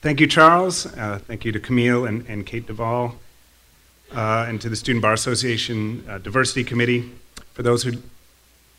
Thank 0.00 0.20
you, 0.20 0.28
Charles. 0.28 0.86
Uh, 0.86 1.18
thank 1.26 1.44
you 1.44 1.50
to 1.50 1.58
Camille 1.58 2.06
and, 2.06 2.24
and 2.28 2.46
Kate 2.46 2.64
Duvall, 2.64 3.16
uh, 4.14 4.46
and 4.48 4.60
to 4.60 4.68
the 4.68 4.76
Student 4.76 5.02
Bar 5.02 5.12
Association 5.12 6.04
uh, 6.08 6.18
Diversity 6.18 6.62
Committee. 6.62 7.10
For 7.52 7.64
those 7.64 7.82
who 7.82 7.94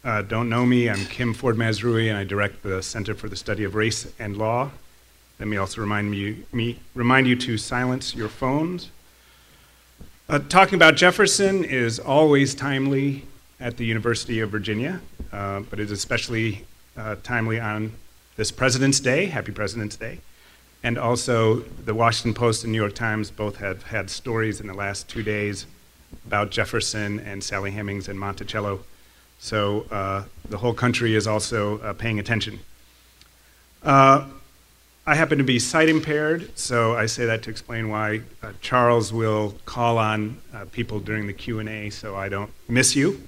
uh, 0.06 0.22
don't 0.22 0.48
know 0.48 0.66
me, 0.66 0.90
I'm 0.90 1.06
Kim 1.08 1.34
Forde-Mazrui, 1.34 2.08
and 2.08 2.18
I 2.18 2.24
direct 2.24 2.64
the 2.64 2.82
Center 2.82 3.14
for 3.14 3.28
the 3.28 3.36
Study 3.36 3.66
of 3.66 3.76
Race 3.76 4.08
and 4.18 4.38
Law. 4.38 4.72
Let 5.40 5.50
me 5.50 5.58
also 5.58 5.82
remind, 5.82 6.10
me, 6.10 6.46
me, 6.54 6.80
remind 6.96 7.28
you 7.28 7.36
to 7.36 7.58
silence 7.58 8.16
your 8.16 8.30
phones. 8.30 8.90
Uh, 10.30 10.40
talking 10.40 10.76
about 10.76 10.96
Jefferson 10.96 11.66
is 11.66 12.00
always 12.00 12.56
timely 12.56 13.26
at 13.60 13.76
the 13.76 13.84
University 13.84 14.40
of 14.40 14.52
Virginia, 14.52 15.02
but 15.32 15.82
it's 15.82 15.92
especially 15.92 16.66
timely 17.24 17.60
on 17.60 17.92
this 18.38 18.52
President's 18.52 19.02
Day. 19.02 19.26
Happy 19.26 19.52
President's 19.52 19.98
Day. 19.98 20.20
And 20.84 20.98
also, 20.98 21.60
the 21.60 21.94
Washington 21.94 22.34
Post 22.34 22.64
and 22.64 22.72
New 22.72 22.80
York 22.80 22.96
Times 22.96 23.32
both 23.32 23.58
have 23.58 23.84
had 23.84 24.10
stories 24.10 24.62
in 24.62 24.68
the 24.68 24.74
last 24.74 25.10
two 25.10 25.24
days 25.24 25.66
about 26.26 26.52
Jefferson 26.52 27.20
and 27.20 27.44
Sally 27.44 27.72
Hemings 27.72 28.08
and 28.08 28.20
Monticello. 28.20 28.82
So 29.40 29.86
uh, 29.92 30.24
the 30.50 30.58
whole 30.58 30.74
country 30.74 31.16
is 31.16 31.28
also 31.28 31.80
uh, 31.80 31.94
paying 31.94 32.20
attention. 32.20 32.60
Uh, 33.84 34.28
I 35.06 35.16
happen 35.16 35.38
to 35.38 35.44
be 35.44 35.60
sight 35.60 35.90
impaired, 35.90 36.58
so 36.58 36.96
I 36.96 37.08
say 37.08 37.26
that 37.26 37.42
to 37.44 37.50
explain 37.50 37.90
why 37.90 38.22
uh, 38.44 38.52
Charles 38.62 39.12
will 39.12 39.56
call 39.66 39.98
on 39.98 40.40
uh, 40.54 40.66
people 40.72 41.00
during 41.00 41.26
the 41.26 41.34
Q&A 41.34 41.90
so 41.90 42.16
I 42.16 42.30
don't 42.30 42.52
miss 42.68 42.96
you. 42.96 43.28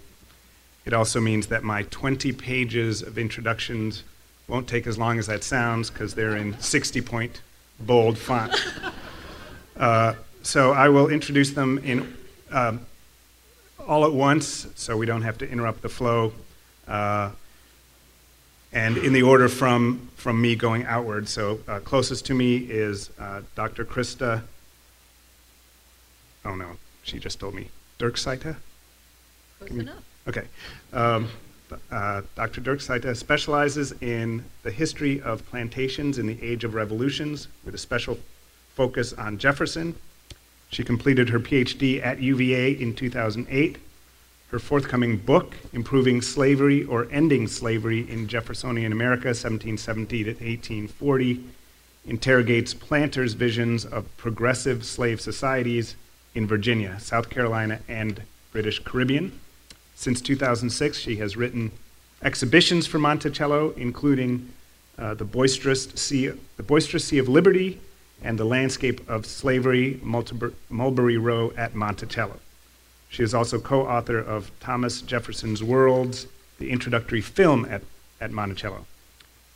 It 0.85 0.93
also 0.93 1.20
means 1.20 1.48
that 1.48 1.63
my 1.63 1.84
20 1.84 2.34
pages 2.34 3.02
of 3.02 3.18
introductions 3.18 4.04
won't 4.52 4.68
take 4.68 4.86
as 4.86 4.98
long 4.98 5.18
as 5.18 5.28
that 5.28 5.46
sounds 5.46 5.90
because 5.90 6.14
they're 6.14 6.36
in 6.36 6.60
60 6.60 7.02
point 7.02 7.41
bold 7.80 8.18
font. 8.18 8.54
Uh, 9.77 10.14
so 10.44 10.74
I 10.74 10.90
will 10.90 11.08
introduce 11.08 11.52
them 11.52 11.80
in 11.80 12.16
um, 12.52 12.85
all 13.80 14.05
at 14.05 14.13
once 14.13 14.68
so 14.76 14.96
we 14.96 15.08
don't 15.08 15.24
have 15.24 15.40
to 15.40 15.49
interrupt 15.49 15.82
the 15.82 15.90
flow. 15.90 16.34
Uh, 16.88 17.32
and 18.71 18.98
in 18.98 19.13
the 19.13 19.24
order 19.24 19.49
from, 19.49 20.10
from 20.18 20.40
me 20.40 20.55
going 20.55 20.86
outward. 20.86 21.27
So 21.27 21.62
uh, 21.68 21.80
closest 21.80 22.27
to 22.27 22.36
me 22.36 22.58
is 22.58 23.10
uh, 23.18 23.41
Dr. 23.55 23.86
Krista. 23.86 24.43
Oh 26.46 26.54
no, 26.54 26.77
she 27.02 27.18
just 27.18 27.40
told 27.40 27.55
me. 27.55 27.70
Dirk 27.98 28.15
Saita? 28.15 28.58
Close 29.60 29.71
enough. 29.71 30.04
Okay. 30.27 30.43
Um, 30.93 31.30
uh, 31.91 32.22
Dr. 32.36 32.62
Dirk 32.62 32.80
Saita 32.80 33.16
specializes 33.16 33.94
in 34.02 34.44
the 34.64 34.72
history 34.72 35.22
of 35.22 35.46
plantations 35.48 36.18
in 36.18 36.27
the 36.27 36.41
Age 36.41 36.64
of 36.64 36.74
Revolutions 36.74 37.48
with 37.66 37.76
a 37.76 37.77
special 37.77 38.18
focus 38.76 39.14
on 39.14 39.38
Jefferson. 39.38 39.96
She 40.70 40.84
completed 40.84 41.30
her 41.30 41.40
PhD 41.40 42.04
at 42.04 42.22
UVA 42.22 42.72
in 42.72 42.96
2008. 42.96 43.77
Her 44.52 44.60
forthcoming 44.60 45.18
book, 45.18 45.55
Improving 45.74 46.22
Slavery 46.22 46.84
or 46.84 47.08
Ending 47.12 47.48
Slavery 47.48 48.10
in 48.10 48.27
Jeffersonian 48.27 48.92
America, 48.92 49.30
1770 49.30 50.24
to 50.24 50.30
1840, 50.32 51.44
interrogates 52.05 52.74
planters' 52.74 53.34
visions 53.34 53.86
of 53.86 54.16
progressive 54.18 54.86
slave 54.86 55.22
societies 55.22 55.96
in 56.36 56.48
Virginia, 56.48 56.99
South 56.99 57.30
Carolina, 57.30 57.80
and 57.88 58.24
British 58.52 58.80
Caribbean. 58.80 59.40
Since 60.02 60.21
2006, 60.21 60.98
she 60.98 61.18
has 61.18 61.38
written 61.38 61.71
exhibitions 62.24 62.88
for 62.88 62.98
Monticello, 62.98 63.71
including 63.77 64.52
uh, 64.97 65.13
the, 65.13 65.25
boisterous 65.25 65.90
sea, 65.94 66.31
the 66.58 66.63
Boisterous 66.63 67.06
Sea 67.06 67.19
of 67.19 67.30
Liberty 67.30 67.80
and 68.24 68.40
The 68.40 68.44
Landscape 68.44 69.08
of 69.08 69.28
Slavery, 69.28 70.00
Mulberry 70.02 71.18
Row 71.18 71.53
at 71.56 71.75
Monticello. 71.75 72.40
She 73.09 73.22
is 73.22 73.35
also 73.35 73.59
co 73.59 73.85
author 73.88 74.18
of 74.18 74.50
Thomas 74.59 75.03
Jefferson's 75.03 75.62
Worlds, 75.63 76.25
the 76.58 76.72
introductory 76.72 77.22
film 77.22 77.66
at, 77.66 77.84
at 78.20 78.31
Monticello. 78.31 78.88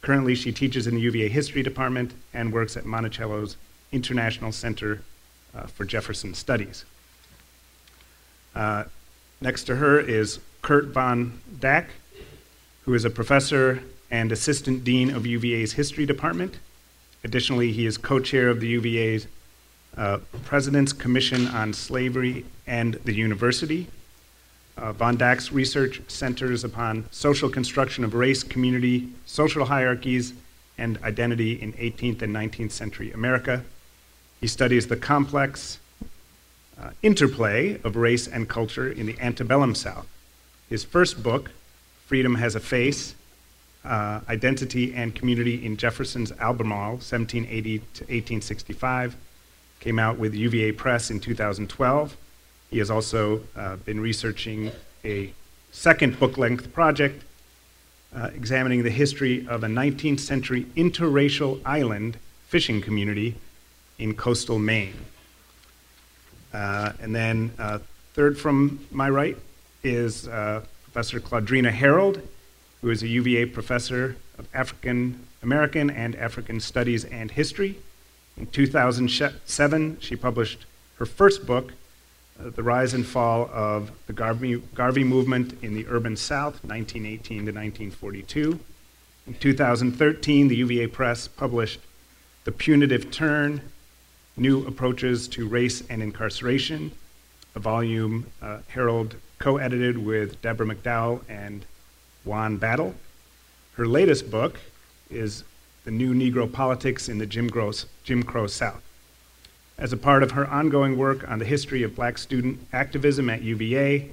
Currently, 0.03 0.35
she 0.35 0.51
teaches 0.51 0.85
in 0.85 0.93
the 0.93 1.01
UVA 1.01 1.27
History 1.27 1.63
Department 1.63 2.13
and 2.35 2.53
works 2.53 2.77
at 2.77 2.85
Monticello's 2.85 3.57
International 3.91 4.51
Center 4.51 5.01
uh, 5.55 5.63
for 5.63 5.85
Jefferson 5.85 6.35
Studies. 6.35 6.85
Uh, 8.53 8.83
Next 9.45 9.65
to 9.65 9.75
her 9.75 9.99
is 9.99 10.39
Kirt 10.63 10.85
von 10.85 11.39
Daacke, 11.59 11.91
who 12.81 12.95
is 12.95 13.05
a 13.05 13.11
professor 13.11 13.83
and 14.09 14.31
assistant 14.31 14.83
dean 14.83 15.11
of 15.11 15.27
UVA's 15.27 15.73
history 15.73 16.07
department. 16.07 16.57
Additionally, 17.23 17.71
he 17.71 17.85
is 17.85 17.95
co 17.95 18.19
chair 18.19 18.49
of 18.49 18.59
the 18.59 18.69
UVA's 18.69 19.27
uh, 19.97 20.17
President's 20.45 20.93
Commission 20.93 21.45
on 21.45 21.73
Slavery 21.73 22.43
and 22.65 22.95
the 23.05 23.13
University. 23.13 23.85
Uh, 24.79 24.93
von 24.93 25.15
Daacke's 25.15 25.51
research 25.51 26.01
centers 26.07 26.63
upon 26.63 27.05
social 27.11 27.47
construction 27.47 28.03
of 28.03 28.15
race, 28.15 28.41
community, 28.41 29.09
social 29.27 29.65
hierarchies, 29.65 30.33
and 30.79 30.97
identity 31.03 31.61
in 31.61 31.71
18th 31.73 32.23
and 32.23 32.35
19th 32.35 32.71
century 32.71 33.11
America. 33.11 33.63
He 34.41 34.47
studies 34.47 34.87
the 34.87 34.97
complex 34.97 35.77
uh, 36.81 36.91
interplay 37.01 37.79
of 37.83 37.95
race 37.95 38.27
and 38.27 38.49
culture 38.49 38.91
in 38.91 39.05
the 39.05 39.19
antebellum 39.19 39.75
South. 39.75 40.07
His 40.69 40.83
first 40.83 41.21
book, 41.23 41.51
Freedom 42.05 42.35
Has 42.35 42.55
a 42.55 42.59
Face 42.59 43.15
uh, 43.85 44.21
Identity 44.27 44.93
and 44.93 45.13
Community 45.13 45.63
in 45.63 45.77
Jefferson's 45.77 46.31
Albemarle, 46.33 46.93
1780 46.93 47.77
to 47.79 48.03
1865, 48.03 49.15
came 49.79 49.99
out 49.99 50.17
with 50.17 50.33
UVA 50.33 50.71
Press 50.71 51.11
in 51.11 51.19
2012. 51.19 52.17
He 52.71 52.79
has 52.79 52.89
also 52.89 53.41
uh, 53.55 53.75
been 53.77 53.99
researching 53.99 54.71
a 55.03 55.31
second 55.71 56.19
book 56.19 56.37
length 56.37 56.73
project 56.73 57.23
uh, 58.15 58.29
examining 58.33 58.83
the 58.83 58.89
history 58.89 59.45
of 59.47 59.63
a 59.63 59.67
19th 59.67 60.19
century 60.19 60.65
interracial 60.75 61.61
island 61.65 62.17
fishing 62.47 62.81
community 62.81 63.35
in 63.99 64.15
coastal 64.15 64.57
Maine. 64.57 64.95
Uh, 66.55 66.93
and 67.01 67.13
then 67.13 67.51
uh, 67.59 67.79
third 68.13 68.37
from 68.37 68.79
my 68.89 69.09
right 69.09 69.37
is 69.83 70.25
uh, 70.29 70.63
Professor 70.85 71.19
Claudrena 71.19 71.69
Harold, 71.69 72.21
who 72.81 72.89
is 72.89 73.03
a 73.03 73.09
UVA 73.09 73.47
professor 73.47 74.15
of 74.39 74.47
African 74.53 75.19
American 75.43 75.89
and 75.89 76.15
African 76.15 76.61
Studies 76.61 77.03
and 77.03 77.29
History. 77.29 77.77
In 78.37 78.47
2007, 78.47 79.97
she 79.99 80.15
published 80.15 80.65
her 80.97 81.05
first 81.05 81.45
book, 81.45 81.73
uh, 82.39 82.49
The 82.49 82.63
Rise 82.63 82.93
and 82.93 83.05
Fall 83.05 83.49
of 83.51 83.91
the 84.07 84.13
Garvey, 84.13 84.55
Garvey 84.73 85.03
Movement 85.03 85.61
in 85.61 85.73
the 85.73 85.85
Urban 85.87 86.15
South, 86.15 86.63
1918 86.63 87.37
to 87.39 87.51
1942. 87.51 88.59
In 89.27 89.33
2013, 89.33 90.47
the 90.47 90.55
UVA 90.55 90.87
Press 90.87 91.27
published 91.27 91.81
The 92.45 92.53
Punitive 92.53 93.11
Turn 93.11 93.61
New 94.37 94.67
Approaches 94.67 95.29
to 95.29 95.47
Race 95.47 95.81
and 95.89 96.03
Incarceration, 96.03 96.91
a 97.55 97.59
volume 97.59 98.25
uh, 98.41 98.57
Harold 98.67 99.15
co 99.39 99.55
edited 99.55 99.97
with 99.97 100.41
Deborah 100.41 100.65
McDowell 100.67 101.21
and 101.29 101.65
Juan 102.25 102.57
Battle. 102.57 102.95
Her 103.75 103.87
latest 103.87 104.29
book 104.29 104.59
is 105.09 105.45
The 105.85 105.91
New 105.91 106.13
Negro 106.13 106.51
Politics 106.51 107.07
in 107.07 107.17
the 107.17 107.25
Jim 107.25 107.49
Crow, 107.49 107.71
Jim 108.03 108.23
Crow 108.23 108.47
South. 108.47 108.81
As 109.77 109.93
a 109.93 109.97
part 109.97 110.21
of 110.21 110.31
her 110.31 110.45
ongoing 110.47 110.97
work 110.97 111.29
on 111.29 111.39
the 111.39 111.45
history 111.45 111.81
of 111.83 111.95
black 111.95 112.17
student 112.17 112.59
activism 112.73 113.29
at 113.29 113.41
UVA, 113.41 114.09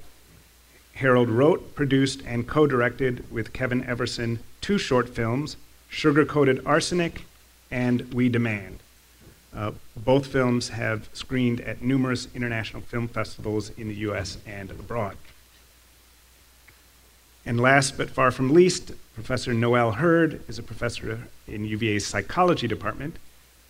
Harold 0.94 1.30
wrote, 1.30 1.74
produced, 1.74 2.22
and 2.24 2.46
co 2.46 2.68
directed 2.68 3.28
with 3.28 3.52
Kevin 3.52 3.82
Everson 3.84 4.38
two 4.60 4.78
short 4.78 5.08
films 5.08 5.56
Sugar 5.88 6.24
Coated 6.24 6.64
Arsenic 6.64 7.24
and 7.72 8.14
We 8.14 8.28
Demand. 8.28 8.81
Uh, 9.54 9.72
both 9.96 10.26
films 10.26 10.70
have 10.70 11.08
screened 11.12 11.60
at 11.60 11.82
numerous 11.82 12.26
international 12.34 12.82
film 12.82 13.06
festivals 13.06 13.70
in 13.70 13.88
the 13.88 13.94
US 13.96 14.38
and 14.46 14.70
abroad. 14.70 15.16
And 17.44 17.60
last 17.60 17.98
but 17.98 18.08
far 18.08 18.30
from 18.30 18.50
least, 18.50 18.92
Professor 19.14 19.52
Noelle 19.52 19.92
Hurd 19.92 20.42
is 20.48 20.58
a 20.58 20.62
professor 20.62 21.20
in 21.46 21.64
UVA's 21.64 22.06
psychology 22.06 22.66
department. 22.66 23.16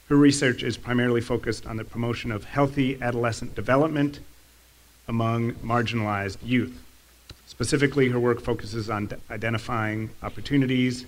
Her 0.08 0.16
research 0.16 0.62
is 0.62 0.76
primarily 0.76 1.20
focused 1.20 1.66
on 1.66 1.78
the 1.78 1.84
promotion 1.84 2.30
of 2.30 2.44
healthy 2.44 3.00
adolescent 3.00 3.54
development 3.54 4.20
among 5.08 5.54
marginalized 5.54 6.36
youth. 6.44 6.80
Specifically, 7.46 8.08
her 8.08 8.20
work 8.20 8.40
focuses 8.40 8.88
on 8.88 9.10
identifying 9.30 10.10
opportunities 10.22 11.06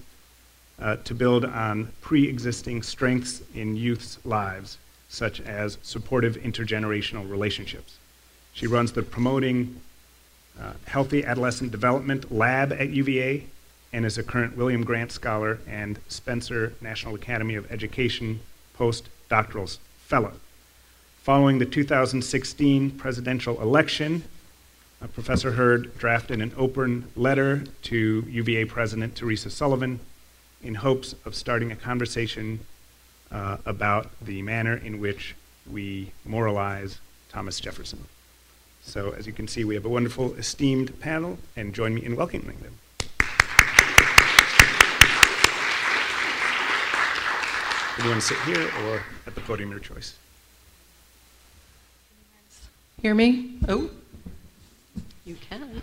uh, 0.81 0.97
to 0.97 1.15
build 1.15 1.45
on 1.45 1.93
pre 2.01 2.29
existing 2.29 2.83
strengths 2.83 3.43
in 3.55 3.77
youth's 3.77 4.19
lives, 4.25 4.79
such 5.09 5.41
as 5.41 5.79
supportive 5.83 6.37
intergenerational 6.37 7.29
relationships. 7.29 7.99
She 8.53 8.67
runs 8.67 8.93
the 8.93 9.03
Promoting 9.03 9.81
uh, 10.61 10.73
Healthy 10.87 11.25
Adolescent 11.25 11.71
Development 11.71 12.31
Lab 12.33 12.73
at 12.73 12.91
UVA 12.91 13.47
and 13.93 14.05
is 14.05 14.19
a 14.19 14.23
current 14.23 14.57
William 14.57 14.85
Grant 14.85 15.13
Scholar 15.13 15.59
and 15.69 15.99
Spencer 16.09 16.73
National 16.81 17.15
Academy 17.15 17.55
of 17.55 17.71
Education 17.71 18.41
postdoctoral 18.79 19.79
fellow. 19.99 20.33
Following 21.23 21.59
the 21.59 21.65
2016 21.65 22.91
presidential 22.93 23.61
election, 23.61 24.25
uh, 25.01 25.07
Professor 25.07 25.53
Hurd 25.53 25.97
drafted 25.97 26.41
an 26.41 26.53
open 26.57 27.09
letter 27.17 27.65
to 27.83 28.25
UVA 28.29 28.65
President 28.67 29.15
Teresa 29.15 29.49
Sullivan 29.49 30.01
in 30.65 30.75
hopes 30.75 31.15
of 31.25 31.35
starting 31.35 31.71
a 31.71 31.77
conversation 31.77 32.61
uh, 33.31 33.59
about 33.67 34.11
the 34.23 34.43
manner 34.43 34.77
in 34.77 34.99
which 34.99 35.35
we 35.71 36.11
moralize 36.25 36.99
Thomas 37.29 37.61
Jefferson. 37.61 38.05
So, 38.83 39.13
as 39.13 39.27
you 39.27 39.33
can 39.33 39.49
see, 39.49 39.65
we 39.65 39.75
have 39.75 39.85
a 39.85 39.89
wonderful, 39.89 40.35
esteemed 40.35 40.99
panel, 41.01 41.39
and 41.57 41.75
join 41.75 41.95
me 41.95 42.05
in 42.05 42.17
welcoming 42.17 42.59
them. 42.59 42.79
Do 47.97 48.03
you 48.03 48.11
want 48.11 48.23
to 48.23 48.27
sit 48.27 48.39
here 48.41 48.71
or 48.85 49.03
at 49.27 49.35
the 49.35 49.41
podium, 49.41 49.71
your 49.71 49.79
choice? 49.79 50.15
Hear 53.01 53.15
me? 53.15 53.59
Oh, 53.69 53.91
you 55.25 55.37
can. 55.49 55.83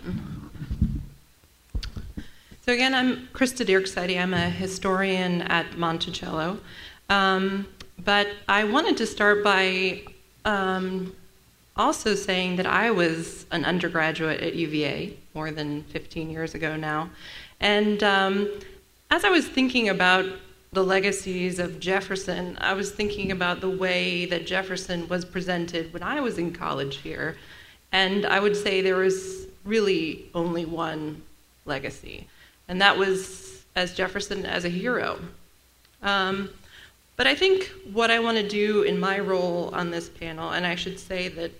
So 2.64 2.72
again, 2.72 2.94
I'm 2.94 3.26
Krista 3.34 3.66
Dierksheide. 3.66 4.16
I'm 4.16 4.34
a 4.34 4.48
historian 4.48 5.42
at 5.42 5.76
Monticello. 5.76 6.60
Um, 7.08 7.66
but 8.04 8.28
I 8.48 8.62
wanted 8.62 8.96
to 8.98 9.06
start 9.06 9.42
by 9.42 10.02
um, 10.44 11.12
also 11.74 12.14
saying 12.14 12.54
that 12.56 12.66
I 12.66 12.92
was 12.92 13.46
an 13.50 13.64
undergraduate 13.64 14.40
at 14.40 14.54
UVA 14.54 15.16
more 15.34 15.50
than 15.50 15.82
15 15.82 16.30
years 16.30 16.54
ago 16.54 16.76
now. 16.76 17.10
And 17.58 18.00
um, 18.04 18.48
as 19.10 19.24
I 19.24 19.30
was 19.30 19.48
thinking 19.48 19.88
about 19.88 20.26
the 20.72 20.84
legacies 20.84 21.58
of 21.58 21.80
Jefferson, 21.80 22.56
I 22.60 22.74
was 22.74 22.92
thinking 22.92 23.32
about 23.32 23.60
the 23.60 23.70
way 23.70 24.26
that 24.26 24.46
Jefferson 24.46 25.08
was 25.08 25.24
presented 25.24 25.92
when 25.92 26.04
I 26.04 26.20
was 26.20 26.38
in 26.38 26.52
college 26.52 26.98
here. 26.98 27.36
And 27.90 28.24
I 28.24 28.38
would 28.38 28.56
say 28.56 28.82
there 28.82 28.98
was 28.98 29.48
really 29.64 30.30
only 30.32 30.64
one 30.64 31.22
legacy, 31.64 32.28
and 32.72 32.80
that 32.80 32.96
was 32.96 33.66
as 33.76 33.92
Jefferson 33.92 34.46
as 34.46 34.64
a 34.64 34.70
hero. 34.70 35.20
Um, 36.02 36.48
but 37.18 37.26
I 37.26 37.34
think 37.34 37.70
what 37.92 38.10
I 38.10 38.18
want 38.18 38.38
to 38.38 38.48
do 38.48 38.80
in 38.80 38.98
my 38.98 39.18
role 39.18 39.68
on 39.74 39.90
this 39.90 40.08
panel, 40.08 40.52
and 40.52 40.66
I 40.66 40.74
should 40.74 40.98
say 40.98 41.28
that 41.28 41.50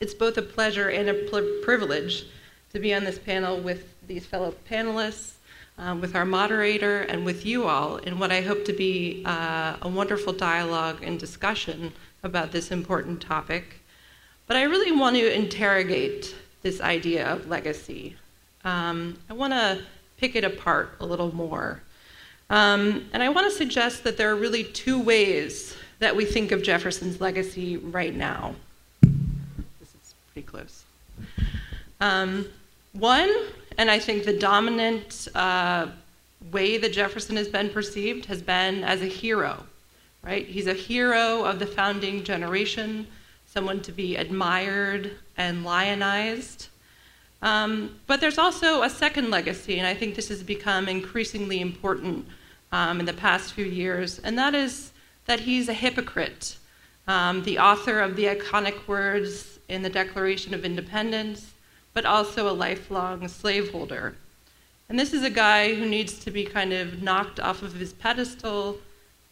it's 0.00 0.14
both 0.14 0.36
a 0.36 0.42
pleasure 0.42 0.88
and 0.88 1.08
a 1.08 1.14
privilege 1.62 2.26
to 2.72 2.80
be 2.80 2.92
on 2.92 3.04
this 3.04 3.20
panel 3.20 3.56
with 3.60 3.84
these 4.08 4.26
fellow 4.26 4.52
panelists, 4.68 5.34
um, 5.78 6.00
with 6.00 6.16
our 6.16 6.24
moderator, 6.24 7.02
and 7.02 7.24
with 7.24 7.46
you 7.46 7.68
all 7.68 7.98
in 7.98 8.18
what 8.18 8.32
I 8.32 8.40
hope 8.40 8.64
to 8.64 8.72
be 8.72 9.22
uh, 9.24 9.76
a 9.80 9.88
wonderful 9.88 10.32
dialogue 10.32 11.04
and 11.04 11.20
discussion 11.20 11.92
about 12.24 12.50
this 12.50 12.72
important 12.72 13.22
topic. 13.22 13.78
But 14.48 14.56
I 14.56 14.64
really 14.64 14.90
want 14.90 15.14
to 15.14 15.32
interrogate 15.32 16.34
this 16.62 16.80
idea 16.80 17.28
of 17.28 17.46
legacy. 17.46 18.16
Um, 18.64 19.18
I 19.30 19.34
want 19.34 19.52
to 19.52 19.84
pick 20.22 20.36
it 20.36 20.44
apart 20.44 20.94
a 21.00 21.04
little 21.04 21.34
more. 21.34 21.82
Um, 22.48 23.06
and 23.12 23.24
I 23.24 23.28
want 23.28 23.50
to 23.50 23.56
suggest 23.56 24.04
that 24.04 24.16
there 24.16 24.30
are 24.30 24.36
really 24.36 24.62
two 24.62 25.02
ways 25.02 25.76
that 25.98 26.14
we 26.14 26.24
think 26.24 26.52
of 26.52 26.62
Jefferson's 26.62 27.20
legacy 27.20 27.76
right 27.76 28.14
now 28.14 28.54
This 29.02 29.88
is 30.00 30.14
pretty 30.32 30.46
close. 30.46 30.84
Um, 32.00 32.46
one, 32.92 33.34
and 33.78 33.90
I 33.90 33.98
think 33.98 34.24
the 34.24 34.38
dominant 34.38 35.26
uh, 35.34 35.88
way 36.52 36.78
that 36.78 36.92
Jefferson 36.92 37.34
has 37.34 37.48
been 37.48 37.68
perceived 37.68 38.26
has 38.26 38.40
been 38.42 38.84
as 38.84 39.02
a 39.02 39.06
hero, 39.06 39.66
right? 40.22 40.46
He's 40.46 40.68
a 40.68 40.74
hero 40.74 41.42
of 41.42 41.58
the 41.58 41.66
founding 41.66 42.22
generation, 42.22 43.08
someone 43.46 43.80
to 43.82 43.90
be 43.90 44.14
admired 44.14 45.16
and 45.36 45.64
lionized. 45.64 46.68
Um, 47.42 47.98
but 48.06 48.20
there's 48.20 48.38
also 48.38 48.82
a 48.82 48.90
second 48.90 49.30
legacy, 49.30 49.78
and 49.78 49.86
I 49.86 49.94
think 49.94 50.14
this 50.14 50.28
has 50.28 50.42
become 50.42 50.88
increasingly 50.88 51.60
important 51.60 52.26
um, 52.70 53.00
in 53.00 53.06
the 53.06 53.12
past 53.12 53.52
few 53.52 53.64
years, 53.64 54.20
and 54.20 54.38
that 54.38 54.54
is 54.54 54.92
that 55.26 55.40
he's 55.40 55.68
a 55.68 55.74
hypocrite. 55.74 56.56
Um, 57.06 57.42
the 57.42 57.58
author 57.58 58.00
of 58.00 58.16
the 58.16 58.26
iconic 58.26 58.86
words, 58.86 59.52
in 59.72 59.82
the 59.82 59.90
Declaration 59.90 60.52
of 60.52 60.64
Independence, 60.64 61.52
but 61.94 62.04
also 62.04 62.48
a 62.48 62.52
lifelong 62.52 63.26
slaveholder. 63.26 64.14
And 64.88 64.98
this 64.98 65.14
is 65.14 65.24
a 65.24 65.30
guy 65.30 65.74
who 65.74 65.88
needs 65.88 66.18
to 66.24 66.30
be 66.30 66.44
kind 66.44 66.72
of 66.74 67.02
knocked 67.02 67.40
off 67.40 67.62
of 67.62 67.74
his 67.74 67.94
pedestal 67.94 68.78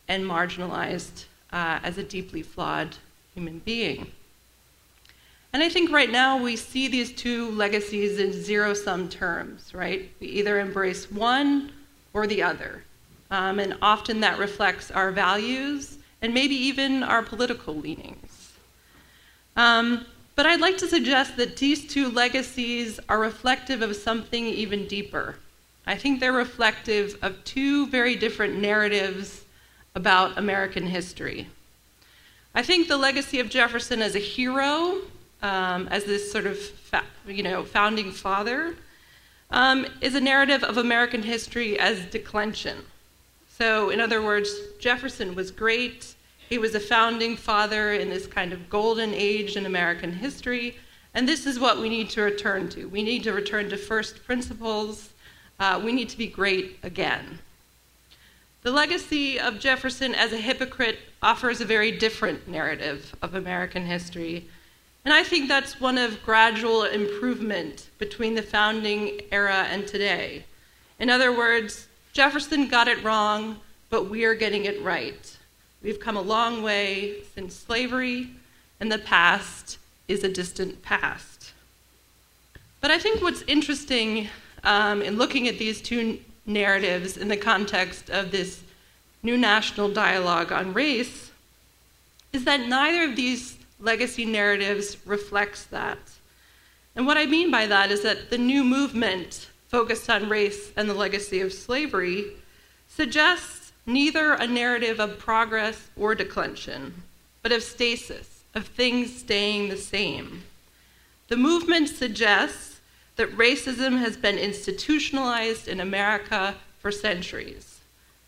and 0.09 0.25
marginalized 0.25 1.27
uh, 1.53 1.81
as 1.83 1.99
a 1.99 2.03
deeply 2.03 2.43
flawed 2.43 2.97
human 3.35 3.59
being. 3.59 4.13
And 5.53 5.63
I 5.63 5.69
think 5.69 5.91
right 5.91 6.11
now 6.11 6.41
we 6.41 6.57
see 6.57 6.87
these 6.87 7.13
two 7.13 7.51
legacies 7.51 8.19
in 8.19 8.33
zero 8.33 8.73
sum 8.73 9.09
terms, 9.09 9.75
right? 9.75 10.11
We 10.21 10.29
either 10.29 10.61
embrace 10.61 11.11
one 11.11 11.73
or 12.13 12.27
the 12.27 12.43
other. 12.43 12.85
Um, 13.31 13.59
and 13.59 13.77
often 13.83 14.21
that 14.21 14.39
reflects 14.39 14.91
our 14.91 15.11
values 15.11 15.99
and 16.23 16.35
maybe 16.35 16.55
even 16.55 17.03
our 17.03 17.23
political 17.23 17.75
leanings. 17.75 18.53
Um, 19.57 20.07
but 20.37 20.47
I'd 20.47 20.61
like 20.61 20.79
to 20.79 20.87
suggest 20.87 21.37
that 21.37 21.57
these 21.57 21.87
two 21.87 22.11
legacies 22.11 23.01
are 23.09 23.19
reflective 23.19 23.83
of 23.83 23.97
something 23.97 24.47
even 24.47 24.87
deeper. 24.87 25.37
I 25.87 25.97
think 25.97 26.21
they're 26.21 26.33
reflective 26.33 27.19
of 27.23 27.43
two 27.45 27.87
very 27.89 28.15
different 28.15 28.59
narratives 28.59 29.45
about 29.95 30.39
American 30.39 30.87
history. 30.87 31.49
I 32.55 32.63
think 32.63 32.89
the 32.89 32.97
legacy 32.97 33.41
of 33.41 33.49
Jefferson 33.49 34.03
as 34.03 34.15
a 34.15 34.21
hero, 34.21 35.03
um, 35.43 35.89
as 35.89 36.05
this 36.05 36.31
sort 36.31 36.47
of 36.47 36.59
you 37.27 37.43
know 37.43 37.65
founding 37.65 38.13
father, 38.13 38.77
um, 39.51 39.87
is 40.01 40.15
a 40.15 40.21
narrative 40.21 40.63
of 40.63 40.77
American 40.77 41.23
history 41.23 41.79
as 41.79 42.01
declension. 42.07 42.79
So, 43.49 43.91
in 43.91 44.01
other 44.01 44.23
words, 44.23 44.51
Jefferson 44.79 45.35
was 45.35 45.51
great. 45.51 46.15
He 46.49 46.59
was 46.59 46.75
a 46.75 46.81
founding 46.81 47.37
father 47.37 47.93
in 47.93 48.09
this 48.09 48.27
kind 48.27 48.53
of 48.53 48.71
golden 48.71 49.13
age 49.13 49.57
in 49.57 49.67
American 49.67 50.13
history, 50.13 50.79
and 51.15 51.29
this 51.29 51.47
is 51.47 51.59
what 51.61 51.79
we 51.79 51.89
need 51.89 52.11
to 52.11 52.23
return 52.23 52.69
to. 52.71 52.87
We 52.87 53.03
need 53.03 53.25
to 53.25 53.33
return 53.33 53.69
to 53.71 53.77
first 53.77 54.25
principles. 54.25 55.11
Uh, 55.59 55.81
we 55.85 55.93
need 55.93 56.09
to 56.09 56.17
be 56.17 56.27
great 56.27 56.79
again. 56.83 57.39
The 58.63 58.71
legacy 58.71 59.41
of 59.41 59.59
Jefferson 59.59 60.15
as 60.15 60.33
a 60.33 60.37
hypocrite 60.37 60.99
offers 61.23 61.61
a 61.61 61.65
very 61.65 61.93
different 61.93 62.47
narrative 62.47 63.15
of 63.23 63.35
American 63.35 63.87
history, 63.87 64.49
and 65.05 65.15
I 65.15 65.23
think 65.23 65.49
that's 65.49 65.81
one 65.81 65.99
of 65.99 66.23
gradual 66.25 66.85
improvement 66.85 67.89
between 67.99 68.35
the 68.35 68.43
founding 68.43 69.23
era 69.33 69.67
and 69.71 69.87
today. 69.87 70.45
In 70.99 71.09
other 71.09 71.35
words, 71.35 71.87
Jefferson 72.13 72.69
got 72.69 72.89
it 72.89 73.03
wrong, 73.03 73.61
but 73.89 74.11
we 74.11 74.25
are 74.25 74.35
getting 74.35 74.67
it 74.67 74.83
right. 74.83 75.37
We've 75.83 76.01
come 76.01 76.17
a 76.17 76.23
long 76.23 76.63
way 76.63 77.23
since 77.35 77.55
slavery, 77.55 78.31
and 78.79 78.93
the 78.93 78.99
past 78.99 79.79
is 80.09 80.23
a 80.23 80.29
distant 80.29 80.83
past. 80.83 81.53
But 82.81 82.91
I 82.91 82.99
think 82.99 83.23
what's 83.23 83.43
interesting 83.43 84.29
um, 84.65 85.01
in 85.01 85.17
looking 85.17 85.49
at 85.49 85.59
these 85.59 85.81
two 85.81 86.19
narratives 86.45 87.17
in 87.17 87.29
the 87.29 87.37
context 87.37 88.11
of 88.11 88.31
this 88.31 88.63
new 89.23 89.37
national 89.37 89.91
dialogue 89.91 90.53
on 90.53 90.75
race 90.75 91.31
is 92.33 92.45
that 92.45 92.61
neither 92.61 93.05
of 93.05 93.17
these 93.17 93.57
legacy 93.81 94.25
narratives 94.25 94.97
reflects 95.07 95.65
that. 95.65 95.99
And 96.95 97.07
what 97.07 97.17
I 97.17 97.27
mean 97.27 97.51
by 97.51 97.67
that 97.67 97.91
is 97.91 98.03
that 98.03 98.31
the 98.31 98.39
new 98.39 98.63
movement 98.63 99.49
focused 99.69 100.11
on 100.11 100.29
race 100.29 100.73
and 100.77 100.89
the 100.89 100.95
legacy 100.95 101.41
of 101.41 101.53
slavery 101.53 102.33
suggests 102.89 103.73
neither 103.87 104.33
a 104.33 104.47
narrative 104.47 105.01
of 105.01 105.19
progress 105.19 105.89
or 105.97 106.15
declension, 106.15 106.93
but 107.43 107.53
of 107.53 107.63
stasis, 107.63 108.43
of 108.55 108.67
things 108.67 109.15
staying 109.15 109.69
the 109.69 109.77
same. 109.77 110.43
The 111.29 111.37
movement 111.37 111.89
suggests 111.89 112.81
that 113.17 113.37
racism 113.37 113.99
has 113.99 114.17
been 114.17 114.39
institutionalized 114.39 115.69
in 115.69 115.81
America 115.81 116.57
for 116.81 116.91
centuries, 116.91 117.81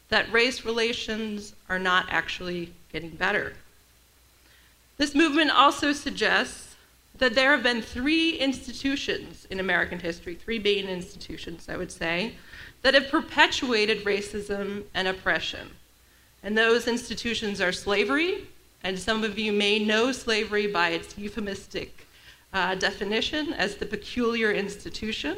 that 0.09 0.31
race 0.33 0.65
relations 0.65 1.55
are 1.69 1.79
not 1.79 2.07
actually 2.11 2.73
getting 2.93 3.11
better. 3.11 3.55
This 5.03 5.17
movement 5.17 5.51
also 5.51 5.93
suggests 5.93 6.77
that 7.19 7.35
there 7.35 7.51
have 7.51 7.65
been 7.65 7.83
three 7.83 8.37
institutions 8.37 9.49
in 9.51 9.59
American 9.59 9.99
history, 9.99 10.37
three 10.37 10.61
main 10.61 10.87
institutions, 10.87 11.69
I 11.69 11.77
would 11.77 11.91
say, 11.91 12.37
that 12.83 12.95
have 12.95 13.09
perpetuated 13.09 14.05
racism 14.05 14.85
and 14.95 15.09
oppression. 15.09 15.71
And 16.45 16.57
those 16.57 16.87
institutions 16.87 17.61
are 17.61 17.73
slavery, 17.73 18.47
and 18.85 18.97
some 18.97 19.25
of 19.25 19.41
you 19.41 19.51
may 19.53 19.81
know 19.85 20.13
slavery 20.13 20.69
by 20.69 20.91
its 20.91 21.19
euphemistic 21.19 22.07
uh, 22.53 22.77
definition 22.77 23.53
as 23.55 23.75
the 23.75 23.87
peculiar 23.87 24.53
institution. 24.53 25.37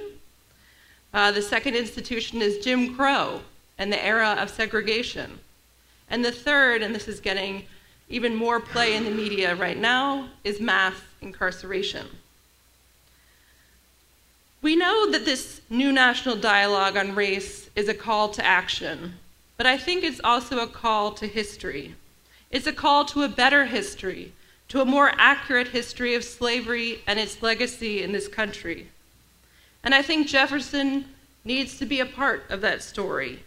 Uh, 1.14 1.32
the 1.32 1.40
second 1.40 1.74
institution 1.74 2.42
is 2.42 2.62
Jim 2.62 2.94
Crow 2.94 3.40
and 3.78 3.90
the 3.90 4.04
era 4.04 4.36
of 4.38 4.50
segregation. 4.50 5.38
And 6.10 6.22
the 6.22 6.32
third, 6.32 6.82
and 6.82 6.94
this 6.94 7.08
is 7.08 7.18
getting 7.18 7.64
even 8.08 8.34
more 8.34 8.60
play 8.60 8.94
in 8.94 9.04
the 9.04 9.10
media 9.10 9.54
right 9.54 9.78
now, 9.78 10.28
is 10.44 10.60
mass 10.60 10.94
incarceration. 11.20 12.06
We 14.62 14.76
know 14.76 15.10
that 15.10 15.24
this 15.24 15.60
new 15.68 15.92
national 15.92 16.36
dialogue 16.36 16.96
on 16.96 17.14
race 17.14 17.68
is 17.76 17.88
a 17.88 17.94
call 17.94 18.30
to 18.30 18.44
action, 18.44 19.14
but 19.56 19.66
I 19.66 19.76
think 19.76 20.02
it's 20.02 20.20
also 20.24 20.58
a 20.58 20.66
call 20.66 21.12
to 21.12 21.26
history. 21.26 21.94
It's 22.50 22.66
a 22.66 22.72
call 22.72 23.04
to 23.06 23.22
a 23.22 23.28
better 23.28 23.66
history, 23.66 24.32
to 24.68 24.80
a 24.80 24.86
more 24.86 25.12
accurate 25.18 25.68
history 25.68 26.14
of 26.14 26.24
slavery 26.24 27.00
and 27.06 27.18
its 27.18 27.42
legacy 27.42 28.02
in 28.02 28.12
this 28.12 28.28
country. 28.28 28.88
And 29.82 29.94
I 29.94 30.00
think 30.00 30.28
Jefferson 30.28 31.04
needs 31.44 31.78
to 31.78 31.84
be 31.84 32.00
a 32.00 32.06
part 32.06 32.44
of 32.48 32.62
that 32.62 32.82
story. 32.82 33.40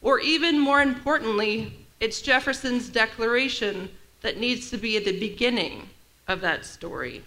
Or 0.00 0.20
even 0.20 0.60
more 0.60 0.80
importantly, 0.80 1.86
it's 2.00 2.22
Jefferson's 2.22 2.88
declaration 2.88 3.90
that 4.22 4.38
needs 4.38 4.70
to 4.70 4.76
be 4.76 4.96
at 4.96 5.04
the 5.04 5.18
beginning 5.18 5.88
of 6.26 6.40
that 6.40 6.64
story. 6.64 7.22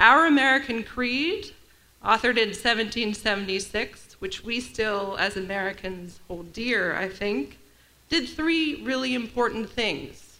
Our 0.00 0.26
American 0.26 0.84
Creed, 0.84 1.52
authored 2.04 2.38
in 2.38 2.50
1776, 2.50 4.16
which 4.20 4.44
we 4.44 4.60
still, 4.60 5.16
as 5.18 5.36
Americans, 5.36 6.20
hold 6.28 6.52
dear, 6.52 6.94
I 6.94 7.08
think, 7.08 7.58
did 8.08 8.28
three 8.28 8.82
really 8.82 9.14
important 9.14 9.68
things. 9.68 10.38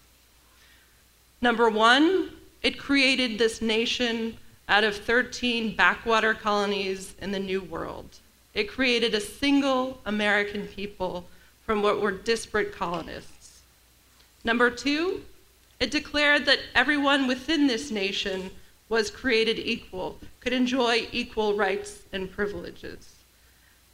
Number 1.40 1.68
one, 1.68 2.30
it 2.62 2.78
created 2.78 3.38
this 3.38 3.60
nation 3.60 4.36
out 4.68 4.84
of 4.84 4.96
13 4.96 5.76
backwater 5.76 6.34
colonies 6.34 7.14
in 7.20 7.30
the 7.30 7.38
New 7.38 7.62
World. 7.62 8.08
It 8.54 8.68
created 8.68 9.14
a 9.14 9.20
single 9.20 10.00
American 10.04 10.66
people 10.66 11.26
from 11.68 11.82
what 11.82 12.00
were 12.00 12.12
disparate 12.12 12.72
colonists. 12.72 13.60
Number 14.42 14.70
two, 14.70 15.22
it 15.78 15.90
declared 15.90 16.46
that 16.46 16.60
everyone 16.74 17.26
within 17.26 17.66
this 17.66 17.90
nation 17.90 18.50
was 18.88 19.10
created 19.10 19.58
equal, 19.58 20.18
could 20.40 20.54
enjoy 20.54 21.06
equal 21.12 21.52
rights 21.52 22.04
and 22.10 22.32
privileges. 22.32 23.16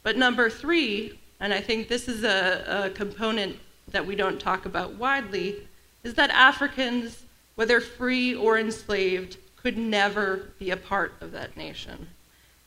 But 0.03 0.15
number 0.15 0.49
three, 0.49 1.19
and 1.41 1.53
I 1.53 1.59
think 1.59 1.89
this 1.89 2.07
is 2.07 2.23
a, 2.23 2.85
a 2.85 2.89
component 2.91 3.57
that 3.89 4.07
we 4.07 4.15
don't 4.15 4.39
talk 4.39 4.65
about 4.65 4.95
widely, 4.95 5.67
is 6.05 6.13
that 6.13 6.29
Africans, 6.29 7.23
whether 7.55 7.81
free 7.81 8.33
or 8.33 8.57
enslaved, 8.57 9.35
could 9.57 9.77
never 9.77 10.53
be 10.59 10.71
a 10.71 10.77
part 10.77 11.15
of 11.19 11.33
that 11.33 11.57
nation. 11.57 12.07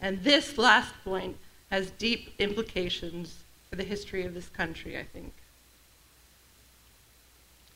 And 0.02 0.22
this 0.22 0.58
last 0.58 0.92
point 1.02 1.38
has 1.70 1.92
deep 1.92 2.34
implications 2.38 3.38
for 3.70 3.76
the 3.76 3.84
history 3.84 4.25
of 4.25 4.34
this 4.34 4.48
country, 4.48 4.98
I 4.98 5.04
think. 5.04 5.32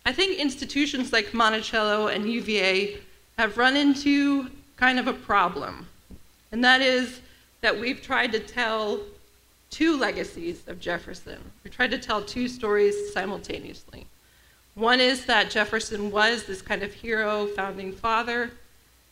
I 0.04 0.12
think 0.12 0.38
institutions 0.38 1.12
like 1.12 1.32
Monticello 1.32 2.08
and 2.08 2.28
UVA 2.28 2.98
have 3.38 3.56
run 3.56 3.76
into 3.76 4.50
kind 4.76 4.98
of 4.98 5.06
a 5.06 5.12
problem, 5.12 5.86
and 6.50 6.64
that 6.64 6.80
is 6.80 7.20
that 7.60 7.78
we've 7.78 8.02
tried 8.02 8.32
to 8.32 8.40
tell 8.40 9.00
two 9.70 9.96
legacies 9.96 10.66
of 10.66 10.80
Jefferson. 10.80 11.38
We 11.64 11.70
tried 11.70 11.92
to 11.92 11.98
tell 11.98 12.22
two 12.22 12.48
stories 12.48 13.12
simultaneously. 13.12 14.06
One 14.74 15.00
is 15.00 15.26
that 15.26 15.50
Jefferson 15.50 16.10
was 16.10 16.44
this 16.44 16.62
kind 16.62 16.82
of 16.82 16.92
hero, 16.92 17.46
founding 17.46 17.92
father, 17.92 18.50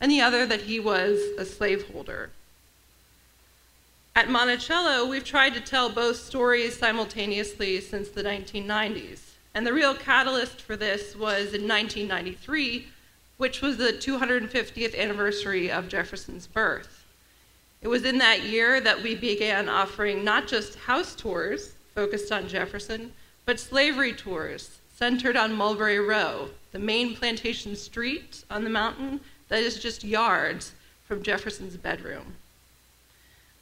and 0.00 0.10
the 0.10 0.20
other 0.20 0.46
that 0.46 0.62
he 0.62 0.80
was 0.80 1.20
a 1.38 1.44
slaveholder. 1.44 2.30
At 4.20 4.28
Monticello, 4.28 5.06
we've 5.06 5.24
tried 5.24 5.54
to 5.54 5.62
tell 5.62 5.88
both 5.88 6.16
stories 6.16 6.76
simultaneously 6.78 7.80
since 7.80 8.10
the 8.10 8.22
1990s. 8.22 9.20
And 9.54 9.66
the 9.66 9.72
real 9.72 9.94
catalyst 9.94 10.60
for 10.60 10.76
this 10.76 11.16
was 11.16 11.54
in 11.54 11.66
1993, 11.66 12.88
which 13.38 13.62
was 13.62 13.78
the 13.78 13.94
250th 13.94 14.94
anniversary 14.94 15.70
of 15.70 15.88
Jefferson's 15.88 16.46
birth. 16.46 17.06
It 17.80 17.88
was 17.88 18.04
in 18.04 18.18
that 18.18 18.42
year 18.42 18.78
that 18.82 19.02
we 19.02 19.14
began 19.14 19.70
offering 19.70 20.22
not 20.22 20.46
just 20.46 20.80
house 20.80 21.14
tours 21.14 21.72
focused 21.94 22.30
on 22.30 22.46
Jefferson, 22.46 23.14
but 23.46 23.58
slavery 23.58 24.12
tours 24.12 24.80
centered 24.94 25.34
on 25.34 25.54
Mulberry 25.54 25.98
Row, 25.98 26.50
the 26.72 26.78
main 26.78 27.16
plantation 27.16 27.74
street 27.74 28.44
on 28.50 28.64
the 28.64 28.70
mountain 28.70 29.20
that 29.48 29.62
is 29.62 29.80
just 29.80 30.04
yards 30.04 30.72
from 31.06 31.22
Jefferson's 31.22 31.78
bedroom. 31.78 32.36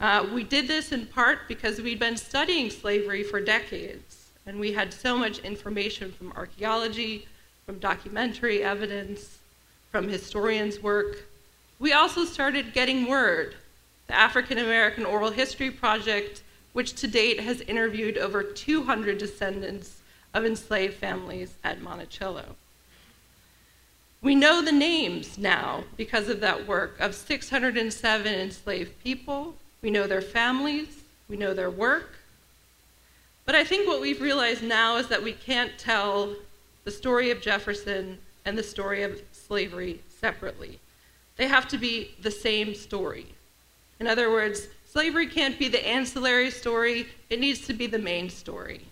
Uh, 0.00 0.24
we 0.32 0.44
did 0.44 0.68
this 0.68 0.92
in 0.92 1.06
part 1.06 1.40
because 1.48 1.80
we'd 1.80 1.98
been 1.98 2.16
studying 2.16 2.70
slavery 2.70 3.24
for 3.24 3.40
decades, 3.40 4.30
and 4.46 4.60
we 4.60 4.72
had 4.72 4.92
so 4.94 5.18
much 5.18 5.40
information 5.40 6.12
from 6.12 6.32
archaeology, 6.32 7.26
from 7.66 7.78
documentary 7.80 8.62
evidence, 8.62 9.38
from 9.90 10.08
historians' 10.08 10.80
work. 10.80 11.24
We 11.80 11.92
also 11.92 12.24
started 12.24 12.72
getting 12.72 13.08
word. 13.08 13.56
The 14.06 14.14
African 14.14 14.58
American 14.58 15.04
Oral 15.04 15.32
History 15.32 15.70
Project, 15.70 16.42
which 16.72 16.94
to 16.94 17.08
date 17.08 17.40
has 17.40 17.60
interviewed 17.62 18.16
over 18.16 18.42
200 18.42 19.18
descendants 19.18 20.00
of 20.32 20.44
enslaved 20.44 20.94
families 20.94 21.54
at 21.64 21.82
Monticello. 21.82 22.54
We 24.22 24.34
know 24.34 24.62
the 24.62 24.72
names 24.72 25.38
now 25.38 25.84
because 25.96 26.28
of 26.28 26.40
that 26.40 26.66
work 26.66 26.98
of 27.00 27.14
607 27.14 28.32
enslaved 28.34 29.02
people. 29.02 29.56
We 29.82 29.90
know 29.90 30.06
their 30.06 30.22
families. 30.22 31.02
We 31.28 31.36
know 31.36 31.54
their 31.54 31.70
work. 31.70 32.10
But 33.44 33.54
I 33.54 33.64
think 33.64 33.86
what 33.86 34.00
we've 34.00 34.20
realized 34.20 34.62
now 34.62 34.96
is 34.96 35.08
that 35.08 35.22
we 35.22 35.32
can't 35.32 35.78
tell 35.78 36.34
the 36.84 36.90
story 36.90 37.30
of 37.30 37.40
Jefferson 37.40 38.18
and 38.44 38.58
the 38.58 38.62
story 38.62 39.02
of 39.02 39.20
slavery 39.32 40.00
separately. 40.20 40.78
They 41.36 41.48
have 41.48 41.68
to 41.68 41.78
be 41.78 42.14
the 42.20 42.30
same 42.30 42.74
story. 42.74 43.26
In 44.00 44.06
other 44.06 44.30
words, 44.30 44.68
slavery 44.90 45.26
can't 45.26 45.58
be 45.58 45.68
the 45.68 45.86
ancillary 45.86 46.50
story, 46.50 47.06
it 47.30 47.40
needs 47.40 47.66
to 47.66 47.72
be 47.72 47.86
the 47.86 47.98
main 47.98 48.28
story. 48.30 48.82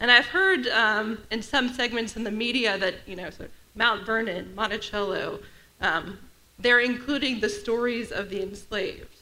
And 0.00 0.10
I've 0.10 0.26
heard 0.26 0.66
um, 0.68 1.18
in 1.30 1.42
some 1.42 1.68
segments 1.68 2.16
in 2.16 2.24
the 2.24 2.30
media 2.30 2.76
that, 2.78 2.94
you 3.06 3.16
know, 3.16 3.30
Mount 3.74 4.04
Vernon, 4.04 4.54
Monticello, 4.54 5.40
um, 5.80 6.18
they're 6.58 6.80
including 6.80 7.40
the 7.40 7.48
stories 7.48 8.12
of 8.12 8.30
the 8.30 8.42
enslaved. 8.42 9.13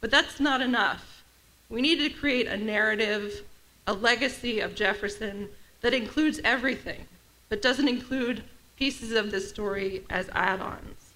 But 0.00 0.10
that's 0.10 0.40
not 0.40 0.60
enough. 0.60 1.22
We 1.68 1.82
need 1.82 1.96
to 1.96 2.10
create 2.10 2.46
a 2.46 2.56
narrative, 2.56 3.42
a 3.86 3.92
legacy 3.92 4.60
of 4.60 4.74
Jefferson 4.74 5.48
that 5.82 5.94
includes 5.94 6.40
everything, 6.44 7.06
but 7.48 7.62
doesn't 7.62 7.88
include 7.88 8.42
pieces 8.76 9.12
of 9.12 9.30
this 9.30 9.48
story 9.48 10.02
as 10.10 10.30
add 10.32 10.60
ons. 10.60 11.12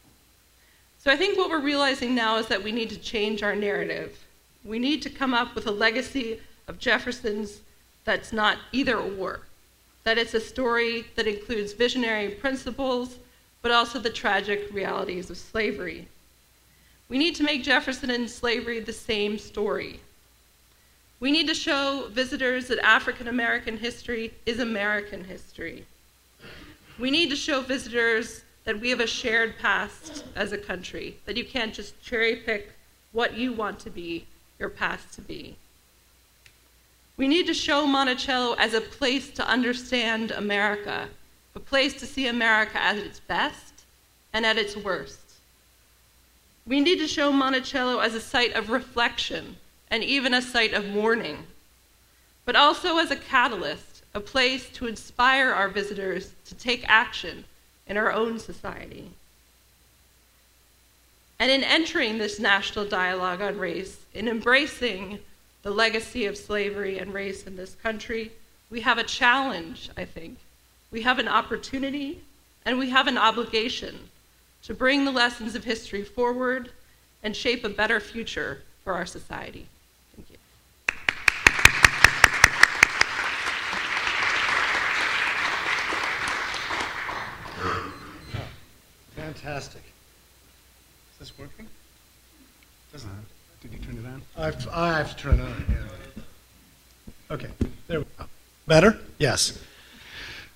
So 0.98 1.10
I 1.10 1.16
think 1.16 1.36
what 1.36 1.50
we're 1.50 1.60
realizing 1.60 2.14
now 2.14 2.38
is 2.38 2.46
that 2.48 2.62
we 2.62 2.72
need 2.72 2.90
to 2.90 2.98
change 2.98 3.42
our 3.42 3.54
narrative. 3.54 4.18
We 4.64 4.78
need 4.78 5.02
to 5.02 5.10
come 5.10 5.34
up 5.34 5.54
with 5.54 5.66
a 5.66 5.70
legacy 5.70 6.40
of 6.68 6.78
Jefferson's 6.78 7.60
that's 8.04 8.32
not 8.32 8.58
either 8.72 8.98
or 8.98 9.40
that 10.04 10.18
it's 10.18 10.34
a 10.34 10.40
story 10.40 11.06
that 11.16 11.26
includes 11.26 11.72
visionary 11.72 12.28
principles, 12.28 13.16
but 13.62 13.70
also 13.70 13.98
the 13.98 14.10
tragic 14.10 14.68
realities 14.70 15.30
of 15.30 15.38
slavery. 15.38 16.06
We 17.08 17.18
need 17.18 17.34
to 17.36 17.42
make 17.42 17.62
Jefferson 17.62 18.10
and 18.10 18.28
slavery 18.28 18.80
the 18.80 18.92
same 18.92 19.38
story. 19.38 20.00
We 21.20 21.30
need 21.30 21.48
to 21.48 21.54
show 21.54 22.08
visitors 22.10 22.68
that 22.68 22.84
African 22.84 23.28
American 23.28 23.78
history 23.78 24.34
is 24.46 24.58
American 24.58 25.24
history. 25.24 25.86
We 26.98 27.10
need 27.10 27.30
to 27.30 27.36
show 27.36 27.60
visitors 27.60 28.42
that 28.64 28.80
we 28.80 28.90
have 28.90 29.00
a 29.00 29.06
shared 29.06 29.58
past 29.58 30.24
as 30.34 30.52
a 30.52 30.58
country, 30.58 31.18
that 31.26 31.36
you 31.36 31.44
can't 31.44 31.74
just 31.74 32.00
cherry 32.02 32.36
pick 32.36 32.72
what 33.12 33.36
you 33.36 33.52
want 33.52 33.78
to 33.80 33.90
be, 33.90 34.26
your 34.58 34.68
past 34.68 35.12
to 35.14 35.20
be. 35.20 35.56
We 37.16 37.28
need 37.28 37.46
to 37.46 37.54
show 37.54 37.86
Monticello 37.86 38.54
as 38.58 38.74
a 38.74 38.80
place 38.80 39.30
to 39.32 39.46
understand 39.46 40.30
America, 40.30 41.08
a 41.54 41.60
place 41.60 41.94
to 42.00 42.06
see 42.06 42.26
America 42.26 42.80
at 42.80 42.96
its 42.96 43.20
best 43.20 43.84
and 44.32 44.44
at 44.44 44.58
its 44.58 44.76
worst. 44.76 45.23
We 46.66 46.80
need 46.80 46.98
to 46.98 47.06
show 47.06 47.30
Monticello 47.30 47.98
as 47.98 48.14
a 48.14 48.20
site 48.20 48.54
of 48.54 48.70
reflection 48.70 49.56
and 49.90 50.02
even 50.02 50.32
a 50.32 50.40
site 50.40 50.72
of 50.72 50.86
mourning, 50.86 51.46
but 52.46 52.56
also 52.56 52.96
as 52.96 53.10
a 53.10 53.16
catalyst, 53.16 54.02
a 54.14 54.20
place 54.20 54.70
to 54.70 54.86
inspire 54.86 55.52
our 55.52 55.68
visitors 55.68 56.32
to 56.46 56.54
take 56.54 56.88
action 56.88 57.44
in 57.86 57.96
our 57.98 58.12
own 58.12 58.38
society. 58.38 59.10
And 61.38 61.50
in 61.50 61.62
entering 61.62 62.16
this 62.16 62.40
national 62.40 62.86
dialogue 62.86 63.42
on 63.42 63.58
race, 63.58 63.98
in 64.14 64.28
embracing 64.28 65.18
the 65.62 65.70
legacy 65.70 66.24
of 66.24 66.38
slavery 66.38 66.98
and 66.98 67.12
race 67.12 67.46
in 67.46 67.56
this 67.56 67.74
country, 67.74 68.32
we 68.70 68.80
have 68.80 68.96
a 68.98 69.04
challenge, 69.04 69.90
I 69.96 70.06
think. 70.06 70.38
We 70.90 71.02
have 71.02 71.18
an 71.18 71.28
opportunity 71.28 72.20
and 72.64 72.78
we 72.78 72.88
have 72.90 73.06
an 73.06 73.18
obligation 73.18 74.10
to 74.64 74.74
bring 74.74 75.04
the 75.04 75.12
lessons 75.12 75.54
of 75.54 75.64
history 75.64 76.02
forward 76.02 76.70
and 77.22 77.36
shape 77.36 77.64
a 77.64 77.68
better 77.68 78.00
future 78.00 78.62
for 78.82 78.94
our 78.94 79.06
society. 79.06 79.66
Thank 80.16 80.30
you. 80.30 80.36
Oh, 87.64 87.92
fantastic. 89.16 89.82
Is 91.12 91.18
this 91.18 91.38
working? 91.38 91.66
Doesn't, 92.92 93.10
did 93.60 93.72
you 93.72 93.78
turn 93.80 93.98
it 93.98 94.06
on? 94.06 94.22
I 94.36 94.44
have 94.46 94.62
to, 94.64 94.76
I 94.76 94.98
have 94.98 95.16
to 95.16 95.22
turn 95.22 95.40
it 95.40 95.42
on, 95.42 95.64
yeah. 95.68 96.22
Okay, 97.30 97.50
there 97.86 98.00
we 98.00 98.06
go. 98.18 98.24
Better? 98.66 98.98
Yes. 99.18 99.58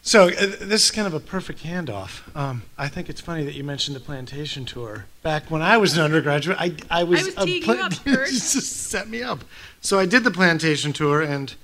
So 0.03 0.29
uh, 0.29 0.47
this 0.61 0.85
is 0.85 0.91
kind 0.91 1.07
of 1.07 1.15
a 1.15 1.21
perfect 1.21 1.63
handoff. 1.63 2.35
Um, 2.37 2.63
I 2.79 2.89
think 2.89 3.11
it's 3.11 3.21
funny 3.21 3.45
that 3.45 3.55
you 3.55 3.65
mentioned 3.65 3.95
the 3.95 4.01
plantation 4.01 4.65
tour. 4.65 5.07
Back 5.23 5.51
when 5.51 5.61
I 5.61 5.77
was 5.77 5.97
an 5.97 6.05
undergraduate, 6.05 6.59
I, 6.59 6.75
I 6.91 7.05
was... 7.05 7.27
was 7.27 7.37
a 7.37 7.45
teeing 7.45 7.63
you 7.65 7.75
up, 7.75 7.93
just 8.05 8.89
set 8.89 9.09
me 9.09 9.23
up. 9.23 9.45
So 9.81 9.99
I 9.99 10.07
did 10.07 10.25
the 10.25 10.31
plantation 10.31 10.93
tour 10.93 11.21
and 11.21 11.55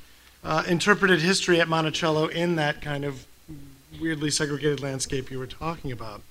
uh, 0.43 0.63
interpreted 0.69 1.21
history 1.21 1.61
at 1.61 1.69
Monticello 1.69 2.27
in 2.27 2.57
that 2.57 2.83
kind 2.83 3.05
of 3.05 3.27
weirdly 4.01 4.31
segregated 4.31 4.81
landscape 4.81 5.31
you 5.31 5.39
were 5.39 5.47
talking 5.47 5.91
about. 5.91 6.23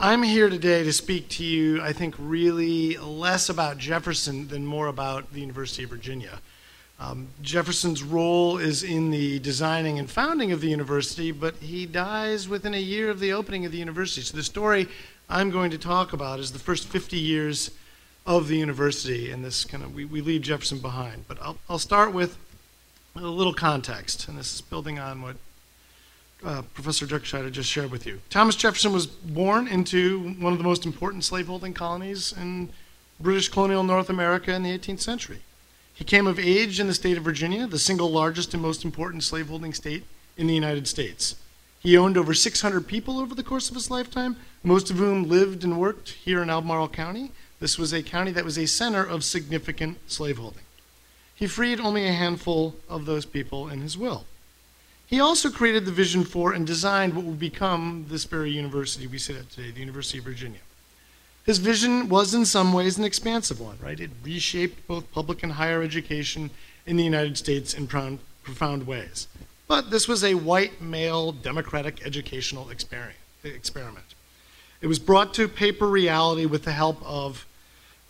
I'm 0.00 0.24
here 0.24 0.50
today 0.50 0.82
to 0.82 0.92
speak 0.92 1.28
to 1.30 1.44
you, 1.44 1.80
I 1.80 1.92
think, 1.92 2.16
really 2.18 2.96
less 2.96 3.48
about 3.48 3.78
Jefferson 3.78 4.48
than 4.48 4.66
more 4.66 4.88
about 4.88 5.32
the 5.32 5.40
University 5.40 5.84
of 5.84 5.90
Virginia. 5.90 6.40
Um, 7.00 7.28
Jefferson's 7.42 8.02
role 8.02 8.58
is 8.58 8.82
in 8.82 9.10
the 9.10 9.38
designing 9.40 9.98
and 9.98 10.08
founding 10.08 10.52
of 10.52 10.60
the 10.60 10.68
university, 10.68 11.32
but 11.32 11.56
he 11.56 11.86
dies 11.86 12.48
within 12.48 12.72
a 12.72 12.80
year 12.80 13.10
of 13.10 13.20
the 13.20 13.32
opening 13.32 13.64
of 13.64 13.72
the 13.72 13.78
university. 13.78 14.22
So 14.22 14.36
the 14.36 14.44
story 14.44 14.88
I'm 15.28 15.50
going 15.50 15.70
to 15.72 15.78
talk 15.78 16.12
about 16.12 16.38
is 16.38 16.52
the 16.52 16.58
first 16.58 16.86
50 16.86 17.16
years 17.18 17.72
of 18.26 18.48
the 18.48 18.56
university, 18.56 19.30
and 19.30 19.44
this 19.44 19.64
kind 19.64 19.82
of 19.82 19.94
we, 19.94 20.04
we 20.04 20.20
leave 20.20 20.42
Jefferson 20.42 20.78
behind. 20.78 21.24
But 21.26 21.38
I'll, 21.42 21.58
I'll 21.68 21.78
start 21.78 22.14
with 22.14 22.38
a 23.16 23.20
little 23.20 23.54
context, 23.54 24.28
and 24.28 24.38
this 24.38 24.54
is 24.54 24.60
building 24.60 24.98
on 24.98 25.20
what 25.22 25.36
uh, 26.44 26.62
Professor 26.74 27.06
Dirkscheider 27.06 27.50
just 27.50 27.70
shared 27.70 27.90
with 27.90 28.06
you. 28.06 28.20
Thomas 28.30 28.56
Jefferson 28.56 28.92
was 28.92 29.06
born 29.06 29.66
into 29.66 30.34
one 30.34 30.52
of 30.52 30.58
the 30.58 30.64
most 30.64 30.86
important 30.86 31.24
slaveholding 31.24 31.74
colonies 31.74 32.34
in 32.36 32.70
British 33.20 33.48
colonial 33.48 33.82
North 33.82 34.10
America 34.10 34.54
in 34.54 34.62
the 34.62 34.78
18th 34.78 35.00
century. 35.00 35.40
He 35.94 36.04
came 36.04 36.26
of 36.26 36.40
age 36.40 36.80
in 36.80 36.88
the 36.88 36.94
state 36.94 37.16
of 37.16 37.22
Virginia, 37.22 37.66
the 37.68 37.78
single 37.78 38.10
largest 38.10 38.52
and 38.52 38.62
most 38.62 38.84
important 38.84 39.22
slaveholding 39.22 39.72
state 39.72 40.02
in 40.36 40.48
the 40.48 40.54
United 40.54 40.88
States. 40.88 41.36
He 41.78 41.96
owned 41.96 42.16
over 42.16 42.34
600 42.34 42.86
people 42.86 43.20
over 43.20 43.34
the 43.34 43.44
course 43.44 43.68
of 43.68 43.76
his 43.76 43.90
lifetime, 43.90 44.36
most 44.64 44.90
of 44.90 44.96
whom 44.96 45.28
lived 45.28 45.62
and 45.62 45.78
worked 45.78 46.10
here 46.10 46.42
in 46.42 46.50
Albemarle 46.50 46.88
County. 46.88 47.30
This 47.60 47.78
was 47.78 47.92
a 47.92 48.02
county 48.02 48.32
that 48.32 48.44
was 48.44 48.58
a 48.58 48.66
center 48.66 49.04
of 49.04 49.22
significant 49.22 49.98
slaveholding. 50.10 50.64
He 51.34 51.46
freed 51.46 51.78
only 51.78 52.08
a 52.08 52.12
handful 52.12 52.74
of 52.88 53.06
those 53.06 53.24
people 53.24 53.68
in 53.68 53.80
his 53.80 53.96
will. 53.96 54.24
He 55.06 55.20
also 55.20 55.50
created 55.50 55.84
the 55.84 55.92
vision 55.92 56.24
for 56.24 56.52
and 56.52 56.66
designed 56.66 57.14
what 57.14 57.24
would 57.24 57.38
become 57.38 58.06
this 58.08 58.24
very 58.24 58.50
university 58.50 59.06
we 59.06 59.18
sit 59.18 59.36
at 59.36 59.50
today, 59.50 59.70
the 59.70 59.80
University 59.80 60.18
of 60.18 60.24
Virginia. 60.24 60.60
His 61.44 61.58
vision 61.58 62.08
was 62.08 62.32
in 62.32 62.46
some 62.46 62.72
ways 62.72 62.96
an 62.96 63.04
expansive 63.04 63.60
one, 63.60 63.76
right? 63.80 64.00
It 64.00 64.10
reshaped 64.22 64.86
both 64.86 65.12
public 65.12 65.42
and 65.42 65.52
higher 65.52 65.82
education 65.82 66.50
in 66.86 66.96
the 66.96 67.04
United 67.04 67.36
States 67.36 67.74
in 67.74 67.86
profound, 67.86 68.86
ways. 68.86 69.28
But 69.68 69.90
this 69.90 70.08
was 70.08 70.24
a 70.24 70.34
white 70.34 70.80
male 70.80 71.32
democratic 71.32 72.04
educational 72.04 72.70
experiment. 72.70 73.16
It 74.80 74.86
was 74.86 74.98
brought 74.98 75.34
to 75.34 75.48
paper 75.48 75.86
reality 75.86 76.46
with 76.46 76.64
the 76.64 76.72
help 76.72 77.02
of 77.04 77.46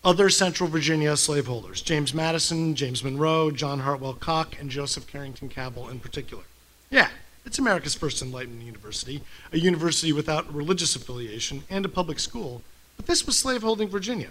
other 0.04 0.28
Central 0.30 0.68
Virginia 0.68 1.16
slaveholders 1.16 1.80
James 1.80 2.12
Madison, 2.12 2.74
James 2.74 3.02
Monroe, 3.02 3.50
John 3.50 3.80
Hartwell 3.80 4.14
Cocke, 4.14 4.60
and 4.60 4.70
Joseph 4.70 5.06
Carrington 5.06 5.48
Cabell 5.48 5.88
in 5.88 5.98
particular. 5.98 6.44
Yeah, 6.90 7.08
it's 7.44 7.58
America's 7.58 7.94
first 7.94 8.22
enlightened 8.22 8.62
university, 8.62 9.22
a 9.52 9.58
university 9.58 10.12
without 10.12 10.52
religious 10.52 10.94
affiliation, 10.94 11.64
and 11.70 11.84
a 11.84 11.88
public 11.88 12.20
school, 12.20 12.62
but 12.96 13.06
this 13.06 13.26
was 13.26 13.36
slaveholding 13.36 13.88
Virginia. 13.88 14.30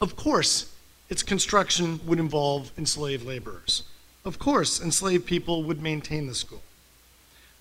Of 0.00 0.16
course, 0.16 0.72
its 1.08 1.22
construction 1.22 2.00
would 2.06 2.18
involve 2.18 2.72
enslaved 2.78 3.24
laborers. 3.24 3.82
Of 4.24 4.38
course, 4.38 4.80
enslaved 4.80 5.26
people 5.26 5.64
would 5.64 5.82
maintain 5.82 6.26
the 6.26 6.34
school. 6.34 6.62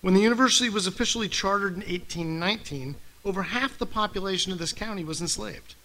When 0.02 0.14
the 0.14 0.22
university 0.22 0.70
was 0.70 0.86
officially 0.86 1.28
chartered 1.28 1.74
in 1.74 1.80
1819, 1.80 2.96
over 3.26 3.44
half 3.44 3.78
the 3.78 3.86
population 3.86 4.52
of 4.52 4.60
this 4.60 4.74
county 4.74 5.04
was 5.04 5.22
enslaved. 5.22 5.76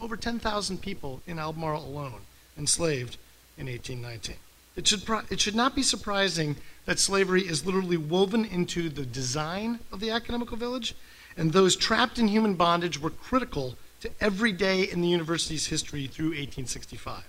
Over 0.00 0.16
10,000 0.16 0.82
people 0.82 1.22
in 1.26 1.38
Albemarle 1.38 1.84
alone 1.84 2.20
enslaved 2.58 3.16
in 3.56 3.66
1819. 3.66 4.36
It 4.76 4.86
should, 4.86 5.02
it 5.30 5.40
should 5.40 5.54
not 5.54 5.74
be 5.74 5.82
surprising 5.82 6.56
that 6.84 6.98
slavery 6.98 7.42
is 7.42 7.64
literally 7.64 7.96
woven 7.96 8.44
into 8.44 8.90
the 8.90 9.06
design 9.06 9.80
of 9.90 10.00
the 10.00 10.10
academical 10.10 10.56
village, 10.56 10.94
and 11.36 11.52
those 11.52 11.76
trapped 11.76 12.18
in 12.18 12.28
human 12.28 12.54
bondage 12.54 13.00
were 13.00 13.10
critical 13.10 13.76
to 14.00 14.10
every 14.20 14.52
day 14.52 14.82
in 14.82 15.00
the 15.00 15.08
university's 15.08 15.66
history 15.66 16.06
through 16.06 16.26
1865. 16.26 17.24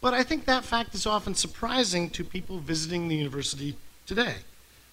But 0.00 0.14
I 0.14 0.22
think 0.22 0.44
that 0.44 0.64
fact 0.64 0.94
is 0.94 1.06
often 1.06 1.34
surprising 1.34 2.10
to 2.10 2.24
people 2.24 2.58
visiting 2.58 3.08
the 3.08 3.16
university 3.16 3.76
today, 4.06 4.36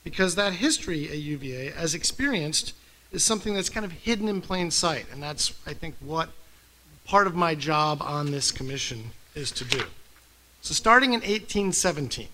because 0.03 0.35
that 0.35 0.53
history 0.53 1.09
at 1.09 1.17
UVA, 1.17 1.73
as 1.73 1.93
experienced, 1.93 2.73
is 3.11 3.23
something 3.23 3.53
that's 3.53 3.69
kind 3.69 3.85
of 3.85 3.91
hidden 3.91 4.29
in 4.29 4.41
plain 4.41 4.71
sight, 4.71 5.05
and 5.11 5.21
that's, 5.21 5.53
I 5.65 5.73
think, 5.73 5.95
what 5.99 6.29
part 7.03 7.27
of 7.27 7.35
my 7.35 7.55
job 7.55 8.01
on 8.01 8.31
this 8.31 8.51
commission 8.51 9.11
is 9.35 9.51
to 9.51 9.65
do. 9.65 9.83
So, 10.61 10.73
starting 10.73 11.09
in 11.09 11.19
1817, 11.19 12.29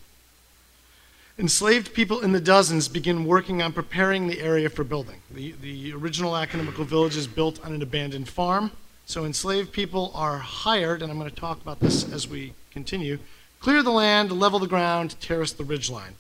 enslaved 1.40 1.94
people 1.94 2.22
in 2.22 2.32
the 2.32 2.40
dozens 2.40 2.88
begin 2.88 3.24
working 3.24 3.62
on 3.62 3.72
preparing 3.72 4.28
the 4.28 4.42
area 4.42 4.70
for 4.70 4.84
building. 4.84 5.22
The, 5.30 5.54
the 5.62 5.94
original 5.94 6.36
academical 6.36 6.84
village 6.84 7.16
is 7.16 7.28
built 7.28 7.64
on 7.64 7.74
an 7.74 7.84
abandoned 7.84 8.28
farm, 8.28 8.72
so 9.06 9.24
enslaved 9.24 9.72
people 9.72 10.12
are 10.16 10.40
hired, 10.40 11.02
and 11.02 11.12
I'm 11.12 11.20
going 11.20 11.30
to 11.30 11.36
talk 11.36 11.62
about 11.62 11.80
this 11.80 12.12
as 12.12 12.28
we 12.28 12.54
continue, 12.72 13.20
clear 13.60 13.84
the 13.84 13.92
land, 13.92 14.32
level 14.32 14.58
the 14.58 14.68
ground, 14.68 15.20
terrace 15.22 15.54
the 15.54 15.64
ridgeline. 15.64 16.14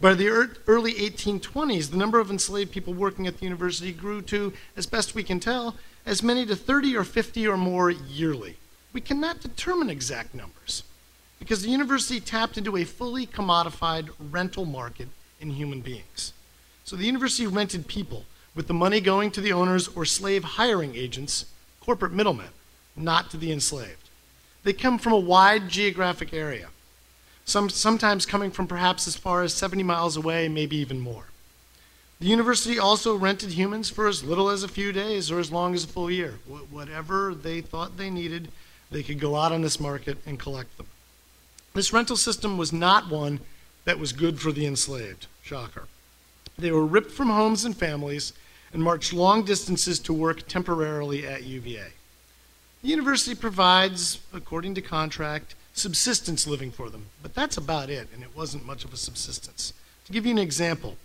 By 0.00 0.14
the 0.14 0.28
early 0.66 0.94
1820s, 0.94 1.90
the 1.90 1.96
number 1.96 2.18
of 2.18 2.30
enslaved 2.30 2.72
people 2.72 2.92
working 2.92 3.26
at 3.26 3.38
the 3.38 3.44
university 3.44 3.92
grew 3.92 4.20
to, 4.22 4.52
as 4.76 4.84
best 4.84 5.14
we 5.14 5.22
can 5.22 5.40
tell, 5.40 5.76
as 6.04 6.22
many 6.22 6.44
to 6.44 6.56
30 6.56 6.96
or 6.96 7.04
50 7.04 7.46
or 7.46 7.56
more 7.56 7.90
yearly. 7.90 8.56
We 8.92 9.00
cannot 9.00 9.40
determine 9.40 9.88
exact 9.88 10.34
numbers 10.34 10.82
because 11.38 11.62
the 11.62 11.70
university 11.70 12.20
tapped 12.20 12.56
into 12.56 12.76
a 12.76 12.84
fully 12.84 13.26
commodified 13.26 14.10
rental 14.30 14.64
market 14.64 15.08
in 15.40 15.50
human 15.50 15.80
beings. 15.80 16.32
So 16.84 16.96
the 16.96 17.04
university 17.04 17.46
rented 17.46 17.86
people, 17.86 18.24
with 18.54 18.68
the 18.68 18.74
money 18.74 19.00
going 19.00 19.30
to 19.32 19.40
the 19.40 19.52
owners 19.52 19.88
or 19.88 20.04
slave 20.04 20.44
hiring 20.44 20.96
agents, 20.96 21.46
corporate 21.80 22.12
middlemen, 22.12 22.48
not 22.96 23.30
to 23.30 23.36
the 23.36 23.52
enslaved. 23.52 24.08
They 24.64 24.72
come 24.72 24.98
from 24.98 25.12
a 25.12 25.18
wide 25.18 25.68
geographic 25.68 26.32
area, 26.32 26.68
some, 27.44 27.68
sometimes 27.68 28.26
coming 28.26 28.50
from 28.50 28.66
perhaps 28.66 29.06
as 29.06 29.14
far 29.14 29.42
as 29.42 29.54
70 29.54 29.82
miles 29.82 30.16
away, 30.16 30.48
maybe 30.48 30.76
even 30.76 30.98
more. 30.98 31.26
The 32.18 32.26
university 32.26 32.78
also 32.78 33.14
rented 33.14 33.52
humans 33.52 33.90
for 33.90 34.08
as 34.08 34.24
little 34.24 34.48
as 34.48 34.62
a 34.62 34.68
few 34.68 34.90
days 34.90 35.30
or 35.30 35.38
as 35.38 35.52
long 35.52 35.74
as 35.74 35.84
a 35.84 35.88
full 35.88 36.10
year. 36.10 36.38
Wh- 36.48 36.72
whatever 36.72 37.34
they 37.34 37.60
thought 37.60 37.98
they 37.98 38.08
needed, 38.08 38.48
they 38.90 39.02
could 39.02 39.20
go 39.20 39.36
out 39.36 39.52
on 39.52 39.60
this 39.60 39.78
market 39.78 40.16
and 40.24 40.38
collect 40.38 40.76
them. 40.78 40.86
This 41.76 41.92
rental 41.92 42.16
system 42.16 42.56
was 42.56 42.72
not 42.72 43.10
one 43.10 43.40
that 43.84 43.98
was 43.98 44.14
good 44.14 44.40
for 44.40 44.50
the 44.50 44.64
enslaved. 44.64 45.26
Shocker. 45.42 45.88
They 46.56 46.70
were 46.70 46.86
ripped 46.86 47.10
from 47.10 47.28
homes 47.28 47.66
and 47.66 47.76
families 47.76 48.32
and 48.72 48.82
marched 48.82 49.12
long 49.12 49.44
distances 49.44 49.98
to 50.00 50.14
work 50.14 50.48
temporarily 50.48 51.26
at 51.26 51.44
UVA. 51.44 51.88
The 52.82 52.88
university 52.88 53.34
provides, 53.34 54.20
according 54.32 54.74
to 54.76 54.80
contract, 54.80 55.54
subsistence 55.74 56.46
living 56.46 56.70
for 56.70 56.88
them, 56.88 57.08
but 57.22 57.34
that's 57.34 57.58
about 57.58 57.90
it, 57.90 58.08
and 58.14 58.22
it 58.22 58.34
wasn't 58.34 58.64
much 58.64 58.86
of 58.86 58.94
a 58.94 58.96
subsistence. 58.96 59.74
To 60.06 60.12
give 60.12 60.24
you 60.24 60.32
an 60.32 60.38
example, 60.38 60.96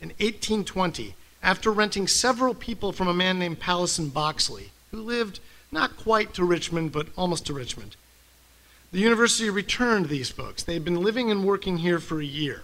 in 0.00 0.10
1820, 0.10 1.16
after 1.42 1.72
renting 1.72 2.06
several 2.06 2.54
people 2.54 2.92
from 2.92 3.08
a 3.08 3.14
man 3.14 3.40
named 3.40 3.58
Pallison 3.58 4.10
Boxley, 4.10 4.70
who 4.92 4.98
lived 4.98 5.40
not 5.72 5.96
quite 5.96 6.34
to 6.34 6.44
Richmond, 6.44 6.92
but 6.92 7.08
almost 7.16 7.46
to 7.46 7.52
Richmond, 7.52 7.96
the 8.92 8.98
university 8.98 9.48
returned 9.50 10.08
these 10.08 10.30
folks. 10.30 10.62
They 10.62 10.74
had 10.74 10.84
been 10.84 11.02
living 11.02 11.30
and 11.30 11.44
working 11.44 11.78
here 11.78 12.00
for 12.00 12.20
a 12.20 12.24
year. 12.24 12.62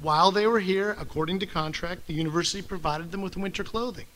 While 0.00 0.32
they 0.32 0.46
were 0.46 0.60
here, 0.60 0.96
according 0.98 1.38
to 1.40 1.46
contract, 1.46 2.06
the 2.06 2.14
university 2.14 2.62
provided 2.62 3.12
them 3.12 3.22
with 3.22 3.36
winter 3.36 3.62
clothing. 3.62 4.06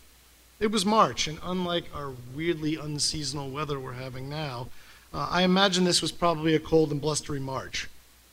It 0.59 0.71
was 0.71 0.87
March, 0.87 1.27
and 1.29 1.39
unlike 1.43 1.85
our 1.95 2.13
weirdly 2.35 2.77
unseasonal 2.77 3.51
weather 3.51 3.79
we're 3.79 3.93
having 3.93 4.29
now, 4.29 4.69
uh, 5.15 5.29
I 5.31 5.43
imagine 5.43 5.85
this 5.85 6.03
was 6.03 6.13
probably 6.13 6.55
a 6.55 6.61
cold 6.61 6.91
and 6.91 7.01
blustery 7.01 7.41
March. 7.41 7.89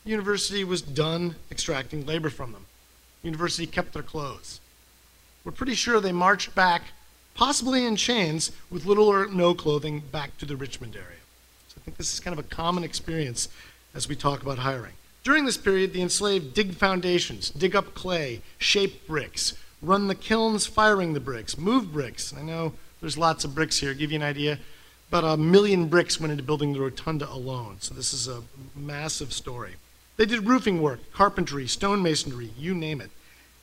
The 0.06 0.12
university 0.12 0.64
was 0.64 0.82
done 0.82 1.36
extracting 1.52 2.06
labor 2.06 2.30
from 2.30 2.52
them. 2.52 2.66
The 3.22 3.28
university 3.28 3.68
kept 3.68 3.94
their 3.94 4.04
clothes. 4.04 4.60
We're 5.44 5.52
pretty 5.52 5.76
sure 5.76 6.00
they 6.00 6.12
marched 6.12 6.56
back, 6.56 6.84
possibly 7.36 7.86
in 7.86 7.96
chains, 7.96 8.52
with 8.72 8.86
little 8.86 9.08
or 9.08 9.28
no 9.28 9.54
clothing, 9.54 10.00
back 10.00 10.38
to 10.38 10.46
the 10.46 10.56
Richmond 10.56 10.96
area. 10.96 11.19
Think 11.90 11.98
this 11.98 12.14
is 12.14 12.20
kind 12.20 12.38
of 12.38 12.46
a 12.46 12.48
common 12.48 12.84
experience 12.84 13.50
as 13.96 14.08
we 14.08 14.16
talk 14.16 14.44
about 14.44 14.60
hiring. 14.60 14.94
During 15.24 15.46
this 15.46 15.58
period, 15.58 15.92
the 15.92 16.04
enslaved 16.04 16.54
dig 16.54 16.76
foundations, 16.76 17.50
dig 17.50 17.76
up 17.76 17.96
clay, 17.96 18.44
shape 18.60 19.08
bricks, 19.08 19.56
run 19.82 20.08
the 20.08 20.14
kilns 20.14 20.68
firing 20.68 21.14
the 21.14 21.20
bricks, 21.20 21.58
move 21.58 21.92
bricks. 21.92 22.32
I 22.32 22.44
know 22.44 22.74
there's 23.02 23.18
lots 23.18 23.44
of 23.44 23.56
bricks 23.56 23.80
here. 23.80 23.96
Give 23.96 24.12
you 24.12 24.18
an 24.18 24.24
idea. 24.24 24.60
About 25.08 25.24
a 25.24 25.36
million 25.36 25.88
bricks 25.88 26.20
went 26.20 26.30
into 26.30 26.44
building 26.44 26.74
the 26.74 26.80
rotunda 26.80 27.28
alone. 27.28 27.78
So 27.80 27.96
this 27.96 28.14
is 28.14 28.28
a 28.28 28.44
massive 28.76 29.34
story. 29.34 29.74
They 30.18 30.28
did 30.28 30.46
roofing 30.46 30.84
work, 30.84 31.00
carpentry, 31.12 31.66
stonemasonry, 31.66 32.52
you 32.56 32.76
name 32.76 33.02
it. 33.02 33.10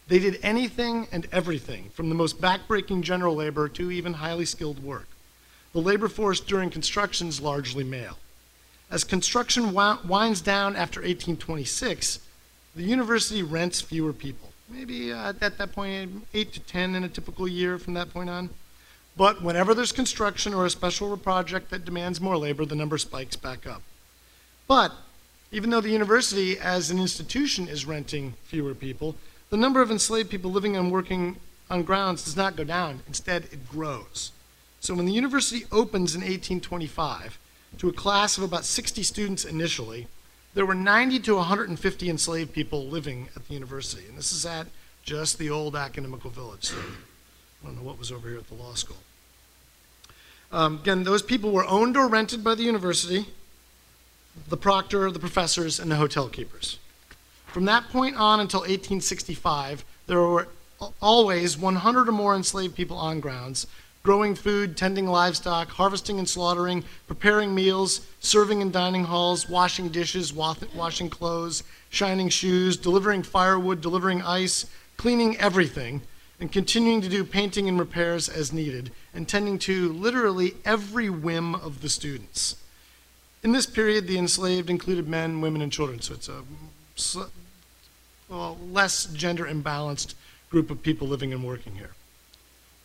They 0.08 0.18
did 0.18 0.40
anything 0.42 1.06
and 1.12 1.28
everything, 1.30 1.90
from 1.90 2.08
the 2.08 2.16
most 2.16 2.40
backbreaking 2.40 3.02
general 3.02 3.36
labor 3.36 3.68
to 3.68 3.92
even 3.92 4.14
highly 4.14 4.46
skilled 4.46 4.82
work. 4.82 5.06
The 5.76 5.82
labor 5.82 6.08
force 6.08 6.40
during 6.40 6.70
construction 6.70 7.28
is 7.28 7.38
largely 7.38 7.84
male. 7.84 8.16
As 8.90 9.04
construction 9.04 9.74
winds 9.74 10.40
down 10.40 10.74
after 10.74 11.00
1826, 11.00 12.18
the 12.74 12.82
university 12.82 13.42
rents 13.42 13.82
fewer 13.82 14.14
people. 14.14 14.54
Maybe 14.70 15.12
uh, 15.12 15.34
at 15.38 15.58
that 15.58 15.72
point, 15.72 16.26
8 16.32 16.52
to 16.54 16.60
10 16.60 16.94
in 16.94 17.04
a 17.04 17.10
typical 17.10 17.46
year 17.46 17.76
from 17.76 17.92
that 17.92 18.08
point 18.08 18.30
on. 18.30 18.48
But 19.18 19.42
whenever 19.42 19.74
there's 19.74 19.92
construction 19.92 20.54
or 20.54 20.64
a 20.64 20.70
special 20.70 21.14
project 21.18 21.68
that 21.68 21.84
demands 21.84 22.22
more 22.22 22.38
labor, 22.38 22.64
the 22.64 22.74
number 22.74 22.96
spikes 22.96 23.36
back 23.36 23.66
up. 23.66 23.82
But 24.66 24.92
even 25.52 25.68
though 25.68 25.82
the 25.82 25.90
university 25.90 26.58
as 26.58 26.90
an 26.90 26.98
institution 26.98 27.68
is 27.68 27.84
renting 27.84 28.32
fewer 28.44 28.74
people, 28.74 29.14
the 29.50 29.58
number 29.58 29.82
of 29.82 29.90
enslaved 29.90 30.30
people 30.30 30.50
living 30.50 30.74
and 30.74 30.90
working 30.90 31.36
on 31.68 31.82
grounds 31.82 32.24
does 32.24 32.34
not 32.34 32.56
go 32.56 32.64
down. 32.64 33.02
Instead, 33.06 33.44
it 33.52 33.68
grows. 33.68 34.32
So 34.80 34.94
when 34.94 35.06
the 35.06 35.12
university 35.12 35.64
opens 35.72 36.14
in 36.14 36.20
1825 36.20 37.38
to 37.78 37.88
a 37.88 37.92
class 37.92 38.38
of 38.38 38.44
about 38.44 38.64
60 38.64 39.02
students 39.02 39.44
initially, 39.44 40.06
there 40.54 40.64
were 40.64 40.74
90 40.74 41.20
to 41.20 41.36
150 41.36 42.08
enslaved 42.08 42.52
people 42.52 42.86
living 42.86 43.28
at 43.36 43.46
the 43.46 43.54
university. 43.54 44.06
And 44.08 44.16
this 44.16 44.32
is 44.32 44.46
at 44.46 44.66
just 45.02 45.38
the 45.38 45.50
old 45.50 45.76
academical 45.76 46.30
village. 46.30 46.64
So 46.64 46.76
I 46.76 47.66
don't 47.66 47.76
know 47.76 47.82
what 47.82 47.98
was 47.98 48.10
over 48.10 48.28
here 48.28 48.38
at 48.38 48.48
the 48.48 48.54
law 48.54 48.74
school. 48.74 48.96
Um, 50.52 50.78
again, 50.80 51.04
those 51.04 51.22
people 51.22 51.50
were 51.50 51.66
owned 51.66 51.96
or 51.96 52.08
rented 52.08 52.44
by 52.44 52.54
the 52.54 52.62
university, 52.62 53.26
the 54.48 54.56
proctor, 54.56 55.10
the 55.10 55.18
professors, 55.18 55.80
and 55.80 55.90
the 55.90 55.96
hotel 55.96 56.28
keepers. 56.28 56.78
From 57.46 57.64
that 57.64 57.88
point 57.88 58.16
on 58.16 58.40
until 58.40 58.60
1865, 58.60 59.84
there 60.06 60.20
were 60.20 60.48
always 61.00 61.56
100 61.56 62.08
or 62.08 62.12
more 62.12 62.34
enslaved 62.34 62.74
people 62.74 62.96
on 62.96 63.20
grounds, 63.20 63.66
growing 64.06 64.36
food, 64.36 64.76
tending 64.76 65.08
livestock, 65.08 65.68
harvesting 65.68 66.20
and 66.20 66.28
slaughtering, 66.28 66.84
preparing 67.08 67.52
meals, 67.52 68.06
serving 68.20 68.60
in 68.60 68.70
dining 68.70 69.02
halls, 69.02 69.48
washing 69.48 69.88
dishes, 69.88 70.32
washing 70.32 71.10
clothes, 71.10 71.64
shining 71.90 72.28
shoes, 72.28 72.76
delivering 72.76 73.24
firewood, 73.24 73.80
delivering 73.80 74.22
ice, 74.22 74.66
cleaning 74.96 75.36
everything, 75.38 76.00
and 76.38 76.52
continuing 76.52 77.00
to 77.00 77.08
do 77.08 77.24
painting 77.24 77.68
and 77.68 77.80
repairs 77.80 78.28
as 78.28 78.52
needed, 78.52 78.92
and 79.12 79.28
tending 79.28 79.58
to 79.58 79.92
literally 79.92 80.54
every 80.64 81.10
whim 81.10 81.56
of 81.56 81.82
the 81.82 81.88
students. 81.88 82.54
In 83.42 83.50
this 83.50 83.66
period, 83.66 84.06
the 84.06 84.18
enslaved 84.18 84.70
included 84.70 85.08
men, 85.08 85.40
women, 85.40 85.62
and 85.62 85.72
children, 85.72 86.00
so 86.00 86.14
it's 86.14 86.28
a 87.16 87.26
well, 88.28 88.56
less 88.70 89.06
gender 89.06 89.46
imbalanced 89.46 90.14
group 90.48 90.70
of 90.70 90.80
people 90.80 91.08
living 91.08 91.32
and 91.32 91.42
working 91.42 91.74
here. 91.74 91.90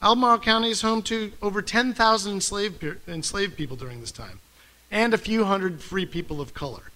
Albemarle 0.02 0.40
County 0.40 0.72
is 0.72 0.82
home 0.82 1.04
to 1.04 1.32
over 1.44 1.62
10,000 1.62 2.34
enslaved, 2.34 2.84
enslaved 3.08 3.56
people 3.56 3.78
during 3.78 4.02
this 4.02 4.12
time, 4.12 4.40
and 4.90 5.14
a 5.14 5.18
few 5.18 5.46
hundred 5.46 5.80
free 5.82 6.08
people 6.08 6.42
of 6.42 6.56
color. 6.56 6.92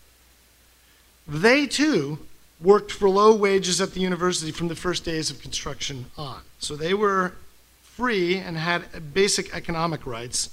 They 1.28 1.68
too 1.68 2.20
worked 2.60 2.92
for 2.92 3.08
low 3.08 3.36
wages 3.36 3.80
at 3.80 3.94
the 3.94 4.00
university 4.00 4.52
from 4.52 4.70
the 4.70 4.76
first 4.76 5.04
days 5.06 5.30
of 5.30 5.42
construction 5.42 6.06
on. 6.18 6.42
So 6.60 6.76
they 6.76 6.94
were 6.94 7.34
free 7.84 8.38
and 8.38 8.58
had 8.58 9.14
basic 9.14 9.54
economic 9.54 10.08
rights 10.08 10.50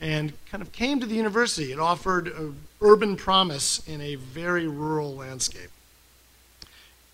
and 0.00 0.32
kind 0.50 0.60
of 0.60 0.72
came 0.72 1.00
to 1.00 1.06
the 1.06 1.14
university. 1.14 1.72
It 1.72 1.78
offered 1.78 2.28
an 2.28 2.56
urban 2.82 3.16
promise 3.16 3.86
in 3.88 4.00
a 4.00 4.16
very 4.16 4.66
rural 4.66 5.14
landscape. 5.14 5.70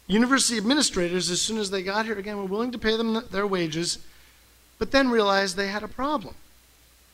University 0.08 0.58
administrators, 0.58 1.30
as 1.30 1.40
soon 1.40 1.58
as 1.58 1.70
they 1.70 1.82
got 1.82 2.06
here, 2.06 2.18
again, 2.18 2.38
were 2.38 2.44
willing 2.44 2.72
to 2.72 2.78
pay 2.78 2.96
them 2.96 3.22
their 3.30 3.46
wages, 3.46 3.98
but 4.80 4.90
then 4.90 5.10
realized 5.10 5.54
they 5.54 5.68
had 5.68 5.84
a 5.84 5.88
problem. 5.88 6.34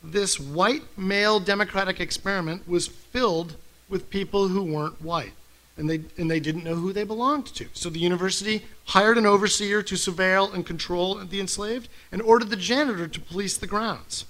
This 0.03 0.41
white 0.41 0.85
male 0.97 1.39
democratic 1.39 2.01
experiment 2.01 2.67
was 2.67 2.87
filled 2.87 3.57
with 3.91 4.09
people 4.09 4.49
who 4.49 4.63
weren't 4.63 5.03
white, 5.03 5.35
and 5.77 5.91
they, 5.91 6.01
and 6.17 6.31
they 6.31 6.41
didn't 6.41 6.65
know 6.65 6.77
who 6.77 6.95
they 6.95 7.05
belonged 7.05 7.47
to. 7.47 7.67
So 7.75 7.91
the 7.91 7.99
university 7.99 8.65
hired 8.87 9.19
an 9.19 9.27
overseer 9.27 9.83
to 9.83 9.95
surveil 9.97 10.55
and 10.55 10.65
control 10.65 11.17
the 11.17 11.41
enslaved 11.41 11.91
and 12.11 12.23
ordered 12.23 12.49
the 12.49 12.57
janitor 12.57 13.07
to 13.07 13.21
police 13.21 13.59
the 13.59 13.67
grounds. 13.67 14.25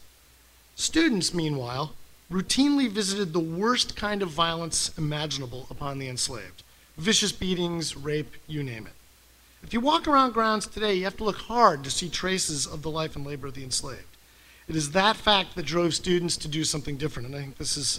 Students, 0.74 1.32
meanwhile, 1.32 1.94
routinely 2.32 2.90
visited 2.90 3.32
the 3.32 3.38
worst 3.38 3.94
kind 3.94 4.20
of 4.22 4.30
violence 4.30 4.96
imaginable 4.98 5.68
upon 5.70 6.00
the 6.00 6.08
enslaved 6.08 6.64
vicious 6.96 7.32
beatings, 7.32 7.96
rape, 7.96 8.34
you 8.46 8.62
name 8.62 8.86
it. 8.86 8.92
If 9.66 9.72
you 9.72 9.80
walk 9.80 10.06
around 10.06 10.32
grounds 10.32 10.64
today, 10.64 10.94
you 10.94 11.02
have 11.02 11.16
to 11.16 11.24
look 11.24 11.38
hard 11.38 11.82
to 11.82 11.90
see 11.90 12.08
traces 12.08 12.68
of 12.68 12.82
the 12.82 12.90
life 12.90 13.16
and 13.16 13.26
labor 13.26 13.48
of 13.48 13.54
the 13.54 13.64
enslaved. 13.64 14.16
It 14.68 14.76
is 14.76 14.92
that 14.92 15.16
fact 15.16 15.56
that 15.56 15.66
drove 15.66 15.92
students 15.92 16.36
to 16.36 16.46
do 16.46 16.62
something 16.62 16.96
different, 16.96 17.26
and 17.26 17.34
I 17.34 17.40
think 17.40 17.56
this 17.56 17.76
is 17.76 17.98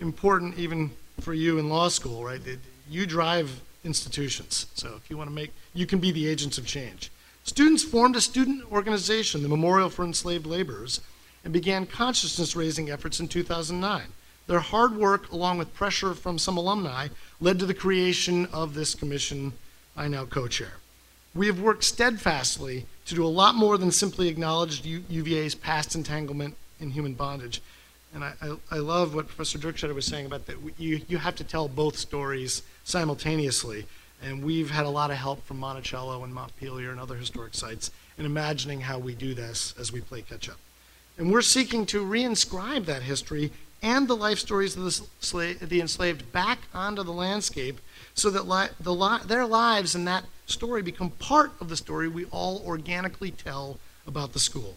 important 0.00 0.58
even 0.58 0.90
for 1.20 1.32
you 1.32 1.60
in 1.60 1.68
law 1.68 1.90
school, 1.90 2.24
right? 2.24 2.40
You 2.90 3.06
drive 3.06 3.60
institutions, 3.84 4.66
so 4.74 4.96
if 4.96 5.08
you 5.08 5.16
want 5.16 5.30
to 5.30 5.34
make, 5.34 5.52
you 5.74 5.86
can 5.86 6.00
be 6.00 6.10
the 6.10 6.26
agents 6.26 6.58
of 6.58 6.66
change. 6.66 7.12
Students 7.44 7.84
formed 7.84 8.16
a 8.16 8.20
student 8.20 8.64
organization, 8.72 9.44
the 9.44 9.48
Memorial 9.48 9.90
for 9.90 10.04
Enslaved 10.04 10.44
Laborers, 10.44 11.00
and 11.44 11.52
began 11.52 11.86
consciousness 11.86 12.56
raising 12.56 12.90
efforts 12.90 13.20
in 13.20 13.28
2009. 13.28 14.02
Their 14.48 14.58
hard 14.58 14.96
work, 14.96 15.30
along 15.30 15.58
with 15.58 15.72
pressure 15.72 16.14
from 16.14 16.36
some 16.40 16.56
alumni, 16.56 17.08
led 17.40 17.60
to 17.60 17.66
the 17.66 17.74
creation 17.74 18.46
of 18.46 18.74
this 18.74 18.96
commission 18.96 19.52
I 19.96 20.08
now 20.08 20.24
co 20.24 20.48
chair. 20.48 20.72
We 21.36 21.46
have 21.48 21.60
worked 21.60 21.84
steadfastly 21.84 22.86
to 23.04 23.14
do 23.14 23.24
a 23.24 23.28
lot 23.28 23.54
more 23.54 23.76
than 23.76 23.90
simply 23.90 24.28
acknowledge 24.28 24.86
UVA's 24.86 25.54
past 25.54 25.94
entanglement 25.94 26.56
in 26.80 26.90
human 26.90 27.12
bondage. 27.12 27.60
And 28.14 28.24
I, 28.24 28.32
I, 28.40 28.56
I 28.70 28.78
love 28.78 29.14
what 29.14 29.28
Professor 29.28 29.58
Dirkscheider 29.58 29.94
was 29.94 30.06
saying 30.06 30.24
about 30.24 30.46
that. 30.46 30.56
You, 30.78 31.02
you 31.08 31.18
have 31.18 31.36
to 31.36 31.44
tell 31.44 31.68
both 31.68 31.98
stories 31.98 32.62
simultaneously. 32.84 33.86
And 34.22 34.42
we've 34.42 34.70
had 34.70 34.86
a 34.86 34.90
lot 34.90 35.10
of 35.10 35.18
help 35.18 35.44
from 35.44 35.58
Monticello 35.58 36.24
and 36.24 36.32
Montpelier 36.32 36.90
and 36.90 36.98
other 36.98 37.16
historic 37.16 37.52
sites 37.52 37.90
in 38.16 38.24
imagining 38.24 38.80
how 38.80 38.98
we 38.98 39.14
do 39.14 39.34
this 39.34 39.74
as 39.78 39.92
we 39.92 40.00
play 40.00 40.22
catch 40.22 40.48
up. 40.48 40.56
And 41.18 41.30
we're 41.30 41.42
seeking 41.42 41.84
to 41.86 42.02
reinscribe 42.02 42.86
that 42.86 43.02
history 43.02 43.52
and 43.82 44.08
the 44.08 44.16
life 44.16 44.38
stories 44.38 44.74
of 44.74 44.84
the, 44.84 45.56
the 45.60 45.82
enslaved 45.82 46.32
back 46.32 46.60
onto 46.72 47.02
the 47.02 47.12
landscape 47.12 47.78
so 48.14 48.30
that 48.30 48.48
li- 48.48 48.68
the 48.80 48.94
li- 48.94 49.20
their 49.26 49.44
lives 49.44 49.94
and 49.94 50.08
that 50.08 50.24
story 50.46 50.82
become 50.82 51.10
part 51.10 51.52
of 51.60 51.68
the 51.68 51.76
story 51.76 52.08
we 52.08 52.24
all 52.26 52.62
organically 52.64 53.30
tell 53.30 53.78
about 54.06 54.32
the 54.32 54.38
school. 54.38 54.76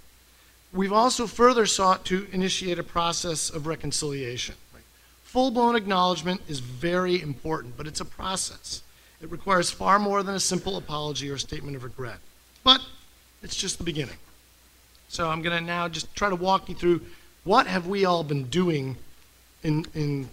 We've 0.71 0.93
also 0.93 1.25
further 1.25 1.65
sought 1.65 2.05
to 2.05 2.27
initiate 2.31 2.77
a 2.77 2.83
process 2.83 3.49
of 3.49 3.65
reconciliation. 3.65 4.55
Right? 4.73 4.83
Full 5.23 5.51
blown 5.51 5.75
acknowledgement 5.75 6.41
is 6.47 6.59
very 6.59 7.21
important, 7.21 7.77
but 7.77 7.87
it's 7.87 8.01
a 8.01 8.05
process. 8.05 8.83
It 9.21 9.31
requires 9.31 9.71
far 9.71 9.99
more 9.99 10.23
than 10.23 10.35
a 10.35 10.39
simple 10.39 10.77
apology 10.77 11.29
or 11.29 11.37
statement 11.37 11.75
of 11.75 11.83
regret. 11.83 12.17
But 12.63 12.81
it's 13.41 13.55
just 13.55 13.77
the 13.77 13.83
beginning. 13.83 14.17
So 15.07 15.29
I'm 15.29 15.41
going 15.41 15.57
to 15.57 15.63
now 15.63 15.87
just 15.87 16.13
try 16.15 16.29
to 16.29 16.35
walk 16.35 16.69
you 16.69 16.75
through 16.75 17.01
what 17.43 17.65
have 17.65 17.87
we 17.87 18.05
all 18.05 18.23
been 18.23 18.45
doing 18.45 18.97
in, 19.63 19.85
in 19.95 20.29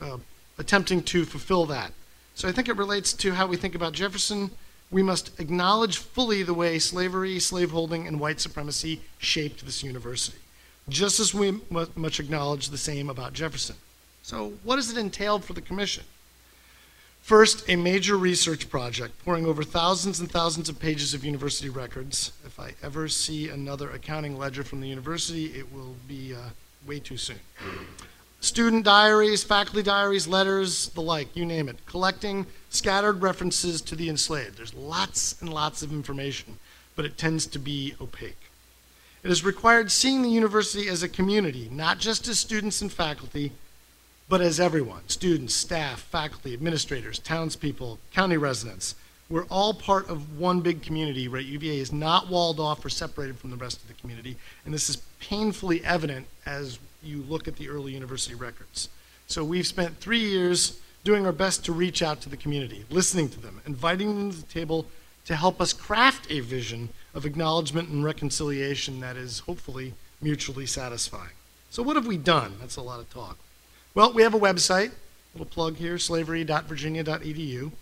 uh, 0.00 0.18
attempting 0.58 1.02
to 1.02 1.24
fulfill 1.24 1.66
that? 1.66 1.92
So 2.36 2.46
I 2.46 2.52
think 2.52 2.68
it 2.68 2.76
relates 2.76 3.14
to 3.14 3.32
how 3.32 3.46
we 3.46 3.56
think 3.56 3.74
about 3.74 3.94
Jefferson. 3.94 4.50
We 4.90 5.02
must 5.02 5.40
acknowledge 5.40 5.96
fully 5.96 6.42
the 6.42 6.52
way 6.52 6.78
slavery, 6.78 7.40
slaveholding, 7.40 8.06
and 8.06 8.20
white 8.20 8.40
supremacy 8.40 9.00
shaped 9.16 9.64
this 9.64 9.82
university, 9.82 10.36
just 10.86 11.18
as 11.18 11.32
we 11.32 11.58
much 11.70 12.20
acknowledge 12.20 12.68
the 12.68 12.76
same 12.76 13.08
about 13.08 13.32
Jefferson. 13.32 13.76
So, 14.22 14.52
what 14.64 14.76
does 14.76 14.92
it 14.92 14.98
entail 14.98 15.38
for 15.38 15.54
the 15.54 15.62
commission? 15.62 16.04
First, 17.22 17.68
a 17.70 17.76
major 17.76 18.18
research 18.18 18.68
project 18.68 19.18
pouring 19.24 19.46
over 19.46 19.62
thousands 19.62 20.20
and 20.20 20.30
thousands 20.30 20.68
of 20.68 20.78
pages 20.78 21.14
of 21.14 21.24
university 21.24 21.70
records. 21.70 22.32
If 22.44 22.60
I 22.60 22.74
ever 22.82 23.08
see 23.08 23.48
another 23.48 23.90
accounting 23.90 24.36
ledger 24.36 24.62
from 24.62 24.82
the 24.82 24.88
university, 24.88 25.46
it 25.46 25.72
will 25.72 25.96
be 26.06 26.34
uh, 26.34 26.50
way 26.86 27.00
too 27.00 27.16
soon. 27.16 27.40
Student 28.40 28.84
diaries, 28.84 29.42
faculty 29.42 29.82
diaries, 29.82 30.28
letters, 30.28 30.90
the 30.90 31.00
like, 31.02 31.34
you 31.34 31.44
name 31.44 31.68
it. 31.68 31.84
Collecting 31.86 32.46
scattered 32.70 33.22
references 33.22 33.80
to 33.82 33.96
the 33.96 34.08
enslaved. 34.08 34.58
There's 34.58 34.74
lots 34.74 35.40
and 35.40 35.52
lots 35.52 35.82
of 35.82 35.90
information, 35.92 36.58
but 36.94 37.04
it 37.04 37.18
tends 37.18 37.46
to 37.46 37.58
be 37.58 37.94
opaque. 38.00 38.50
It 39.24 39.28
has 39.28 39.44
required 39.44 39.90
seeing 39.90 40.22
the 40.22 40.28
university 40.28 40.86
as 40.86 41.02
a 41.02 41.08
community, 41.08 41.68
not 41.72 41.98
just 41.98 42.28
as 42.28 42.38
students 42.38 42.80
and 42.80 42.92
faculty, 42.92 43.50
but 44.28 44.40
as 44.40 44.60
everyone 44.60 45.08
students, 45.08 45.54
staff, 45.54 46.00
faculty, 46.02 46.52
administrators, 46.52 47.18
townspeople, 47.18 47.98
county 48.12 48.36
residents 48.36 48.94
We're 49.28 49.46
all 49.46 49.74
part 49.74 50.08
of 50.08 50.38
one 50.38 50.60
big 50.60 50.82
community, 50.82 51.26
right? 51.26 51.44
UVA 51.44 51.78
is 51.78 51.92
not 51.92 52.28
walled 52.28 52.60
off 52.60 52.84
or 52.84 52.88
separated 52.88 53.38
from 53.38 53.50
the 53.50 53.56
rest 53.56 53.82
of 53.82 53.88
the 53.88 53.94
community, 53.94 54.36
and 54.64 54.72
this 54.72 54.88
is 54.88 54.98
painfully 55.18 55.84
evident 55.84 56.26
as 56.44 56.78
you 57.02 57.22
look 57.28 57.46
at 57.48 57.56
the 57.56 57.68
early 57.68 57.92
university 57.92 58.34
records. 58.34 58.88
So 59.26 59.44
we've 59.44 59.66
spent 59.66 59.98
three 59.98 60.20
years 60.20 60.80
doing 61.04 61.26
our 61.26 61.32
best 61.32 61.64
to 61.64 61.72
reach 61.72 62.02
out 62.02 62.20
to 62.22 62.28
the 62.28 62.36
community, 62.36 62.84
listening 62.90 63.28
to 63.30 63.40
them, 63.40 63.60
inviting 63.66 64.08
them 64.08 64.30
to 64.30 64.36
the 64.36 64.46
table 64.46 64.86
to 65.24 65.36
help 65.36 65.60
us 65.60 65.72
craft 65.72 66.26
a 66.30 66.40
vision 66.40 66.88
of 67.14 67.26
acknowledgement 67.26 67.88
and 67.88 68.04
reconciliation 68.04 69.00
that 69.00 69.16
is 69.16 69.40
hopefully 69.40 69.94
mutually 70.20 70.66
satisfying. 70.66 71.30
So, 71.70 71.82
what 71.82 71.96
have 71.96 72.06
we 72.06 72.16
done? 72.16 72.54
That's 72.60 72.76
a 72.76 72.82
lot 72.82 73.00
of 73.00 73.10
talk. 73.10 73.36
Well, 73.94 74.12
we 74.12 74.22
have 74.22 74.34
a 74.34 74.38
website, 74.38 74.92
little 75.34 75.46
plug 75.46 75.76
here 75.76 75.98
slavery.virginia.edu. 75.98 77.72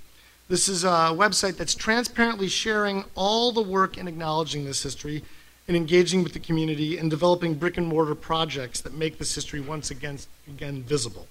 This 0.48 0.68
is 0.68 0.84
a 0.84 1.12
website 1.12 1.56
that's 1.56 1.74
transparently 1.74 2.48
sharing 2.48 3.04
all 3.14 3.52
the 3.52 3.62
work 3.62 3.96
in 3.96 4.06
acknowledging 4.06 4.64
this 4.64 4.82
history 4.82 5.22
and 5.66 5.76
engaging 5.76 6.22
with 6.22 6.32
the 6.32 6.38
community 6.38 6.98
and 6.98 7.10
developing 7.10 7.54
brick 7.54 7.76
and 7.78 7.86
mortar 7.86 8.14
projects 8.14 8.80
that 8.82 8.94
make 8.94 9.18
this 9.18 9.34
history 9.34 9.60
once 9.60 9.90
again, 9.90 10.18
again 10.46 10.82
visible. 10.82 11.26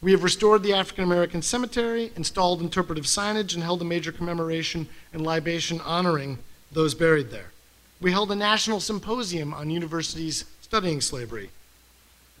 We 0.00 0.10
have 0.12 0.24
restored 0.24 0.62
the 0.62 0.72
African 0.72 1.04
American 1.04 1.42
cemetery, 1.42 2.10
installed 2.16 2.60
interpretive 2.60 3.04
signage, 3.04 3.54
and 3.54 3.62
held 3.62 3.82
a 3.82 3.84
major 3.84 4.10
commemoration 4.10 4.88
and 5.12 5.22
libation 5.22 5.80
honoring 5.82 6.38
those 6.72 6.94
buried 6.94 7.30
there. 7.30 7.52
We 8.00 8.10
held 8.10 8.32
a 8.32 8.36
national 8.36 8.80
symposium 8.80 9.54
on 9.54 9.70
universities 9.70 10.44
studying 10.60 11.00
slavery. 11.00 11.50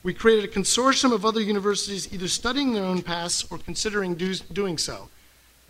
We 0.02 0.12
created 0.12 0.44
a 0.44 0.52
consortium 0.52 1.12
of 1.12 1.24
other 1.24 1.40
universities 1.40 2.12
either 2.12 2.26
studying 2.26 2.72
their 2.72 2.84
own 2.84 3.02
pasts 3.02 3.46
or 3.48 3.58
considering 3.58 4.16
do, 4.16 4.34
doing 4.52 4.76
so. 4.76 5.08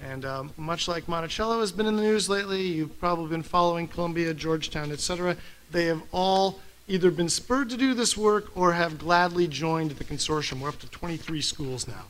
And 0.02 0.24
um, 0.24 0.52
much 0.56 0.88
like 0.88 1.08
Monticello 1.08 1.60
has 1.60 1.70
been 1.70 1.86
in 1.86 1.96
the 1.96 2.02
news 2.02 2.28
lately, 2.28 2.62
you've 2.62 2.98
probably 2.98 3.28
been 3.28 3.42
following 3.42 3.86
Columbia, 3.86 4.34
Georgetown, 4.34 4.90
etc. 4.90 5.36
They 5.70 5.84
have 5.86 6.02
all 6.10 6.60
either 6.88 7.10
been 7.10 7.28
spurred 7.28 7.70
to 7.70 7.76
do 7.76 7.94
this 7.94 8.16
work 8.16 8.56
or 8.56 8.72
have 8.72 8.98
gladly 8.98 9.46
joined 9.46 9.92
the 9.92 10.04
consortium. 10.04 10.60
We're 10.60 10.70
up 10.70 10.80
to 10.80 10.90
23 10.90 11.40
schools 11.40 11.86
now. 11.86 12.06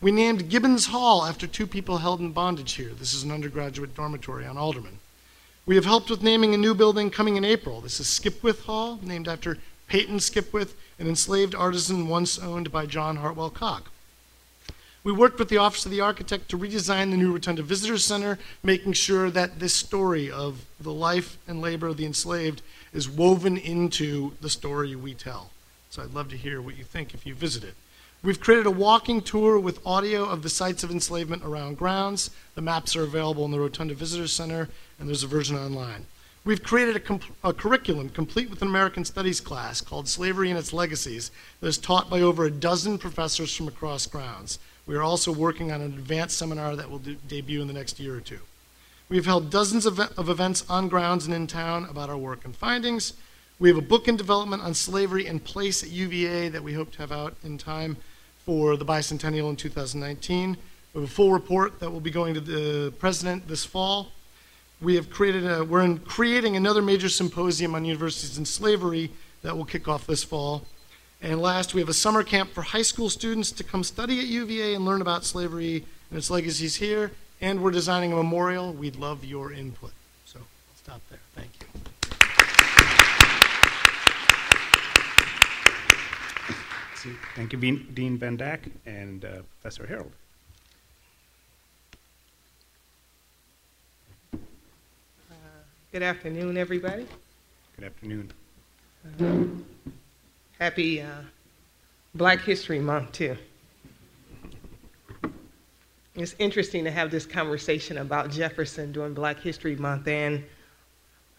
We 0.00 0.12
named 0.12 0.48
Gibbons 0.48 0.86
Hall 0.86 1.24
after 1.24 1.46
two 1.46 1.66
people 1.66 1.98
held 1.98 2.20
in 2.20 2.32
bondage 2.32 2.72
here. 2.72 2.90
This 2.90 3.14
is 3.14 3.24
an 3.24 3.32
undergraduate 3.32 3.94
dormitory 3.94 4.46
on 4.46 4.56
Alderman. 4.56 4.98
We 5.66 5.76
have 5.76 5.84
helped 5.84 6.10
with 6.10 6.22
naming 6.22 6.54
a 6.54 6.58
new 6.58 6.74
building 6.74 7.10
coming 7.10 7.36
in 7.36 7.44
April. 7.44 7.80
This 7.80 8.00
is 8.00 8.06
Skipwith 8.06 8.62
Hall, 8.62 8.98
named 9.02 9.28
after 9.28 9.58
Peyton 9.86 10.16
Skipwith, 10.16 10.72
an 10.98 11.06
enslaved 11.06 11.54
artisan 11.54 12.08
once 12.08 12.38
owned 12.38 12.72
by 12.72 12.86
John 12.86 13.16
Hartwell 13.16 13.50
Cocke. 13.50 13.90
We 15.04 15.10
worked 15.10 15.40
with 15.40 15.48
the 15.48 15.58
Office 15.58 15.84
of 15.84 15.90
the 15.90 16.00
Architect 16.00 16.48
to 16.50 16.58
redesign 16.58 17.10
the 17.10 17.16
new 17.16 17.32
Rotunda 17.32 17.62
Visitor 17.64 17.98
Center, 17.98 18.38
making 18.62 18.92
sure 18.92 19.30
that 19.30 19.58
this 19.58 19.74
story 19.74 20.30
of 20.30 20.64
the 20.80 20.92
life 20.92 21.38
and 21.48 21.60
labor 21.60 21.88
of 21.88 21.96
the 21.96 22.06
enslaved 22.06 22.62
is 22.92 23.08
woven 23.08 23.56
into 23.56 24.34
the 24.40 24.48
story 24.48 24.94
we 24.94 25.12
tell. 25.12 25.50
So 25.90 26.02
I'd 26.02 26.14
love 26.14 26.28
to 26.28 26.36
hear 26.36 26.62
what 26.62 26.78
you 26.78 26.84
think 26.84 27.14
if 27.14 27.26
you 27.26 27.34
visit 27.34 27.64
it. 27.64 27.74
We've 28.22 28.38
created 28.38 28.66
a 28.66 28.70
walking 28.70 29.22
tour 29.22 29.58
with 29.58 29.84
audio 29.84 30.24
of 30.24 30.44
the 30.44 30.48
sites 30.48 30.84
of 30.84 30.92
enslavement 30.92 31.42
around 31.44 31.78
grounds. 31.78 32.30
The 32.54 32.62
maps 32.62 32.94
are 32.94 33.02
available 33.02 33.44
in 33.44 33.50
the 33.50 33.58
Rotunda 33.58 33.94
Visitor 33.94 34.28
Center, 34.28 34.68
and 35.00 35.08
there's 35.08 35.24
a 35.24 35.26
version 35.26 35.56
online. 35.56 36.06
We've 36.44 36.62
created 36.62 36.96
a, 36.96 37.48
a, 37.48 37.52
curriculum 37.52 38.08
complete 38.08 38.50
with 38.50 38.62
an 38.62 38.68
American 38.68 39.04
Studies 39.04 39.40
class 39.40 39.80
called 39.80 40.08
Slavery 40.08 40.50
and 40.50 40.58
Its 40.58 40.72
Legacies 40.72 41.32
that 41.60 41.66
is 41.66 41.78
taught 41.78 42.08
by 42.08 42.20
over 42.20 42.44
a 42.44 42.50
dozen 42.50 42.98
professors 42.98 43.54
from 43.54 43.66
across 43.66 44.06
grounds. 44.06 44.60
We 44.86 44.96
are 44.96 45.02
also 45.02 45.32
working 45.32 45.70
on 45.70 45.80
an 45.80 45.92
advanced 45.92 46.36
seminar 46.36 46.76
that 46.76 46.90
will 46.90 46.98
de 46.98 47.14
debut 47.14 47.60
in 47.60 47.68
the 47.68 47.72
next 47.72 48.00
year 48.00 48.16
or 48.16 48.20
two. 48.20 48.40
We've 49.08 49.26
held 49.26 49.50
dozens 49.50 49.86
of, 49.86 50.00
of 50.00 50.28
events 50.28 50.64
on 50.68 50.88
grounds 50.88 51.26
and 51.26 51.34
in 51.34 51.46
town 51.46 51.84
about 51.84 52.08
our 52.08 52.16
work 52.16 52.44
and 52.44 52.56
findings. 52.56 53.12
We 53.58 53.68
have 53.68 53.78
a 53.78 53.82
book 53.82 54.08
in 54.08 54.16
development 54.16 54.62
on 54.62 54.74
slavery 54.74 55.26
and 55.26 55.44
place 55.44 55.82
at 55.82 55.90
UVA 55.90 56.48
that 56.48 56.64
we 56.64 56.72
hope 56.72 56.90
to 56.92 56.98
have 56.98 57.12
out 57.12 57.36
in 57.44 57.58
time 57.58 57.96
for 58.44 58.76
the 58.76 58.84
bicentennial 58.84 59.50
in 59.50 59.56
2019. 59.56 60.56
We 60.94 61.00
have 61.00 61.08
a 61.08 61.12
full 61.12 61.32
report 61.32 61.78
that 61.78 61.90
will 61.90 62.00
be 62.00 62.10
going 62.10 62.34
to 62.34 62.40
the 62.40 62.92
president 62.98 63.46
this 63.46 63.64
fall. 63.64 64.08
We 64.80 64.96
have 64.96 65.10
created 65.10 65.46
a, 65.46 65.62
we're 65.62 65.82
in 65.82 65.98
creating 65.98 66.56
another 66.56 66.82
major 66.82 67.08
symposium 67.08 67.74
on 67.74 67.84
universities 67.84 68.36
and 68.36 68.48
slavery 68.48 69.10
that 69.42 69.56
will 69.56 69.64
kick 69.64 69.86
off 69.86 70.06
this 70.06 70.24
fall. 70.24 70.66
And 71.22 71.40
last, 71.40 71.72
we 71.72 71.80
have 71.80 71.88
a 71.88 71.94
summer 71.94 72.22
camp 72.24 72.50
for 72.50 72.62
high 72.62 72.82
school 72.82 73.08
students 73.08 73.52
to 73.52 73.64
come 73.64 73.84
study 73.84 74.18
at 74.18 74.26
UVA 74.26 74.74
and 74.74 74.84
learn 74.84 75.00
about 75.00 75.24
slavery 75.24 75.84
and 76.10 76.18
its 76.18 76.28
legacies 76.28 76.76
here 76.76 77.12
and 77.42 77.60
we're 77.60 77.72
designing 77.72 78.12
a 78.12 78.16
memorial. 78.16 78.72
We'd 78.72 78.96
love 78.96 79.24
your 79.24 79.52
input. 79.52 79.90
So 80.24 80.38
I'll 80.38 80.76
stop 80.76 81.00
there. 81.10 81.18
Thank 81.34 81.50
you. 81.60 81.66
Thank 87.34 87.52
you, 87.52 87.58
Dean 87.58 88.16
von 88.16 88.38
Daacke 88.38 88.70
and 88.86 89.24
uh, 89.24 89.42
Professor 89.60 89.88
Harold. 89.88 90.12
Uh, 94.32 94.36
good 95.90 96.04
afternoon, 96.04 96.56
everybody. 96.56 97.08
Good 97.76 97.86
afternoon. 97.86 98.32
Uh, 99.20 99.71
happy 100.62 101.02
uh, 101.02 101.06
Black 102.14 102.40
History 102.40 102.78
Month, 102.78 103.12
too 103.12 103.36
it's 106.14 106.34
interesting 106.38 106.84
to 106.84 106.90
have 106.90 107.10
this 107.10 107.24
conversation 107.24 107.98
about 107.98 108.30
Jefferson 108.30 108.92
during 108.92 109.14
Black 109.14 109.40
History 109.40 109.76
Month, 109.76 110.06
and 110.08 110.44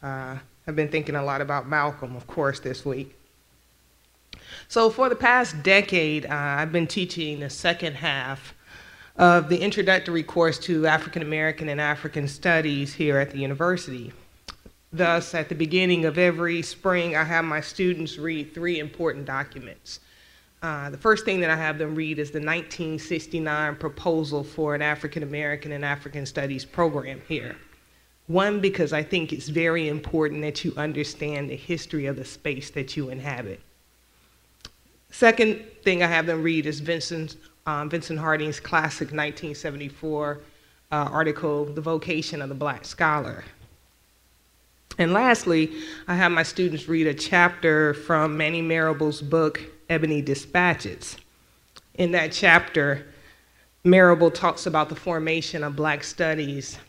uh, 0.01 0.35
I've 0.67 0.75
been 0.75 0.89
thinking 0.89 1.15
a 1.15 1.23
lot 1.23 1.41
about 1.41 1.69
Malcolm, 1.69 2.15
of 2.15 2.25
course, 2.27 2.59
this 2.59 2.83
week. 2.83 3.15
So, 4.67 4.89
for 4.89 5.09
the 5.09 5.15
past 5.15 5.61
decade, 5.61 6.25
uh, 6.25 6.29
I've 6.31 6.71
been 6.71 6.87
teaching 6.87 7.39
the 7.39 7.49
second 7.49 7.95
half 7.95 8.53
of 9.15 9.47
the 9.47 9.59
introductory 9.59 10.23
course 10.23 10.57
to 10.59 10.87
African 10.87 11.21
American 11.21 11.69
and 11.69 11.79
African 11.79 12.27
Studies 12.27 12.93
here 12.93 13.19
at 13.19 13.29
the 13.29 13.37
university. 13.37 14.11
Thus, 14.93 15.33
at 15.33 15.49
the 15.49 15.55
beginning 15.55 16.05
of 16.05 16.17
every 16.17 16.61
spring, 16.61 17.15
I 17.15 17.23
have 17.23 17.43
my 17.43 17.59
students 17.61 18.17
read 18.17 18.53
three 18.53 18.79
important 18.79 19.25
documents 19.25 19.99
uh, 20.63 20.89
the 20.89 20.97
first 20.97 21.25
thing 21.25 21.41
that 21.41 21.49
I 21.49 21.57
have 21.57 21.77
them 21.77 21.93
read 21.93 22.19
is 22.19 22.31
the 22.31 22.39
1969 22.39 23.75
proposal 23.75 24.45
for 24.45 24.73
an 24.73 24.81
African 24.81 25.21
American 25.21 25.73
and 25.73 25.83
African 25.83 26.25
Studies 26.25 26.63
program 26.63 27.21
here. 27.27 27.57
One, 28.27 28.61
because 28.61 28.93
I 28.93 29.03
think 29.03 29.33
it's 29.33 29.49
very 29.49 29.89
important 29.89 30.41
that 30.41 30.63
you 30.63 30.73
understand 30.77 31.49
the 31.49 31.57
history 31.57 32.05
of 32.05 32.15
the 32.15 32.23
space 32.23 32.69
that 32.71 32.95
you 32.95 33.09
inhabit. 33.09 33.59
Second 35.11 35.61
thing 35.83 36.01
I 36.01 36.07
have 36.07 36.25
them 36.25 36.41
read 36.41 36.65
is 36.65 36.79
Vincent, 36.79 37.35
um, 37.65 37.89
Vincent 37.89 38.17
Harding's 38.17 38.61
classic 38.61 39.07
1974 39.07 40.39
uh, 40.93 40.95
article, 40.95 41.65
The 41.65 41.81
Vocation 41.81 42.41
of 42.41 42.47
the 42.47 42.55
Black 42.55 42.85
Scholar. 42.85 43.43
And 45.03 45.11
lastly, 45.11 45.69
I 46.07 46.15
have 46.15 46.31
my 46.31 46.43
students 46.43 46.87
read 46.87 47.07
a 47.07 47.13
chapter 47.13 47.93
from 47.93 48.37
Manning 48.37 48.69
Marable's 48.69 49.21
book, 49.21 49.61
Ebony 49.89 50.21
Dispatches. 50.21 51.17
In 51.95 52.13
that 52.13 52.31
chapter, 52.31 53.05
Marable 53.83 54.31
talks 54.31 54.65
about 54.65 54.87
the 54.87 54.95
formation 54.95 55.61
of 55.61 55.75
Black 55.75 56.05
studies 56.05 56.79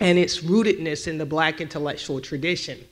and 0.00 0.18
its 0.18 0.40
rootedness 0.40 1.06
in 1.06 1.18
the 1.18 1.26
Black 1.26 1.60
intellectual 1.60 2.22
tradition. 2.22 2.82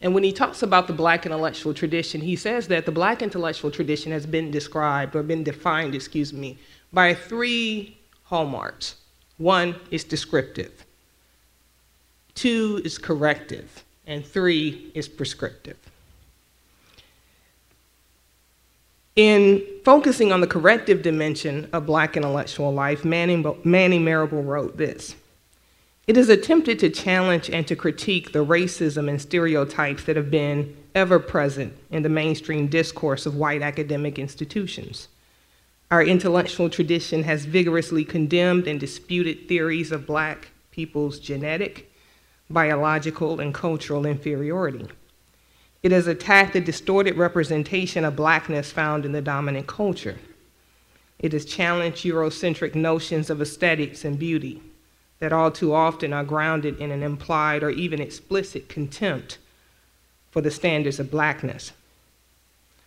And 0.00 0.14
when 0.14 0.24
he 0.24 0.32
talks 0.32 0.62
about 0.62 0.86
the 0.86 0.94
Black 0.94 1.26
intellectual 1.26 1.74
tradition, 1.74 2.22
he 2.22 2.36
says 2.36 2.68
that 2.68 2.86
the 2.86 2.92
Black 2.92 3.20
intellectual 3.20 3.70
tradition 3.70 4.12
has 4.12 4.24
been 4.24 4.50
described 4.50 5.14
or 5.14 5.22
been 5.22 5.44
defined, 5.44 5.94
excuse 5.94 6.32
me, 6.32 6.58
by 6.90 7.12
three 7.12 7.98
hallmarks. 8.24 8.94
One 9.36 9.76
is 9.90 10.04
descriptive, 10.04 10.86
two 12.38 12.80
is 12.84 12.98
corrective, 12.98 13.84
and 14.06 14.24
three 14.24 14.92
is 14.94 15.08
prescriptive. 15.08 15.76
In 19.16 19.64
focusing 19.84 20.30
on 20.30 20.40
the 20.40 20.46
corrective 20.46 21.02
dimension 21.02 21.68
of 21.72 21.86
black 21.86 22.16
intellectual 22.16 22.72
life, 22.72 23.04
Manning, 23.04 23.44
Manning 23.64 24.04
Marable 24.04 24.44
wrote 24.44 24.76
this 24.76 25.16
It 26.06 26.16
is 26.16 26.28
attempted 26.28 26.78
to 26.78 26.90
challenge 26.90 27.50
and 27.50 27.66
to 27.66 27.74
critique 27.74 28.30
the 28.30 28.46
racism 28.46 29.10
and 29.10 29.20
stereotypes 29.20 30.04
that 30.04 30.14
have 30.14 30.30
been 30.30 30.76
ever 30.94 31.18
present 31.18 31.76
in 31.90 32.04
the 32.04 32.08
mainstream 32.08 32.68
discourse 32.68 33.26
of 33.26 33.34
white 33.34 33.62
academic 33.62 34.16
institutions. 34.16 35.08
Our 35.90 36.04
intellectual 36.04 36.70
tradition 36.70 37.24
has 37.24 37.44
vigorously 37.46 38.04
condemned 38.04 38.68
and 38.68 38.78
disputed 38.78 39.48
theories 39.48 39.90
of 39.90 40.06
black 40.06 40.50
people's 40.70 41.18
genetic, 41.18 41.87
biological, 42.50 43.40
and 43.40 43.52
cultural 43.52 44.06
inferiority. 44.06 44.86
It 45.82 45.92
has 45.92 46.06
attacked 46.06 46.54
the 46.54 46.60
distorted 46.60 47.16
representation 47.16 48.04
of 48.04 48.16
blackness 48.16 48.72
found 48.72 49.04
in 49.04 49.12
the 49.12 49.22
dominant 49.22 49.66
culture. 49.66 50.18
It 51.18 51.32
has 51.32 51.44
challenged 51.44 52.04
Eurocentric 52.04 52.74
notions 52.74 53.30
of 53.30 53.40
aesthetics 53.40 54.04
and 54.04 54.18
beauty, 54.18 54.62
that 55.18 55.32
all 55.32 55.50
too 55.50 55.74
often 55.74 56.12
are 56.12 56.24
grounded 56.24 56.78
in 56.78 56.90
an 56.90 57.02
implied 57.02 57.62
or 57.62 57.70
even 57.70 58.00
explicit 58.00 58.68
contempt 58.68 59.38
for 60.30 60.40
the 60.40 60.50
standards 60.50 61.00
of 61.00 61.10
blackness. 61.10 61.72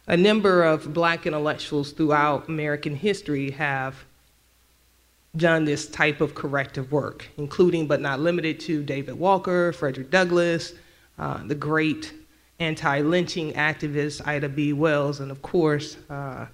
A 0.08 0.18
number 0.18 0.64
of 0.64 0.94
black 0.94 1.26
intellectuals 1.26 1.92
throughout 1.92 2.48
American 2.48 2.96
history 2.96 3.52
have 3.52 4.04
done 5.36 5.66
this 5.66 5.88
type 5.88 6.22
of 6.22 6.36
corrective 6.36 6.92
work, 6.92 7.28
including 7.38 7.88
but 7.88 8.02
not 8.02 8.20
limited 8.20 8.60
to 8.62 8.84
David 8.84 9.18
Walker, 9.18 9.72
Frederick 9.72 10.12
Douglass, 10.12 10.74
uh, 11.18 11.42
the 11.46 11.56
great 11.56 12.14
anti 12.60 13.02
lynching 13.02 13.54
activist 13.54 14.26
Ida 14.28 14.50
B. 14.50 14.74
Wells, 14.74 15.20
and 15.20 15.32
of 15.32 15.42
course, 15.42 15.98
uh, 16.10 16.46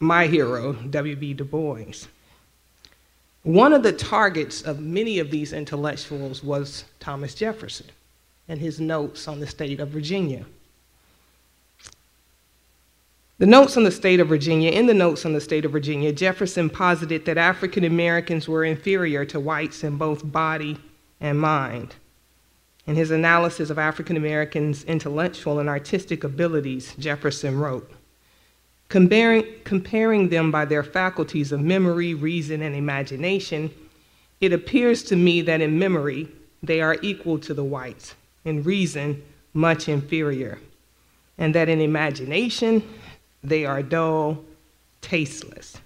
my 0.00 0.26
hero, 0.26 0.72
W.E.B. 0.72 1.34
Du 1.34 1.44
Bois. 1.44 2.06
One 3.42 3.72
of 3.72 3.82
the 3.82 3.92
targets 3.92 4.62
of 4.62 4.80
many 4.80 5.18
of 5.18 5.30
these 5.30 5.52
intellectuals 5.52 6.42
was 6.42 6.84
Thomas 7.00 7.34
Jefferson 7.34 7.86
and 8.48 8.60
his 8.60 8.80
notes 8.80 9.28
on 9.28 9.40
the 9.40 9.46
state 9.46 9.80
of 9.80 9.88
Virginia. 9.88 10.44
The 13.38 13.46
notes 13.46 13.76
on 13.76 13.84
the 13.84 13.92
state 13.92 14.18
of 14.18 14.26
Virginia, 14.26 14.72
in 14.72 14.86
the 14.86 14.94
notes 14.94 15.24
on 15.24 15.32
the 15.32 15.40
state 15.40 15.64
of 15.64 15.70
Virginia, 15.70 16.10
Jefferson 16.12 16.68
posited 16.68 17.24
that 17.24 17.38
African 17.38 17.84
Americans 17.84 18.48
were 18.48 18.64
inferior 18.64 19.24
to 19.26 19.38
whites 19.38 19.84
in 19.84 19.96
both 19.96 20.28
body 20.32 20.76
and 21.20 21.38
mind. 21.38 21.94
In 22.84 22.96
his 22.96 23.12
analysis 23.12 23.70
of 23.70 23.78
African 23.78 24.16
Americans' 24.16 24.82
intellectual 24.84 25.60
and 25.60 25.68
artistic 25.68 26.24
abilities, 26.24 26.94
Jefferson 26.98 27.60
wrote, 27.60 27.88
comparing, 28.88 29.44
comparing 29.62 30.30
them 30.30 30.50
by 30.50 30.64
their 30.64 30.82
faculties 30.82 31.52
of 31.52 31.60
memory, 31.60 32.14
reason, 32.14 32.60
and 32.60 32.74
imagination, 32.74 33.70
it 34.40 34.52
appears 34.52 35.04
to 35.04 35.14
me 35.14 35.42
that 35.42 35.60
in 35.60 35.78
memory 35.78 36.28
they 36.60 36.80
are 36.80 36.96
equal 37.02 37.38
to 37.38 37.54
the 37.54 37.62
whites, 37.62 38.16
in 38.44 38.64
reason, 38.64 39.22
much 39.54 39.88
inferior, 39.88 40.58
and 41.36 41.54
that 41.54 41.68
in 41.68 41.80
imagination 41.80 42.82
they 43.48 43.64
are 43.64 43.82
dull, 43.82 44.44
tasteless. 45.00 45.78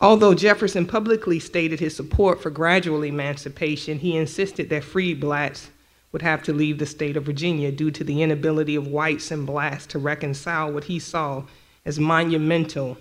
Although 0.00 0.34
Jefferson 0.34 0.86
publicly 0.86 1.38
stated 1.38 1.80
his 1.80 1.94
support 1.94 2.42
for 2.42 2.50
gradual 2.50 3.02
emancipation, 3.02 3.98
he 3.98 4.16
insisted 4.16 4.68
that 4.70 4.84
freed 4.84 5.20
blacks 5.20 5.70
would 6.10 6.22
have 6.22 6.42
to 6.42 6.52
leave 6.52 6.78
the 6.78 6.86
state 6.86 7.16
of 7.16 7.24
Virginia 7.24 7.72
due 7.72 7.90
to 7.90 8.04
the 8.04 8.22
inability 8.22 8.74
of 8.74 8.86
whites 8.86 9.30
and 9.30 9.46
blacks 9.46 9.86
to 9.86 9.98
reconcile 9.98 10.70
what 10.70 10.84
he 10.84 10.98
saw 10.98 11.44
as 11.84 11.98
monumental 11.98 12.98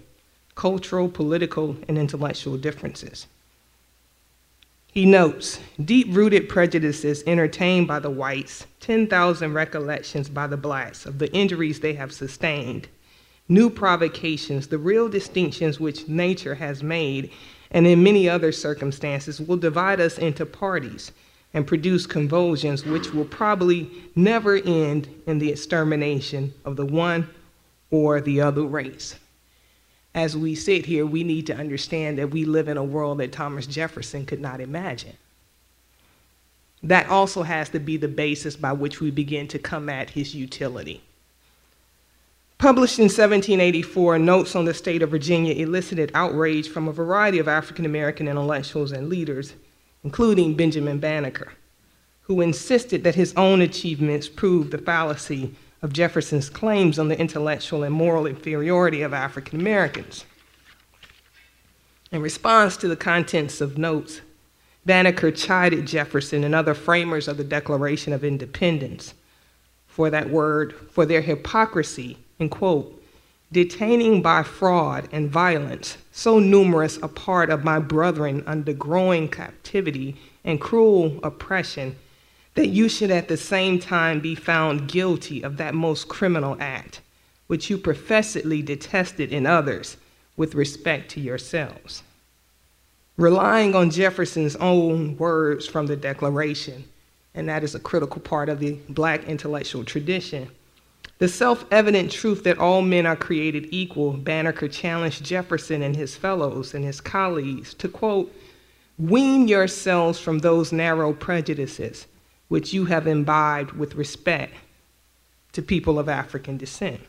cultural, 0.55 1.09
political, 1.09 1.75
and 1.87 1.97
intellectual 1.97 2.57
differences. 2.57 3.27
He 4.93 5.05
notes 5.05 5.57
deep 5.83 6.07
rooted 6.11 6.49
prejudices 6.49 7.23
entertained 7.25 7.87
by 7.87 7.99
the 7.99 8.09
whites, 8.09 8.65
10,000 8.81 9.53
recollections 9.53 10.27
by 10.27 10.47
the 10.47 10.57
blacks 10.57 11.05
of 11.05 11.17
the 11.17 11.31
injuries 11.31 11.79
they 11.79 11.93
have 11.93 12.11
sustained, 12.11 12.89
new 13.47 13.69
provocations, 13.69 14.67
the 14.67 14.77
real 14.77 15.07
distinctions 15.07 15.79
which 15.79 16.09
nature 16.09 16.55
has 16.55 16.83
made, 16.83 17.31
and 17.71 17.87
in 17.87 18.03
many 18.03 18.27
other 18.27 18.51
circumstances 18.51 19.39
will 19.39 19.55
divide 19.55 20.01
us 20.01 20.17
into 20.17 20.45
parties 20.45 21.13
and 21.53 21.65
produce 21.65 22.05
convulsions 22.05 22.83
which 22.85 23.13
will 23.13 23.23
probably 23.23 23.89
never 24.13 24.57
end 24.57 25.07
in 25.25 25.39
the 25.39 25.51
extermination 25.51 26.53
of 26.65 26.75
the 26.75 26.85
one 26.85 27.29
or 27.91 28.19
the 28.19 28.41
other 28.41 28.63
race 28.63 29.15
as 30.13 30.35
we 30.35 30.55
sit 30.55 30.85
here, 30.85 31.05
we 31.05 31.23
need 31.23 31.47
to 31.47 31.55
understand 31.55 32.17
that 32.17 32.31
we 32.31 32.43
live 32.43 32.67
in 32.67 32.77
a 32.77 32.83
world 32.83 33.19
that 33.19 33.31
Thomas 33.31 33.65
Jefferson 33.65 34.25
could 34.25 34.41
not 34.41 34.59
imagine. 34.59 35.15
That 36.83 37.07
also 37.07 37.43
has 37.43 37.69
to 37.69 37.79
be 37.79 37.97
the 37.97 38.07
basis 38.07 38.55
by 38.55 38.73
which 38.73 38.99
we 38.99 39.11
begin 39.11 39.47
to 39.49 39.59
come 39.59 39.87
at 39.87 40.09
his 40.09 40.35
utility. 40.35 41.01
Published 42.57 42.99
in 42.99 43.05
1784, 43.05 44.19
Notes 44.19 44.55
on 44.55 44.65
the 44.65 44.73
State 44.73 45.01
of 45.01 45.09
Virginia 45.09 45.53
elicited 45.55 46.11
outrage 46.13 46.69
from 46.69 46.87
a 46.87 46.93
variety 46.93 47.39
of 47.39 47.47
African 47.47 47.85
American 47.85 48.27
intellectuals 48.27 48.91
and 48.91 49.09
leaders, 49.09 49.53
including 50.03 50.55
Benjamin 50.55 50.99
Banneker, 50.99 51.53
who 52.23 52.41
insisted 52.41 53.03
that 53.03 53.15
his 53.15 53.33
own 53.35 53.61
achievements 53.61 54.27
proved 54.27 54.71
the 54.71 54.77
fallacy 54.77 55.55
of 55.81 55.93
Jefferson's 55.93 56.49
claims 56.49 56.99
on 56.99 57.07
the 57.07 57.19
intellectual 57.19 57.83
and 57.83 57.93
moral 57.93 58.25
inferiority 58.25 59.01
of 59.01 59.13
African 59.13 59.59
Americans. 59.59 60.25
In 62.11 62.21
response 62.21 62.77
to 62.77 62.87
the 62.87 62.95
contents 62.95 63.61
of 63.61 63.77
notes, 63.77 64.21
Banneker 64.85 65.31
chided 65.31 65.85
Jefferson 65.85 66.43
and 66.43 66.53
other 66.53 66.73
framers 66.73 67.27
of 67.27 67.37
the 67.37 67.43
Declaration 67.43 68.13
of 68.13 68.23
Independence 68.23 69.13
for 69.87 70.09
that 70.09 70.29
word, 70.29 70.73
for 70.91 71.05
their 71.05 71.21
hypocrisy 71.21 72.17
in 72.39 72.49
quote, 72.49 73.01
detaining 73.51 74.21
by 74.21 74.43
fraud 74.43 75.07
and 75.11 75.29
violence 75.29 75.97
so 76.11 76.39
numerous 76.39 76.97
a 77.03 77.07
part 77.07 77.49
of 77.49 77.63
my 77.63 77.77
brethren 77.77 78.43
under 78.47 78.73
growing 78.73 79.27
captivity 79.27 80.19
and 80.43 80.59
cruel 80.59 81.19
oppression 81.23 81.95
that 82.55 82.67
you 82.67 82.89
should 82.89 83.11
at 83.11 83.27
the 83.27 83.37
same 83.37 83.79
time 83.79 84.19
be 84.19 84.35
found 84.35 84.87
guilty 84.87 85.41
of 85.41 85.57
that 85.57 85.73
most 85.73 86.07
criminal 86.07 86.57
act, 86.59 87.01
which 87.47 87.69
you 87.69 87.77
professedly 87.77 88.61
detested 88.61 89.31
in 89.31 89.45
others 89.45 89.97
with 90.35 90.55
respect 90.55 91.09
to 91.11 91.21
yourselves. 91.21 92.03
Relying 93.17 93.75
on 93.75 93.91
Jefferson's 93.91 94.55
own 94.57 95.15
words 95.17 95.67
from 95.67 95.85
the 95.85 95.95
Declaration, 95.95 96.83
and 97.35 97.47
that 97.47 97.63
is 97.63 97.75
a 97.75 97.79
critical 97.79 98.21
part 98.21 98.49
of 98.49 98.59
the 98.59 98.77
black 98.89 99.23
intellectual 99.25 99.83
tradition, 99.83 100.49
the 101.19 101.27
self 101.27 101.65
evident 101.71 102.11
truth 102.11 102.43
that 102.43 102.57
all 102.57 102.81
men 102.81 103.05
are 103.05 103.15
created 103.15 103.67
equal, 103.69 104.13
Banneker 104.13 104.67
challenged 104.67 105.23
Jefferson 105.23 105.83
and 105.83 105.95
his 105.95 106.15
fellows 106.15 106.73
and 106.73 106.83
his 106.83 106.99
colleagues 106.99 107.75
to 107.75 107.87
quote, 107.87 108.33
wean 108.97 109.47
yourselves 109.47 110.19
from 110.19 110.39
those 110.39 110.71
narrow 110.71 111.13
prejudices 111.13 112.07
which 112.51 112.73
you 112.73 112.83
have 112.83 113.07
imbibed 113.07 113.71
with 113.71 113.95
respect 113.95 114.53
to 115.53 115.61
people 115.61 115.97
of 115.97 116.09
African 116.09 116.57
descent. 116.57 116.99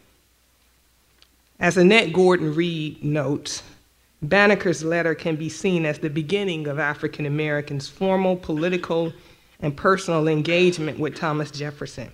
As 1.58 1.76
Annette 1.76 2.12
Gordon-Reed 2.12 3.02
notes, 3.02 3.64
Banneker's 4.22 4.84
letter 4.84 5.16
can 5.16 5.34
be 5.34 5.48
seen 5.48 5.84
as 5.84 5.98
the 5.98 6.10
beginning 6.10 6.68
of 6.68 6.78
African 6.78 7.26
Americans' 7.26 7.88
formal 7.88 8.36
political 8.36 9.12
and 9.58 9.76
personal 9.76 10.28
engagement 10.28 11.00
with 11.00 11.16
Thomas 11.16 11.50
Jefferson, 11.50 12.12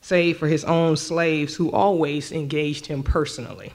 save 0.00 0.38
for 0.38 0.48
his 0.48 0.64
own 0.64 0.96
slaves 0.96 1.54
who 1.54 1.70
always 1.70 2.32
engaged 2.32 2.86
him 2.86 3.02
personally. 3.02 3.74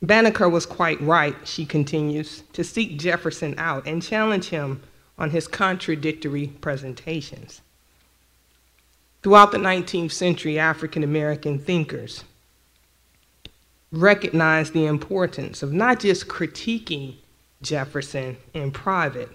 Banneker 0.00 0.48
was 0.48 0.64
quite 0.64 1.00
right, 1.00 1.34
she 1.42 1.66
continues, 1.66 2.44
to 2.52 2.62
seek 2.62 3.00
Jefferson 3.00 3.56
out 3.58 3.84
and 3.84 4.00
challenge 4.00 4.44
him 4.50 4.80
on 5.18 5.30
his 5.30 5.46
contradictory 5.46 6.48
presentations. 6.60 7.60
Throughout 9.22 9.52
the 9.52 9.58
19th 9.58 10.12
century, 10.12 10.58
African 10.58 11.04
American 11.04 11.58
thinkers 11.58 12.24
recognized 13.92 14.72
the 14.72 14.86
importance 14.86 15.62
of 15.62 15.72
not 15.72 16.00
just 16.00 16.26
critiquing 16.26 17.16
Jefferson 17.60 18.36
in 18.54 18.72
private, 18.72 19.28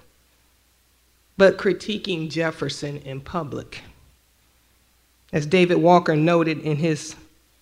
but 1.37 1.57
critiquing 1.57 2.29
Jefferson 2.29 2.97
in 2.97 3.21
public. 3.21 3.81
As 5.31 5.45
David 5.45 5.77
Walker 5.77 6.15
noted 6.15 6.59
in 6.59 6.77
his 6.77 7.15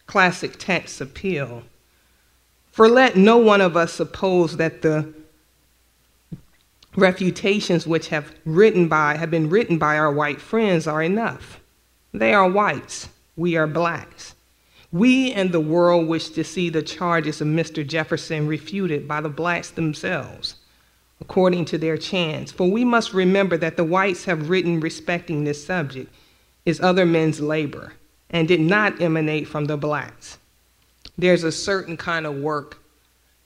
classic 0.07 0.55
text 0.57 1.01
appeal, 1.01 1.63
for 2.71 2.87
let 2.89 3.15
no 3.15 3.37
one 3.37 3.61
of 3.61 3.77
us 3.77 3.93
suppose 3.93 4.57
that 4.57 4.81
the 4.81 5.13
refutations 6.95 7.85
which 7.85 8.07
have 8.09 8.33
written 8.45 8.87
by 8.87 9.17
have 9.17 9.31
been 9.31 9.49
written 9.49 9.77
by 9.77 9.97
our 9.97 10.11
white 10.11 10.39
friends 10.39 10.87
are 10.87 11.03
enough. 11.03 11.59
They 12.13 12.33
are 12.33 12.49
whites, 12.49 13.09
we 13.35 13.57
are 13.57 13.67
blacks. 13.67 14.35
We 14.91 15.33
and 15.33 15.51
the 15.51 15.59
world 15.59 16.07
wish 16.07 16.29
to 16.29 16.43
see 16.43 16.69
the 16.69 16.81
charges 16.81 17.41
of 17.41 17.47
Mr. 17.47 17.85
Jefferson 17.85 18.47
refuted 18.47 19.07
by 19.07 19.19
the 19.19 19.29
blacks 19.29 19.71
themselves, 19.71 20.55
according 21.19 21.65
to 21.65 21.77
their 21.77 21.97
chance. 21.97 22.51
For 22.51 22.69
we 22.69 22.85
must 22.85 23.13
remember 23.13 23.57
that 23.57 23.75
the 23.75 23.83
whites 23.83 24.23
have 24.25 24.49
written 24.49 24.79
respecting 24.79 25.43
this 25.43 25.65
subject 25.65 26.13
is 26.65 26.79
other 26.79 27.05
men's 27.05 27.41
labor 27.41 27.93
and 28.29 28.47
did 28.47 28.61
not 28.61 29.01
emanate 29.01 29.47
from 29.47 29.65
the 29.65 29.75
blacks. 29.75 30.37
There's 31.17 31.43
a 31.43 31.51
certain 31.51 31.97
kind 31.97 32.25
of 32.25 32.35
work 32.35 32.77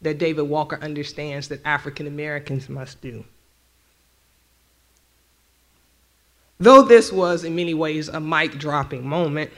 that 0.01 0.17
David 0.17 0.43
Walker 0.43 0.79
understands 0.81 1.47
that 1.47 1.65
African 1.65 2.07
Americans 2.07 2.69
must 2.69 3.01
do. 3.01 3.23
Though 6.59 6.81
this 6.81 7.11
was, 7.11 7.45
in 7.45 7.55
many 7.55 7.73
ways, 7.73 8.09
a 8.09 8.19
mic 8.19 8.57
dropping 8.57 9.07
moment, 9.07 9.51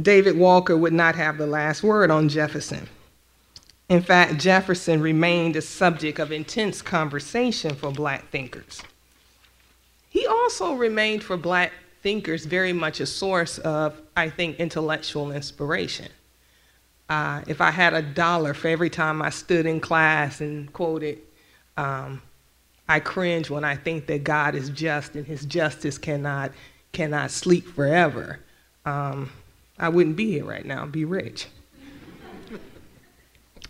David 0.00 0.38
Walker 0.38 0.76
would 0.76 0.92
not 0.92 1.16
have 1.16 1.38
the 1.38 1.46
last 1.46 1.82
word 1.82 2.10
on 2.10 2.28
Jefferson. 2.28 2.88
In 3.88 4.00
fact, 4.00 4.38
Jefferson 4.38 5.00
remained 5.02 5.56
a 5.56 5.60
subject 5.60 6.20
of 6.20 6.30
intense 6.30 6.80
conversation 6.82 7.74
for 7.74 7.90
black 7.90 8.30
thinkers. 8.30 8.80
He 10.08 10.26
also 10.26 10.74
remained 10.74 11.24
for 11.24 11.36
black 11.36 11.72
thinkers 12.02 12.44
very 12.44 12.72
much 12.72 13.00
a 13.00 13.06
source 13.06 13.58
of, 13.58 14.00
I 14.16 14.30
think, 14.30 14.60
intellectual 14.60 15.32
inspiration. 15.32 16.08
Uh, 17.08 17.42
if 17.48 17.60
I 17.60 17.70
had 17.70 17.92
a 17.92 18.02
dollar 18.02 18.54
for 18.54 18.68
every 18.68 18.88
time 18.88 19.20
I 19.20 19.30
stood 19.30 19.66
in 19.66 19.80
class 19.80 20.40
and 20.40 20.72
quoted, 20.72 21.18
um, 21.76 22.22
I 22.88 23.00
cringe 23.00 23.48
when 23.50 23.64
I 23.64 23.76
think 23.76 24.06
that 24.06 24.24
God 24.24 24.54
is 24.54 24.68
just 24.70 25.14
and 25.14 25.26
his 25.26 25.44
justice 25.44 25.98
cannot, 25.98 26.52
cannot 26.92 27.30
sleep 27.30 27.66
forever. 27.66 28.40
Um, 28.84 29.30
I 29.78 29.88
wouldn't 29.88 30.16
be 30.16 30.30
here 30.32 30.44
right 30.44 30.64
now, 30.64 30.86
be 30.86 31.04
rich. 31.04 31.46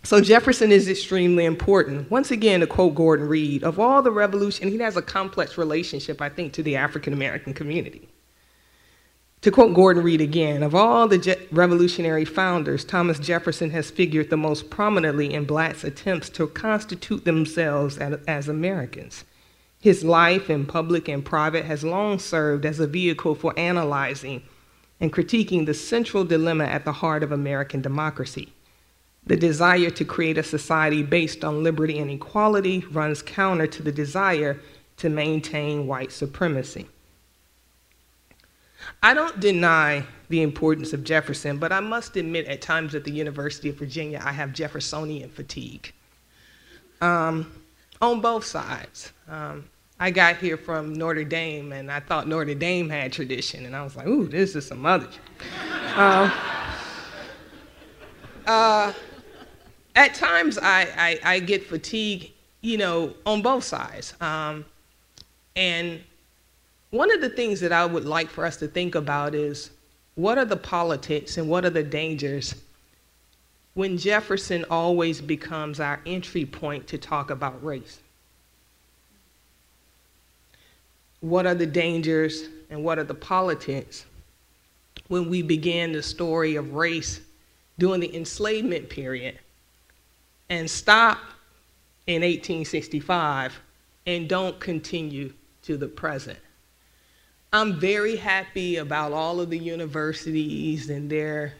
So 0.05 0.19
Jefferson 0.19 0.71
is 0.71 0.89
extremely 0.89 1.45
important. 1.45 2.11
Once 2.11 2.29
again, 2.29 2.59
to 2.59 2.67
quote 2.67 2.93
Gordon-Reed, 2.93 3.63
of 3.63 3.79
all 3.79 4.01
the 4.01 4.11
revolution, 4.11 4.67
he 4.67 4.77
has 4.79 4.97
a 4.97 5.01
complex 5.01 5.57
relationship, 5.57 6.21
I 6.21 6.27
think, 6.27 6.51
to 6.53 6.63
the 6.63 6.75
African 6.75 7.13
American 7.13 7.53
community. 7.53 8.09
To 9.43 9.51
quote 9.51 9.73
Gordon-Reed 9.73 10.21
again, 10.21 10.63
of 10.63 10.73
all 10.73 11.07
the 11.07 11.17
Je- 11.17 11.47
revolutionary 11.51 12.23
founders, 12.23 12.85
Thomas 12.85 13.19
Jefferson 13.19 13.71
has 13.71 13.91
figured 13.91 14.29
the 14.29 14.37
most 14.37 14.69
prominently 14.69 15.33
in 15.33 15.43
blacks' 15.43 15.83
attempts 15.83 16.29
to 16.29 16.47
constitute 16.47 17.25
themselves 17.25 17.97
as, 17.97 18.19
as 18.25 18.47
Americans. 18.47 19.25
His 19.81 20.05
life 20.05 20.49
in 20.49 20.65
public 20.65 21.09
and 21.09 21.25
private 21.25 21.65
has 21.65 21.83
long 21.83 22.19
served 22.19 22.65
as 22.65 22.79
a 22.79 22.87
vehicle 22.87 23.35
for 23.35 23.53
analyzing 23.59 24.43
and 25.01 25.11
critiquing 25.11 25.65
the 25.65 25.73
central 25.73 26.23
dilemma 26.23 26.63
at 26.63 26.85
the 26.85 26.93
heart 26.93 27.21
of 27.21 27.33
American 27.33 27.81
democracy 27.81 28.53
the 29.25 29.37
desire 29.37 29.89
to 29.89 30.03
create 30.03 30.37
a 30.37 30.43
society 30.43 31.01
based 31.01 31.45
on 31.45 31.63
liberty 31.63 31.97
and 31.97 32.11
equality 32.11 32.83
runs 32.91 33.21
counter 33.21 33.67
to 33.67 33.81
the 33.81 33.91
desire 33.91 34.59
to 34.97 35.09
maintain 35.09 35.87
white 35.87 36.11
supremacy. 36.11 36.87
I 39.03 39.13
don't 39.13 39.39
deny 39.41 40.05
the 40.29 40.41
importance 40.41 40.93
of 40.93 41.03
Jefferson, 41.03 41.57
but 41.57 41.73
I 41.73 41.81
must 41.81 42.15
admit 42.15 42.47
at 42.47 42.61
times 42.61 42.95
at 42.95 43.03
the 43.03 43.11
University 43.11 43.69
of 43.69 43.75
Virginia, 43.75 44.21
I 44.23 44.31
have 44.31 44.53
Jeffersonian 44.53 45.29
fatigue. 45.29 45.91
Um, 47.01 47.51
on 48.01 48.21
both 48.21 48.45
sides. 48.45 49.11
Um, 49.27 49.65
I 49.99 50.09
got 50.09 50.37
here 50.37 50.57
from 50.57 50.93
Notre 50.93 51.23
Dame, 51.23 51.71
and 51.73 51.91
I 51.91 51.99
thought 51.99 52.27
Notre 52.27 52.55
Dame 52.55 52.89
had 52.89 53.11
tradition, 53.13 53.65
and 53.65 53.75
I 53.75 53.83
was 53.83 53.95
like, 53.95 54.07
ooh, 54.07 54.25
this 54.25 54.55
is 54.55 54.65
some 54.65 54.85
other. 54.85 55.07
uh, 55.95 56.29
uh, 58.47 58.93
at 59.95 60.15
times 60.15 60.57
I, 60.57 60.87
I, 60.97 61.19
I, 61.35 61.39
get 61.39 61.65
fatigue, 61.65 62.31
you 62.61 62.77
know, 62.77 63.13
on 63.25 63.41
both 63.41 63.63
sides. 63.63 64.13
Um, 64.19 64.65
and 65.55 66.01
one 66.93 67.11
of 67.11 67.21
the 67.21 67.29
things 67.29 67.59
that 67.61 67.71
I 67.71 67.87
would 67.87 68.05
like 68.05 68.29
for 68.29 68.45
us 68.45 68.57
to 68.57 68.67
think 68.67 68.93
about 68.93 69.33
is 69.33 69.71
what 70.13 70.37
are 70.37 70.45
the 70.45 70.55
politics 70.55 71.37
and 71.37 71.49
what 71.49 71.65
are 71.65 71.71
the 71.71 71.81
dangers 71.81 72.53
when 73.73 73.97
Jefferson 73.97 74.63
always 74.69 75.19
becomes 75.19 75.79
our 75.79 75.99
entry 76.05 76.45
point 76.45 76.85
to 76.89 76.99
talk 76.99 77.31
about 77.31 77.63
race? 77.65 77.99
What 81.19 81.47
are 81.47 81.55
the 81.55 81.65
dangers 81.65 82.43
and 82.69 82.83
what 82.83 82.99
are 82.99 83.03
the 83.03 83.15
politics 83.15 84.05
when 85.07 85.31
we 85.31 85.41
begin 85.41 85.93
the 85.93 86.03
story 86.03 86.57
of 86.57 86.75
race 86.75 87.21
during 87.79 88.01
the 88.01 88.15
enslavement 88.15 88.87
period 88.87 89.39
and 90.51 90.69
stop 90.69 91.17
in 92.05 92.21
1865 92.21 93.59
and 94.05 94.29
don't 94.29 94.59
continue 94.59 95.33
to 95.63 95.75
the 95.75 95.87
present. 95.87 96.37
I'm 97.53 97.79
very 97.79 98.15
happy 98.15 98.77
about 98.77 99.13
all 99.13 99.39
of 99.39 99.51
the 99.51 99.59
universities 99.59 100.89
and 100.89 101.09
their 101.09 101.53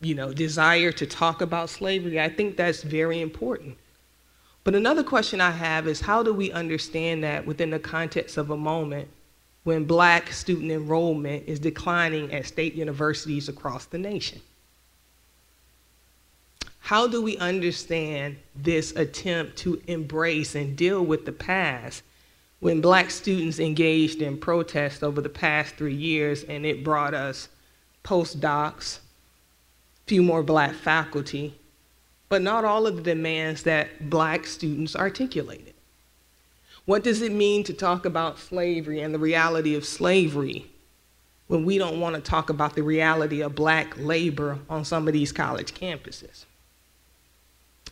you 0.00 0.14
know, 0.14 0.32
desire 0.32 0.90
to 0.92 1.06
talk 1.06 1.40
about 1.40 1.70
slavery. 1.70 2.20
I 2.20 2.28
think 2.28 2.56
that's 2.56 2.82
very 2.82 3.20
important. 3.20 3.76
But 4.64 4.74
another 4.74 5.04
question 5.04 5.40
I 5.40 5.50
have 5.50 5.86
is 5.86 6.00
how 6.00 6.22
do 6.22 6.34
we 6.34 6.50
understand 6.52 7.22
that 7.22 7.46
within 7.46 7.70
the 7.70 7.78
context 7.78 8.36
of 8.36 8.50
a 8.50 8.56
moment 8.56 9.08
when 9.64 9.84
black 9.84 10.32
student 10.32 10.72
enrollment 10.72 11.44
is 11.46 11.60
declining 11.60 12.32
at 12.32 12.46
state 12.46 12.74
universities 12.74 13.48
across 13.48 13.86
the 13.86 13.98
nation? 13.98 14.40
How 16.80 17.06
do 17.06 17.22
we 17.22 17.36
understand 17.36 18.38
this 18.56 18.96
attempt 18.96 19.58
to 19.58 19.80
embrace 19.86 20.54
and 20.54 20.76
deal 20.76 21.04
with 21.04 21.24
the 21.24 21.32
past 21.32 22.02
when 22.60 22.80
black 22.80 23.10
students 23.10 23.58
engaged 23.58 24.22
in 24.22 24.36
protest 24.36 25.02
over 25.02 25.20
the 25.20 25.28
past 25.28 25.74
three 25.76 25.94
years 25.94 26.44
and 26.44 26.64
it 26.64 26.84
brought 26.84 27.14
us 27.14 27.48
postdocs, 28.04 28.98
few 30.06 30.22
more 30.22 30.42
black 30.42 30.74
faculty, 30.74 31.54
but 32.28 32.42
not 32.42 32.64
all 32.64 32.86
of 32.86 32.96
the 32.96 33.02
demands 33.02 33.62
that 33.64 34.08
black 34.10 34.46
students 34.46 34.94
articulated? 34.94 35.74
What 36.84 37.02
does 37.02 37.22
it 37.22 37.32
mean 37.32 37.64
to 37.64 37.72
talk 37.72 38.04
about 38.04 38.38
slavery 38.38 39.00
and 39.00 39.14
the 39.14 39.18
reality 39.18 39.74
of 39.74 39.84
slavery 39.84 40.66
when 41.46 41.64
we 41.64 41.78
don't 41.78 42.00
want 42.00 42.14
to 42.14 42.20
talk 42.20 42.50
about 42.50 42.74
the 42.74 42.82
reality 42.82 43.40
of 43.42 43.54
black 43.54 43.96
labor 43.96 44.58
on 44.68 44.84
some 44.84 45.06
of 45.06 45.14
these 45.14 45.32
college 45.32 45.74
campuses? 45.74 46.44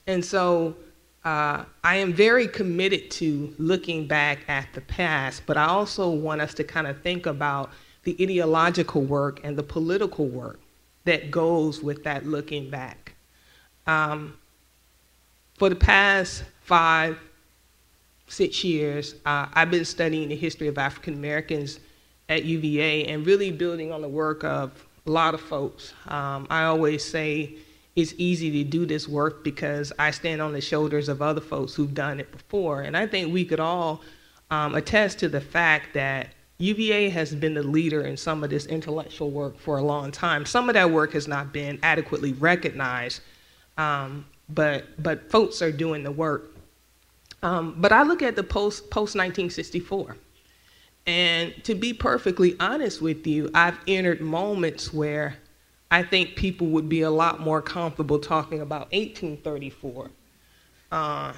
And 0.06 0.24
so 0.24 0.76
uh, 1.28 1.62
I 1.84 1.96
am 1.96 2.14
very 2.14 2.48
committed 2.48 3.10
to 3.10 3.54
looking 3.58 4.06
back 4.06 4.38
at 4.48 4.72
the 4.72 4.80
past, 4.80 5.42
but 5.44 5.58
I 5.58 5.66
also 5.66 6.08
want 6.08 6.40
us 6.40 6.54
to 6.54 6.64
kind 6.64 6.86
of 6.86 7.02
think 7.02 7.26
about 7.26 7.70
the 8.04 8.16
ideological 8.18 9.02
work 9.02 9.40
and 9.44 9.54
the 9.54 9.62
political 9.62 10.26
work 10.26 10.58
that 11.04 11.30
goes 11.30 11.82
with 11.82 12.02
that 12.04 12.24
looking 12.24 12.70
back. 12.70 13.12
Um, 13.86 14.38
for 15.58 15.68
the 15.68 15.76
past 15.76 16.44
five, 16.62 17.18
six 18.28 18.64
years, 18.64 19.14
uh, 19.26 19.48
I've 19.52 19.70
been 19.70 19.84
studying 19.84 20.30
the 20.30 20.36
history 20.36 20.68
of 20.68 20.78
African 20.78 21.12
Americans 21.12 21.78
at 22.30 22.46
UVA 22.46 23.04
and 23.04 23.26
really 23.26 23.52
building 23.52 23.92
on 23.92 24.00
the 24.00 24.08
work 24.08 24.44
of 24.44 24.86
a 25.06 25.10
lot 25.10 25.34
of 25.34 25.42
folks. 25.42 25.92
Um, 26.06 26.46
I 26.48 26.64
always 26.64 27.04
say 27.04 27.56
it's 27.98 28.14
easy 28.16 28.62
to 28.62 28.70
do 28.70 28.86
this 28.86 29.08
work 29.08 29.42
because 29.42 29.92
I 29.98 30.12
stand 30.12 30.40
on 30.40 30.52
the 30.52 30.60
shoulders 30.60 31.08
of 31.08 31.20
other 31.20 31.40
folks 31.40 31.74
who've 31.74 31.92
done 31.92 32.20
it 32.20 32.30
before. 32.30 32.82
And 32.82 32.96
I 32.96 33.08
think 33.08 33.32
we 33.32 33.44
could 33.44 33.58
all 33.58 34.02
um, 34.52 34.76
attest 34.76 35.18
to 35.18 35.28
the 35.28 35.40
fact 35.40 35.94
that 35.94 36.28
UVA 36.58 37.08
has 37.08 37.34
been 37.34 37.54
the 37.54 37.62
leader 37.64 38.02
in 38.02 38.16
some 38.16 38.44
of 38.44 38.50
this 38.50 38.66
intellectual 38.66 39.32
work 39.32 39.58
for 39.58 39.78
a 39.78 39.82
long 39.82 40.12
time. 40.12 40.46
Some 40.46 40.68
of 40.68 40.74
that 40.74 40.92
work 40.92 41.12
has 41.14 41.26
not 41.26 41.52
been 41.52 41.80
adequately 41.82 42.34
recognized, 42.34 43.20
um, 43.76 44.24
but, 44.48 44.84
but 45.02 45.28
folks 45.28 45.60
are 45.60 45.72
doing 45.72 46.04
the 46.04 46.12
work. 46.12 46.54
Um, 47.42 47.74
but 47.78 47.90
I 47.90 48.04
look 48.04 48.22
at 48.22 48.36
the 48.36 48.44
post, 48.44 48.90
post 48.90 49.16
1964. 49.16 50.16
And 51.08 51.52
to 51.64 51.74
be 51.74 51.92
perfectly 51.92 52.54
honest 52.60 53.02
with 53.02 53.26
you, 53.26 53.50
I've 53.54 53.78
entered 53.88 54.20
moments 54.20 54.94
where 54.94 55.36
I 55.90 56.02
think 56.02 56.36
people 56.36 56.66
would 56.68 56.88
be 56.88 57.02
a 57.02 57.10
lot 57.10 57.40
more 57.40 57.62
comfortable 57.62 58.18
talking 58.18 58.60
about 58.60 58.92
1834 58.92 60.10
uh, 60.92 61.32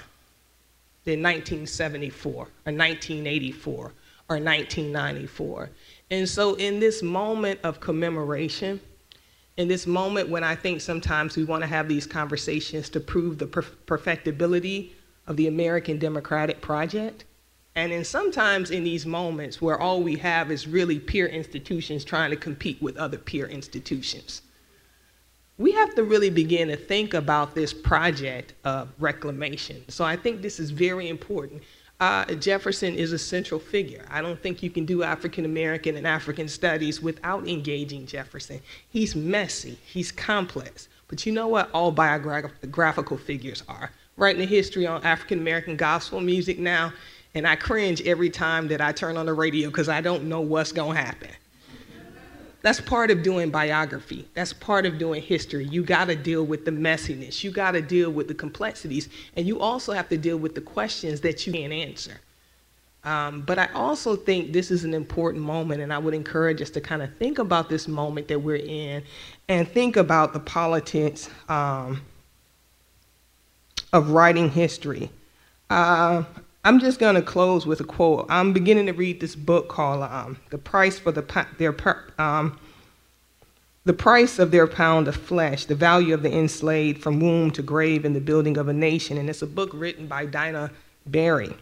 than 1.04 1.22
1974 1.22 2.32
or 2.32 2.38
1984 2.38 3.74
or 3.74 3.86
1994. 4.36 5.70
And 6.10 6.28
so, 6.28 6.54
in 6.54 6.80
this 6.80 7.02
moment 7.02 7.60
of 7.62 7.80
commemoration, 7.80 8.80
in 9.56 9.68
this 9.68 9.86
moment 9.86 10.28
when 10.28 10.42
I 10.42 10.54
think 10.54 10.80
sometimes 10.80 11.36
we 11.36 11.44
want 11.44 11.62
to 11.62 11.66
have 11.66 11.88
these 11.88 12.06
conversations 12.06 12.88
to 12.90 13.00
prove 13.00 13.38
the 13.38 13.46
perfectibility 13.46 14.94
of 15.26 15.36
the 15.36 15.46
American 15.46 15.98
Democratic 15.98 16.60
Project, 16.60 17.24
and 17.76 17.92
then 17.92 18.04
sometimes 18.04 18.70
in 18.70 18.84
these 18.84 19.06
moments 19.06 19.62
where 19.62 19.78
all 19.78 20.02
we 20.02 20.16
have 20.16 20.50
is 20.50 20.66
really 20.66 20.98
peer 20.98 21.26
institutions 21.26 22.04
trying 22.04 22.30
to 22.30 22.36
compete 22.36 22.82
with 22.82 22.96
other 22.96 23.18
peer 23.18 23.46
institutions, 23.46 24.42
we 25.56 25.72
have 25.72 25.94
to 25.94 26.04
really 26.04 26.30
begin 26.30 26.68
to 26.68 26.76
think 26.76 27.14
about 27.14 27.54
this 27.54 27.72
project 27.72 28.54
of 28.64 28.88
reclamation. 28.98 29.84
So 29.88 30.04
I 30.04 30.16
think 30.16 30.42
this 30.42 30.58
is 30.58 30.70
very 30.70 31.08
important. 31.08 31.62
Uh, 32.00 32.24
Jefferson 32.34 32.94
is 32.94 33.12
a 33.12 33.18
central 33.18 33.60
figure. 33.60 34.06
I 34.10 34.22
don't 34.22 34.40
think 34.42 34.62
you 34.62 34.70
can 34.70 34.86
do 34.86 35.02
African 35.02 35.44
American 35.44 35.96
and 35.96 36.06
African 36.06 36.48
studies 36.48 37.02
without 37.02 37.46
engaging 37.46 38.06
Jefferson. 38.06 38.60
He's 38.88 39.14
messy, 39.14 39.78
he's 39.84 40.10
complex, 40.10 40.88
but 41.08 41.26
you 41.26 41.32
know 41.32 41.46
what 41.46 41.70
all 41.72 41.92
biographical 41.92 43.18
figures 43.18 43.62
are. 43.68 43.90
Writing 44.16 44.40
a 44.40 44.46
history 44.46 44.86
on 44.86 45.04
African 45.04 45.40
American 45.40 45.76
gospel 45.76 46.20
music 46.20 46.58
now, 46.58 46.90
and 47.34 47.46
I 47.46 47.56
cringe 47.56 48.02
every 48.02 48.30
time 48.30 48.68
that 48.68 48.80
I 48.80 48.92
turn 48.92 49.16
on 49.16 49.26
the 49.26 49.32
radio 49.32 49.68
because 49.68 49.88
I 49.88 50.00
don't 50.00 50.24
know 50.24 50.40
what's 50.40 50.72
going 50.72 50.96
to 50.96 51.02
happen. 51.02 51.30
that's 52.62 52.80
part 52.80 53.10
of 53.10 53.22
doing 53.22 53.50
biography. 53.50 54.28
That's 54.34 54.52
part 54.52 54.84
of 54.84 54.98
doing 54.98 55.22
history. 55.22 55.64
You 55.64 55.82
got 55.84 56.06
to 56.06 56.16
deal 56.16 56.44
with 56.44 56.64
the 56.64 56.72
messiness. 56.72 57.44
You 57.44 57.50
got 57.50 57.72
to 57.72 57.82
deal 57.82 58.10
with 58.10 58.28
the 58.28 58.34
complexities, 58.34 59.08
and 59.36 59.46
you 59.46 59.60
also 59.60 59.92
have 59.92 60.08
to 60.08 60.18
deal 60.18 60.38
with 60.38 60.54
the 60.54 60.60
questions 60.60 61.20
that 61.20 61.46
you 61.46 61.52
can't 61.52 61.72
answer. 61.72 62.20
Um, 63.02 63.40
but 63.42 63.58
I 63.58 63.66
also 63.72 64.14
think 64.14 64.52
this 64.52 64.70
is 64.70 64.84
an 64.84 64.92
important 64.92 65.42
moment, 65.42 65.80
and 65.80 65.92
I 65.92 65.98
would 65.98 66.12
encourage 66.12 66.60
us 66.60 66.68
to 66.70 66.80
kind 66.80 67.00
of 67.00 67.14
think 67.16 67.38
about 67.38 67.70
this 67.70 67.88
moment 67.88 68.28
that 68.28 68.38
we're 68.38 68.56
in 68.56 69.02
and 69.48 69.66
think 69.66 69.96
about 69.96 70.34
the 70.34 70.40
politics 70.40 71.30
um, 71.48 72.02
of 73.92 74.10
writing 74.10 74.50
history. 74.50 75.10
Uh, 75.70 76.24
I'm 76.62 76.78
just 76.78 76.98
going 76.98 77.14
to 77.14 77.22
close 77.22 77.66
with 77.66 77.80
a 77.80 77.84
quote. 77.84 78.26
I'm 78.28 78.52
beginning 78.52 78.86
to 78.86 78.92
read 78.92 79.20
this 79.20 79.34
book 79.34 79.68
called 79.68 80.02
um, 80.02 80.38
"The 80.50 80.58
Price 80.58 80.98
for 80.98 81.10
the 81.10 81.46
Their 81.56 81.74
um, 82.20 82.58
The 83.84 83.94
Price 83.94 84.38
of 84.38 84.50
Their 84.50 84.66
Pound 84.66 85.08
of 85.08 85.16
Flesh: 85.16 85.64
The 85.64 85.74
Value 85.74 86.12
of 86.12 86.22
the 86.22 86.32
Enslaved 86.32 87.02
from 87.02 87.18
Womb 87.18 87.50
to 87.52 87.62
Grave 87.62 88.04
in 88.04 88.12
the 88.12 88.20
Building 88.20 88.58
of 88.58 88.68
a 88.68 88.74
Nation," 88.74 89.16
and 89.16 89.30
it's 89.30 89.42
a 89.42 89.46
book 89.46 89.70
written 89.72 90.06
by 90.06 90.26
Daina 90.26 90.70
Berry. 91.06 91.56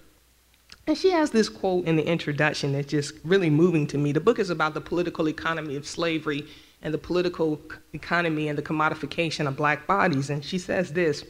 And 0.88 0.96
she 0.96 1.10
has 1.10 1.30
this 1.30 1.48
quote 1.48 1.84
in 1.84 1.96
the 1.96 2.06
introduction 2.06 2.72
that's 2.72 2.88
just 2.88 3.14
really 3.22 3.50
moving 3.50 3.86
to 3.88 3.98
me. 3.98 4.10
The 4.10 4.20
book 4.20 4.38
is 4.38 4.50
about 4.50 4.74
the 4.74 4.80
political 4.80 5.28
economy 5.28 5.76
of 5.76 5.86
slavery 5.86 6.46
and 6.82 6.94
the 6.94 6.98
political 6.98 7.60
economy 7.92 8.48
and 8.48 8.56
the 8.56 8.62
commodification 8.62 9.46
of 9.46 9.54
black 9.54 9.86
bodies. 9.86 10.30
And 10.30 10.42
she 10.44 10.58
says 10.58 10.94
this 10.94 11.24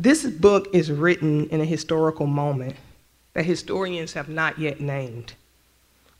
This 0.00 0.24
book 0.24 0.68
is 0.72 0.92
written 0.92 1.48
in 1.48 1.60
a 1.60 1.64
historical 1.64 2.28
moment 2.28 2.76
that 3.34 3.44
historians 3.44 4.12
have 4.12 4.28
not 4.28 4.56
yet 4.56 4.80
named. 4.80 5.32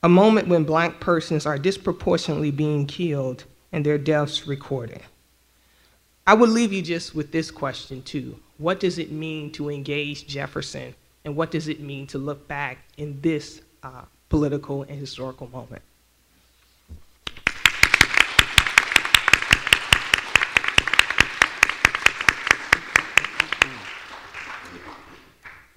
A 0.03 0.09
moment 0.09 0.49
when 0.49 0.65
black 0.65 0.99
persons 0.99 1.47
are 1.47 1.59
disproportionately 1.59 2.51
being 2.51 2.87
killed 2.87 3.45
and 3.71 3.87
their 3.87 3.97
deaths 3.97 4.49
recorded. 4.49 5.03
I 6.27 6.35
would 6.35 6.51
leave 6.51 6.73
you 6.73 6.83
just 6.83 7.15
with 7.15 7.31
this 7.31 7.53
question, 7.53 8.03
too. 8.03 8.41
What 8.57 8.81
does 8.81 8.99
it 8.99 9.13
mean 9.13 9.53
to 9.53 9.71
engage 9.71 10.27
Jefferson 10.27 10.97
and 11.25 11.37
what 11.37 11.53
does 11.53 11.69
it 11.69 11.79
mean 11.79 12.09
to 12.09 12.19
look 12.19 12.49
back 12.49 12.79
in 12.97 13.21
this 13.21 13.61
uh, 13.85 14.03
political 14.29 14.83
and 14.83 14.99
historical 14.99 15.49
moment? 15.51 15.83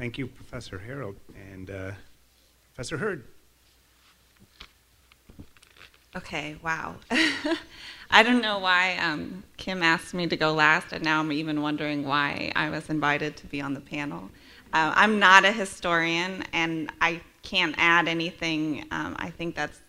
Thank 0.01 0.17
you, 0.17 0.25
Professor 0.25 0.79
Harold 0.79 1.15
and 1.51 1.69
uh, 1.69 1.91
Professor 2.73 2.97
Hurd. 2.97 3.23
Okay, 6.15 6.55
wow. 6.63 6.95
I 8.09 8.23
don't 8.23 8.41
know 8.41 8.57
why 8.57 8.97
um, 8.97 9.43
Kim 9.57 9.83
asked 9.83 10.15
me 10.15 10.25
to 10.25 10.35
go 10.35 10.53
last, 10.53 10.91
and 10.91 11.03
now 11.03 11.19
I'm 11.19 11.31
even 11.31 11.61
wondering 11.61 12.03
why 12.03 12.51
I 12.55 12.71
was 12.71 12.89
invited 12.89 13.37
to 13.37 13.45
be 13.45 13.61
on 13.61 13.75
the 13.75 13.79
panel. 13.79 14.31
Uh, 14.73 14.91
I'm 14.95 15.19
not 15.19 15.45
a 15.45 15.51
historian, 15.51 16.45
and 16.51 16.91
I 16.99 17.21
can't 17.43 17.75
add 17.77 18.07
anything. 18.07 18.87
Um, 18.89 19.15
I 19.19 19.29
think 19.29 19.53
that's 19.53 19.81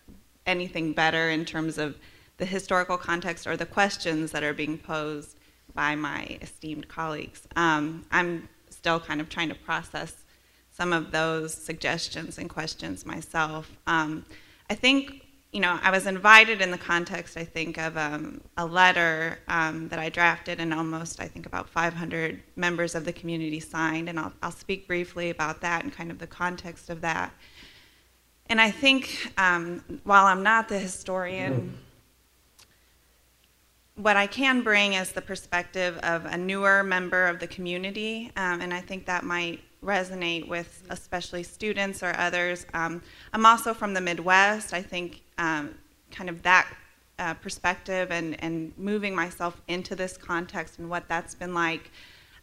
anything 0.45 0.93
better 0.93 1.31
in 1.31 1.43
terms 1.43 1.79
of 1.79 1.97
the 2.37 2.45
historical 2.45 2.99
context 2.99 3.47
or 3.47 3.57
the 3.57 3.65
questions 3.65 4.31
that 4.33 4.43
are 4.43 4.53
being 4.53 4.77
posed 4.77 5.37
by 5.73 5.95
my 5.95 6.37
esteemed 6.39 6.87
colleagues. 6.87 7.47
Um, 7.55 8.05
I'm 8.11 8.47
still 8.83 8.99
kind 8.99 9.21
of 9.21 9.29
trying 9.29 9.47
to 9.47 9.55
process 9.55 10.25
some 10.69 10.91
of 10.91 11.09
those 11.11 11.53
suggestions 11.53 12.37
and 12.37 12.49
questions 12.49 13.05
myself. 13.05 13.71
Um, 13.87 14.25
I 14.69 14.75
think 14.75 15.21
you 15.53 15.61
know, 15.61 15.79
I 15.81 15.89
was 15.89 16.05
invited 16.05 16.61
in 16.61 16.69
the 16.69 16.77
context, 16.77 17.37
I 17.37 17.45
think, 17.45 17.77
of 17.77 17.95
um, 17.95 18.41
a 18.57 18.65
letter 18.65 19.39
um, 19.47 19.87
that 19.87 19.99
I 19.99 20.09
drafted 20.09 20.59
and 20.59 20.73
almost, 20.73 21.21
I 21.21 21.27
think, 21.27 21.45
about 21.45 21.69
500 21.69 22.41
members 22.57 22.93
of 22.95 23.05
the 23.05 23.13
community 23.13 23.61
signed. 23.61 24.09
And 24.09 24.19
I'll, 24.19 24.33
I'll 24.41 24.51
speak 24.51 24.87
briefly 24.87 25.29
about 25.29 25.61
that 25.61 25.83
and 25.83 25.93
kind 25.93 26.09
of 26.09 26.17
the 26.17 26.25
context 26.25 26.89
of 26.89 27.01
that. 27.01 27.31
And 28.47 28.59
I 28.59 28.71
think 28.71 29.31
um, 29.37 30.01
while 30.03 30.25
I'm 30.25 30.41
not 30.41 30.67
the 30.67 30.79
historian, 30.79 31.77
what 33.95 34.17
I 34.17 34.27
can 34.27 34.61
bring 34.61 34.93
is 34.93 35.11
the 35.11 35.21
perspective 35.21 35.97
of 35.99 36.25
a 36.25 36.37
newer 36.37 36.83
member 36.83 37.27
of 37.27 37.39
the 37.39 37.47
community. 37.47 38.31
Um, 38.35 38.61
and 38.61 38.73
I 38.73 38.81
think 38.81 39.05
that 39.05 39.23
might 39.23 39.61
resonate 39.83 40.47
with 40.47 40.83
especially 40.89 41.43
students 41.43 42.01
or 42.01 42.15
others. 42.17 42.65
Um, 42.73 43.01
I'm 43.33 43.45
also 43.45 43.73
from 43.73 43.93
the 43.93 44.01
Midwest. 44.01 44.73
I 44.73 44.81
think 44.81 45.21
um, 45.37 45.75
kind 46.11 46.29
of 46.29 46.41
that 46.43 46.67
uh, 47.19 47.35
perspective 47.35 48.11
and, 48.11 48.41
and 48.43 48.73
moving 48.77 49.13
myself 49.13 49.61
into 49.67 49.95
this 49.95 50.17
context 50.17 50.79
and 50.79 50.89
what 50.89 51.07
that's 51.07 51.35
been 51.35 51.53
like. 51.53 51.91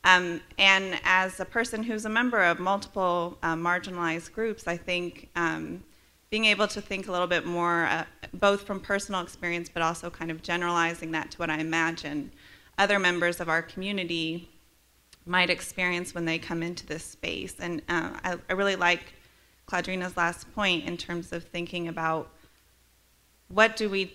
Um, 0.04 0.40
and 0.58 0.98
as 1.04 1.40
a 1.40 1.44
person 1.44 1.82
who's 1.82 2.04
a 2.04 2.08
member 2.08 2.42
of 2.42 2.58
multiple 2.58 3.36
uh, 3.42 3.54
marginalized 3.54 4.32
groups, 4.32 4.66
I 4.66 4.76
think 4.76 5.28
um, 5.36 5.82
being 6.30 6.44
able 6.44 6.68
to 6.68 6.80
think 6.80 7.08
a 7.08 7.12
little 7.12 7.26
bit 7.26 7.44
more, 7.44 7.86
uh, 7.86 8.04
both 8.32 8.62
from 8.62 8.80
personal 8.80 9.20
experience, 9.20 9.68
but 9.68 9.82
also 9.82 10.08
kind 10.08 10.30
of 10.30 10.42
generalizing 10.42 11.10
that 11.10 11.32
to 11.32 11.38
what 11.38 11.50
I 11.50 11.58
imagine 11.58 12.32
other 12.78 12.98
members 12.98 13.40
of 13.40 13.48
our 13.48 13.62
community 13.62 14.48
might 15.26 15.50
experience 15.50 16.14
when 16.14 16.24
they 16.24 16.38
come 16.38 16.62
into 16.62 16.86
this 16.86 17.04
space. 17.04 17.56
And 17.58 17.82
uh, 17.88 18.12
I, 18.24 18.36
I, 18.48 18.52
really 18.52 18.76
like 18.76 19.12
Claudrena's 19.68 20.16
last 20.16 20.52
point 20.54 20.86
in 20.86 20.96
terms 20.96 21.32
of 21.32 21.44
thinking 21.44 21.88
about 21.88 22.30
what 23.48 23.76
do 23.76 23.90
we, 23.90 24.12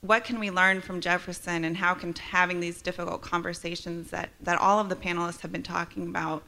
what 0.00 0.24
can 0.24 0.40
we 0.40 0.50
learn 0.50 0.80
from 0.80 1.00
Jefferson, 1.00 1.64
and 1.64 1.76
how 1.76 1.94
can 1.94 2.14
having 2.14 2.60
these 2.60 2.82
difficult 2.82 3.22
conversations 3.22 4.10
that 4.10 4.30
that 4.40 4.58
all 4.58 4.80
of 4.80 4.88
the 4.88 4.96
panelists 4.96 5.40
have 5.42 5.52
been 5.52 5.62
talking 5.62 6.08
about 6.08 6.42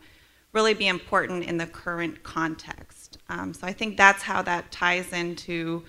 really 0.52 0.74
be 0.74 0.88
important 0.88 1.44
in 1.44 1.58
the 1.58 1.66
current 1.66 2.22
context. 2.22 3.03
Um, 3.28 3.54
so 3.54 3.66
I 3.66 3.72
think 3.72 3.96
that's 3.96 4.22
how 4.22 4.42
that 4.42 4.70
ties 4.70 5.12
into. 5.12 5.84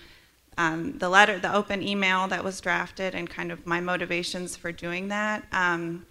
Um, 0.58 0.96
the 0.96 1.10
letter, 1.10 1.38
the 1.38 1.54
open 1.54 1.82
email 1.82 2.26
that 2.28 2.42
was 2.42 2.62
drafted, 2.62 3.14
and 3.14 3.28
kind 3.28 3.52
of 3.52 3.66
my 3.66 3.78
motivations 3.80 4.56
for 4.56 4.72
doing 4.72 5.08
that. 5.08 5.44
Um, 5.52 6.06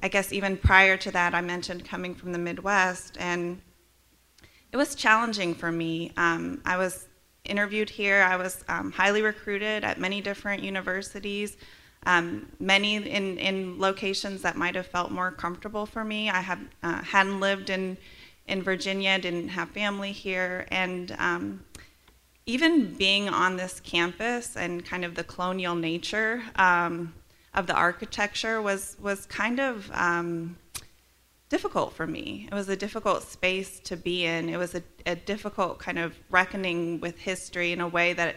I 0.00 0.08
guess 0.08 0.32
even 0.32 0.56
prior 0.56 0.96
to 0.96 1.10
that, 1.12 1.34
I 1.34 1.40
mentioned 1.40 1.84
coming 1.84 2.14
from 2.14 2.32
the 2.32 2.38
Midwest, 2.38 3.16
and 3.20 3.60
it 4.72 4.76
was 4.76 4.94
challenging 4.94 5.54
for 5.54 5.70
me. 5.70 6.12
Um, 6.16 6.60
I 6.64 6.76
was 6.76 7.06
interviewed 7.44 7.88
here, 7.88 8.22
I 8.22 8.36
was 8.36 8.64
um, 8.68 8.90
highly 8.90 9.22
recruited 9.22 9.84
at 9.84 10.00
many 10.00 10.20
different 10.20 10.62
universities, 10.62 11.56
um, 12.04 12.48
many 12.58 12.96
in, 12.96 13.38
in 13.38 13.78
locations 13.78 14.42
that 14.42 14.56
might 14.56 14.74
have 14.74 14.86
felt 14.86 15.10
more 15.10 15.30
comfortable 15.30 15.86
for 15.86 16.04
me. 16.04 16.28
I 16.28 16.40
have, 16.40 16.60
uh, 16.82 17.02
hadn't 17.02 17.40
lived 17.40 17.70
in, 17.70 17.96
in 18.48 18.62
Virginia, 18.62 19.18
didn't 19.18 19.48
have 19.48 19.70
family 19.70 20.12
here, 20.12 20.66
and 20.70 21.14
um, 21.18 21.64
even 22.46 22.94
being 22.94 23.28
on 23.28 23.56
this 23.56 23.80
campus 23.80 24.56
and 24.56 24.84
kind 24.84 25.04
of 25.04 25.14
the 25.14 25.24
colonial 25.24 25.74
nature 25.74 26.42
um, 26.56 27.12
of 27.54 27.66
the 27.66 27.74
architecture 27.74 28.62
was 28.62 28.96
was 29.00 29.26
kind 29.26 29.58
of 29.58 29.90
um, 29.92 30.56
difficult 31.48 31.92
for 31.92 32.06
me. 32.06 32.48
It 32.50 32.54
was 32.54 32.68
a 32.68 32.76
difficult 32.76 33.22
space 33.22 33.80
to 33.80 33.96
be 33.96 34.24
in. 34.24 34.48
It 34.48 34.58
was 34.58 34.74
a, 34.74 34.82
a, 35.06 35.14
difficult 35.14 35.78
kind 35.78 35.98
of 35.98 36.14
reckoning 36.28 37.00
with 37.00 37.18
history 37.18 37.72
in 37.72 37.80
a 37.80 37.88
way 37.88 38.12
that 38.14 38.36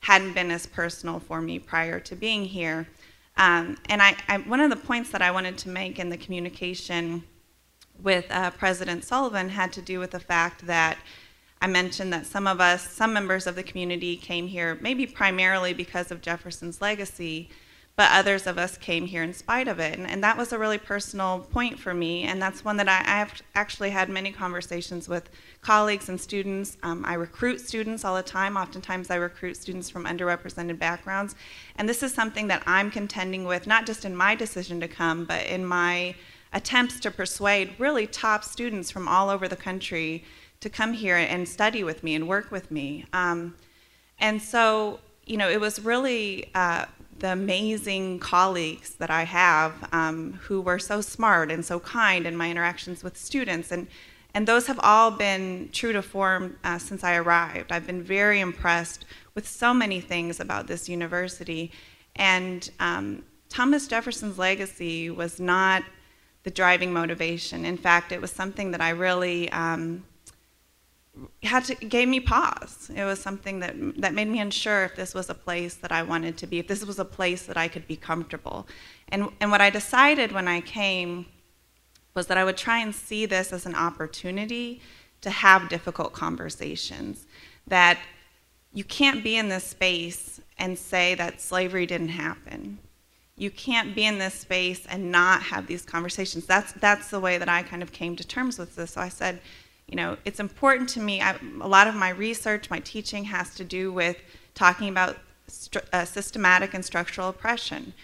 hadn't 0.00 0.34
been 0.34 0.50
as 0.50 0.66
personal 0.66 1.20
for 1.20 1.40
me 1.40 1.58
prior 1.58 2.00
to 2.00 2.16
being 2.16 2.44
here. 2.44 2.88
Um, 3.36 3.76
and 3.88 4.02
I, 4.02 4.16
I, 4.26 4.38
one 4.38 4.60
of 4.60 4.70
the 4.70 4.76
points 4.76 5.10
that 5.10 5.22
I 5.22 5.30
wanted 5.30 5.56
to 5.58 5.68
make 5.68 5.98
in 5.98 6.08
the 6.08 6.16
communication 6.16 7.22
with 8.02 8.26
uh, 8.30 8.50
President 8.52 9.04
Sullivan 9.04 9.50
had 9.50 9.72
to 9.74 9.82
do 9.82 9.98
with 9.98 10.12
the 10.12 10.20
fact 10.20 10.66
that 10.66 10.98
I 11.60 11.66
mentioned 11.66 12.12
that 12.12 12.26
some 12.26 12.46
of 12.46 12.60
us, 12.60 12.88
some 12.88 13.12
members 13.12 13.46
of 13.46 13.56
the 13.56 13.62
community, 13.62 14.16
came 14.16 14.46
here 14.46 14.78
maybe 14.80 15.06
primarily 15.06 15.72
because 15.72 16.10
of 16.10 16.20
Jefferson's 16.20 16.80
legacy 16.80 17.50
but 17.98 18.12
others 18.12 18.46
of 18.46 18.58
us 18.58 18.78
came 18.78 19.06
here 19.06 19.24
in 19.24 19.34
spite 19.34 19.66
of 19.66 19.80
it. 19.80 19.98
And, 19.98 20.08
and 20.08 20.22
that 20.22 20.38
was 20.38 20.52
a 20.52 20.58
really 20.58 20.78
personal 20.78 21.40
point 21.50 21.80
for 21.80 21.92
me, 21.92 22.22
and 22.22 22.40
that's 22.40 22.64
one 22.64 22.76
that 22.76 22.88
I, 22.88 23.02
have 23.02 23.42
actually 23.56 23.90
had 23.90 24.08
many 24.08 24.30
conversations 24.30 25.08
with 25.08 25.28
colleagues 25.62 26.08
and 26.08 26.20
students. 26.20 26.76
Um, 26.84 27.04
I 27.04 27.14
recruit 27.14 27.60
students 27.60 28.04
all 28.04 28.14
the 28.14 28.22
time. 28.22 28.56
Oftentimes, 28.56 29.10
I 29.10 29.16
recruit 29.16 29.56
students 29.56 29.90
from 29.90 30.04
underrepresented 30.04 30.78
backgrounds. 30.78 31.34
And 31.74 31.88
this 31.88 32.04
is 32.04 32.14
something 32.14 32.46
that 32.46 32.62
I'm 32.66 32.92
contending 32.92 33.46
with, 33.46 33.66
not 33.66 33.84
just 33.84 34.04
in 34.04 34.14
my 34.14 34.36
decision 34.36 34.78
to 34.78 34.86
come, 34.86 35.24
but 35.24 35.44
in 35.46 35.66
my 35.66 36.14
attempts 36.52 37.00
to 37.00 37.10
persuade 37.10 37.74
really 37.78 38.06
top 38.06 38.44
students 38.44 38.90
from 38.90 39.08
all 39.08 39.30
over 39.30 39.48
the 39.48 39.56
country 39.56 40.24
to 40.60 40.68
come 40.68 40.92
here 40.92 41.16
and 41.16 41.48
study 41.48 41.84
with 41.84 42.02
me 42.02 42.14
and 42.14 42.26
work 42.26 42.50
with 42.50 42.70
me. 42.70 43.04
Um, 43.12 43.54
and 44.18 44.42
so, 44.42 45.00
you 45.26 45.36
know, 45.36 45.48
it 45.48 45.60
was 45.60 45.80
really 45.80 46.50
uh, 46.54 46.86
the 47.18 47.32
amazing 47.32 48.18
colleagues 48.18 48.94
that 48.94 49.10
I 49.10 49.24
have 49.24 49.72
um, 49.92 50.34
who 50.44 50.60
were 50.60 50.78
so 50.78 51.00
smart 51.00 51.50
and 51.50 51.64
so 51.64 51.80
kind 51.80 52.26
in 52.26 52.36
my 52.36 52.50
interactions 52.50 53.04
with 53.04 53.16
students 53.16 53.72
and 53.72 53.86
And 54.34 54.46
those 54.46 54.66
have 54.68 54.78
all 54.82 55.10
been 55.10 55.70
true 55.72 55.92
to 55.92 56.02
form 56.02 56.58
uh, 56.62 56.78
since 56.78 57.02
I 57.02 57.16
arrived. 57.16 57.72
I've 57.72 57.86
been 57.86 58.02
very 58.02 58.40
impressed 58.40 59.06
with 59.34 59.48
so 59.48 59.72
many 59.72 60.00
things 60.00 60.38
about 60.38 60.66
this 60.66 60.88
university. 60.88 61.72
And 62.14 62.70
um, 62.78 63.24
Thomas 63.48 63.88
Jefferson's 63.88 64.38
legacy 64.38 65.10
was 65.10 65.40
not 65.40 65.82
the 66.48 66.54
driving 66.54 66.94
motivation. 66.94 67.66
In 67.66 67.76
fact, 67.76 68.10
it 68.10 68.22
was 68.22 68.30
something 68.30 68.70
that 68.70 68.80
I 68.80 68.88
really 68.88 69.52
um, 69.52 70.02
had 71.42 71.62
to 71.64 71.74
gave 71.74 72.08
me 72.08 72.20
pause. 72.20 72.90
It 72.96 73.04
was 73.04 73.20
something 73.20 73.60
that 73.60 73.74
that 74.00 74.14
made 74.14 74.28
me 74.28 74.40
unsure 74.40 74.84
if 74.84 74.96
this 74.96 75.12
was 75.12 75.28
a 75.28 75.34
place 75.34 75.74
that 75.82 75.92
I 75.92 76.02
wanted 76.02 76.38
to 76.38 76.46
be, 76.46 76.58
if 76.58 76.66
this 76.66 76.82
was 76.86 76.98
a 76.98 77.04
place 77.04 77.42
that 77.44 77.58
I 77.58 77.68
could 77.68 77.86
be 77.86 77.96
comfortable. 77.96 78.66
And 79.10 79.28
and 79.40 79.50
what 79.50 79.60
I 79.60 79.68
decided 79.68 80.32
when 80.32 80.48
I 80.48 80.62
came 80.62 81.26
was 82.14 82.28
that 82.28 82.38
I 82.38 82.44
would 82.44 82.56
try 82.56 82.78
and 82.78 82.94
see 82.94 83.26
this 83.26 83.52
as 83.52 83.66
an 83.66 83.74
opportunity 83.74 84.80
to 85.20 85.28
have 85.28 85.68
difficult 85.68 86.14
conversations. 86.14 87.26
That 87.66 87.98
you 88.72 88.84
can't 88.84 89.22
be 89.22 89.36
in 89.36 89.50
this 89.50 89.64
space 89.64 90.40
and 90.56 90.78
say 90.78 91.14
that 91.16 91.42
slavery 91.42 91.84
didn't 91.84 92.14
happen. 92.26 92.78
You 93.38 93.50
can't 93.50 93.94
be 93.94 94.04
in 94.04 94.18
this 94.18 94.34
space 94.34 94.84
and 94.86 95.10
not 95.10 95.42
have 95.42 95.66
these 95.66 95.82
conversations. 95.82 96.44
That's 96.46 96.72
that's 96.72 97.10
the 97.10 97.20
way 97.20 97.38
that 97.38 97.48
I 97.48 97.62
kind 97.62 97.82
of 97.82 97.92
came 97.92 98.16
to 98.16 98.26
terms 98.26 98.58
with 98.58 98.76
this. 98.76 98.92
So 98.92 99.00
I 99.00 99.08
said 99.08 99.40
you 99.88 99.96
know, 99.96 100.18
it's 100.24 100.38
important 100.38 100.88
to 100.90 101.00
me. 101.00 101.20
I, 101.20 101.36
a 101.60 101.66
lot 101.68 101.88
of 101.88 101.94
my 101.94 102.10
research, 102.10 102.70
my 102.70 102.80
teaching 102.80 103.24
has 103.24 103.54
to 103.54 103.64
do 103.64 103.90
with 103.90 104.18
talking 104.54 104.90
about 104.90 105.16
uh, 105.92 106.04
systematic 106.04 106.74
and 106.74 106.84
structural 106.84 107.30
oppression. 107.30 107.94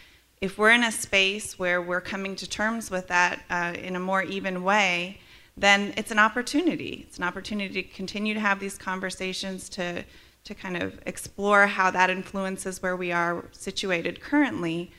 If 0.40 0.56
we're 0.56 0.70
in 0.70 0.82
a 0.82 0.92
space 0.92 1.58
where 1.58 1.82
we're 1.82 2.00
coming 2.00 2.36
to 2.36 2.48
terms 2.48 2.90
with 2.90 3.08
that 3.08 3.42
uh, 3.50 3.74
in 3.78 3.96
a 3.96 4.00
more 4.00 4.22
even 4.22 4.64
way, 4.64 5.20
then 5.56 5.92
it's 5.96 6.10
an 6.10 6.18
opportunity. 6.18 7.04
It's 7.06 7.18
an 7.18 7.24
opportunity 7.24 7.82
to 7.82 7.88
continue 7.88 8.32
to 8.34 8.40
have 8.40 8.60
these 8.60 8.78
conversations, 8.78 9.68
to, 9.70 10.04
to 10.44 10.54
kind 10.54 10.82
of 10.82 10.98
explore 11.06 11.66
how 11.66 11.90
that 11.90 12.08
influences 12.08 12.82
where 12.82 12.96
we 12.96 13.12
are 13.12 13.44
situated 13.52 14.20
currently. 14.20 14.90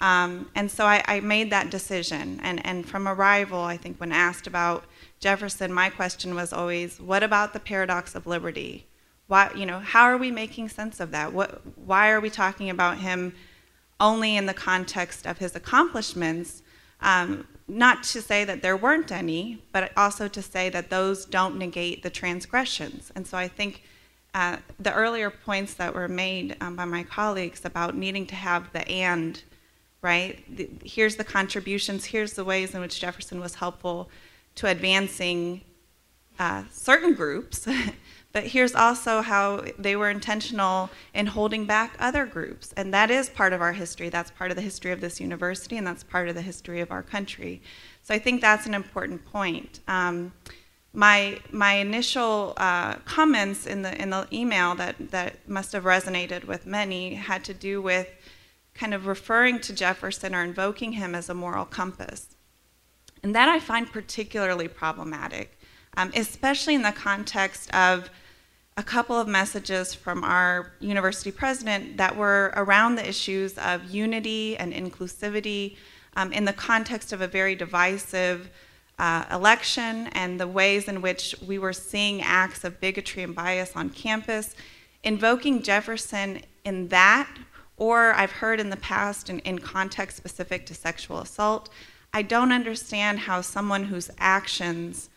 Um, 0.00 0.48
and 0.54 0.70
so 0.70 0.84
I, 0.84 1.02
I, 1.06 1.20
made 1.20 1.50
that 1.50 1.70
decision. 1.70 2.38
And, 2.42 2.64
and 2.64 2.86
from 2.86 3.08
arrival, 3.08 3.60
I 3.60 3.76
think 3.76 3.98
when 3.98 4.12
asked 4.12 4.46
about 4.46 4.84
Jefferson, 5.18 5.72
my 5.72 5.90
question 5.90 6.36
was 6.36 6.52
always, 6.52 7.00
what 7.00 7.24
about 7.24 7.52
the 7.52 7.58
paradox 7.58 8.14
of 8.14 8.26
liberty? 8.26 8.86
Why, 9.26 9.50
you 9.56 9.66
know, 9.66 9.80
how 9.80 10.04
are 10.04 10.16
we 10.16 10.30
making 10.30 10.68
sense 10.68 11.00
of 11.00 11.10
that? 11.10 11.32
What, 11.32 11.62
why 11.76 12.10
are 12.10 12.20
we 12.20 12.30
talking 12.30 12.70
about 12.70 12.98
him 12.98 13.34
only 13.98 14.36
in 14.36 14.46
the 14.46 14.54
context 14.54 15.26
of 15.26 15.38
his 15.38 15.56
accomplishments? 15.56 16.62
Um, 17.00 17.46
not 17.66 18.02
to 18.04 18.22
say 18.22 18.44
that 18.44 18.62
there 18.62 18.76
weren't 18.76 19.12
any, 19.12 19.62
but 19.72 19.92
also 19.96 20.26
to 20.28 20.40
say 20.40 20.70
that 20.70 20.90
those 20.90 21.26
don't 21.26 21.58
negate 21.58 22.02
the 22.02 22.10
transgressions. 22.10 23.12
And 23.14 23.26
so 23.26 23.36
I 23.36 23.48
think 23.48 23.82
uh, 24.32 24.56
the 24.78 24.92
earlier 24.94 25.30
points 25.30 25.74
that 25.74 25.94
were 25.94 26.08
made 26.08 26.56
um, 26.60 26.76
by 26.76 26.86
my 26.86 27.02
colleagues 27.02 27.64
about 27.64 27.94
needing 27.94 28.26
to 28.26 28.34
have 28.34 28.72
the 28.72 28.88
and, 28.88 29.42
right? 30.02 30.44
The, 30.54 30.70
here's 30.84 31.16
the 31.16 31.24
contributions, 31.24 32.06
here's 32.06 32.34
the 32.34 32.44
ways 32.44 32.74
in 32.74 32.80
which 32.80 33.00
Jefferson 33.00 33.40
was 33.40 33.56
helpful 33.56 34.08
to 34.56 34.66
advancing 34.66 35.62
uh, 36.38 36.64
certain 36.70 37.14
groups, 37.14 37.66
but 38.32 38.44
here's 38.44 38.74
also 38.74 39.22
how 39.22 39.64
they 39.78 39.96
were 39.96 40.10
intentional 40.10 40.90
in 41.14 41.26
holding 41.26 41.64
back 41.64 41.96
other 41.98 42.26
groups. 42.26 42.72
And 42.76 42.94
that 42.94 43.10
is 43.10 43.28
part 43.28 43.52
of 43.52 43.60
our 43.60 43.72
history. 43.72 44.08
That's 44.08 44.30
part 44.30 44.50
of 44.50 44.56
the 44.56 44.62
history 44.62 44.92
of 44.92 45.00
this 45.00 45.20
university, 45.20 45.76
and 45.76 45.86
that's 45.86 46.04
part 46.04 46.28
of 46.28 46.34
the 46.34 46.42
history 46.42 46.80
of 46.80 46.90
our 46.90 47.02
country. 47.02 47.60
So 48.02 48.14
I 48.14 48.18
think 48.18 48.40
that's 48.40 48.66
an 48.66 48.74
important 48.74 49.24
point. 49.24 49.80
Um, 49.88 50.32
my, 50.92 51.38
my 51.52 51.74
initial 51.74 52.54
uh, 52.56 52.94
comments 53.04 53.66
in 53.66 53.82
the, 53.82 54.00
in 54.00 54.10
the 54.10 54.26
email 54.32 54.74
that, 54.76 55.10
that 55.10 55.48
must 55.48 55.72
have 55.72 55.84
resonated 55.84 56.44
with 56.44 56.66
many 56.66 57.14
had 57.14 57.44
to 57.44 57.54
do 57.54 57.82
with 57.82 58.08
kind 58.78 58.94
of 58.94 59.06
referring 59.06 59.58
to 59.60 59.72
Jefferson 59.72 60.34
or 60.34 60.42
invoking 60.44 60.92
him 60.92 61.14
as 61.14 61.28
a 61.28 61.34
moral 61.34 61.64
compass. 61.64 62.36
And 63.22 63.34
that 63.34 63.48
I 63.48 63.58
find 63.58 63.90
particularly 63.90 64.68
problematic, 64.68 65.58
um, 65.96 66.12
especially 66.14 66.76
in 66.76 66.82
the 66.82 66.92
context 66.92 67.74
of 67.74 68.08
a 68.76 68.82
couple 68.82 69.18
of 69.18 69.26
messages 69.26 69.92
from 69.92 70.22
our 70.22 70.70
university 70.78 71.32
president 71.32 71.96
that 71.96 72.16
were 72.16 72.52
around 72.54 72.94
the 72.94 73.08
issues 73.08 73.58
of 73.58 73.90
unity 73.90 74.56
and 74.56 74.72
inclusivity 74.72 75.76
um, 76.16 76.32
in 76.32 76.44
the 76.44 76.52
context 76.52 77.12
of 77.12 77.20
a 77.20 77.26
very 77.26 77.56
divisive 77.56 78.48
uh, 79.00 79.24
election 79.32 80.06
and 80.12 80.38
the 80.38 80.46
ways 80.46 80.86
in 80.86 81.02
which 81.02 81.34
we 81.44 81.58
were 81.58 81.72
seeing 81.72 82.22
acts 82.22 82.62
of 82.62 82.80
bigotry 82.80 83.24
and 83.24 83.34
bias 83.34 83.72
on 83.74 83.90
campus. 83.90 84.54
Invoking 85.02 85.62
Jefferson 85.62 86.42
in 86.64 86.88
that, 86.88 87.28
or 87.78 88.12
I've 88.14 88.32
heard 88.32 88.60
in 88.60 88.70
the 88.70 88.76
past 88.76 89.30
in, 89.30 89.38
in 89.40 89.58
context 89.58 90.16
specific 90.16 90.66
to 90.66 90.74
sexual 90.74 91.18
assault, 91.18 91.70
I 92.12 92.22
don't 92.22 92.52
understand 92.52 93.20
how 93.20 93.40
someone 93.40 93.84
whose 93.84 94.10
actions 94.18 95.08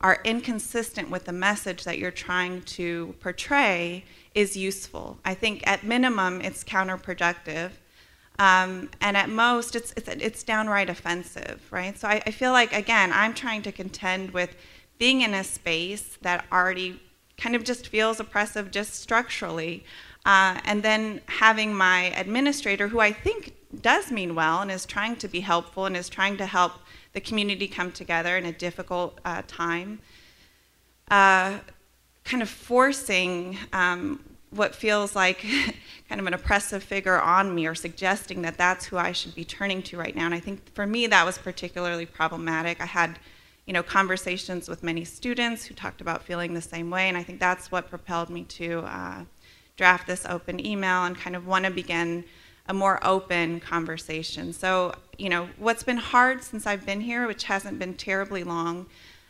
are 0.00 0.20
inconsistent 0.24 1.10
with 1.10 1.24
the 1.24 1.32
message 1.32 1.84
that 1.84 1.98
you're 1.98 2.10
trying 2.10 2.62
to 2.62 3.14
portray 3.20 4.04
is 4.34 4.56
useful. 4.56 5.18
I 5.24 5.34
think 5.34 5.66
at 5.66 5.84
minimum 5.84 6.40
it's 6.40 6.64
counterproductive. 6.64 7.72
Um, 8.38 8.88
and 9.02 9.18
at 9.18 9.28
most, 9.28 9.76
it's, 9.76 9.92
it's, 9.98 10.08
it's, 10.08 10.42
downright 10.42 10.88
offensive, 10.88 11.60
right? 11.70 11.98
So 11.98 12.08
I, 12.08 12.22
I 12.24 12.30
feel 12.30 12.52
like, 12.52 12.72
again, 12.72 13.12
I'm 13.12 13.34
trying 13.34 13.60
to 13.62 13.72
contend 13.72 14.30
with 14.30 14.56
being 14.96 15.20
in 15.20 15.34
a 15.34 15.44
space 15.44 16.16
that 16.22 16.46
already 16.50 17.02
kind 17.36 17.54
of 17.54 17.64
just 17.64 17.88
feels 17.88 18.18
oppressive 18.18 18.70
just 18.70 18.94
structurally. 18.94 19.84
Uh, 20.24 20.60
and 20.64 20.82
then 20.82 21.20
having 21.26 21.74
my 21.74 22.12
administrator, 22.16 22.88
who 22.88 23.00
I 23.00 23.12
think 23.12 23.54
does 23.80 24.10
mean 24.10 24.34
well 24.34 24.60
and 24.60 24.70
is 24.70 24.84
trying 24.84 25.16
to 25.16 25.28
be 25.28 25.40
helpful 25.40 25.86
and 25.86 25.96
is 25.96 26.08
trying 26.08 26.36
to 26.36 26.46
help 26.46 26.72
the 27.12 27.20
community 27.20 27.66
come 27.66 27.90
together 27.90 28.36
in 28.36 28.44
a 28.44 28.52
difficult 28.52 29.18
uh, 29.24 29.42
time, 29.46 30.00
uh, 31.10 31.58
kind 32.24 32.42
of 32.42 32.48
forcing 32.48 33.56
um, 33.72 34.22
what 34.50 34.74
feels 34.74 35.16
like 35.16 35.38
kind 36.08 36.20
of 36.20 36.26
an 36.26 36.34
oppressive 36.34 36.82
figure 36.82 37.20
on 37.20 37.54
me 37.54 37.66
or 37.66 37.74
suggesting 37.74 38.42
that 38.42 38.58
that's 38.58 38.84
who 38.86 38.98
I 38.98 39.12
should 39.12 39.34
be 39.34 39.44
turning 39.44 39.82
to 39.84 39.96
right 39.96 40.14
now. 40.14 40.26
And 40.26 40.34
I 40.34 40.40
think 40.40 40.72
for 40.74 40.86
me 40.86 41.06
that 41.06 41.24
was 41.24 41.38
particularly 41.38 42.06
problematic. 42.06 42.80
I 42.80 42.86
had 42.86 43.18
you 43.66 43.72
know, 43.72 43.82
conversations 43.84 44.68
with 44.68 44.82
many 44.82 45.04
students 45.04 45.64
who 45.64 45.74
talked 45.74 46.00
about 46.00 46.24
feeling 46.24 46.54
the 46.54 46.60
same 46.60 46.90
way, 46.90 47.08
and 47.08 47.16
I 47.16 47.22
think 47.22 47.38
that's 47.38 47.70
what 47.70 47.88
propelled 47.88 48.28
me 48.28 48.42
to 48.44 48.80
uh, 48.80 49.24
draft 49.80 50.06
this 50.06 50.26
open 50.26 50.64
email 50.64 51.04
and 51.04 51.16
kind 51.16 51.34
of 51.34 51.46
want 51.46 51.64
to 51.64 51.70
begin 51.70 52.22
a 52.66 52.74
more 52.74 53.00
open 53.02 53.58
conversation. 53.60 54.52
So, 54.52 54.92
you 55.16 55.30
know, 55.30 55.48
what's 55.56 55.82
been 55.82 55.96
hard 55.96 56.44
since 56.44 56.66
I've 56.66 56.84
been 56.84 57.00
here, 57.00 57.26
which 57.26 57.44
hasn't 57.44 57.78
been 57.78 57.94
terribly 57.94 58.44
long, 58.44 58.84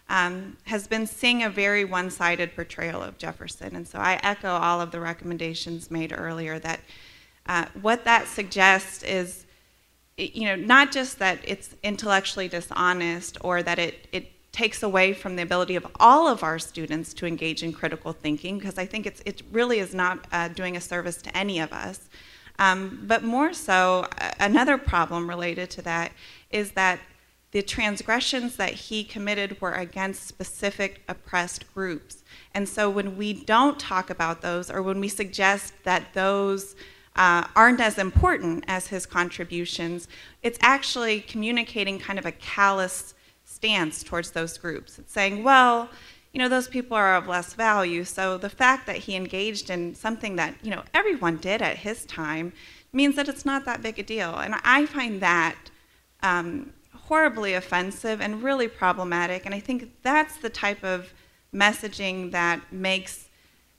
um, 0.08 0.56
has 0.64 0.88
been 0.88 1.06
seeing 1.06 1.44
a 1.44 1.48
very 1.48 1.84
one 1.84 2.10
sided 2.10 2.56
portrayal 2.56 3.00
of 3.00 3.16
Jefferson. 3.16 3.76
And 3.76 3.86
so 3.86 4.00
I 4.00 4.18
echo 4.24 4.48
all 4.48 4.80
of 4.80 4.90
the 4.90 4.98
recommendations 4.98 5.88
made 5.88 6.12
earlier 6.12 6.58
that 6.58 6.80
uh, 7.46 7.66
what 7.80 8.04
that 8.06 8.26
suggests 8.26 9.04
is, 9.04 9.46
you 10.16 10.46
know, 10.46 10.56
not 10.56 10.90
just 10.90 11.20
that 11.20 11.38
it's 11.44 11.76
intellectually 11.84 12.48
dishonest 12.48 13.38
or 13.42 13.62
that 13.62 13.78
it, 13.78 14.08
it 14.10 14.32
takes 14.52 14.82
away 14.82 15.12
from 15.12 15.36
the 15.36 15.42
ability 15.42 15.76
of 15.76 15.86
all 15.98 16.26
of 16.26 16.42
our 16.42 16.58
students 16.58 17.14
to 17.14 17.26
engage 17.26 17.62
in 17.62 17.72
critical 17.72 18.12
thinking, 18.12 18.58
because 18.58 18.78
I 18.78 18.86
think 18.86 19.06
it's, 19.06 19.22
it 19.24 19.42
really 19.52 19.78
is 19.78 19.94
not 19.94 20.26
uh, 20.32 20.48
doing 20.48 20.76
a 20.76 20.80
service 20.80 21.18
to 21.22 21.36
any 21.36 21.60
of 21.60 21.72
us. 21.72 22.08
Um, 22.58 23.04
but 23.06 23.22
more 23.22 23.52
so, 23.54 24.06
another 24.38 24.76
problem 24.76 25.28
related 25.28 25.70
to 25.70 25.82
that 25.82 26.12
is 26.50 26.72
that 26.72 27.00
the 27.52 27.62
transgressions 27.62 28.56
that 28.56 28.72
he 28.72 29.02
committed 29.02 29.60
were 29.60 29.72
against 29.72 30.26
specific 30.26 31.02
oppressed 31.08 31.72
groups. 31.74 32.22
And 32.54 32.68
so 32.68 32.88
when 32.88 33.16
we 33.16 33.32
don't 33.32 33.78
talk 33.78 34.10
about 34.10 34.42
those, 34.42 34.70
or 34.70 34.82
when 34.82 35.00
we 35.00 35.08
suggest 35.08 35.72
that 35.84 36.12
those 36.14 36.76
uh, 37.16 37.44
aren't 37.56 37.80
as 37.80 37.98
important 37.98 38.64
as 38.68 38.86
his 38.88 39.04
contributions, 39.04 40.06
it's 40.42 40.58
actually 40.62 41.20
communicating 41.20 41.98
kind 41.98 42.18
of 42.18 42.26
a 42.26 42.32
callous 42.32 43.14
stance 43.60 44.02
towards 44.02 44.30
those 44.30 44.56
groups. 44.56 44.98
It's 44.98 45.12
saying, 45.12 45.44
well, 45.44 45.90
you 46.32 46.38
know, 46.38 46.48
those 46.48 46.66
people 46.66 46.96
are 46.96 47.14
of 47.14 47.28
less 47.28 47.52
value. 47.52 48.04
So 48.04 48.38
the 48.38 48.48
fact 48.48 48.86
that 48.86 48.96
he 48.96 49.16
engaged 49.16 49.68
in 49.68 49.94
something 49.94 50.36
that, 50.36 50.54
you 50.62 50.70
know, 50.70 50.82
everyone 50.94 51.36
did 51.36 51.60
at 51.60 51.76
his 51.76 52.06
time 52.06 52.54
means 52.90 53.16
that 53.16 53.28
it's 53.28 53.44
not 53.44 53.66
that 53.66 53.82
big 53.82 53.98
a 53.98 54.02
deal. 54.02 54.36
And 54.36 54.54
I 54.64 54.86
find 54.86 55.20
that 55.20 55.56
um, 56.22 56.72
horribly 56.94 57.52
offensive 57.52 58.22
and 58.22 58.42
really 58.42 58.66
problematic. 58.66 59.44
And 59.44 59.54
I 59.54 59.60
think 59.60 59.90
that's 60.02 60.38
the 60.38 60.48
type 60.48 60.82
of 60.82 61.12
messaging 61.52 62.30
that 62.30 62.72
makes 62.72 63.28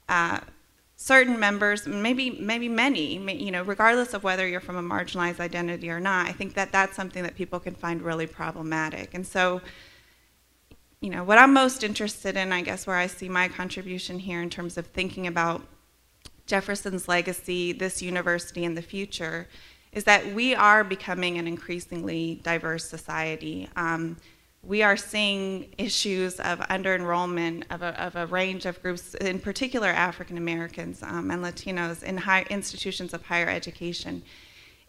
uh, 0.08 0.40
certain 1.02 1.38
members, 1.40 1.86
maybe 1.86 2.30
maybe 2.30 2.68
many, 2.68 3.18
you 3.42 3.50
know, 3.50 3.62
regardless 3.62 4.14
of 4.14 4.22
whether 4.22 4.46
you're 4.46 4.60
from 4.60 4.76
a 4.76 4.82
marginalized 4.82 5.40
identity 5.40 5.90
or 5.90 5.98
not, 5.98 6.28
I 6.28 6.32
think 6.32 6.54
that 6.54 6.70
that's 6.70 6.94
something 6.94 7.22
that 7.24 7.34
people 7.34 7.58
can 7.58 7.74
find 7.74 8.00
really 8.02 8.26
problematic. 8.26 9.14
And 9.14 9.26
so 9.26 9.60
you 11.02 11.10
know, 11.10 11.24
what 11.24 11.36
I'm 11.36 11.52
most 11.52 11.82
interested 11.82 12.36
in, 12.36 12.52
I 12.52 12.62
guess, 12.62 12.86
where 12.86 12.96
I 12.96 13.08
see 13.08 13.28
my 13.28 13.48
contribution 13.48 14.20
here 14.20 14.40
in 14.40 14.48
terms 14.48 14.78
of 14.78 14.86
thinking 14.86 15.26
about 15.26 15.60
Jefferson's 16.46 17.08
legacy, 17.08 17.72
this 17.72 18.00
university, 18.00 18.64
and 18.64 18.76
the 18.76 18.82
future, 18.82 19.48
is 19.90 20.04
that 20.04 20.32
we 20.32 20.54
are 20.54 20.84
becoming 20.84 21.38
an 21.38 21.48
increasingly 21.48 22.40
diverse 22.44 22.88
society. 22.88 23.68
Um, 23.74 24.16
we 24.64 24.82
are 24.82 24.96
seeing 24.96 25.68
issues 25.76 26.38
of 26.38 26.62
under 26.68 26.94
enrollment 26.94 27.64
of 27.70 27.82
a, 27.82 28.00
of 28.00 28.14
a 28.14 28.26
range 28.26 28.64
of 28.64 28.80
groups, 28.80 29.14
in 29.14 29.40
particular 29.40 29.88
African 29.88 30.38
Americans 30.38 31.02
um, 31.02 31.32
and 31.32 31.42
Latinos, 31.42 32.02
in 32.04 32.16
high 32.16 32.46
institutions 32.48 33.12
of 33.12 33.26
higher 33.26 33.48
education. 33.48 34.22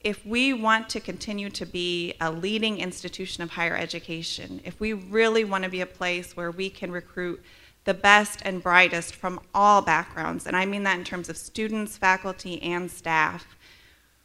If 0.03 0.23
we 0.25 0.53
want 0.53 0.89
to 0.89 0.99
continue 0.99 1.49
to 1.51 1.65
be 1.65 2.13
a 2.21 2.29
leading 2.31 2.79
institution 2.79 3.41
of 3.41 3.51
higher 3.51 3.75
education, 3.75 4.61
if 4.63 4.79
we 4.79 4.93
really 4.93 5.43
want 5.43 5.63
to 5.63 5.69
be 5.71 5.81
a 5.81 5.87
place 5.87 6.37
where 6.37 6.51
we 6.51 6.69
can 6.69 6.91
recruit 6.91 7.41
the 7.85 7.93
best 7.95 8.41
and 8.45 8.61
brightest 8.61 9.15
from 9.15 9.39
all 9.55 9.81
backgrounds, 9.81 10.45
and 10.45 10.55
I 10.55 10.65
mean 10.65 10.83
that 10.83 10.99
in 10.99 11.03
terms 11.03 11.29
of 11.29 11.37
students, 11.37 11.97
faculty, 11.97 12.61
and 12.61 12.91
staff, 12.91 13.57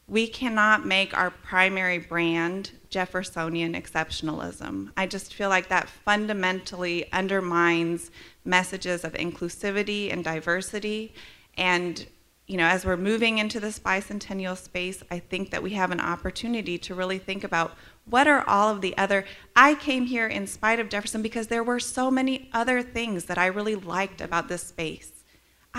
we 0.09 0.27
cannot 0.27 0.87
make 0.87 1.17
our 1.17 1.31
primary 1.31 1.99
brand 1.99 2.71
Jeffersonian 2.89 3.75
exceptionalism. 3.75 4.91
I 4.97 5.07
just 5.07 5.35
feel 5.35 5.51
like 5.51 5.69
that 5.69 5.89
fundamentally 5.89 7.13
undermines 7.13 8.11
messages 8.45 9.05
of 9.05 9.13
inclusivity 9.13 10.11
and 10.11 10.25
diversity. 10.25 11.13
And, 11.59 12.07
you 12.47 12.57
know, 12.57 12.65
as 12.65 12.87
we're 12.87 12.97
moving 12.97 13.37
into 13.37 13.61
this 13.61 13.79
bicentennial 13.79 14.57
space, 14.57 15.03
I 15.11 15.19
think 15.19 15.51
that 15.51 15.63
we 15.63 15.71
have 15.73 15.91
an 15.91 16.01
opportunity 16.01 16.79
to 16.79 16.95
really 16.95 17.19
think 17.19 17.45
about 17.45 17.77
what 18.07 18.27
are 18.27 18.49
all 18.49 18.71
of 18.71 18.81
the 18.81 18.97
other. 18.97 19.27
I 19.55 19.75
came 19.75 20.07
here 20.07 20.27
in 20.27 20.47
spite 20.47 20.81
of 20.81 20.89
Jefferson 20.89 21.21
because 21.21 21.49
there 21.49 21.63
were 21.63 21.81
so 21.81 22.11
many 22.11 22.49
other 22.55 22.81
things 22.81 23.27
that 23.27 23.37
I 23.37 23.47
really 23.47 23.75
liked 23.75 24.23
about 24.23 24.49
this 24.49 24.63
space. 24.63 25.18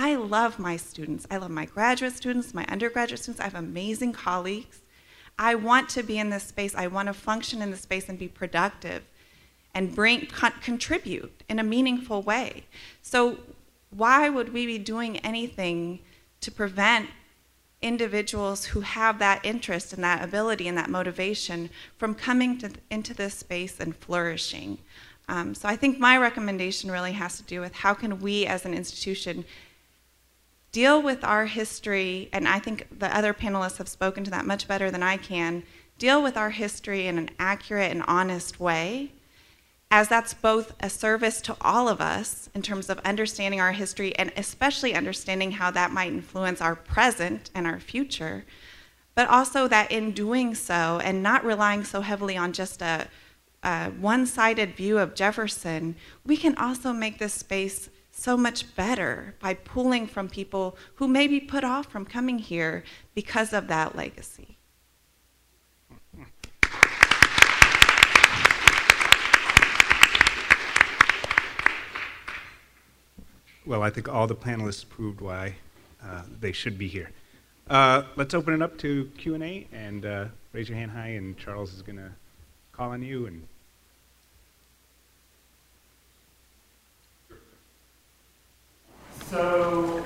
I 0.02 0.16
love 0.16 0.60
my 0.60 0.78
students. 0.78 1.28
I 1.30 1.36
love 1.36 1.52
my 1.52 1.66
graduate 1.66 2.14
students, 2.14 2.54
my 2.54 2.66
undergraduate 2.68 3.20
students. 3.20 3.42
I 3.42 3.44
have 3.44 3.56
amazing 3.56 4.14
colleagues. 4.14 4.80
I 5.38 5.56
want 5.56 5.90
to 5.90 6.04
be 6.04 6.18
in 6.18 6.30
this 6.30 6.44
space. 6.44 6.74
I 6.74 6.88
want 6.88 7.08
to 7.08 7.14
function 7.14 7.62
in 7.62 7.70
this 7.70 7.82
space 7.82 8.08
and 8.08 8.18
be 8.18 8.30
productive 8.30 9.04
and 9.74 9.94
bring 9.94 10.28
con- 10.28 10.54
contribute 10.62 11.44
in 11.50 11.60
a 11.60 11.64
meaningful 11.64 12.22
way. 12.22 12.64
So 13.02 13.40
why 13.90 14.30
would 14.30 14.54
we 14.54 14.66
be 14.66 14.78
doing 14.78 15.18
anything 15.18 16.00
to 16.40 16.50
prevent 16.50 17.10
individuals 17.82 18.68
who 18.68 18.80
have 18.80 19.20
that 19.20 19.44
interest 19.44 19.92
and 19.92 20.02
that 20.06 20.24
ability 20.24 20.70
and 20.70 20.78
that 20.78 20.90
motivation 20.90 21.70
from 21.98 22.16
coming 22.16 22.58
to, 22.60 22.72
into 22.90 23.14
this 23.14 23.34
space 23.34 23.82
and 23.82 23.94
flourishing? 23.98 24.78
Um, 25.28 25.54
so 25.54 25.68
I 25.68 25.76
think 25.76 26.00
my 26.00 26.18
recommendation 26.18 26.90
really 26.90 27.12
has 27.12 27.36
to 27.36 27.44
do 27.44 27.60
with 27.60 27.76
how 27.76 27.94
can 27.94 28.22
we 28.22 28.46
as 28.46 28.64
an 28.64 28.74
institution 28.74 29.44
deal 30.72 31.02
with 31.02 31.24
our 31.24 31.46
history, 31.46 32.30
and 32.32 32.48
I 32.48 32.60
think 32.60 32.88
the 33.00 33.16
other 33.16 33.34
panelists 33.34 33.78
have 33.78 33.88
spoken 33.88 34.24
to 34.24 34.32
that 34.32 34.46
much 34.46 34.68
better 34.68 34.92
than 34.92 35.04
I 35.04 35.18
can, 35.18 35.64
deal 35.98 36.22
with 36.24 36.38
our 36.38 36.52
history 36.52 37.08
in 37.08 37.18
an 37.18 37.30
accurate 37.40 37.92
and 37.92 38.04
honest 38.08 38.60
way, 38.60 39.12
as 39.92 40.08
that's 40.08 40.34
both 40.34 40.76
a 40.80 40.90
service 40.90 41.42
to 41.42 41.58
all 41.62 41.90
of 41.90 42.00
us 42.00 42.50
in 42.54 42.62
terms 42.62 42.90
of 42.90 43.00
understanding 43.00 43.60
our 43.60 43.72
history 43.72 44.16
and 44.16 44.32
especially 44.38 44.94
understanding 44.94 45.52
how 45.54 45.72
that 45.72 45.92
might 45.92 46.12
influence 46.12 46.62
our 46.62 46.76
present 46.76 47.50
and 47.56 47.66
our 47.66 47.80
future, 47.80 48.46
but 49.16 49.28
also 49.28 49.68
that 49.68 49.92
in 49.92 50.12
doing 50.12 50.54
so 50.54 51.02
and 51.04 51.24
not 51.24 51.44
relying 51.44 51.84
so 51.84 52.02
heavily 52.02 52.38
on 52.38 52.54
just 52.54 52.82
a, 52.82 53.08
one 54.00 54.26
sided 54.26 54.76
view 54.76 55.00
of 55.00 55.16
Jefferson, 55.16 55.96
we 56.24 56.38
can 56.38 56.56
also 56.56 56.94
make 56.94 57.18
this 57.18 57.34
space 57.34 57.90
so 58.20 58.36
much 58.36 58.76
better 58.76 59.36
by 59.40 59.54
pulling 59.54 60.06
from 60.06 60.28
people 60.28 60.76
who 60.96 61.08
may 61.08 61.28
be 61.28 61.40
put 61.40 61.64
off 61.64 61.90
from 61.90 62.06
coming 62.06 62.38
here 62.38 62.84
because 63.16 63.54
of 63.54 63.68
that 63.68 63.96
legacy. 63.96 64.58
Well, 73.66 73.84
I 73.84 73.90
think 73.92 74.10
all 74.10 74.26
the 74.26 74.36
panelists 74.36 74.88
proved 74.88 75.22
why 75.22 75.56
uh, 76.04 76.24
they 76.40 76.52
should 76.52 76.78
be 76.78 76.88
here. 76.88 77.12
Uh, 77.70 78.04
let's 78.16 78.34
open 78.34 78.56
it 78.56 78.62
up 78.64 78.80
to 78.80 79.12
Q&A 79.18 79.68
and 79.72 80.06
uh, 80.06 80.26
raise 80.54 80.68
your 80.68 80.78
hand 80.78 80.92
high 80.92 81.10
and 81.10 81.38
Charles 81.38 81.74
is 81.74 81.84
going 81.84 81.98
to 81.98 82.12
call 82.72 82.90
on 82.90 83.04
you 83.04 83.28
and 83.28 83.48
So 89.30 90.04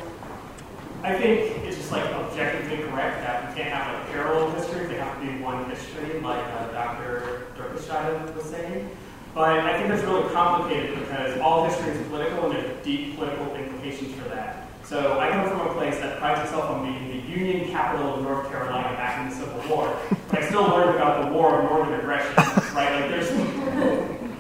I 1.02 1.14
think 1.14 1.64
it's 1.64 1.78
just 1.78 1.94
like 1.94 2.04
objectively 2.04 2.84
correct 2.90 3.24
that 3.24 3.48
we 3.48 3.56
can't 3.56 3.74
have 3.74 3.96
a 3.96 4.12
parallel 4.12 4.52
history. 4.52 4.86
They 4.88 4.96
have 4.96 5.18
to 5.18 5.26
be 5.26 5.42
one 5.42 5.70
history, 5.70 6.20
like 6.20 6.44
uh, 6.44 6.72
Dr. 6.72 7.48
Dierksheide 7.58 8.36
was 8.36 8.44
saying. 8.44 8.90
But 9.34 9.60
I 9.60 9.78
think 9.78 9.88
that's 9.88 10.04
really 10.04 10.30
complicated 10.34 11.00
because 11.00 11.40
all 11.40 11.64
history 11.64 11.92
is 11.92 12.08
political 12.08 12.52
and 12.52 12.56
there's 12.56 12.84
deep 12.84 13.16
political 13.16 13.56
implications 13.56 14.14
for 14.16 14.28
that. 14.28 14.68
So 14.84 15.18
I 15.18 15.30
come 15.30 15.50
from 15.50 15.68
a 15.70 15.74
place 15.74 16.00
that 16.00 16.20
prides 16.20 16.42
itself 16.42 16.66
on 16.66 16.84
being 16.84 17.08
the 17.08 17.30
Union 17.30 17.72
capital 17.72 18.16
of 18.16 18.24
North 18.24 18.50
Carolina 18.50 18.90
back 18.98 19.22
in 19.22 19.30
the 19.30 19.36
Civil 19.46 19.70
War. 19.70 19.98
But 20.28 20.44
I 20.44 20.48
still 20.50 20.64
learned 20.64 20.98
about 20.98 21.24
the 21.24 21.32
War 21.32 21.62
of 21.62 21.72
Northern 21.72 21.98
Aggression, 21.98 22.36
right? 22.76 23.00
Like 23.00 23.10
there's 23.10 23.32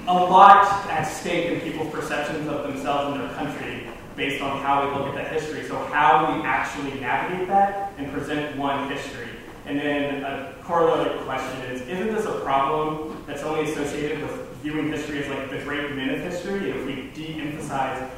a 0.07 0.13
lot 0.13 0.65
at 0.89 1.03
stake 1.03 1.53
in 1.53 1.61
people's 1.61 1.89
perceptions 1.93 2.49
of 2.49 2.63
themselves 2.63 3.17
and 3.17 3.23
their 3.23 3.35
country 3.37 3.82
based 4.15 4.41
on 4.41 4.61
how 4.61 4.85
we 4.85 4.95
look 4.95 5.07
at 5.07 5.15
that 5.15 5.31
history. 5.31 5.63
So 5.67 5.77
how 5.85 6.35
we 6.35 6.43
actually 6.43 6.99
navigate 6.99 7.47
that 7.47 7.93
and 7.97 8.11
present 8.11 8.57
one 8.57 8.89
history? 8.89 9.29
And 9.65 9.79
then 9.79 10.23
a 10.23 10.55
corollary 10.63 11.17
question 11.23 11.61
is, 11.71 11.81
isn't 11.81 12.13
this 12.13 12.25
a 12.25 12.39
problem 12.41 13.23
that's 13.25 13.43
only 13.43 13.71
associated 13.71 14.21
with 14.21 14.47
viewing 14.57 14.89
history 14.91 15.23
as 15.23 15.29
like 15.29 15.49
the 15.49 15.59
great 15.59 15.95
men 15.95 16.09
of 16.09 16.19
history? 16.19 16.69
If 16.69 16.85
we 16.85 17.09
de-emphasize 17.13 18.11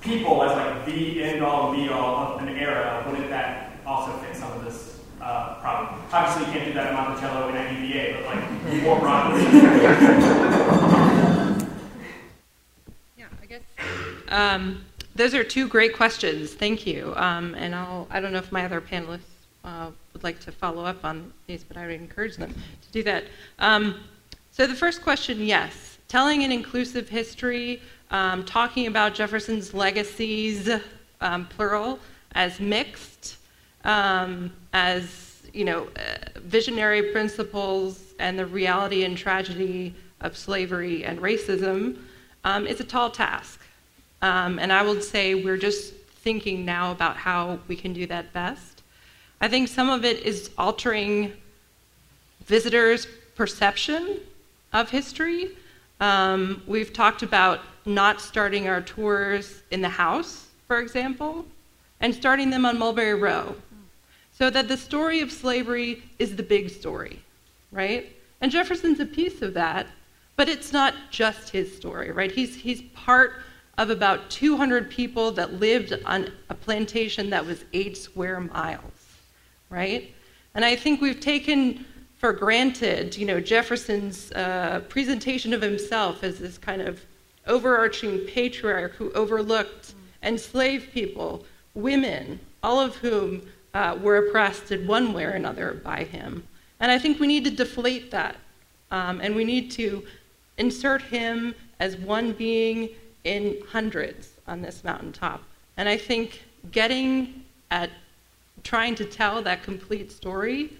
people 0.00 0.42
as 0.42 0.56
like 0.56 0.86
the 0.86 1.22
end-all 1.22 1.74
be-all 1.74 2.34
of 2.34 2.42
an 2.42 2.48
era, 2.48 3.04
wouldn't 3.06 3.28
that 3.28 3.76
also 3.86 4.12
fit 4.18 4.34
some 4.34 4.50
of 4.52 4.64
this 4.64 5.00
uh, 5.20 5.60
problem? 5.60 6.00
Obviously, 6.10 6.46
you 6.46 6.52
can't 6.58 6.68
do 6.68 6.72
that 6.74 6.86
at 6.88 6.94
Monticello 6.94 7.48
and 7.48 7.58
at 7.58 7.72
UVA, 7.78 8.14
but 8.14 8.24
like 8.34 8.82
more 8.82 8.98
broadly. 8.98 9.44
Yeah, 13.18 13.26
I 13.42 13.44
guess. 13.44 13.60
Um, 14.28 14.84
those 15.14 15.34
are 15.34 15.44
two 15.44 15.68
great 15.68 15.94
questions. 15.94 16.54
Thank 16.54 16.86
you. 16.86 17.12
Um, 17.16 17.54
and 17.54 17.74
I'll, 17.74 18.06
I 18.10 18.20
don't 18.20 18.32
know 18.32 18.38
if 18.38 18.52
my 18.52 18.64
other 18.64 18.80
panelists 18.80 19.20
uh, 19.64 19.90
would 20.12 20.22
like 20.22 20.40
to 20.40 20.52
follow 20.52 20.84
up 20.84 21.04
on 21.04 21.32
these, 21.46 21.64
but 21.64 21.76
I 21.76 21.86
would 21.86 22.00
encourage 22.00 22.36
them 22.36 22.52
to 22.52 22.92
do 22.92 23.02
that. 23.04 23.24
Um, 23.58 24.00
so 24.50 24.66
the 24.66 24.74
first 24.74 25.02
question, 25.02 25.42
yes. 25.42 25.98
Telling 26.08 26.42
an 26.42 26.50
inclusive 26.52 27.08
history, 27.08 27.80
um, 28.10 28.44
talking 28.44 28.86
about 28.86 29.14
Jefferson's 29.14 29.74
legacies, 29.74 30.68
um, 31.20 31.46
plural, 31.46 31.98
as 32.32 32.58
mixed, 32.60 33.36
um, 33.84 34.52
as 34.72 35.42
you 35.52 35.64
know, 35.64 35.88
uh, 35.96 36.40
visionary 36.40 37.12
principles 37.12 38.14
and 38.18 38.38
the 38.38 38.46
reality 38.46 39.04
and 39.04 39.16
tragedy 39.16 39.94
of 40.20 40.36
slavery 40.36 41.04
and 41.04 41.18
racism, 41.20 41.98
um, 42.44 42.66
it's 42.66 42.80
a 42.80 42.84
tall 42.84 43.10
task. 43.10 43.59
Um, 44.22 44.58
and 44.58 44.72
I 44.72 44.82
would 44.82 45.02
say 45.02 45.34
we're 45.34 45.56
just 45.56 45.94
thinking 45.94 46.64
now 46.64 46.92
about 46.92 47.16
how 47.16 47.58
we 47.68 47.76
can 47.76 47.92
do 47.92 48.06
that 48.06 48.32
best. 48.32 48.82
I 49.40 49.48
think 49.48 49.68
some 49.68 49.88
of 49.88 50.04
it 50.04 50.22
is 50.22 50.50
altering 50.58 51.32
visitors' 52.44 53.06
perception 53.34 54.20
of 54.72 54.90
history. 54.90 55.50
Um, 56.00 56.62
we've 56.66 56.92
talked 56.92 57.22
about 57.22 57.60
not 57.86 58.20
starting 58.20 58.68
our 58.68 58.82
tours 58.82 59.62
in 59.70 59.80
the 59.80 59.88
house, 59.88 60.48
for 60.66 60.78
example, 60.78 61.46
and 62.00 62.14
starting 62.14 62.50
them 62.50 62.66
on 62.66 62.78
Mulberry 62.78 63.14
Row, 63.14 63.56
so 64.32 64.50
that 64.50 64.68
the 64.68 64.76
story 64.76 65.20
of 65.20 65.32
slavery 65.32 66.02
is 66.18 66.36
the 66.36 66.42
big 66.42 66.70
story, 66.70 67.20
right? 67.72 68.14
And 68.40 68.52
Jefferson's 68.52 69.00
a 69.00 69.06
piece 69.06 69.42
of 69.42 69.54
that, 69.54 69.86
but 70.36 70.48
it's 70.48 70.72
not 70.72 70.94
just 71.10 71.50
his 71.50 71.74
story, 71.74 72.10
right? 72.10 72.30
He's, 72.30 72.54
he's 72.54 72.82
part 72.94 73.42
of 73.80 73.88
about 73.88 74.28
200 74.28 74.90
people 74.90 75.32
that 75.32 75.54
lived 75.54 75.94
on 76.04 76.30
a 76.50 76.54
plantation 76.54 77.30
that 77.30 77.46
was 77.46 77.64
eight 77.72 77.96
square 77.96 78.38
miles, 78.38 78.92
right? 79.70 80.14
And 80.54 80.66
I 80.66 80.76
think 80.76 81.00
we've 81.00 81.18
taken 81.18 81.86
for 82.18 82.34
granted, 82.34 83.16
you 83.16 83.24
know, 83.24 83.40
Jefferson's 83.40 84.32
uh, 84.32 84.82
presentation 84.90 85.54
of 85.54 85.62
himself 85.62 86.22
as 86.22 86.38
this 86.38 86.58
kind 86.58 86.82
of 86.82 87.00
overarching 87.46 88.18
patriarch 88.26 88.92
who 88.96 89.10
overlooked 89.12 89.94
enslaved 90.22 90.92
people, 90.92 91.46
women, 91.72 92.38
all 92.62 92.78
of 92.78 92.96
whom 92.96 93.40
uh, 93.72 93.96
were 94.02 94.18
oppressed 94.18 94.72
in 94.72 94.86
one 94.86 95.14
way 95.14 95.24
or 95.24 95.30
another 95.30 95.80
by 95.82 96.04
him. 96.04 96.46
And 96.80 96.92
I 96.92 96.98
think 96.98 97.18
we 97.18 97.26
need 97.26 97.44
to 97.44 97.50
deflate 97.50 98.10
that. 98.10 98.36
Um, 98.90 99.22
and 99.22 99.34
we 99.34 99.44
need 99.44 99.70
to 99.72 100.04
insert 100.58 101.00
him 101.00 101.54
as 101.78 101.96
one 101.96 102.32
being 102.32 102.90
in 103.24 103.58
hundreds 103.68 104.30
on 104.46 104.62
this 104.62 104.82
mountaintop. 104.84 105.42
And 105.76 105.88
I 105.88 105.96
think 105.96 106.42
getting 106.70 107.44
at 107.70 107.90
trying 108.62 108.94
to 108.96 109.04
tell 109.04 109.42
that 109.42 109.62
complete 109.62 110.12
story 110.12 110.72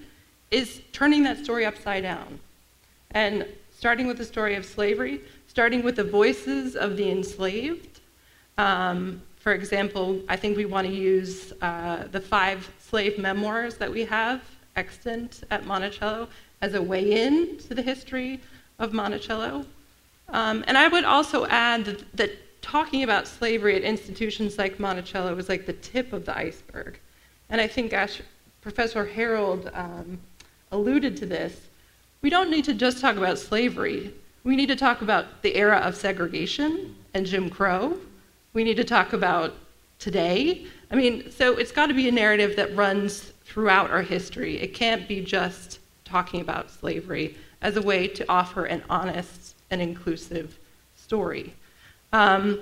is 0.50 0.82
turning 0.92 1.22
that 1.24 1.38
story 1.42 1.64
upside 1.64 2.02
down. 2.02 2.40
And 3.12 3.46
starting 3.72 4.06
with 4.06 4.18
the 4.18 4.24
story 4.24 4.54
of 4.56 4.64
slavery, 4.64 5.20
starting 5.46 5.82
with 5.82 5.96
the 5.96 6.04
voices 6.04 6.76
of 6.76 6.96
the 6.96 7.10
enslaved. 7.10 8.00
Um, 8.58 9.22
for 9.36 9.54
example, 9.54 10.20
I 10.28 10.36
think 10.36 10.56
we 10.56 10.66
want 10.66 10.86
to 10.86 10.92
use 10.92 11.52
uh, 11.62 12.04
the 12.10 12.20
five 12.20 12.70
slave 12.78 13.18
memoirs 13.18 13.76
that 13.76 13.90
we 13.90 14.04
have 14.04 14.42
extant 14.76 15.42
at 15.50 15.64
Monticello 15.64 16.28
as 16.60 16.74
a 16.74 16.82
way 16.82 17.24
in 17.24 17.56
to 17.58 17.74
the 17.74 17.82
history 17.82 18.40
of 18.78 18.92
Monticello. 18.92 19.64
Um, 20.32 20.64
and 20.66 20.78
I 20.78 20.88
would 20.88 21.04
also 21.04 21.46
add 21.46 21.84
that, 21.86 22.16
that 22.16 22.62
talking 22.62 23.02
about 23.02 23.26
slavery 23.26 23.76
at 23.76 23.82
institutions 23.82 24.58
like 24.58 24.78
Monticello 24.78 25.34
was 25.34 25.48
like 25.48 25.66
the 25.66 25.72
tip 25.74 26.12
of 26.12 26.24
the 26.24 26.36
iceberg. 26.36 26.98
And 27.48 27.60
I 27.60 27.66
think 27.66 27.92
Ash, 27.92 28.20
Professor 28.60 29.04
Harold 29.04 29.70
um, 29.74 30.18
alluded 30.70 31.16
to 31.18 31.26
this. 31.26 31.68
We 32.22 32.30
don't 32.30 32.50
need 32.50 32.64
to 32.66 32.74
just 32.74 33.00
talk 33.00 33.16
about 33.16 33.38
slavery. 33.38 34.12
We 34.44 34.56
need 34.56 34.68
to 34.68 34.76
talk 34.76 35.02
about 35.02 35.42
the 35.42 35.56
era 35.56 35.78
of 35.78 35.96
segregation 35.96 36.94
and 37.14 37.26
Jim 37.26 37.50
Crow. 37.50 37.98
We 38.52 38.64
need 38.64 38.76
to 38.76 38.84
talk 38.84 39.12
about 39.12 39.54
today. 39.98 40.66
I 40.90 40.96
mean, 40.96 41.30
so 41.30 41.56
it's 41.56 41.72
got 41.72 41.86
to 41.86 41.94
be 41.94 42.08
a 42.08 42.12
narrative 42.12 42.56
that 42.56 42.74
runs 42.76 43.32
throughout 43.44 43.90
our 43.90 44.02
history. 44.02 44.60
It 44.60 44.74
can't 44.74 45.08
be 45.08 45.24
just 45.24 45.78
talking 46.04 46.40
about 46.40 46.70
slavery 46.70 47.36
as 47.62 47.76
a 47.76 47.82
way 47.82 48.06
to 48.08 48.24
offer 48.28 48.64
an 48.64 48.82
honest 48.88 49.49
and 49.70 49.80
inclusive 49.80 50.58
story. 50.96 51.54
Um, 52.12 52.60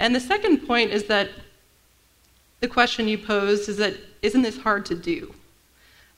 and 0.00 0.14
the 0.14 0.20
second 0.20 0.66
point 0.66 0.90
is 0.90 1.04
that 1.04 1.30
the 2.60 2.68
question 2.68 3.08
you 3.08 3.18
posed 3.18 3.68
is 3.68 3.76
that 3.76 3.94
isn't 4.22 4.42
this 4.42 4.58
hard 4.58 4.84
to 4.86 4.94
do? 4.94 5.34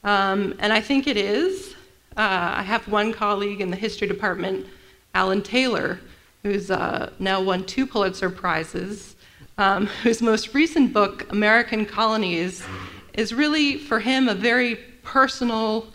Um, 0.04 0.54
and 0.58 0.72
I 0.72 0.80
think 0.80 1.06
it 1.06 1.16
is. 1.16 1.74
Uh, 2.16 2.54
I 2.56 2.62
have 2.62 2.88
one 2.88 3.12
colleague 3.12 3.60
in 3.60 3.70
the 3.70 3.76
history 3.76 4.08
department, 4.08 4.66
Alan 5.14 5.42
Taylor, 5.42 6.00
who's 6.42 6.70
uh, 6.70 7.12
now 7.18 7.40
won 7.42 7.64
two 7.64 7.86
Pulitzer 7.86 8.30
Prizes, 8.30 9.16
um, 9.58 9.86
whose 10.02 10.22
most 10.22 10.54
recent 10.54 10.92
book, 10.92 11.30
American 11.30 11.84
Colonies, 11.84 12.64
is 13.12 13.34
really 13.34 13.76
for 13.76 14.00
him 14.00 14.28
a 14.28 14.34
very 14.34 14.76
personal, 15.02 15.86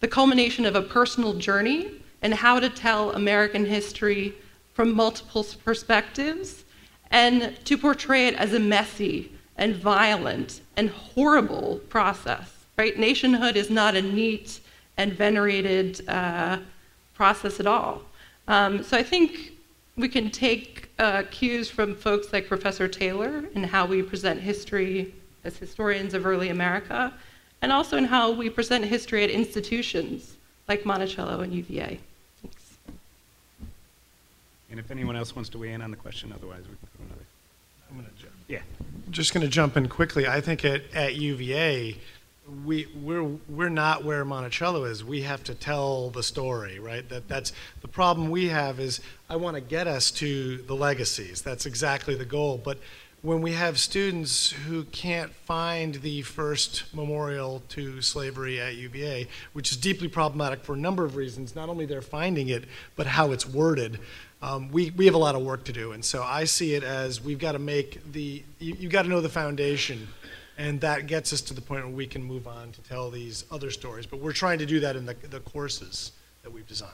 the 0.00 0.08
culmination 0.08 0.66
of 0.66 0.74
a 0.74 0.82
personal 0.82 1.34
journey 1.34 1.92
and 2.24 2.32
how 2.32 2.58
to 2.58 2.70
tell 2.70 3.12
American 3.12 3.66
history 3.66 4.34
from 4.72 4.92
multiple 4.94 5.46
perspectives 5.62 6.64
and 7.10 7.54
to 7.66 7.76
portray 7.76 8.26
it 8.26 8.34
as 8.34 8.54
a 8.54 8.58
messy 8.58 9.30
and 9.58 9.76
violent 9.76 10.62
and 10.76 10.88
horrible 10.88 11.80
process. 11.90 12.50
Right? 12.78 12.98
Nationhood 12.98 13.56
is 13.56 13.68
not 13.68 13.94
a 13.94 14.02
neat 14.02 14.60
and 14.96 15.12
venerated 15.12 16.08
uh, 16.08 16.58
process 17.12 17.60
at 17.60 17.66
all. 17.66 18.02
Um, 18.48 18.82
so 18.82 18.96
I 18.96 19.02
think 19.02 19.52
we 19.96 20.08
can 20.08 20.30
take 20.30 20.88
uh, 20.98 21.24
cues 21.30 21.68
from 21.68 21.94
folks 21.94 22.32
like 22.32 22.48
Professor 22.48 22.88
Taylor 22.88 23.44
in 23.54 23.62
how 23.62 23.84
we 23.86 24.02
present 24.02 24.40
history 24.40 25.14
as 25.44 25.58
historians 25.58 26.14
of 26.14 26.24
early 26.24 26.48
America, 26.48 27.12
and 27.60 27.70
also 27.70 27.98
in 27.98 28.04
how 28.04 28.32
we 28.32 28.48
present 28.48 28.84
history 28.84 29.22
at 29.22 29.30
institutions 29.30 30.36
like 30.68 30.86
Monticello 30.86 31.40
and 31.40 31.52
UVA. 31.52 32.00
Thanks. 34.68 34.70
And 34.70 34.80
if 34.80 34.90
anyone 34.90 35.16
else 35.16 35.34
wants 35.34 35.50
to 35.50 35.58
weigh 35.58 35.72
in 35.72 35.82
on 35.82 35.90
the 35.90 35.96
question, 35.96 36.32
otherwise 36.34 36.62
we 36.62 36.76
can 36.76 36.88
go 36.98 37.04
another. 37.04 37.26
I'm 37.90 37.96
going 37.96 38.10
to 38.10 38.22
jump. 38.22 38.32
Yeah. 38.48 38.60
Just 39.10 39.34
going 39.34 39.44
to 39.44 39.50
jump 39.50 39.76
in 39.76 39.88
quickly. 39.88 40.26
I 40.26 40.40
think 40.40 40.64
at, 40.64 40.82
at 40.94 41.14
UVA, 41.14 41.96
we 42.64 42.86
we're 43.02 43.24
we're 43.48 43.70
not 43.70 44.04
where 44.04 44.24
Monticello 44.24 44.84
is. 44.84 45.02
We 45.02 45.22
have 45.22 45.42
to 45.44 45.54
tell 45.54 46.10
the 46.10 46.22
story, 46.22 46.78
right? 46.78 47.08
That 47.08 47.28
that's 47.28 47.52
the 47.80 47.88
problem 47.88 48.30
we 48.30 48.48
have 48.48 48.80
is 48.80 49.00
I 49.30 49.36
want 49.36 49.54
to 49.56 49.60
get 49.60 49.86
us 49.86 50.10
to 50.12 50.58
the 50.58 50.74
legacies. 50.74 51.40
That's 51.40 51.66
exactly 51.66 52.14
the 52.14 52.24
goal. 52.26 52.60
But 52.62 52.78
when 53.24 53.40
we 53.40 53.52
have 53.52 53.78
students 53.78 54.50
who 54.50 54.84
can't 54.84 55.32
find 55.32 55.94
the 55.94 56.20
first 56.20 56.84
memorial 56.94 57.62
to 57.70 58.02
slavery 58.02 58.60
at 58.60 58.74
UVA, 58.74 59.26
which 59.54 59.72
is 59.72 59.78
deeply 59.78 60.08
problematic 60.08 60.62
for 60.62 60.74
a 60.74 60.76
number 60.76 61.06
of 61.06 61.16
reasons, 61.16 61.56
not 61.56 61.70
only 61.70 61.86
they're 61.86 62.02
finding 62.02 62.50
it, 62.50 62.64
but 62.96 63.06
how 63.06 63.32
it's 63.32 63.48
worded. 63.48 63.98
Um, 64.44 64.68
we, 64.70 64.90
we 64.90 65.06
have 65.06 65.14
a 65.14 65.18
lot 65.18 65.34
of 65.36 65.42
work 65.42 65.64
to 65.64 65.72
do. 65.72 65.92
And 65.92 66.04
so 66.04 66.22
I 66.22 66.44
see 66.44 66.74
it 66.74 66.84
as 66.84 67.18
we've 67.18 67.38
got 67.38 67.52
to 67.52 67.58
make 67.58 68.12
the, 68.12 68.42
you, 68.58 68.76
you've 68.78 68.92
got 68.92 69.02
to 69.02 69.08
know 69.08 69.22
the 69.22 69.30
foundation. 69.30 70.06
And 70.58 70.82
that 70.82 71.06
gets 71.06 71.32
us 71.32 71.40
to 71.42 71.54
the 71.54 71.62
point 71.62 71.86
where 71.86 71.94
we 71.94 72.06
can 72.06 72.22
move 72.22 72.46
on 72.46 72.70
to 72.72 72.82
tell 72.82 73.10
these 73.10 73.46
other 73.50 73.70
stories. 73.70 74.04
But 74.04 74.20
we're 74.20 74.34
trying 74.34 74.58
to 74.58 74.66
do 74.66 74.80
that 74.80 74.96
in 74.96 75.06
the, 75.06 75.14
the 75.30 75.40
courses 75.40 76.12
that 76.42 76.52
we've 76.52 76.66
designed. 76.66 76.92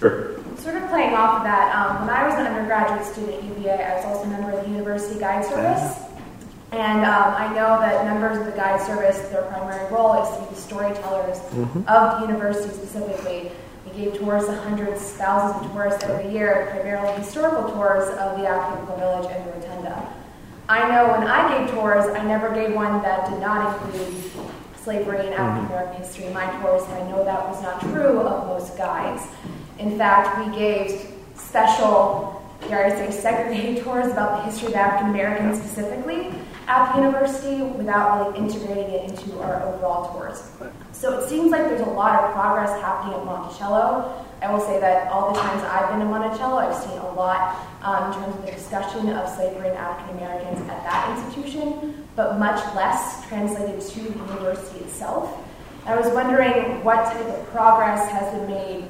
Sure. 0.00 0.36
Sort 0.56 0.82
of 0.82 0.88
playing 0.88 1.14
off 1.14 1.36
of 1.38 1.44
that, 1.44 1.72
um, 1.76 2.08
when 2.08 2.16
I 2.16 2.26
was 2.26 2.34
an 2.34 2.48
undergraduate 2.48 3.06
student 3.06 3.34
at 3.34 3.44
UVA, 3.44 3.84
I 3.84 3.94
was 3.94 4.04
also 4.06 4.24
a 4.24 4.26
member 4.26 4.50
of 4.50 4.64
the 4.64 4.70
University 4.72 5.20
Guide 5.20 5.44
Service. 5.44 6.09
And 6.72 7.04
um, 7.04 7.34
I 7.36 7.48
know 7.48 7.80
that 7.80 8.04
members 8.04 8.38
of 8.38 8.44
the 8.46 8.52
Guide 8.52 8.80
Service, 8.80 9.18
their 9.30 9.42
primary 9.42 9.90
role 9.92 10.22
is 10.22 10.36
to 10.36 10.42
be 10.44 10.54
the 10.54 10.60
storytellers 10.60 11.38
Mm-hmm. 11.50 11.82
of 11.88 12.20
the 12.20 12.26
university 12.26 12.72
specifically. 12.72 13.50
We 13.84 14.04
gave 14.04 14.18
tours 14.18 14.46
to 14.46 14.52
hundreds, 14.54 15.00
thousands 15.14 15.66
of 15.66 15.72
tourists 15.72 16.04
every 16.04 16.30
year, 16.32 16.68
primarily 16.70 17.12
historical 17.18 17.72
tours 17.72 18.08
of 18.18 18.38
the 18.38 18.46
academical 18.46 18.96
village 18.96 19.28
and 19.34 19.46
the 19.46 19.52
rotunda. 19.52 20.12
I 20.68 20.88
know 20.88 21.08
when 21.10 21.26
I 21.26 21.58
gave 21.58 21.70
tours, 21.74 22.04
I 22.14 22.22
never 22.22 22.54
gave 22.54 22.72
one 22.72 23.02
that 23.02 23.28
did 23.28 23.40
not 23.40 23.82
include 23.82 24.14
slavery 24.80 25.18
and 25.26 25.34
African 25.34 25.66
American 25.66 26.02
history 26.02 26.26
in 26.26 26.32
my 26.32 26.46
tours, 26.62 26.84
and 26.84 26.92
I 27.02 27.10
know 27.10 27.24
that 27.24 27.48
was 27.48 27.60
not 27.62 27.80
true 27.80 28.20
of 28.20 28.46
most 28.46 28.76
guides. 28.76 29.24
In 29.80 29.98
fact, 29.98 30.38
we 30.46 30.56
gave 30.56 31.08
special, 31.34 32.40
dare 32.68 32.84
I 32.86 32.90
say, 32.90 33.10
segregated 33.10 33.82
tours 33.84 34.12
about 34.12 34.38
the 34.44 34.50
history 34.50 34.68
of 34.68 34.74
African 34.76 35.10
Americans 35.10 35.58
specifically 35.58 36.32
at 36.70 36.92
the 36.94 37.02
university 37.02 37.62
without 37.62 38.28
really 38.28 38.38
integrating 38.38 38.90
it 38.94 39.10
into 39.10 39.40
our 39.40 39.60
overall 39.64 40.12
tours. 40.12 40.48
So 40.92 41.18
it 41.18 41.28
seems 41.28 41.50
like 41.50 41.62
there's 41.62 41.80
a 41.80 41.90
lot 41.90 42.22
of 42.22 42.32
progress 42.32 42.70
happening 42.80 43.18
at 43.18 43.24
Monticello. 43.24 44.24
I 44.40 44.52
will 44.52 44.60
say 44.60 44.78
that 44.78 45.10
all 45.10 45.32
the 45.32 45.40
times 45.40 45.64
I've 45.64 45.90
been 45.90 45.98
to 45.98 46.04
Monticello, 46.04 46.58
I've 46.58 46.80
seen 46.80 46.96
a 46.96 47.12
lot 47.12 47.58
um, 47.82 48.12
in 48.12 48.18
terms 48.20 48.36
of 48.36 48.46
the 48.46 48.52
discussion 48.52 49.08
of 49.08 49.28
slavery 49.34 49.68
and 49.68 49.76
African 49.76 50.16
Americans 50.18 50.60
at 50.70 50.84
that 50.84 51.18
institution, 51.18 52.06
but 52.14 52.38
much 52.38 52.62
less 52.76 53.26
translated 53.26 53.80
to 53.80 54.00
the 54.00 54.34
university 54.34 54.84
itself. 54.84 55.36
I 55.86 55.96
was 55.96 56.06
wondering 56.14 56.84
what 56.84 57.04
type 57.06 57.26
of 57.26 57.50
progress 57.50 58.08
has 58.10 58.32
been 58.32 58.48
made 58.48 58.84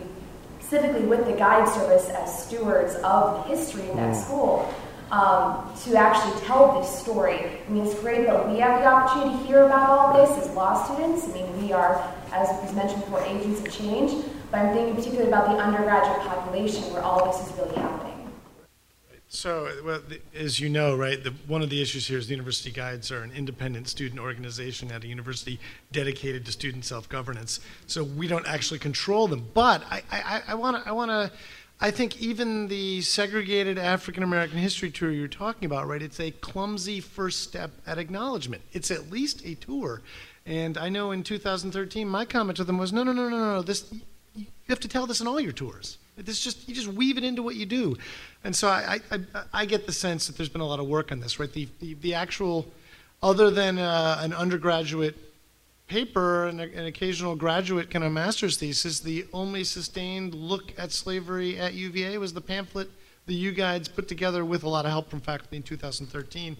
specifically 0.58 1.06
with 1.06 1.24
the 1.24 1.32
guide 1.32 1.66
service 1.68 2.10
as 2.10 2.44
stewards 2.44 2.94
of 2.96 3.48
the 3.48 3.56
history 3.56 3.88
of 3.88 3.96
that 3.96 4.14
school 4.14 4.72
um, 5.10 5.72
to 5.84 5.96
actually 5.96 6.40
tell 6.46 6.80
this 6.80 7.00
story. 7.00 7.38
I 7.66 7.70
mean, 7.70 7.84
it's 7.84 7.98
great 8.00 8.26
that 8.26 8.48
we 8.48 8.58
have 8.58 8.80
the 8.80 8.86
opportunity 8.86 9.38
to 9.38 9.46
hear 9.46 9.64
about 9.64 9.90
all 9.90 10.26
this 10.26 10.46
as 10.46 10.54
law 10.54 10.84
students. 10.84 11.28
I 11.28 11.32
mean, 11.32 11.62
we 11.62 11.72
are, 11.72 12.02
as 12.32 12.48
was 12.62 12.72
mentioned 12.74 13.04
before, 13.04 13.22
agents 13.24 13.60
of 13.60 13.72
change. 13.72 14.24
But 14.50 14.58
I'm 14.58 14.74
thinking 14.74 14.96
particularly 14.96 15.28
about 15.28 15.46
the 15.46 15.62
undergraduate 15.62 16.26
population 16.26 16.92
where 16.92 17.02
all 17.02 17.30
this 17.30 17.48
is 17.48 17.56
really 17.56 17.76
happening. 17.76 18.10
So, 19.32 19.70
well, 19.84 20.00
as 20.34 20.58
you 20.58 20.68
know, 20.68 20.96
right, 20.96 21.22
the, 21.22 21.30
one 21.46 21.62
of 21.62 21.70
the 21.70 21.80
issues 21.80 22.08
here 22.08 22.18
is 22.18 22.26
the 22.26 22.32
University 22.32 22.72
Guides 22.72 23.12
are 23.12 23.22
an 23.22 23.30
independent 23.30 23.86
student 23.86 24.20
organization 24.20 24.90
at 24.90 25.04
a 25.04 25.06
university 25.06 25.60
dedicated 25.92 26.44
to 26.46 26.52
student 26.52 26.84
self-governance. 26.84 27.60
So 27.86 28.02
we 28.02 28.26
don't 28.26 28.46
actually 28.48 28.80
control 28.80 29.28
them. 29.28 29.46
But 29.54 29.84
I 29.88 30.02
to, 30.84 30.90
I 30.90 30.90
want 30.90 31.10
to, 31.10 31.30
I 31.82 31.90
think 31.90 32.20
even 32.20 32.68
the 32.68 33.00
segregated 33.00 33.78
African 33.78 34.22
American 34.22 34.58
history 34.58 34.90
tour 34.90 35.10
you're 35.10 35.28
talking 35.28 35.64
about, 35.64 35.88
right, 35.88 36.02
it's 36.02 36.20
a 36.20 36.30
clumsy 36.30 37.00
first 37.00 37.42
step 37.42 37.70
at 37.86 37.96
acknowledgement. 37.96 38.62
It's 38.72 38.90
at 38.90 39.10
least 39.10 39.42
a 39.46 39.54
tour. 39.54 40.02
And 40.44 40.76
I 40.76 40.90
know 40.90 41.10
in 41.12 41.22
2013, 41.22 42.06
my 42.06 42.26
comment 42.26 42.58
to 42.58 42.64
them 42.64 42.76
was, 42.76 42.92
no, 42.92 43.02
no, 43.02 43.12
no, 43.12 43.30
no, 43.30 43.54
no, 43.54 43.62
this, 43.62 43.90
you 44.34 44.46
have 44.68 44.80
to 44.80 44.88
tell 44.88 45.06
this 45.06 45.22
in 45.22 45.26
all 45.26 45.40
your 45.40 45.52
tours. 45.52 45.96
This 46.16 46.44
just 46.44 46.68
you 46.68 46.74
just 46.74 46.88
weave 46.88 47.16
it 47.16 47.24
into 47.24 47.42
what 47.42 47.56
you 47.56 47.64
do, 47.64 47.96
and 48.44 48.54
so 48.54 48.68
I, 48.68 49.00
I, 49.10 49.20
I 49.54 49.64
get 49.64 49.86
the 49.86 49.92
sense 49.92 50.26
that 50.26 50.36
there's 50.36 50.50
been 50.50 50.60
a 50.60 50.66
lot 50.66 50.78
of 50.78 50.86
work 50.86 51.12
on 51.12 51.20
this, 51.20 51.40
right? 51.40 51.50
The 51.50 51.66
the, 51.80 51.94
the 51.94 52.12
actual, 52.12 52.66
other 53.22 53.50
than 53.50 53.78
uh, 53.78 54.18
an 54.20 54.34
undergraduate 54.34 55.16
paper 55.90 56.46
and 56.46 56.60
an 56.60 56.86
occasional 56.86 57.34
graduate 57.34 57.90
kind 57.90 58.04
of 58.04 58.12
master's 58.12 58.56
thesis, 58.56 59.00
the 59.00 59.26
only 59.32 59.64
sustained 59.64 60.34
look 60.34 60.72
at 60.78 60.92
slavery 60.92 61.58
at 61.58 61.74
UVA 61.74 62.16
was 62.16 62.32
the 62.32 62.40
pamphlet 62.40 62.88
the 63.26 63.34
U 63.34 63.52
Guides 63.52 63.88
put 63.88 64.08
together 64.08 64.44
with 64.44 64.62
a 64.62 64.68
lot 64.68 64.84
of 64.84 64.92
help 64.92 65.10
from 65.10 65.20
faculty 65.20 65.56
in 65.56 65.62
2013. 65.62 66.56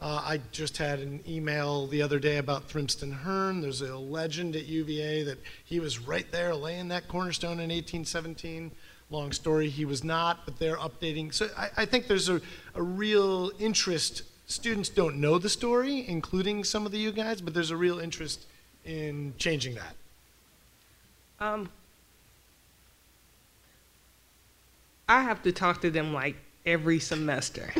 Uh, 0.00 0.22
I 0.24 0.40
just 0.50 0.78
had 0.78 0.98
an 0.98 1.20
email 1.28 1.86
the 1.86 2.00
other 2.00 2.18
day 2.18 2.38
about 2.38 2.68
Thrimston 2.68 3.12
Hern. 3.12 3.60
There's 3.60 3.82
a 3.82 3.96
legend 3.96 4.56
at 4.56 4.66
UVA 4.66 5.24
that 5.24 5.38
he 5.64 5.78
was 5.78 5.98
right 5.98 6.30
there 6.32 6.54
laying 6.54 6.88
that 6.88 7.06
cornerstone 7.06 7.60
in 7.60 7.68
1817. 7.68 8.70
Long 9.10 9.32
story, 9.32 9.68
he 9.68 9.84
was 9.84 10.02
not, 10.02 10.46
but 10.46 10.58
they're 10.58 10.76
updating. 10.76 11.34
So 11.34 11.48
I, 11.56 11.68
I 11.78 11.84
think 11.84 12.06
there's 12.06 12.30
a, 12.30 12.40
a 12.74 12.82
real 12.82 13.50
interest. 13.58 14.22
Students 14.46 14.88
don't 14.88 15.16
know 15.20 15.38
the 15.38 15.50
story, 15.50 16.06
including 16.08 16.64
some 16.64 16.86
of 16.86 16.92
the 16.92 16.98
U 16.98 17.12
Guides, 17.12 17.42
but 17.42 17.52
there's 17.52 17.70
a 17.70 17.76
real 17.76 17.98
interest 17.98 18.46
in 18.84 19.34
changing 19.38 19.74
that. 19.74 19.94
Um, 21.38 21.70
I 25.08 25.22
have 25.22 25.42
to 25.42 25.52
talk 25.52 25.80
to 25.82 25.90
them 25.90 26.12
like 26.12 26.36
every 26.66 27.00
semester. 27.00 27.72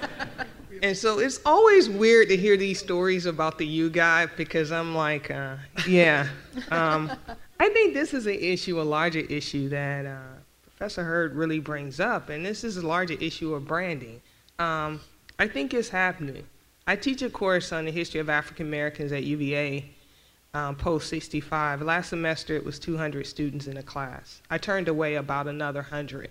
and 0.82 0.96
so 0.96 1.18
it's 1.18 1.40
always 1.46 1.88
weird 1.88 2.28
to 2.28 2.36
hear 2.36 2.56
these 2.56 2.78
stories 2.78 3.26
about 3.26 3.58
the 3.58 3.66
U 3.66 3.90
guy 3.90 4.26
because 4.26 4.72
I'm 4.72 4.94
like, 4.94 5.30
uh, 5.30 5.56
yeah. 5.88 6.28
Um, 6.70 7.10
I 7.58 7.68
think 7.68 7.94
this 7.94 8.12
is 8.14 8.26
an 8.26 8.34
issue, 8.34 8.80
a 8.80 8.82
larger 8.82 9.20
issue 9.20 9.68
that 9.68 10.06
uh, 10.06 10.18
Professor 10.64 11.04
Hurd 11.04 11.34
really 11.34 11.60
brings 11.60 12.00
up, 12.00 12.28
and 12.30 12.44
this 12.44 12.64
is 12.64 12.76
a 12.78 12.86
larger 12.86 13.14
issue 13.14 13.54
of 13.54 13.66
branding. 13.66 14.20
Um, 14.58 15.00
I 15.38 15.46
think 15.46 15.72
it's 15.74 15.88
happening. 15.88 16.44
I 16.86 16.96
teach 16.96 17.22
a 17.22 17.30
course 17.30 17.72
on 17.72 17.84
the 17.84 17.90
history 17.90 18.20
of 18.20 18.28
African 18.28 18.66
Americans 18.66 19.12
at 19.12 19.24
UVA 19.24 19.90
um, 20.54 20.76
post 20.76 21.08
65. 21.08 21.82
Last 21.82 22.10
semester 22.10 22.54
it 22.54 22.64
was 22.64 22.78
200 22.78 23.26
students 23.26 23.66
in 23.66 23.76
a 23.76 23.82
class. 23.82 24.42
I 24.50 24.58
turned 24.58 24.88
away 24.88 25.14
about 25.14 25.46
another 25.46 25.80
100 25.80 26.30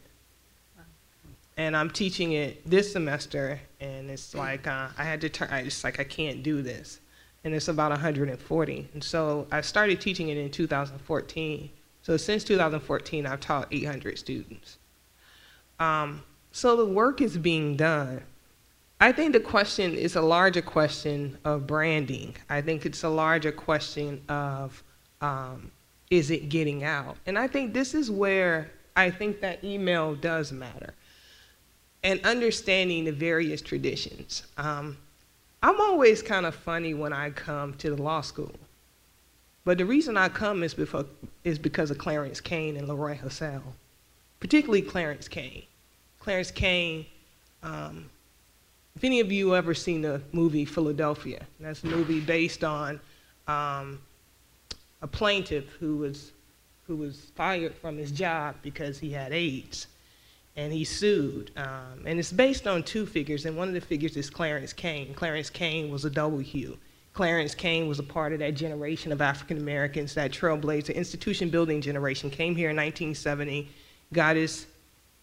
and 1.60 1.76
I'm 1.76 1.90
teaching 1.90 2.32
it 2.32 2.68
this 2.68 2.94
semester, 2.94 3.60
and 3.82 4.10
it's 4.10 4.34
like 4.34 4.66
uh, 4.66 4.88
I 4.98 5.04
had 5.04 5.20
to 5.22 5.30
turn. 5.30 5.50
It's 5.52 5.84
like 5.84 6.00
I 6.00 6.06
can't 6.06 6.42
do 6.42 6.62
this, 6.62 7.02
and 7.44 7.54
it's 7.54 7.68
about 7.68 7.92
140. 7.92 8.88
And 8.94 9.04
so 9.04 9.46
I 9.52 9.60
started 9.60 10.00
teaching 10.00 10.30
it 10.30 10.38
in 10.38 10.50
2014. 10.52 11.70
So 12.02 12.16
since 12.16 12.46
2014, 12.46 13.26
I've 13.26 13.42
taught 13.42 13.68
800 13.72 14.18
students. 14.18 14.78
Um, 15.82 16.24
so 16.54 16.78
the 16.78 16.86
work 16.86 17.20
is 17.20 17.38
being 17.38 17.76
done. 17.76 18.22
I 19.00 19.12
think 19.14 19.34
the 19.34 19.40
question 19.40 19.96
is 19.96 20.16
a 20.16 20.22
larger 20.22 20.62
question 20.62 21.38
of 21.46 21.66
branding. 21.66 22.36
I 22.50 22.62
think 22.62 22.86
it's 22.86 23.04
a 23.04 23.10
larger 23.10 23.52
question 23.52 24.22
of 24.28 24.84
um, 25.22 25.72
is 26.10 26.32
it 26.32 26.50
getting 26.50 26.84
out? 26.84 27.16
And 27.26 27.38
I 27.38 27.48
think 27.48 27.74
this 27.74 27.94
is 27.94 28.12
where 28.12 28.72
I 28.96 29.10
think 29.10 29.40
that 29.42 29.64
email 29.64 30.16
does 30.16 30.52
matter 30.52 30.94
and 32.04 32.26
understanding 32.26 33.06
the 33.06 33.12
various 33.12 33.62
traditions. 33.62 34.44
Um, 34.58 34.98
I'm 35.62 35.80
always 35.80 36.22
kind 36.22 36.46
of 36.46 36.56
funny 36.56 36.94
when 36.94 37.14
I 37.14 37.30
come 37.30 37.74
to 37.76 37.96
the 37.96 38.02
law 38.02 38.22
school. 38.22 38.56
But 39.66 39.78
the 39.78 39.86
reason 39.86 40.18
I 40.18 40.30
come 40.30 40.64
is, 40.64 40.74
before, 40.74 41.06
is 41.44 41.60
because 41.60 41.92
of 41.92 41.98
Clarence 41.98 42.40
Cain 42.40 42.78
and 42.78 42.88
Leroy 42.88 43.18
Hassell, 43.18 43.62
particularly 44.40 44.82
Clarence 44.82 45.28
Cain. 45.28 45.64
Clarence 46.20 46.52
Cain, 46.52 47.06
um, 47.62 48.10
if 48.96 49.04
any 49.04 49.20
of 49.20 49.32
you 49.32 49.56
ever 49.56 49.74
seen 49.74 50.02
the 50.02 50.22
movie 50.32 50.66
Philadelphia, 50.66 51.46
that's 51.60 51.84
a 51.84 51.88
movie 51.88 52.20
based 52.20 52.64
on 52.64 53.00
um, 53.48 54.00
a 55.02 55.08
plaintiff 55.08 55.66
who 55.80 55.98
was, 55.98 56.32
who 56.88 56.96
was 56.96 57.32
fired 57.36 57.74
from 57.76 57.98
his 57.98 58.12
job 58.12 58.56
because 58.62 59.00
he 59.00 59.12
had 59.12 59.32
AIDS 59.32 59.88
and 60.56 60.74
he 60.74 60.84
sued. 60.84 61.52
Um, 61.56 62.04
and 62.06 62.20
it's 62.20 62.34
based 62.34 62.68
on 62.68 62.84
two 62.84 63.06
figures, 63.06 63.46
and 63.46 63.56
one 63.56 63.70
of 63.70 63.74
the 63.74 63.82
figures 63.82 64.18
is 64.18 64.30
Clarence 64.30 64.74
Cain. 64.74 65.14
Clarence 65.14 65.50
Cain 65.50 65.90
was 65.90 66.04
a 66.04 66.10
double 66.10 66.40
a 66.40 66.44
W. 66.44 66.78
Clarence 67.14 67.56
Cain 67.56 67.88
was 67.88 68.00
a 68.00 68.04
part 68.04 68.34
of 68.34 68.40
that 68.40 68.56
generation 68.56 69.12
of 69.12 69.22
African 69.22 69.58
Americans, 69.58 70.14
that 70.14 70.32
trailblazer, 70.32 70.94
institution 70.94 71.50
building 71.50 71.82
generation, 71.82 72.30
came 72.30 72.56
here 72.56 72.70
in 72.70 72.76
1970, 72.76 73.70
got 74.14 74.36
his 74.36 74.68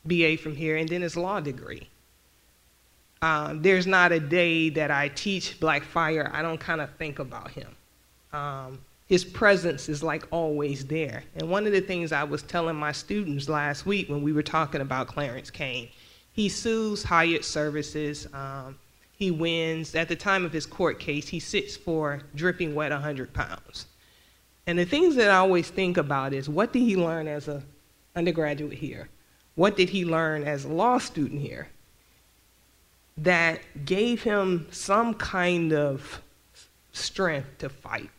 BA 0.07 0.37
from 0.37 0.55
here, 0.57 0.77
and 0.77 0.89
then 0.89 1.03
his 1.03 1.17
law 1.17 1.41
degree. 1.41 1.89
Um, 3.23 3.63
there's 3.63 3.87
not 3.87 4.13
a 4.13 4.21
day 4.21 4.69
that 4.71 4.91
I 4.91 5.09
teach 5.09 5.59
Black 5.59 5.83
Fire, 5.83 6.31
I 6.35 6.43
don't 6.43 6.59
kind 6.59 6.81
of 6.81 6.91
think 6.97 7.19
about 7.19 7.51
him. 7.51 7.75
Um, 8.33 8.79
his 9.09 9.25
presence 9.25 9.89
is 9.89 10.03
like 10.03 10.25
always 10.31 10.85
there. 10.87 11.23
And 11.37 11.49
one 11.49 11.67
of 11.67 11.73
the 11.73 11.81
things 11.81 12.13
I 12.13 12.25
was 12.25 12.43
telling 12.43 12.77
my 12.77 12.93
students 12.93 13.49
last 13.49 13.87
week 13.87 14.09
when 14.09 14.23
we 14.23 14.33
were 14.33 14.43
talking 14.43 14.81
about 14.81 15.07
Clarence 15.07 15.51
Cain, 15.51 15.89
he 16.33 16.49
sues 16.49 17.03
Hyatt 17.03 17.45
Services. 17.45 18.27
Um, 18.35 18.77
he 19.17 19.31
wins. 19.31 19.95
At 19.95 20.09
the 20.09 20.17
time 20.17 20.45
of 20.45 20.53
his 20.53 20.67
court 20.67 20.99
case, 20.99 21.29
he 21.29 21.41
sits 21.41 21.77
for 21.77 22.21
dripping 22.35 22.75
wet 22.75 22.91
100 22.91 23.33
pounds. 23.33 23.87
And 24.67 24.79
the 24.79 24.85
things 24.85 25.15
that 25.15 25.31
I 25.31 25.37
always 25.37 25.71
think 25.71 25.97
about 25.97 26.35
is 26.35 26.49
what 26.49 26.73
did 26.73 26.81
he 26.81 26.97
learn 26.97 27.29
as 27.29 27.49
an 27.49 27.63
undergraduate 28.17 28.77
here? 28.77 29.09
What 29.55 29.77
did 29.77 29.89
he 29.89 30.05
learn 30.05 30.43
as 30.43 30.65
a 30.65 30.69
law 30.69 30.99
student 30.99 31.41
here? 31.41 31.69
That 33.19 33.61
gave 33.85 34.23
him 34.23 34.67
some 34.71 35.15
kind 35.15 35.73
of 35.73 36.23
strength 36.93 37.59
to 37.59 37.69
fight 37.69 38.11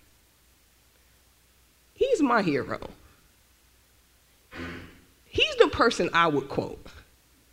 He's 1.98 2.22
my 2.22 2.43
hero. 2.43 2.80
He's 5.26 5.56
the 5.56 5.68
person 5.68 6.10
I 6.14 6.28
would 6.28 6.48
quote. 6.48 6.80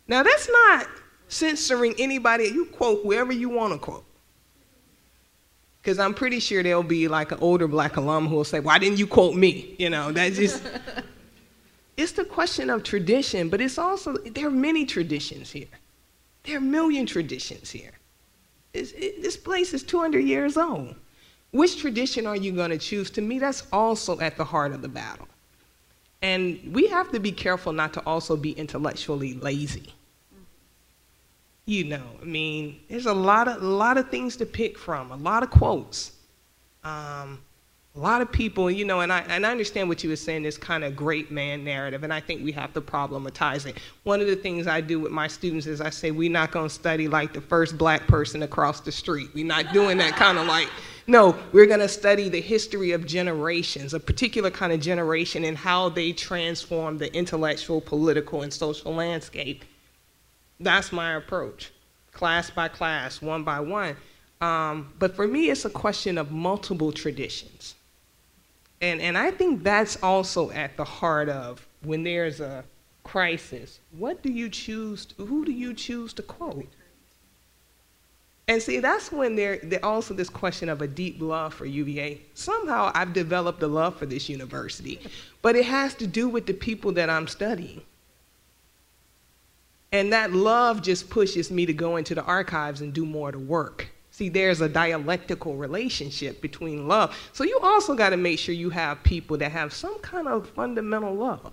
Now, 0.07 0.21
that's 0.21 0.47
not 0.47 0.87
censoring 1.27 1.95
anybody. 1.97 2.45
You 2.45 2.65
quote 2.65 3.01
whoever 3.01 3.33
you 3.33 3.49
want 3.49 3.73
to 3.73 3.79
quote. 3.79 4.05
Because 5.81 5.97
I'm 5.97 6.13
pretty 6.13 6.39
sure 6.39 6.61
there'll 6.61 6.83
be 6.83 7.07
like 7.07 7.31
an 7.31 7.39
older 7.41 7.67
black 7.67 7.97
alum 7.97 8.27
who 8.27 8.35
will 8.35 8.43
say, 8.43 8.59
Why 8.59 8.77
didn't 8.77 8.99
you 8.99 9.07
quote 9.07 9.35
me? 9.35 9.75
You 9.79 9.89
know, 9.89 10.11
that's 10.11 10.35
just. 10.35 10.63
it's 11.97 12.11
the 12.11 12.25
question 12.25 12.69
of 12.69 12.83
tradition, 12.83 13.49
but 13.49 13.61
it's 13.61 13.79
also, 13.79 14.13
there 14.17 14.47
are 14.47 14.51
many 14.51 14.85
traditions 14.85 15.51
here. 15.51 15.67
There 16.45 16.55
are 16.55 16.59
a 16.59 16.61
million 16.61 17.05
traditions 17.05 17.71
here. 17.71 17.91
It, 18.73 19.21
this 19.21 19.37
place 19.37 19.73
is 19.73 19.83
200 19.83 20.19
years 20.19 20.57
old. 20.57 20.95
Which 21.51 21.79
tradition 21.79 22.27
are 22.27 22.35
you 22.35 22.51
going 22.51 22.71
to 22.71 22.77
choose? 22.77 23.09
To 23.11 23.21
me, 23.21 23.39
that's 23.39 23.65
also 23.71 24.19
at 24.19 24.35
the 24.35 24.43
heart 24.43 24.73
of 24.73 24.81
the 24.81 24.89
battle. 24.89 25.27
And 26.21 26.59
we 26.73 26.87
have 26.87 27.11
to 27.11 27.19
be 27.19 27.31
careful 27.31 27.71
not 27.71 27.93
to 27.93 28.01
also 28.05 28.35
be 28.35 28.51
intellectually 28.51 29.35
lazy. 29.35 29.93
You 31.65 31.85
know, 31.85 32.03
I 32.21 32.25
mean, 32.25 32.79
there's 32.89 33.05
a 33.05 33.13
lot 33.13 33.47
of, 33.47 33.61
a 33.61 33.65
lot 33.65 33.97
of 33.97 34.09
things 34.09 34.35
to 34.37 34.45
pick 34.45 34.77
from, 34.77 35.11
a 35.11 35.15
lot 35.15 35.43
of 35.43 35.49
quotes. 35.49 36.11
Um, 36.83 37.41
a 37.95 37.99
lot 37.99 38.21
of 38.21 38.29
people, 38.29 38.69
you 38.69 38.83
know, 38.83 38.99
and 38.99 39.11
I, 39.11 39.19
and 39.21 39.45
I 39.45 39.51
understand 39.51 39.87
what 39.87 40.03
you 40.03 40.09
were 40.09 40.17
saying, 40.17 40.43
this 40.43 40.57
kind 40.57 40.83
of 40.83 40.97
great 40.97 41.31
man 41.31 41.63
narrative, 41.63 42.03
and 42.03 42.11
I 42.11 42.19
think 42.19 42.43
we 42.43 42.51
have 42.51 42.73
to 42.73 42.81
problematize 42.81 43.65
it. 43.65 43.77
One 44.03 44.19
of 44.19 44.27
the 44.27 44.35
things 44.35 44.67
I 44.67 44.81
do 44.81 44.99
with 44.99 45.13
my 45.13 45.27
students 45.27 45.65
is 45.65 45.79
I 45.79 45.91
say, 45.91 46.11
we're 46.11 46.29
not 46.29 46.51
going 46.51 46.67
to 46.67 46.73
study 46.73 47.07
like 47.07 47.31
the 47.31 47.39
first 47.39 47.77
black 47.77 48.05
person 48.05 48.43
across 48.43 48.81
the 48.81 48.91
street. 48.91 49.29
We're 49.33 49.45
not 49.45 49.71
doing 49.71 49.97
that 49.99 50.13
kind 50.13 50.37
of 50.37 50.45
like, 50.45 50.69
no, 51.07 51.37
we're 51.53 51.67
going 51.67 51.79
to 51.79 51.87
study 51.87 52.27
the 52.27 52.41
history 52.41 52.91
of 52.91 53.05
generations, 53.05 53.93
a 53.93 53.99
particular 53.99 54.51
kind 54.51 54.73
of 54.73 54.81
generation, 54.81 55.45
and 55.45 55.57
how 55.57 55.87
they 55.87 56.11
transform 56.11 56.97
the 56.97 57.13
intellectual, 57.15 57.79
political, 57.79 58.41
and 58.41 58.51
social 58.51 58.93
landscape. 58.93 59.63
That's 60.59 60.91
my 60.91 61.13
approach, 61.13 61.71
class 62.11 62.49
by 62.49 62.67
class, 62.67 63.21
one 63.21 63.43
by 63.45 63.61
one. 63.61 63.95
Um, 64.41 64.93
but 64.99 65.15
for 65.15 65.27
me, 65.27 65.49
it's 65.49 65.63
a 65.63 65.69
question 65.69 66.17
of 66.17 66.31
multiple 66.31 66.91
traditions. 66.91 67.74
And, 68.81 69.01
and 69.01 69.17
I 69.17 69.31
think 69.31 69.63
that's 69.63 70.01
also 70.03 70.51
at 70.51 70.77
the 70.77 70.83
heart 70.83 71.29
of 71.29 71.65
when 71.83 72.03
there's 72.03 72.39
a 72.39 72.63
crisis, 73.03 73.79
what 73.91 74.21
do 74.21 74.31
you 74.31 74.49
choose, 74.49 75.05
to, 75.05 75.25
who 75.25 75.45
do 75.45 75.51
you 75.51 75.73
choose 75.73 76.13
to 76.13 76.23
quote? 76.23 76.67
And 78.47 78.61
see, 78.61 78.79
that's 78.79 79.11
when 79.11 79.35
there, 79.35 79.59
there 79.63 79.83
also 79.83 80.13
this 80.13 80.29
question 80.29 80.69
of 80.69 80.81
a 80.81 80.87
deep 80.87 81.19
love 81.19 81.53
for 81.53 81.65
UVA. 81.65 82.21
Somehow 82.35 82.91
I've 82.93 83.13
developed 83.13 83.63
a 83.63 83.67
love 83.67 83.95
for 83.95 84.05
this 84.05 84.29
university, 84.29 84.99
but 85.41 85.55
it 85.55 85.65
has 85.65 85.95
to 85.95 86.07
do 86.07 86.29
with 86.29 86.45
the 86.45 86.53
people 86.53 86.91
that 86.93 87.09
I'm 87.09 87.27
studying. 87.27 87.81
And 89.91 90.13
that 90.13 90.33
love 90.33 90.81
just 90.81 91.09
pushes 91.09 91.49
me 91.49 91.65
to 91.65 91.73
go 91.73 91.95
into 91.95 92.13
the 92.13 92.23
archives 92.23 92.81
and 92.81 92.93
do 92.93 93.05
more 93.05 93.29
of 93.29 93.33
the 93.33 93.39
work. 93.39 93.87
See, 94.15 94.29
there's 94.29 94.61
a 94.61 94.69
dialectical 94.69 95.57
relationship 95.57 96.39
between 96.39 96.87
love. 96.87 97.13
So 97.33 97.43
you 97.43 97.59
also 97.61 97.95
got 97.95 98.11
to 98.11 98.17
make 98.17 98.39
sure 98.39 98.55
you 98.55 98.69
have 98.69 99.03
people 99.03 99.35
that 99.39 99.51
have 99.51 99.73
some 99.73 99.99
kind 99.99 100.29
of 100.29 100.47
fundamental 100.51 101.13
love. 101.13 101.51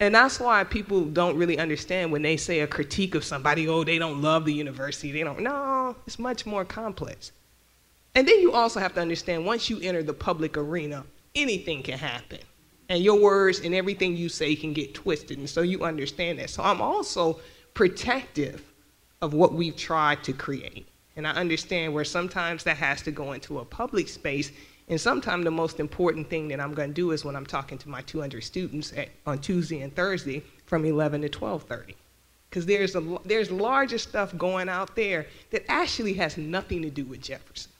And 0.00 0.12
that's 0.12 0.40
why 0.40 0.64
people 0.64 1.04
don't 1.04 1.36
really 1.36 1.56
understand 1.56 2.10
when 2.10 2.22
they 2.22 2.36
say 2.36 2.58
a 2.60 2.66
critique 2.66 3.14
of 3.14 3.22
somebody, 3.22 3.68
oh, 3.68 3.84
they 3.84 3.96
don't 3.96 4.22
love 4.22 4.44
the 4.44 4.52
university. 4.52 5.12
They 5.12 5.22
don't. 5.22 5.38
No, 5.38 5.94
it's 6.04 6.18
much 6.18 6.46
more 6.46 6.64
complex. 6.64 7.30
And 8.16 8.26
then 8.26 8.40
you 8.40 8.50
also 8.50 8.80
have 8.80 8.94
to 8.94 9.00
understand 9.00 9.46
once 9.46 9.70
you 9.70 9.78
enter 9.82 10.02
the 10.02 10.12
public 10.12 10.56
arena, 10.56 11.04
anything 11.36 11.84
can 11.84 11.96
happen. 11.96 12.40
And 12.88 13.04
your 13.04 13.20
words 13.20 13.60
and 13.60 13.72
everything 13.72 14.16
you 14.16 14.28
say 14.28 14.56
can 14.56 14.72
get 14.72 14.94
twisted. 14.94 15.38
And 15.38 15.48
so 15.48 15.62
you 15.62 15.84
understand 15.84 16.40
that. 16.40 16.50
So 16.50 16.64
I'm 16.64 16.82
also 16.82 17.38
protective 17.72 18.64
of 19.22 19.32
what 19.32 19.52
we've 19.52 19.76
tried 19.76 20.24
to 20.24 20.32
create. 20.32 20.88
And 21.16 21.26
I 21.26 21.30
understand 21.32 21.94
where 21.94 22.04
sometimes 22.04 22.64
that 22.64 22.76
has 22.76 23.02
to 23.02 23.10
go 23.10 23.32
into 23.32 23.60
a 23.60 23.64
public 23.64 24.08
space. 24.08 24.50
And 24.88 25.00
sometimes 25.00 25.44
the 25.44 25.50
most 25.50 25.80
important 25.80 26.28
thing 26.28 26.48
that 26.48 26.60
I'm 26.60 26.74
going 26.74 26.90
to 26.90 26.94
do 26.94 27.12
is 27.12 27.24
when 27.24 27.36
I'm 27.36 27.46
talking 27.46 27.78
to 27.78 27.88
my 27.88 28.02
200 28.02 28.42
students 28.42 28.92
at, 28.96 29.08
on 29.26 29.38
Tuesday 29.38 29.80
and 29.80 29.94
Thursday 29.94 30.42
from 30.66 30.84
11 30.84 31.22
to 31.22 31.28
12:30, 31.28 31.94
because 32.50 32.66
there's 32.66 32.94
a 32.94 33.18
there's 33.24 33.50
larger 33.50 33.98
stuff 33.98 34.36
going 34.36 34.68
out 34.68 34.94
there 34.96 35.26
that 35.50 35.64
actually 35.68 36.14
has 36.14 36.36
nothing 36.36 36.82
to 36.82 36.90
do 36.90 37.04
with 37.04 37.22
Jefferson. 37.22 37.70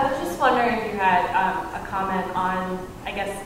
I 0.00 0.10
was 0.10 0.18
just 0.20 0.38
wondering 0.38 0.78
if 0.78 0.92
you 0.92 0.98
had 0.98 1.26
um, 1.34 1.66
a 1.74 1.86
comment 1.86 2.26
on, 2.36 2.86
I 3.04 3.12
guess, 3.12 3.44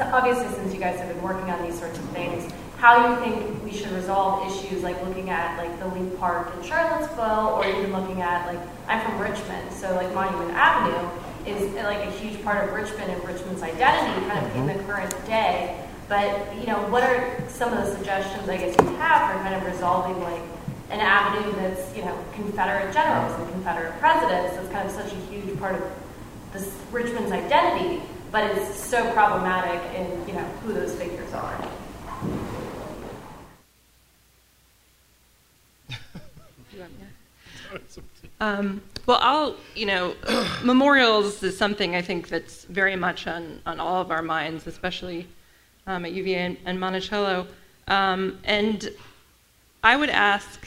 obviously 0.00 0.48
since 0.54 0.72
you 0.74 0.80
guys 0.80 0.98
have 0.98 1.08
been 1.08 1.22
working 1.22 1.50
on 1.50 1.62
these 1.64 1.78
sorts 1.78 1.98
of 1.98 2.04
things, 2.10 2.52
how 2.78 3.10
you 3.10 3.24
think 3.24 3.62
we 3.64 3.72
should 3.72 3.92
resolve 3.92 4.50
issues 4.50 4.82
like 4.82 5.00
looking 5.04 5.30
at 5.30 5.56
like 5.56 5.78
the 5.78 5.86
Lee 5.88 6.10
Park 6.16 6.52
in 6.56 6.64
Charlottesville, 6.64 7.54
or 7.54 7.66
even 7.66 7.92
looking 7.92 8.20
at 8.20 8.46
like 8.46 8.58
I'm 8.88 9.00
from 9.08 9.20
Richmond, 9.20 9.72
so 9.72 9.94
like 9.94 10.12
Monument 10.14 10.50
Avenue 10.52 11.08
is 11.46 11.72
like 11.74 12.06
a 12.06 12.10
huge 12.10 12.42
part 12.42 12.68
of 12.68 12.74
Richmond 12.74 13.10
and 13.10 13.24
Richmond's 13.24 13.62
identity, 13.62 14.26
kind 14.28 14.46
of 14.46 14.56
in 14.56 14.66
the 14.66 14.74
mm-hmm. 14.74 14.90
current 14.90 15.26
day. 15.26 15.78
But 16.08 16.56
you 16.58 16.66
know, 16.66 16.78
what 16.88 17.02
are 17.02 17.48
some 17.48 17.72
of 17.72 17.84
the 17.86 17.96
suggestions 17.96 18.48
I 18.48 18.56
guess 18.56 18.76
you 18.80 18.88
have 18.96 19.30
for 19.30 19.38
kind 19.38 19.54
of 19.54 19.64
resolving 19.64 20.20
like 20.22 20.42
an 20.90 21.00
avenue 21.00 21.52
that's 21.56 21.96
you 21.96 22.04
know 22.04 22.18
Confederate 22.34 22.92
generals 22.92 23.38
and 23.38 23.50
Confederate 23.52 23.98
presidents? 23.98 24.56
That's 24.56 24.68
kind 24.68 24.88
of 24.88 24.94
such 24.94 25.12
a 25.12 25.16
huge 25.30 25.58
part 25.58 25.76
of 25.76 25.82
this 26.52 26.70
Richmond's 26.90 27.32
identity, 27.32 28.02
but 28.32 28.50
it's 28.56 28.74
so 28.74 29.12
problematic 29.12 29.80
in 29.94 30.26
you 30.26 30.32
know 30.34 30.44
who 30.64 30.72
those 30.72 30.94
figures 30.96 31.32
are. 31.34 31.68
Um, 38.40 38.82
well, 39.06 39.18
I'll, 39.20 39.56
you 39.76 39.86
know, 39.86 40.16
memorials 40.64 41.44
is 41.44 41.56
something 41.56 41.94
I 41.94 42.02
think 42.02 42.28
that's 42.28 42.64
very 42.64 42.96
much 42.96 43.28
on, 43.28 43.60
on 43.64 43.78
all 43.78 44.00
of 44.00 44.10
our 44.10 44.20
minds, 44.20 44.66
especially 44.66 45.28
um, 45.86 46.04
at 46.04 46.10
UVA 46.10 46.38
and, 46.38 46.56
and 46.66 46.80
Monticello. 46.80 47.46
Um, 47.86 48.40
and 48.42 48.90
I 49.84 49.96
would 49.96 50.10
ask 50.10 50.66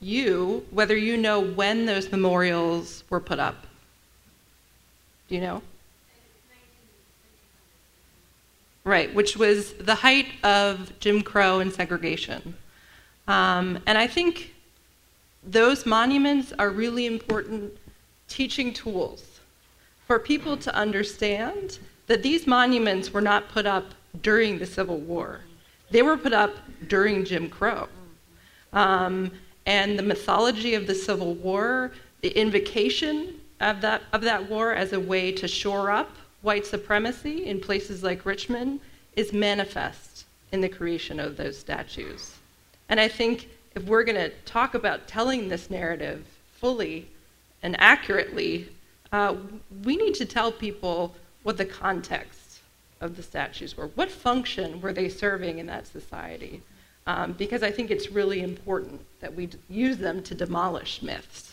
you 0.00 0.64
whether 0.70 0.96
you 0.96 1.18
know 1.18 1.40
when 1.40 1.84
those 1.84 2.10
memorials 2.10 3.04
were 3.10 3.20
put 3.20 3.38
up. 3.38 3.66
Do 5.28 5.34
you 5.34 5.42
know? 5.42 5.62
Right, 8.84 9.14
which 9.14 9.36
was 9.36 9.74
the 9.74 9.94
height 9.94 10.26
of 10.42 10.98
Jim 10.98 11.22
Crow 11.22 11.60
and 11.60 11.72
segregation. 11.72 12.56
Um, 13.28 13.78
and 13.86 13.96
I 13.96 14.08
think 14.08 14.54
those 15.44 15.86
monuments 15.86 16.52
are 16.58 16.70
really 16.70 17.06
important 17.06 17.76
teaching 18.28 18.72
tools 18.72 19.40
for 20.06 20.18
people 20.18 20.56
to 20.56 20.74
understand 20.74 21.78
that 22.06 22.22
these 22.22 22.46
monuments 22.46 23.12
were 23.12 23.20
not 23.20 23.48
put 23.48 23.66
up 23.66 23.94
during 24.20 24.58
the 24.58 24.66
Civil 24.66 24.98
War. 24.98 25.40
They 25.90 26.02
were 26.02 26.16
put 26.16 26.32
up 26.32 26.56
during 26.88 27.24
Jim 27.24 27.48
Crow. 27.48 27.88
Um, 28.72 29.30
and 29.66 29.98
the 29.98 30.02
mythology 30.02 30.74
of 30.74 30.86
the 30.86 30.94
Civil 30.94 31.34
War, 31.34 31.92
the 32.20 32.30
invocation 32.30 33.40
of 33.60 33.80
that, 33.82 34.02
of 34.12 34.22
that 34.22 34.48
war 34.48 34.72
as 34.72 34.92
a 34.92 35.00
way 35.00 35.30
to 35.32 35.46
shore 35.46 35.90
up 35.90 36.10
white 36.42 36.66
supremacy 36.66 37.46
in 37.46 37.60
places 37.60 38.02
like 38.02 38.26
Richmond 38.26 38.80
is 39.16 39.32
manifest 39.32 40.24
in 40.52 40.60
the 40.60 40.68
creation 40.68 41.18
of 41.18 41.36
those 41.36 41.58
statues. 41.58 42.36
And 42.88 43.00
I 43.00 43.08
think 43.08 43.48
if 43.74 43.84
we're 43.84 44.04
going 44.04 44.16
to 44.16 44.30
talk 44.44 44.74
about 44.74 45.06
telling 45.06 45.48
this 45.48 45.70
narrative 45.70 46.26
fully 46.60 47.08
and 47.62 47.74
accurately, 47.80 48.68
uh, 49.12 49.36
we 49.84 49.96
need 49.96 50.14
to 50.14 50.26
tell 50.26 50.52
people 50.52 51.14
what 51.42 51.56
the 51.56 51.64
context 51.64 52.60
of 53.00 53.16
the 53.16 53.22
statues 53.22 53.76
were. 53.76 53.88
What 53.88 54.10
function 54.10 54.80
were 54.80 54.92
they 54.92 55.08
serving 55.08 55.58
in 55.58 55.66
that 55.66 55.86
society? 55.86 56.62
Um, 57.06 57.32
because 57.32 57.62
I 57.62 57.70
think 57.70 57.90
it's 57.90 58.10
really 58.10 58.42
important 58.42 59.00
that 59.20 59.34
we 59.34 59.48
use 59.68 59.96
them 59.96 60.22
to 60.24 60.34
demolish 60.34 61.02
myths. 61.02 61.51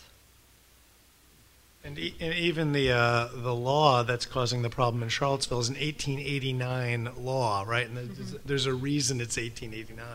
And, 1.82 1.98
e- 1.98 2.14
and 2.20 2.34
even 2.34 2.72
the 2.72 2.92
uh, 2.92 3.28
the 3.34 3.54
law 3.54 4.02
that's 4.02 4.26
causing 4.26 4.62
the 4.62 4.68
problem 4.68 5.02
in 5.02 5.08
Charlottesville 5.08 5.60
is 5.60 5.68
an 5.70 5.76
1889 5.76 7.10
law, 7.18 7.64
right? 7.66 7.88
And 7.88 7.96
there's, 7.96 8.32
there's 8.44 8.66
a 8.66 8.74
reason 8.74 9.20
it's 9.20 9.38
1889. 9.38 10.06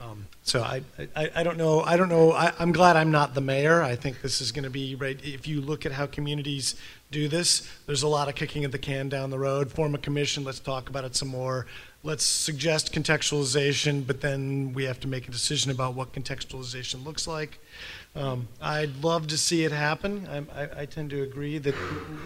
Um, 0.00 0.26
so 0.42 0.62
I, 0.62 0.82
I, 1.14 1.30
I 1.36 1.42
don't 1.42 1.56
know. 1.56 1.80
I 1.82 1.96
don't 1.96 2.08
know. 2.08 2.32
I, 2.32 2.52
I'm 2.58 2.72
glad 2.72 2.96
I'm 2.96 3.10
not 3.10 3.34
the 3.34 3.40
mayor. 3.40 3.82
I 3.82 3.96
think 3.96 4.22
this 4.22 4.40
is 4.40 4.52
going 4.52 4.64
to 4.64 4.70
be 4.70 4.94
right. 4.94 5.18
If 5.22 5.46
you 5.46 5.60
look 5.60 5.86
at 5.86 5.92
how 5.92 6.06
communities 6.06 6.74
do 7.10 7.28
this, 7.28 7.70
there's 7.86 8.02
a 8.02 8.08
lot 8.08 8.28
of 8.28 8.34
kicking 8.34 8.64
of 8.64 8.72
the 8.72 8.78
can 8.78 9.08
down 9.08 9.30
the 9.30 9.38
road. 9.38 9.70
Form 9.70 9.94
a 9.94 9.98
commission. 9.98 10.44
Let's 10.44 10.58
talk 10.58 10.88
about 10.88 11.04
it 11.04 11.14
some 11.14 11.28
more. 11.28 11.66
Let's 12.02 12.24
suggest 12.24 12.92
contextualization, 12.92 14.06
but 14.06 14.20
then 14.20 14.74
we 14.74 14.84
have 14.84 15.00
to 15.00 15.08
make 15.08 15.26
a 15.26 15.30
decision 15.30 15.70
about 15.70 15.94
what 15.94 16.12
contextualization 16.12 17.04
looks 17.04 17.26
like. 17.26 17.58
Um, 18.16 18.46
I'd 18.62 19.02
love 19.02 19.26
to 19.28 19.36
see 19.36 19.64
it 19.64 19.72
happen. 19.72 20.28
I, 20.28 20.62
I, 20.62 20.68
I 20.82 20.86
tend 20.86 21.10
to 21.10 21.22
agree 21.22 21.58
that 21.58 21.74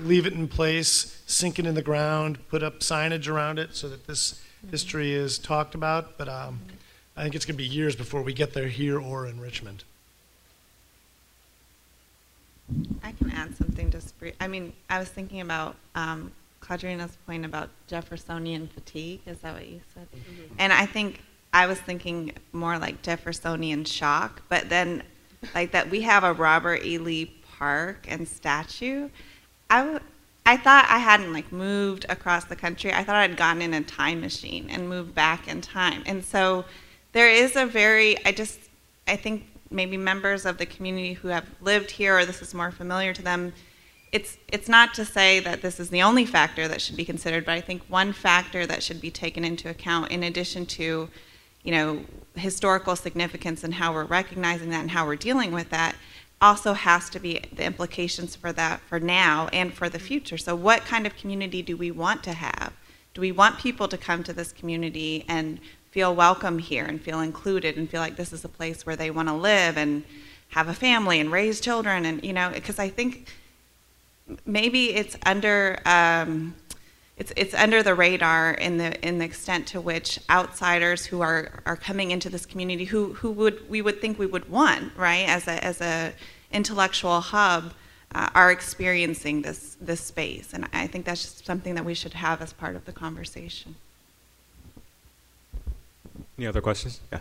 leave 0.02 0.26
it 0.26 0.34
in 0.34 0.46
place, 0.46 1.22
sink 1.26 1.58
it 1.58 1.66
in 1.66 1.74
the 1.74 1.82
ground, 1.82 2.38
put 2.48 2.62
up 2.62 2.80
signage 2.80 3.26
around 3.26 3.58
it 3.58 3.74
so 3.74 3.88
that 3.88 4.06
this 4.06 4.42
history 4.70 5.12
is 5.12 5.38
talked 5.38 5.74
about. 5.74 6.18
But 6.18 6.28
um, 6.28 6.60
I 7.16 7.22
think 7.22 7.34
it's 7.34 7.46
going 7.46 7.56
to 7.56 7.62
be 7.62 7.68
years 7.68 7.96
before 7.96 8.22
we 8.22 8.34
get 8.34 8.52
there 8.52 8.68
here 8.68 9.00
or 9.00 9.26
in 9.26 9.40
Richmond. 9.40 9.84
I 13.02 13.12
can 13.12 13.30
add 13.30 13.56
something 13.56 13.90
just 13.90 14.18
brief. 14.18 14.34
I 14.40 14.46
mean, 14.46 14.74
I 14.90 14.98
was 14.98 15.08
thinking 15.08 15.40
about 15.40 15.76
um, 15.94 16.32
Claudrena's 16.60 17.16
point 17.26 17.46
about 17.46 17.70
Jeffersonian 17.86 18.68
fatigue. 18.68 19.22
Is 19.24 19.38
that 19.38 19.54
what 19.54 19.66
you 19.66 19.80
said? 19.94 20.06
And 20.58 20.70
I 20.70 20.84
think 20.84 21.22
I 21.54 21.66
was 21.66 21.80
thinking 21.80 22.32
more 22.52 22.78
like 22.78 23.00
Jeffersonian 23.00 23.86
shock, 23.86 24.42
but 24.50 24.68
then 24.68 25.02
like 25.54 25.72
that 25.72 25.90
we 25.90 26.02
have 26.02 26.24
a 26.24 26.32
Robert 26.32 26.84
E. 26.84 26.98
Lee 26.98 27.26
Park 27.58 28.06
and 28.08 28.26
statue. 28.26 29.08
I, 29.70 30.00
I 30.46 30.56
thought 30.56 30.86
I 30.88 30.98
hadn't 30.98 31.32
like 31.32 31.52
moved 31.52 32.06
across 32.08 32.44
the 32.44 32.56
country. 32.56 32.92
I 32.92 33.04
thought 33.04 33.16
I'd 33.16 33.36
gotten 33.36 33.62
in 33.62 33.74
a 33.74 33.82
time 33.82 34.20
machine 34.20 34.68
and 34.70 34.88
moved 34.88 35.14
back 35.14 35.48
in 35.48 35.60
time. 35.60 36.02
And 36.06 36.24
so 36.24 36.64
there 37.12 37.28
is 37.28 37.56
a 37.56 37.66
very, 37.66 38.16
I 38.24 38.32
just, 38.32 38.58
I 39.06 39.16
think 39.16 39.44
maybe 39.70 39.96
members 39.96 40.46
of 40.46 40.58
the 40.58 40.66
community 40.66 41.14
who 41.14 41.28
have 41.28 41.44
lived 41.60 41.90
here 41.90 42.16
or 42.16 42.24
this 42.24 42.40
is 42.40 42.54
more 42.54 42.70
familiar 42.70 43.12
to 43.12 43.22
them, 43.22 43.52
it's, 44.12 44.38
it's 44.50 44.68
not 44.68 44.94
to 44.94 45.04
say 45.04 45.40
that 45.40 45.60
this 45.60 45.78
is 45.78 45.90
the 45.90 46.00
only 46.00 46.24
factor 46.24 46.66
that 46.66 46.80
should 46.80 46.96
be 46.96 47.04
considered, 47.04 47.44
but 47.44 47.52
I 47.52 47.60
think 47.60 47.82
one 47.88 48.12
factor 48.12 48.66
that 48.66 48.82
should 48.82 49.00
be 49.00 49.10
taken 49.10 49.44
into 49.44 49.68
account 49.68 50.10
in 50.10 50.22
addition 50.22 50.64
to, 50.66 51.10
you 51.62 51.72
know, 51.72 52.04
historical 52.38 52.96
significance 52.96 53.64
and 53.64 53.74
how 53.74 53.92
we're 53.92 54.04
recognizing 54.04 54.70
that 54.70 54.80
and 54.80 54.90
how 54.90 55.06
we're 55.06 55.16
dealing 55.16 55.52
with 55.52 55.70
that 55.70 55.94
also 56.40 56.72
has 56.72 57.10
to 57.10 57.18
be 57.18 57.40
the 57.52 57.64
implications 57.64 58.36
for 58.36 58.52
that 58.52 58.80
for 58.80 59.00
now 59.00 59.48
and 59.52 59.74
for 59.74 59.88
the 59.88 59.98
future. 59.98 60.38
So 60.38 60.54
what 60.54 60.84
kind 60.84 61.06
of 61.06 61.16
community 61.16 61.62
do 61.62 61.76
we 61.76 61.90
want 61.90 62.22
to 62.24 62.32
have? 62.32 62.72
Do 63.14 63.20
we 63.20 63.32
want 63.32 63.58
people 63.58 63.88
to 63.88 63.98
come 63.98 64.22
to 64.24 64.32
this 64.32 64.52
community 64.52 65.24
and 65.28 65.58
feel 65.90 66.14
welcome 66.14 66.58
here 66.58 66.84
and 66.84 67.00
feel 67.00 67.20
included 67.20 67.76
and 67.76 67.90
feel 67.90 68.00
like 68.00 68.16
this 68.16 68.32
is 68.32 68.44
a 68.44 68.48
place 68.48 68.86
where 68.86 68.94
they 68.94 69.10
want 69.10 69.28
to 69.28 69.34
live 69.34 69.76
and 69.76 70.04
have 70.50 70.68
a 70.68 70.74
family 70.74 71.18
and 71.18 71.32
raise 71.32 71.60
children 71.60 72.06
and 72.06 72.22
you 72.24 72.32
know 72.32 72.50
because 72.54 72.78
I 72.78 72.88
think 72.88 73.28
maybe 74.46 74.94
it's 74.94 75.16
under 75.24 75.78
um, 75.84 76.54
it's 77.18 77.32
it's 77.36 77.54
under 77.54 77.82
the 77.82 77.94
radar 77.94 78.52
in 78.52 78.78
the 78.78 79.06
in 79.06 79.18
the 79.18 79.24
extent 79.24 79.66
to 79.68 79.80
which 79.80 80.18
outsiders 80.30 81.06
who 81.06 81.20
are 81.20 81.62
are 81.66 81.76
coming 81.76 82.12
into 82.12 82.30
this 82.30 82.46
community 82.46 82.84
who 82.84 83.14
who 83.14 83.30
would 83.32 83.68
we 83.68 83.82
would 83.82 84.00
think 84.00 84.18
we 84.18 84.26
would 84.26 84.48
want 84.48 84.92
right 84.96 85.28
as 85.28 85.48
a 85.48 85.62
as 85.64 85.80
a 85.80 86.12
intellectual 86.52 87.20
hub 87.20 87.74
uh, 88.14 88.30
are 88.34 88.52
experiencing 88.52 89.42
this 89.42 89.76
this 89.80 90.00
space 90.00 90.54
and 90.54 90.68
I 90.72 90.86
think 90.86 91.04
that's 91.04 91.22
just 91.22 91.44
something 91.44 91.74
that 91.74 91.84
we 91.84 91.94
should 91.94 92.14
have 92.14 92.40
as 92.40 92.52
part 92.52 92.76
of 92.76 92.84
the 92.84 92.92
conversation. 92.92 93.74
Any 96.38 96.46
other 96.46 96.60
questions? 96.60 97.00
Yeah. 97.12 97.18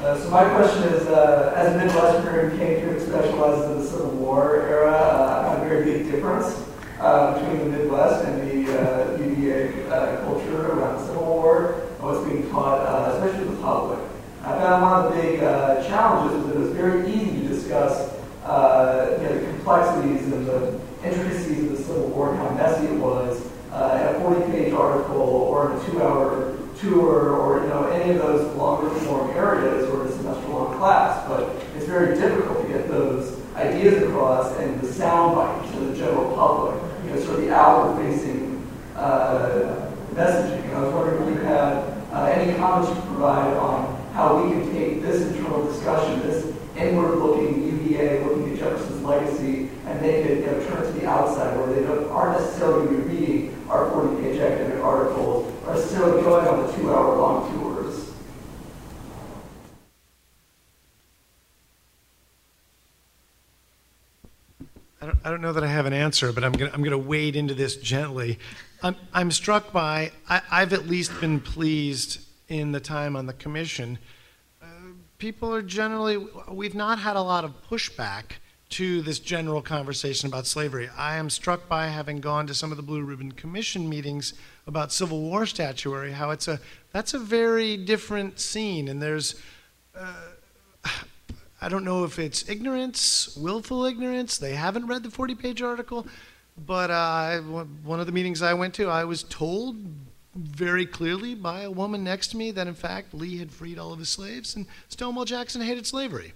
Uh, 0.00 0.16
so 0.16 0.30
my 0.30 0.44
question 0.54 0.84
is, 0.92 1.08
uh, 1.08 1.54
as 1.56 1.74
a 1.74 1.78
Midwesterner 1.78 2.50
who 2.50 2.58
came 2.58 2.80
through 2.80 2.90
and 2.90 3.02
specializes 3.02 3.70
in 3.70 3.78
the 3.78 3.84
Civil 3.84 4.10
War 4.10 4.62
era, 4.68 4.92
uh, 4.92 5.40
I 5.40 5.48
found 5.48 5.66
a 5.66 5.68
very 5.68 5.84
big 5.84 6.10
difference 6.10 6.68
uh, 7.00 7.38
between 7.38 7.70
the 7.70 7.78
Midwest 7.78 8.24
and 8.24 8.50
the 8.50 8.80
uh, 8.80 9.16
UVA 9.18 9.88
uh, 9.88 10.24
culture 10.24 10.72
around 10.72 10.96
the 10.96 11.06
Civil 11.06 11.24
War 11.24 11.72
and 11.74 12.02
what's 12.02 12.26
being 12.28 12.50
taught, 12.50 12.80
uh, 12.80 13.12
especially 13.12 13.54
the 13.54 13.62
public. 13.62 14.00
I 14.42 14.58
found 14.58 14.82
one 14.82 15.04
of 15.04 15.14
the 15.14 15.22
big 15.22 15.42
uh, 15.42 15.82
challenges 15.86 16.36
was 16.36 16.46
that 16.46 16.56
it 16.56 16.60
was 16.60 16.72
very 16.72 17.10
easy 17.10 17.42
to 17.42 17.48
discuss 17.48 18.14
uh, 18.44 19.18
you 19.20 19.28
know, 19.28 19.38
the 19.38 19.46
complexities 19.46 20.32
and 20.32 20.46
the 20.46 20.80
intricacies 21.04 21.64
of 21.64 21.78
the 21.78 21.84
Civil 21.84 22.08
War 22.08 22.30
and 22.30 22.38
how 22.38 22.50
messy 22.50 22.86
it 22.86 22.98
was 22.98 23.44
in 23.44 23.52
a 23.74 24.18
40-page 24.20 24.72
article 24.72 25.20
or 25.20 25.70
in 25.70 25.78
a 25.78 25.84
two-hour 25.84 26.58
tour 26.80 27.32
or 27.34 27.62
you 27.62 27.68
know 27.68 27.86
any 27.88 28.12
of 28.12 28.18
those 28.18 28.56
longer 28.56 28.88
form 29.00 29.30
areas 29.30 29.88
or 29.90 30.06
a 30.06 30.12
semester 30.12 30.48
long 30.48 30.76
class. 30.78 31.26
But 31.28 31.54
it's 31.76 31.86
very 31.86 32.16
difficult 32.16 32.62
to 32.62 32.68
get 32.68 32.88
those 32.88 33.38
ideas 33.56 34.02
across 34.02 34.56
and 34.58 34.80
the 34.80 34.92
sound 34.92 35.34
bite 35.34 35.72
to 35.72 35.80
the 35.80 35.96
general 35.96 36.34
public. 36.34 36.87
You 37.08 37.14
know, 37.14 37.20
sort 37.20 37.38
of 37.38 37.44
the 37.46 37.54
outward 37.54 38.04
facing 38.04 38.70
uh, 38.94 39.90
messaging. 40.12 40.62
And 40.64 40.76
I 40.76 40.80
was 40.82 40.92
wondering 40.92 41.22
if 41.22 41.38
you 41.38 41.40
had 41.40 41.72
uh, 42.12 42.24
any 42.34 42.54
comments 42.58 42.90
to 42.90 43.06
provide 43.06 43.56
on 43.56 43.96
how 44.12 44.42
we 44.42 44.50
can 44.50 44.70
take 44.72 45.00
this 45.00 45.22
internal 45.22 45.64
discussion, 45.64 46.20
this 46.20 46.54
inward-looking 46.76 47.64
UVA, 47.64 48.24
looking 48.24 48.52
at 48.52 48.58
Jefferson's 48.58 49.02
legacy, 49.02 49.70
and 49.86 50.02
make 50.02 50.26
it 50.26 50.40
you 50.40 50.46
know, 50.46 50.66
turn 50.68 50.82
to 50.82 51.00
the 51.00 51.06
outside 51.06 51.56
where 51.56 51.72
they 51.72 51.82
don't, 51.82 52.10
aren't 52.10 52.38
necessarily 52.38 52.94
reading 52.96 53.66
our 53.70 53.86
40-page 53.86 54.38
academic 54.40 54.84
articles, 54.84 55.50
or 55.66 55.74
necessarily 55.74 56.22
going 56.22 56.46
on 56.46 56.66
the 56.66 56.72
two-hour-long 56.74 57.50
tours. 57.54 57.77
I 65.00 65.06
don't, 65.06 65.18
I 65.24 65.30
don't 65.30 65.40
know 65.40 65.52
that 65.52 65.62
I 65.62 65.68
have 65.68 65.86
an 65.86 65.92
answer, 65.92 66.32
but 66.32 66.42
I'm 66.42 66.52
going 66.52 66.72
I'm 66.72 66.82
to 66.82 66.98
wade 66.98 67.36
into 67.36 67.54
this 67.54 67.76
gently. 67.76 68.38
I'm, 68.82 68.96
I'm 69.12 69.30
struck 69.30 69.72
by, 69.72 70.10
I, 70.28 70.42
I've 70.50 70.72
at 70.72 70.88
least 70.88 71.20
been 71.20 71.40
pleased 71.40 72.20
in 72.48 72.72
the 72.72 72.80
time 72.80 73.14
on 73.14 73.26
the 73.26 73.32
commission. 73.32 73.98
Uh, 74.60 74.66
people 75.18 75.54
are 75.54 75.62
generally, 75.62 76.16
we've 76.50 76.74
not 76.74 76.98
had 76.98 77.14
a 77.14 77.22
lot 77.22 77.44
of 77.44 77.54
pushback 77.70 78.38
to 78.70 79.00
this 79.02 79.18
general 79.18 79.62
conversation 79.62 80.28
about 80.28 80.46
slavery. 80.46 80.90
I 80.96 81.16
am 81.16 81.30
struck 81.30 81.68
by 81.68 81.86
having 81.86 82.20
gone 82.20 82.46
to 82.48 82.54
some 82.54 82.70
of 82.70 82.76
the 82.76 82.82
Blue 82.82 83.02
Ribbon 83.02 83.32
Commission 83.32 83.88
meetings 83.88 84.34
about 84.66 84.92
Civil 84.92 85.20
War 85.22 85.46
statuary, 85.46 86.12
how 86.12 86.30
it's 86.30 86.48
a, 86.48 86.60
that's 86.92 87.14
a 87.14 87.18
very 87.18 87.76
different 87.76 88.40
scene, 88.40 88.88
and 88.88 89.00
there's, 89.00 89.40
uh, 89.96 90.12
I 91.60 91.68
don't 91.68 91.84
know 91.84 92.04
if 92.04 92.18
it's 92.18 92.48
ignorance, 92.48 93.36
willful 93.36 93.84
ignorance. 93.84 94.38
They 94.38 94.54
haven't 94.54 94.86
read 94.86 95.02
the 95.02 95.10
40 95.10 95.34
page 95.34 95.62
article. 95.62 96.06
But 96.66 96.90
uh, 96.90 97.40
one 97.40 98.00
of 98.00 98.06
the 98.06 98.12
meetings 98.12 98.42
I 98.42 98.54
went 98.54 98.74
to, 98.74 98.88
I 98.88 99.04
was 99.04 99.22
told 99.22 99.76
very 100.34 100.86
clearly 100.86 101.34
by 101.34 101.62
a 101.62 101.70
woman 101.70 102.04
next 102.04 102.28
to 102.28 102.36
me 102.36 102.50
that, 102.52 102.66
in 102.66 102.74
fact, 102.74 103.14
Lee 103.14 103.38
had 103.38 103.50
freed 103.50 103.78
all 103.78 103.92
of 103.92 103.98
his 103.98 104.08
slaves 104.08 104.54
and 104.54 104.66
Stonewall 104.88 105.24
Jackson 105.24 105.60
hated 105.60 105.86
slavery. 105.86 106.32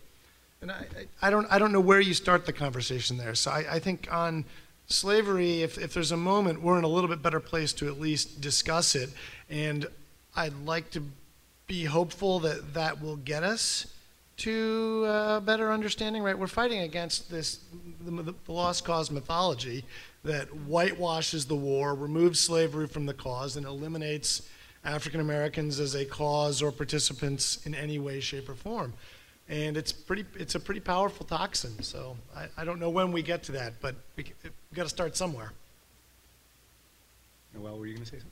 And 0.60 0.70
I, 0.70 0.86
I, 1.20 1.30
don't, 1.30 1.46
I 1.50 1.58
don't 1.58 1.72
know 1.72 1.80
where 1.80 2.00
you 2.00 2.14
start 2.14 2.46
the 2.46 2.52
conversation 2.52 3.16
there. 3.16 3.34
So 3.34 3.50
I, 3.50 3.74
I 3.74 3.78
think 3.78 4.08
on 4.12 4.44
slavery, 4.86 5.62
if, 5.62 5.78
if 5.78 5.94
there's 5.94 6.12
a 6.12 6.16
moment, 6.16 6.62
we're 6.62 6.78
in 6.78 6.84
a 6.84 6.88
little 6.88 7.08
bit 7.08 7.22
better 7.22 7.40
place 7.40 7.72
to 7.74 7.88
at 7.88 7.98
least 7.98 8.40
discuss 8.40 8.94
it. 8.94 9.10
And 9.50 9.86
I'd 10.36 10.64
like 10.64 10.90
to 10.92 11.02
be 11.66 11.84
hopeful 11.84 12.40
that 12.40 12.74
that 12.74 13.00
will 13.00 13.16
get 13.16 13.42
us 13.42 13.86
to 14.42 15.04
a 15.06 15.40
better 15.40 15.70
understanding, 15.70 16.20
right? 16.20 16.36
We're 16.36 16.48
fighting 16.48 16.80
against 16.80 17.30
this, 17.30 17.60
the, 18.04 18.10
the 18.10 18.52
lost 18.52 18.84
cause 18.84 19.08
mythology 19.08 19.84
that 20.24 20.48
whitewashes 20.48 21.46
the 21.46 21.54
war, 21.54 21.94
removes 21.94 22.40
slavery 22.40 22.88
from 22.88 23.06
the 23.06 23.14
cause, 23.14 23.56
and 23.56 23.64
eliminates 23.64 24.48
African 24.84 25.20
Americans 25.20 25.78
as 25.78 25.94
a 25.94 26.04
cause 26.04 26.60
or 26.60 26.72
participants 26.72 27.64
in 27.66 27.74
any 27.74 28.00
way, 28.00 28.18
shape, 28.18 28.48
or 28.48 28.54
form. 28.54 28.92
And 29.48 29.76
it's 29.76 29.92
pretty, 29.92 30.24
it's 30.34 30.56
a 30.56 30.60
pretty 30.60 30.80
powerful 30.80 31.24
toxin. 31.24 31.80
So 31.80 32.16
I, 32.36 32.46
I 32.56 32.64
don't 32.64 32.80
know 32.80 32.90
when 32.90 33.12
we 33.12 33.22
get 33.22 33.44
to 33.44 33.52
that, 33.52 33.74
but 33.80 33.94
we, 34.16 34.24
have 34.42 34.52
got 34.74 34.84
to 34.84 34.88
start 34.88 35.16
somewhere. 35.16 35.52
Noel, 37.54 37.78
were 37.78 37.86
you 37.86 37.94
going 37.94 38.04
to 38.04 38.10
say 38.10 38.18
something? 38.18 38.30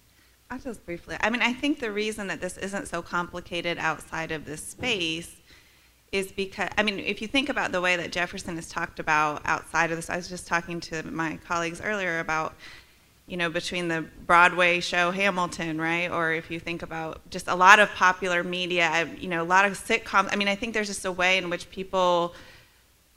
I'll 0.50 0.58
just 0.58 0.84
briefly. 0.84 1.16
I 1.20 1.30
mean, 1.30 1.42
I 1.42 1.52
think 1.52 1.78
the 1.78 1.92
reason 1.92 2.26
that 2.26 2.40
this 2.40 2.58
isn't 2.58 2.88
so 2.88 3.00
complicated 3.00 3.78
outside 3.78 4.32
of 4.32 4.44
this 4.44 4.64
space 4.64 5.36
is 6.12 6.32
because, 6.32 6.68
I 6.76 6.82
mean, 6.82 6.98
if 6.98 7.22
you 7.22 7.28
think 7.28 7.48
about 7.48 7.70
the 7.72 7.80
way 7.80 7.96
that 7.96 8.10
Jefferson 8.10 8.58
is 8.58 8.68
talked 8.68 8.98
about 8.98 9.42
outside 9.44 9.90
of 9.90 9.96
this, 9.96 10.10
I 10.10 10.16
was 10.16 10.28
just 10.28 10.46
talking 10.46 10.80
to 10.80 11.04
my 11.04 11.38
colleagues 11.46 11.80
earlier 11.80 12.18
about, 12.18 12.54
you 13.28 13.36
know, 13.36 13.48
between 13.48 13.86
the 13.86 14.04
Broadway 14.26 14.80
show 14.80 15.12
Hamilton, 15.12 15.80
right? 15.80 16.10
Or 16.10 16.32
if 16.32 16.50
you 16.50 16.58
think 16.58 16.82
about 16.82 17.20
just 17.30 17.46
a 17.46 17.54
lot 17.54 17.78
of 17.78 17.88
popular 17.90 18.42
media, 18.42 19.08
you 19.18 19.28
know, 19.28 19.42
a 19.42 19.44
lot 19.44 19.64
of 19.64 19.74
sitcoms. 19.74 20.28
I 20.32 20.36
mean, 20.36 20.48
I 20.48 20.56
think 20.56 20.74
there's 20.74 20.88
just 20.88 21.04
a 21.04 21.12
way 21.12 21.38
in 21.38 21.48
which 21.48 21.70
people, 21.70 22.34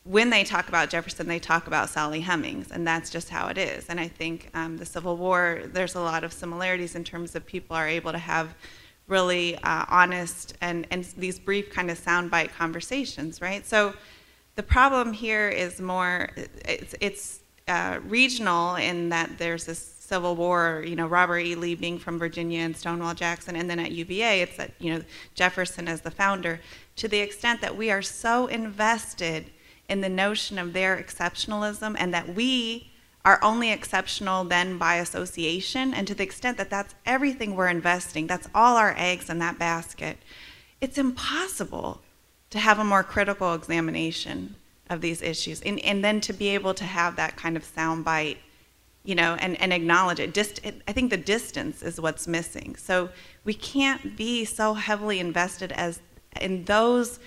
when 0.04 0.30
they 0.30 0.44
talk 0.44 0.68
about 0.68 0.92
Jefferson, 0.92 1.28
they 1.28 1.40
talk 1.40 1.66
about 1.66 1.90
Sally 1.90 2.22
Hemings, 2.22 2.72
and 2.72 2.86
that's 2.86 3.10
just 3.10 3.30
how 3.30 3.48
it 3.48 3.58
is. 3.58 3.88
And 3.88 4.00
I 4.00 4.08
think 4.08 4.52
um, 4.54 4.78
the 4.78 4.86
Civil 4.86 5.18
War, 5.18 5.62
there's 5.66 5.96
a 5.96 6.02
lot 6.02 6.24
of 6.24 6.32
similarities 6.32 6.94
in 6.94 7.04
terms 7.04 7.36
of 7.36 7.44
people 7.44 7.76
are 7.76 7.88
able 7.88 8.12
to 8.12 8.20
have 8.20 8.54
really 9.08 9.58
uh, 9.58 9.86
honest 9.90 10.56
and, 10.62 10.88
and 10.92 11.04
these 11.18 11.40
brief 11.40 11.72
kind 11.72 11.92
of 11.92 12.00
soundbite 12.00 12.52
conversations, 12.54 13.42
right? 13.42 13.66
So 13.66 13.94
the 14.56 14.64
problem 14.64 15.14
here 15.14 15.50
is 15.50 15.82
more, 15.82 16.30
it's, 16.36 16.96
it's 17.02 17.40
uh, 17.68 18.00
regional 18.08 18.76
in 18.76 19.10
that 19.10 19.38
there's 19.38 19.66
this 19.66 19.80
Civil 19.80 20.36
War, 20.36 20.84
you 20.86 20.96
know, 20.96 21.08
Robert 21.08 21.40
E. 21.40 21.56
Lee 21.56 21.76
being 21.76 21.98
from 21.98 22.20
Virginia 22.20 22.60
and 22.60 22.76
Stonewall 22.76 23.14
Jackson, 23.14 23.56
and 23.56 23.70
then 23.70 23.80
at 23.80 23.92
UVA, 23.92 24.42
it's 24.42 24.58
that, 24.58 24.72
you 24.78 24.94
know, 24.94 25.02
Jefferson 25.34 25.88
as 25.88 26.02
the 26.02 26.12
founder, 26.12 26.60
to 26.98 27.08
the 27.08 27.20
extent 27.20 27.62
that 27.62 27.76
we 27.76 27.90
are 27.90 28.02
so 28.02 28.48
invested 28.48 29.50
in 29.90 30.02
the 30.02 30.10
notion 30.10 30.60
of 30.60 30.74
their 30.74 30.98
exceptionalism 30.98 31.96
and 31.98 32.14
that 32.14 32.36
we 32.36 32.93
are 33.26 33.40
only 33.42 33.72
exceptional 33.72 34.44
then 34.44 34.78
by 34.78 34.96
association. 34.96 35.94
And 35.94 36.08
to 36.08 36.16
the 36.16 36.24
extent 36.24 36.58
that 36.58 36.70
that's 36.70 36.96
everything 37.06 37.56
we're 37.56 37.70
investing, 37.70 38.28
that's 38.28 38.50
all 38.54 38.78
our 38.78 38.94
eggs 38.98 39.30
in 39.30 39.40
that 39.40 39.58
basket, 39.58 40.18
it's 40.82 40.98
impossible 40.98 42.02
to 42.50 42.60
have 42.60 42.80
a 42.80 42.84
more 42.84 43.04
critical 43.04 43.54
examination 43.54 44.56
of 44.90 45.02
these 45.02 45.22
issues. 45.22 45.62
And, 45.62 45.80
and 45.80 46.04
then 46.04 46.20
to 46.22 46.34
be 46.34 46.50
able 46.50 46.74
to 46.74 46.84
have 46.84 47.16
that 47.16 47.38
kind 47.38 47.56
of 47.56 47.64
soundbite, 47.64 48.38
you 49.04 49.16
know, 49.16 49.36
and, 49.40 49.60
and 49.62 49.72
acknowledge 49.72 50.20
it. 50.20 50.34
Dist- 50.34 50.60
I 50.88 50.92
think 50.92 51.10
the 51.10 51.18
distance 51.18 51.82
is 51.82 52.02
what's 52.02 52.28
missing. 52.28 52.76
So 52.76 53.10
we 53.46 53.54
can't 53.54 54.18
be 54.18 54.44
so 54.44 54.74
heavily 54.74 55.20
invested 55.20 55.72
as 55.72 56.00
in 56.42 56.66
those 56.66 57.20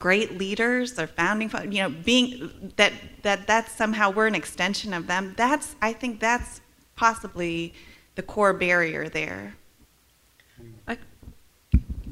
great 0.00 0.36
leaders 0.38 0.98
or 0.98 1.06
founding 1.06 1.50
you 1.70 1.82
know 1.82 1.90
being 1.90 2.72
that 2.76 2.92
that 3.22 3.46
that's 3.46 3.70
somehow 3.70 4.10
we're 4.10 4.26
an 4.26 4.34
extension 4.34 4.92
of 4.92 5.06
them 5.06 5.34
that's 5.36 5.76
i 5.80 5.92
think 5.92 6.18
that's 6.18 6.62
possibly 6.96 7.72
the 8.16 8.22
core 8.22 8.52
barrier 8.52 9.08
there. 9.08 9.54
I, 10.86 10.98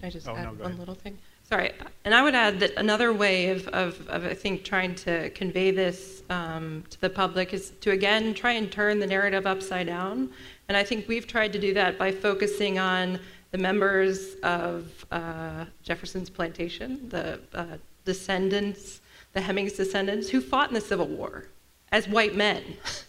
I 0.02 0.08
just 0.08 0.26
oh, 0.26 0.34
add 0.34 0.44
no, 0.44 0.52
one 0.52 0.60
ahead. 0.60 0.78
little 0.78 0.94
thing. 0.94 1.18
Sorry 1.42 1.72
and 2.04 2.14
i 2.14 2.22
would 2.22 2.34
add 2.34 2.60
that 2.60 2.72
another 2.76 3.12
way 3.12 3.50
of, 3.50 3.66
of, 3.68 4.06
of 4.08 4.24
i 4.26 4.34
think 4.34 4.64
trying 4.64 4.94
to 4.94 5.30
convey 5.30 5.70
this 5.70 6.22
um, 6.30 6.84
to 6.90 7.00
the 7.00 7.10
public 7.10 7.54
is 7.54 7.72
to 7.80 7.90
again 7.90 8.34
try 8.34 8.52
and 8.52 8.70
turn 8.70 8.98
the 8.98 9.06
narrative 9.06 9.46
upside 9.46 9.86
down. 9.86 10.30
And 10.68 10.76
i 10.76 10.84
think 10.84 11.08
we've 11.08 11.26
tried 11.26 11.52
to 11.54 11.58
do 11.58 11.72
that 11.74 11.98
by 11.98 12.12
focusing 12.12 12.78
on 12.78 13.18
the 13.50 13.58
members 13.58 14.34
of 14.42 15.06
uh, 15.10 15.64
Jefferson's 15.82 16.30
plantation, 16.30 17.08
the 17.08 17.40
uh, 17.54 17.64
descendants, 18.04 19.00
the 19.32 19.40
Hemings 19.40 19.74
descendants, 19.74 20.28
who 20.28 20.40
fought 20.40 20.68
in 20.68 20.74
the 20.74 20.80
Civil 20.80 21.06
War 21.06 21.46
as 21.90 22.08
white 22.08 22.34
men, 22.34 22.62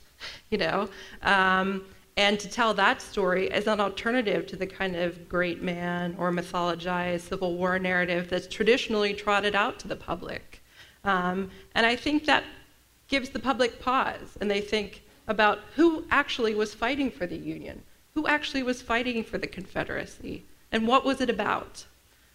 you 0.49 0.57
know, 0.57 0.89
um, 1.21 1.83
and 2.17 2.39
to 2.39 2.49
tell 2.49 2.73
that 2.73 3.01
story 3.01 3.49
as 3.51 3.67
an 3.67 3.79
alternative 3.79 4.45
to 4.47 4.55
the 4.55 4.67
kind 4.67 4.95
of 4.95 5.29
great 5.29 5.61
man 5.61 6.15
or 6.19 6.31
mythologized 6.31 7.21
Civil 7.21 7.55
War 7.55 7.79
narrative 7.79 8.29
that's 8.29 8.47
traditionally 8.47 9.13
trotted 9.13 9.55
out 9.55 9.79
to 9.79 9.87
the 9.87 9.95
public. 9.95 10.61
Um, 11.05 11.49
and 11.75 11.85
I 11.85 11.95
think 11.95 12.25
that 12.25 12.43
gives 13.07 13.29
the 13.29 13.39
public 13.39 13.79
pause, 13.79 14.37
and 14.41 14.51
they 14.51 14.61
think 14.61 15.03
about 15.27 15.59
who 15.75 16.05
actually 16.11 16.55
was 16.55 16.73
fighting 16.73 17.09
for 17.09 17.25
the 17.25 17.37
Union 17.37 17.81
who 18.13 18.27
actually 18.27 18.63
was 18.63 18.81
fighting 18.81 19.23
for 19.23 19.37
the 19.37 19.47
Confederacy 19.47 20.43
and 20.71 20.87
what 20.87 21.05
was 21.05 21.21
it 21.21 21.29
about? 21.29 21.85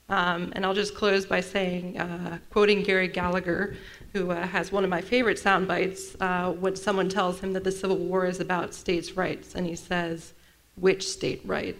Um, 0.09 0.52
and 0.55 0.66
I'll 0.66 0.74
just 0.74 0.94
close 0.94 1.24
by 1.24 1.40
saying, 1.40 1.98
uh, 1.98 2.38
quoting 2.51 2.82
Gary 2.82 3.09
Gallagher, 3.09 3.76
who 4.12 4.30
uh, 4.30 4.46
has 4.46 4.70
one 4.70 4.84
of 4.84 4.90
my 4.90 5.01
favorite 5.01 5.38
sound 5.38 5.66
bites, 5.66 6.14
uh, 6.20 6.52
when 6.52 6.76
someone 6.76 7.09
tells 7.09 7.40
him 7.40 7.52
that 7.55 7.64
the 7.64 7.72
Civil 7.72 7.96
War 7.96 8.26
is 8.26 8.40
about 8.40 8.74
states' 8.74 9.12
rights, 9.12 9.55
and 9.55 9.66
he 9.66 9.74
says, 9.74 10.34
which 10.76 11.09
state 11.09 11.40
right? 11.44 11.76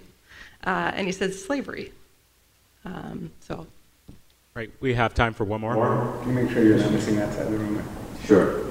Uh, 0.65 0.93
and 0.95 1.07
he 1.07 1.13
says, 1.13 1.45
slavery. 1.45 1.93
Um, 2.85 3.31
so. 3.41 3.67
Right, 4.55 4.71
we 4.81 4.95
have 4.95 5.13
time 5.13 5.35
for 5.35 5.45
one 5.45 5.61
more. 5.61 5.75
More? 5.75 6.19
Can 6.23 6.29
you 6.29 6.35
make 6.35 6.51
sure 6.51 6.63
you're 6.65 6.79
not 6.79 6.93
missing 6.93 7.17
that 7.17 7.33
side 7.35 7.47
of 7.47 7.53
the 7.53 7.59
room? 7.59 7.83
Sure. 8.25 8.65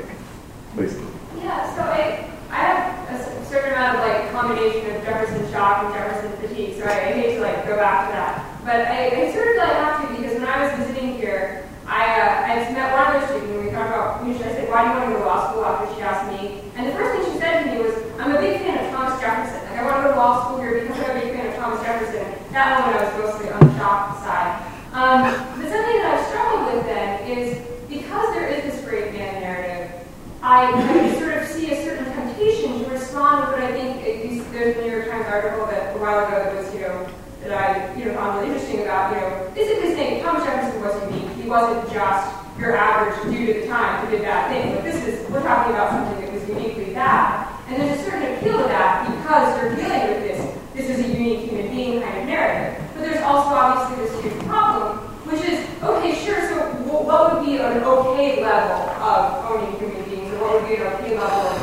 Please. 0.73 0.97
Yeah, 1.37 1.75
so 1.75 1.81
I, 1.81 2.29
I 2.49 2.55
have 2.55 3.02
a 3.02 3.02
certain 3.53 3.77
amount 3.77 4.01
of 4.01 4.09
like 4.09 4.34
combination 4.34 4.89
of 4.89 5.05
Jefferson 5.05 5.45
shock 5.53 5.85
and 5.85 5.93
Jefferson 5.93 6.34
fatigue, 6.41 6.73
so 6.73 6.89
I, 6.89 6.89
I 6.89 7.11
hate 7.13 7.38
to 7.38 7.41
like 7.45 7.69
go 7.69 7.77
back 7.77 8.09
to 8.09 8.17
that. 8.17 8.34
But 8.65 8.89
I, 8.89 9.13
I 9.13 9.30
sort 9.30 9.45
of 9.45 9.61
I 9.61 9.69
have 9.77 10.01
to 10.01 10.17
because 10.17 10.41
when 10.41 10.49
I 10.49 10.57
was 10.65 10.73
visiting 10.81 11.21
here, 11.21 11.69
I, 11.85 12.01
uh, 12.17 12.49
I 12.49 12.73
met 12.73 12.89
one 12.89 13.13
other 13.13 13.21
student 13.30 13.53
and 13.53 13.61
we 13.61 13.69
talked 13.69 13.93
about, 13.93 14.25
I 14.25 14.34
said, 14.34 14.65
why 14.73 14.81
do 14.81 14.89
you 14.89 14.93
want 14.97 15.05
to 15.05 15.13
go 15.13 15.19
to 15.21 15.25
law 15.30 15.51
school 15.51 15.65
after 15.69 15.85
she 15.93 16.01
asked 16.01 16.25
me? 16.34 16.65
And 16.73 16.89
the 16.89 16.97
first 16.97 17.13
thing 17.13 17.30
she 17.30 17.38
said 17.38 17.61
to 17.61 17.65
me 17.69 17.85
was, 17.85 17.93
I'm 18.17 18.34
a 18.34 18.41
big 18.41 18.57
fan 18.57 18.73
of 18.73 18.89
Thomas 18.89 19.21
Jefferson. 19.21 19.61
Like, 19.69 19.77
I 19.77 19.84
I 19.84 19.85
want 19.85 19.97
to 20.01 20.01
go 20.01 20.09
to 20.09 20.17
law 20.17 20.34
school 20.41 20.57
here 20.57 20.73
because 20.81 20.97
I'm 20.97 21.13
a 21.13 21.19
big 21.21 21.30
fan 21.38 21.45
of 21.45 21.55
Thomas 21.61 21.80
Jefferson. 21.85 22.25
That 22.57 22.65
moment 22.73 22.97
I 22.97 23.05
was 23.05 23.13
mostly 23.21 23.53
on 23.53 23.61
the 23.61 23.73
shock 23.77 24.17
side. 24.25 24.65
Um, 24.97 25.30
but 25.61 25.69
something 25.69 25.97
that 26.01 26.09
I've 26.09 26.25
struggled 26.25 26.73
with 26.73 26.85
then 26.89 27.21
is 27.30 27.61
because 27.85 28.34
there 28.34 28.49
is 28.49 28.65
this 28.65 28.81
great 28.81 29.13
man 29.13 29.45
narrative, 29.45 30.09
I, 30.41 30.73
I 30.73 31.19
sort 31.19 31.38
of 31.38 31.45
see 31.45 31.69
a 31.69 31.84
certain 31.85 32.03
what 33.23 33.63
I 33.63 33.71
think, 33.71 34.03
there's 34.51 34.75
a 34.75 34.81
New 34.81 34.91
York 34.91 35.09
Times 35.09 35.25
article 35.27 35.65
that 35.67 35.95
a 35.95 35.99
while 35.99 36.27
ago 36.27 36.43
that 36.43 36.55
was, 36.55 36.67
you 36.75 36.81
know, 36.81 37.07
that 37.41 37.51
I 37.55 37.95
you 37.95 38.05
know, 38.05 38.15
found 38.15 38.39
really 38.39 38.51
interesting 38.51 38.81
about, 38.81 39.15
you 39.15 39.21
know, 39.21 39.51
basically 39.55 39.95
saying 39.95 40.23
Thomas 40.23 40.43
Jefferson 40.43 40.81
was 40.83 40.95
unique. 41.07 41.31
He 41.39 41.47
wasn't 41.47 41.87
just 41.91 42.35
your 42.59 42.75
average 42.75 43.15
dude 43.31 43.55
at 43.55 43.61
the 43.63 43.67
time 43.67 44.03
who 44.03 44.11
did 44.11 44.21
bad 44.23 44.51
things. 44.51 44.75
But 44.75 44.83
this 44.83 44.99
is, 45.07 45.29
we're 45.31 45.41
talking 45.41 45.71
about 45.71 45.91
something 45.91 46.19
that 46.19 46.33
was 46.33 46.43
uniquely 46.47 46.93
bad. 46.93 47.47
And 47.67 47.81
there's 47.81 47.99
a 47.99 48.03
certain 48.03 48.35
appeal 48.35 48.59
to 48.59 48.67
that 48.67 49.07
because 49.07 49.55
you're 49.55 49.75
dealing 49.75 50.03
with 50.11 50.21
this, 50.27 50.39
this 50.75 50.85
is 50.91 51.05
a 51.05 51.07
unique 51.07 51.49
human 51.49 51.71
being 51.71 52.01
kind 52.03 52.19
of 52.19 52.25
narrative. 52.27 52.75
But 52.93 53.07
there's 53.07 53.23
also 53.23 53.55
obviously 53.55 54.03
this 54.03 54.13
huge 54.19 54.43
problem, 54.43 54.99
which 55.31 55.41
is, 55.47 55.63
okay, 55.81 56.11
sure, 56.19 56.43
so 56.51 56.59
what 56.91 57.39
would 57.39 57.45
be 57.45 57.55
an 57.55 57.83
okay 57.87 58.43
level 58.43 58.83
of 58.99 59.47
owning 59.47 59.79
human 59.79 60.03
beings, 60.11 60.27
or 60.35 60.43
what 60.43 60.59
would 60.59 60.67
be 60.67 60.75
an 60.75 60.91
okay 60.91 61.17
level 61.17 61.39
of 61.39 61.55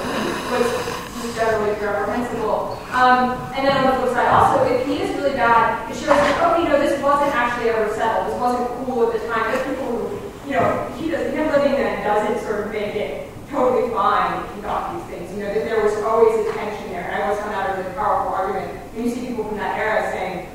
what's 0.51 1.10
generally 1.35 1.73
reprehensible? 1.79 2.79
Um, 2.93 3.39
and 3.55 3.67
then 3.67 3.77
on 3.77 3.85
the 3.91 3.95
flip 4.03 4.13
side, 4.15 4.29
also, 4.29 4.65
if 4.67 4.87
he 4.87 5.03
is 5.03 5.15
really 5.17 5.35
bad, 5.35 5.91
it 5.91 5.95
shows 5.95 6.09
that, 6.09 6.59
you 6.59 6.69
know, 6.69 6.79
this 6.79 7.01
wasn't 7.03 7.35
actually 7.35 7.71
ever 7.71 7.93
settled. 7.95 8.33
This 8.33 8.41
wasn't 8.41 8.69
cool 8.85 9.07
at 9.07 9.21
the 9.21 9.23
time. 9.29 9.51
There's 9.53 9.67
people 9.67 9.87
who, 9.87 10.49
you 10.49 10.53
know, 10.59 10.67
he 10.99 11.11
does, 11.11 11.33
him 11.33 11.47
living 11.53 11.73
then 11.73 12.03
doesn't 12.03 12.43
sort 12.47 12.67
of 12.67 12.73
make 12.73 12.95
it 12.95 13.31
totally 13.49 13.91
fine 13.93 14.45
if 14.45 14.55
he 14.55 14.61
thought 14.63 14.95
these 14.95 15.07
things. 15.11 15.31
You 15.33 15.47
know, 15.47 15.55
that 15.55 15.65
there 15.65 15.83
was 15.83 15.95
always 16.03 16.47
a 16.47 16.53
tension 16.53 16.91
there. 16.91 17.07
And 17.07 17.23
I 17.23 17.27
always 17.27 17.41
found 17.41 17.55
that 17.55 17.79
a 17.79 17.83
really 17.83 17.95
powerful 17.95 18.35
argument. 18.35 18.79
When 18.95 19.07
you 19.07 19.15
see 19.15 19.27
people 19.29 19.45
from 19.45 19.59
that 19.59 19.79
era 19.79 20.11
saying, 20.11 20.51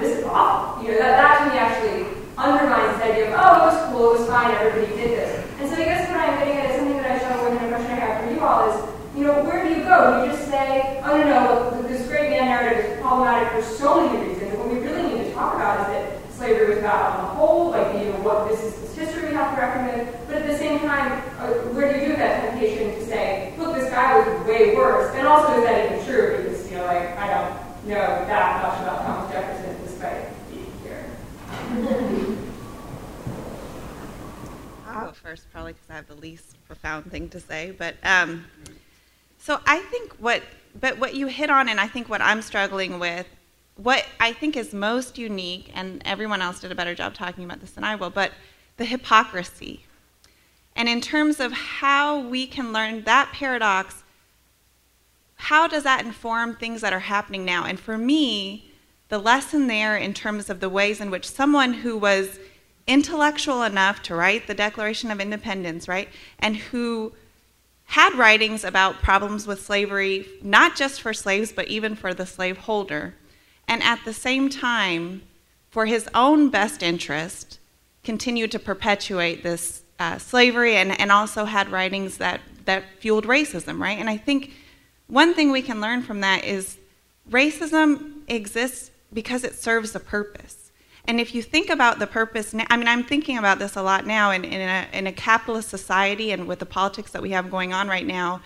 this 0.00 0.18
is 0.18 0.24
awful. 0.24 0.82
You 0.82 0.92
know, 0.92 0.98
that, 0.98 1.20
that 1.20 1.32
to 1.38 1.52
me 1.52 1.58
actually 1.60 2.00
undermines 2.40 2.96
this 2.96 3.04
idea 3.04 3.28
of, 3.28 3.36
oh, 3.36 3.52
it 3.52 3.62
was 3.68 3.78
cool, 3.92 4.04
it 4.14 4.18
was 4.20 4.28
fine, 4.28 4.50
everybody 4.56 4.88
did 4.96 5.10
this. 5.12 5.30
And 5.60 5.68
so 5.68 5.76
I 5.76 5.84
guess 5.84 6.08
what 6.08 6.16
I'm 6.16 6.38
getting 6.40 6.56
at 6.56 6.70
is 6.70 6.76
something 6.76 6.96
that 6.96 7.10
I 7.10 7.18
struggle 7.20 7.52
with 7.52 7.60
and 7.60 7.68
a 7.68 7.76
question 7.76 7.92
I 7.92 8.00
have 8.00 8.24
for 8.24 8.32
you 8.32 8.40
all 8.40 8.64
is, 8.72 8.99
you 9.20 9.26
know, 9.26 9.44
where 9.44 9.62
do 9.62 9.68
you 9.68 9.84
go? 9.84 10.24
You 10.24 10.32
just 10.32 10.48
say, 10.48 10.98
oh, 11.04 11.18
no, 11.18 11.26
no, 11.28 11.82
this 11.86 12.08
great 12.08 12.30
man 12.30 12.46
narrative 12.46 12.86
is 12.86 13.00
problematic 13.02 13.52
for 13.52 13.62
so 13.76 14.08
many 14.08 14.26
reasons. 14.26 14.56
What 14.56 14.72
we 14.72 14.78
really 14.78 15.02
need 15.02 15.24
to 15.24 15.34
talk 15.34 15.56
about 15.56 15.80
is 15.80 15.86
that 15.92 16.32
slavery 16.32 16.74
was 16.74 16.78
bad 16.78 17.18
on 17.18 17.24
the 17.24 17.30
whole, 17.34 17.70
like, 17.70 17.92
you 17.98 18.12
know, 18.12 18.20
what 18.22 18.48
this 18.48 18.60
is 18.64 18.80
this 18.80 18.96
history 18.96 19.28
we 19.28 19.34
have 19.34 19.54
to 19.54 19.60
with. 19.92 20.26
But 20.26 20.36
at 20.38 20.46
the 20.46 20.56
same 20.56 20.80
time, 20.80 21.22
uh, 21.38 21.52
where 21.76 21.92
do 21.92 22.00
you 22.00 22.12
do 22.12 22.16
that 22.16 22.48
temptation 22.48 22.94
to 22.94 23.04
say, 23.04 23.52
look, 23.58 23.74
this 23.76 23.90
guy 23.90 24.16
was 24.16 24.46
way 24.48 24.74
worse? 24.74 25.14
And 25.14 25.26
also, 25.26 25.58
is 25.58 25.64
that 25.64 25.92
even 25.92 26.06
true? 26.06 26.38
Because, 26.38 26.70
you 26.70 26.78
know, 26.78 26.86
like, 26.86 27.14
I 27.18 27.26
don't 27.28 27.86
know 27.88 28.24
that 28.24 28.62
much 28.62 28.80
about 28.80 29.04
Thomas 29.04 29.32
Jefferson 29.32 29.76
despite 29.84 30.50
being 30.50 30.72
here. 30.82 31.04
I'll 34.86 35.08
go 35.08 35.12
first, 35.12 35.50
probably 35.52 35.74
because 35.74 35.90
I 35.90 35.96
have 35.96 36.06
the 36.06 36.14
least 36.14 36.56
profound 36.66 37.10
thing 37.10 37.28
to 37.28 37.40
say. 37.40 37.74
But 37.76 37.96
um, 38.02 38.46
so 39.40 39.58
I 39.66 39.80
think 39.80 40.12
what, 40.18 40.42
but 40.78 40.98
what 40.98 41.14
you 41.14 41.26
hit 41.26 41.50
on, 41.50 41.68
and 41.68 41.80
I 41.80 41.88
think 41.88 42.08
what 42.08 42.20
I'm 42.20 42.42
struggling 42.42 42.98
with, 42.98 43.26
what 43.76 44.04
I 44.20 44.34
think 44.34 44.56
is 44.56 44.74
most 44.74 45.16
unique, 45.16 45.70
and 45.74 46.02
everyone 46.04 46.42
else 46.42 46.60
did 46.60 46.70
a 46.70 46.74
better 46.74 46.94
job 46.94 47.14
talking 47.14 47.44
about 47.44 47.60
this 47.60 47.70
than 47.70 47.82
I 47.82 47.96
will, 47.96 48.10
but 48.10 48.32
the 48.76 48.84
hypocrisy. 48.84 49.86
And 50.76 50.88
in 50.88 51.00
terms 51.00 51.40
of 51.40 51.52
how 51.52 52.20
we 52.20 52.46
can 52.46 52.72
learn 52.72 53.02
that 53.04 53.30
paradox, 53.32 54.02
how 55.36 55.66
does 55.66 55.84
that 55.84 56.04
inform 56.04 56.54
things 56.54 56.82
that 56.82 56.92
are 56.92 57.00
happening 57.00 57.44
now? 57.46 57.64
And 57.64 57.80
for 57.80 57.96
me, 57.96 58.70
the 59.08 59.18
lesson 59.18 59.66
there 59.66 59.96
in 59.96 60.12
terms 60.12 60.50
of 60.50 60.60
the 60.60 60.68
ways 60.68 61.00
in 61.00 61.10
which 61.10 61.28
someone 61.28 61.72
who 61.72 61.96
was 61.96 62.38
intellectual 62.86 63.62
enough 63.62 64.02
to 64.02 64.14
write 64.14 64.46
the 64.46 64.54
Declaration 64.54 65.10
of 65.10 65.18
Independence, 65.18 65.88
right, 65.88 66.08
and 66.38 66.56
who 66.56 67.12
had 67.90 68.14
writings 68.14 68.62
about 68.62 69.02
problems 69.02 69.48
with 69.48 69.60
slavery, 69.60 70.24
not 70.42 70.76
just 70.76 71.00
for 71.00 71.12
slaves, 71.12 71.50
but 71.50 71.66
even 71.66 71.96
for 71.96 72.14
the 72.14 72.24
slaveholder, 72.24 73.16
and 73.66 73.82
at 73.82 73.98
the 74.04 74.12
same 74.12 74.48
time, 74.48 75.22
for 75.70 75.86
his 75.86 76.08
own 76.14 76.50
best 76.50 76.84
interest, 76.84 77.58
continued 78.04 78.52
to 78.52 78.60
perpetuate 78.60 79.42
this 79.42 79.82
uh, 79.98 80.18
slavery 80.18 80.76
and, 80.76 80.98
and 81.00 81.10
also 81.10 81.44
had 81.44 81.68
writings 81.68 82.18
that, 82.18 82.40
that 82.64 82.84
fueled 83.00 83.26
racism, 83.26 83.80
right? 83.80 83.98
And 83.98 84.08
I 84.08 84.16
think 84.16 84.52
one 85.08 85.34
thing 85.34 85.50
we 85.50 85.60
can 85.60 85.80
learn 85.80 86.02
from 86.02 86.20
that 86.20 86.44
is 86.44 86.78
racism 87.28 88.22
exists 88.28 88.92
because 89.12 89.42
it 89.42 89.56
serves 89.56 89.96
a 89.96 90.00
purpose. 90.00 90.59
And 91.06 91.20
if 91.20 91.34
you 91.34 91.42
think 91.42 91.70
about 91.70 91.98
the 91.98 92.06
purpose, 92.06 92.54
I 92.54 92.76
mean, 92.76 92.88
I'm 92.88 93.04
thinking 93.04 93.38
about 93.38 93.58
this 93.58 93.76
a 93.76 93.82
lot 93.82 94.06
now 94.06 94.30
in, 94.30 94.44
in, 94.44 94.60
a, 94.60 94.86
in 94.92 95.06
a 95.06 95.12
capitalist 95.12 95.68
society 95.68 96.30
and 96.30 96.46
with 96.46 96.58
the 96.58 96.66
politics 96.66 97.10
that 97.12 97.22
we 97.22 97.30
have 97.30 97.50
going 97.50 97.72
on 97.72 97.88
right 97.88 98.06
now, 98.06 98.42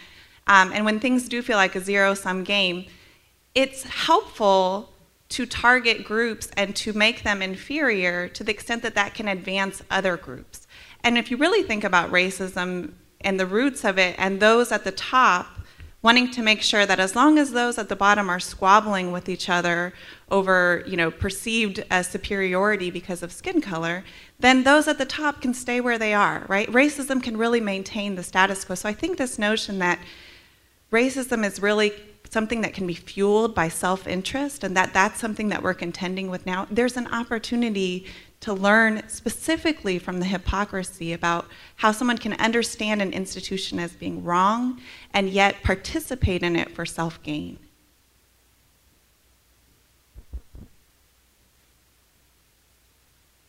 um, 0.47 0.72
and 0.72 0.85
when 0.85 1.01
things 1.01 1.28
do 1.28 1.43
feel 1.43 1.56
like 1.56 1.74
a 1.74 1.81
zero 1.81 2.14
sum 2.14 2.44
game, 2.44 2.86
it's 3.55 3.85
helpful 3.85 4.90
to 5.31 5.47
target 5.47 6.05
groups 6.05 6.51
and 6.56 6.76
to 6.76 6.93
make 6.93 7.22
them 7.22 7.43
inferior 7.43 8.28
to 8.28 8.44
the 8.44 8.52
extent 8.52 8.82
that 8.82 8.94
that 8.94 9.14
can 9.14 9.26
advance 9.28 9.82
other 9.90 10.16
groups. 10.16 10.66
And 11.02 11.18
if 11.18 11.31
you 11.31 11.36
really 11.36 11.62
think 11.62 11.82
about 11.82 12.10
racism 12.10 12.93
and 13.20 13.40
the 13.40 13.47
roots 13.47 13.85
of 13.85 13.98
it, 13.98 14.14
and 14.18 14.40
those 14.40 14.70
at 14.70 14.85
the 14.85 14.93
top 14.93 15.47
wanting 16.02 16.31
to 16.31 16.43
make 16.43 16.60
sure 16.60 16.85
that 16.85 17.01
as 17.01 17.16
long 17.16 17.39
as 17.39 17.52
those 17.52 17.78
at 17.78 17.89
the 17.89 17.97
bottom 17.97 18.28
are 18.28 18.39
squabbling 18.39 19.10
with 19.10 19.26
each 19.28 19.48
other 19.48 19.94
over, 20.35 20.82
you 20.85 20.97
know, 20.97 21.11
perceived 21.11 21.85
as 21.90 22.09
superiority 22.09 22.90
because 22.90 23.23
of 23.23 23.31
skin 23.32 23.61
color, 23.61 24.05
then 24.40 24.65
those 24.65 24.89
at 24.89 24.98
the 24.98 25.05
top 25.06 25.40
can 25.40 25.55
stay 25.55 25.81
where 25.81 25.98
they 25.98 26.12
are, 26.12 26.44
right? 26.48 26.69
Racism 26.73 27.23
can 27.23 27.36
really 27.36 27.61
maintain 27.61 28.16
the 28.16 28.23
status 28.23 28.65
quo. 28.65 28.74
So 28.74 28.89
I 28.89 28.93
think 28.93 29.16
this 29.16 29.39
notion 29.39 29.78
that 29.78 30.01
racism 30.90 31.47
is 31.47 31.62
really 31.62 31.93
something 32.31 32.62
that 32.62 32.74
can 32.74 32.86
be 32.86 32.94
fueled 32.94 33.55
by 33.55 33.69
self-interest 33.69 34.65
and 34.65 34.77
that 34.77 34.93
that's 34.93 35.20
something 35.20 35.51
that 35.51 35.62
we're 35.62 35.73
contending 35.73 36.28
with 36.28 36.44
now, 36.44 36.66
there's 36.69 36.97
an 36.97 37.06
opportunity 37.06 38.06
to 38.40 38.52
learn 38.52 39.09
specifically 39.09 39.98
from 40.01 40.19
the 40.19 40.27
hypocrisy 40.27 41.12
about 41.12 41.47
how 41.77 41.93
someone 41.93 42.19
can 42.19 42.32
understand 42.35 43.01
an 43.01 43.12
institution 43.12 43.78
as 43.78 43.93
being 43.93 44.24
wrong 44.24 44.81
and 45.15 45.31
yet 45.31 45.62
participate 45.62 46.43
in 46.43 46.56
it 46.56 46.70
for 46.73 46.85
self 46.85 47.23
gain. 47.23 47.56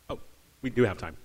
Oh, 0.09 0.19
we 0.65 0.71
do 0.71 0.83
have 0.83 0.97
time. 0.97 1.15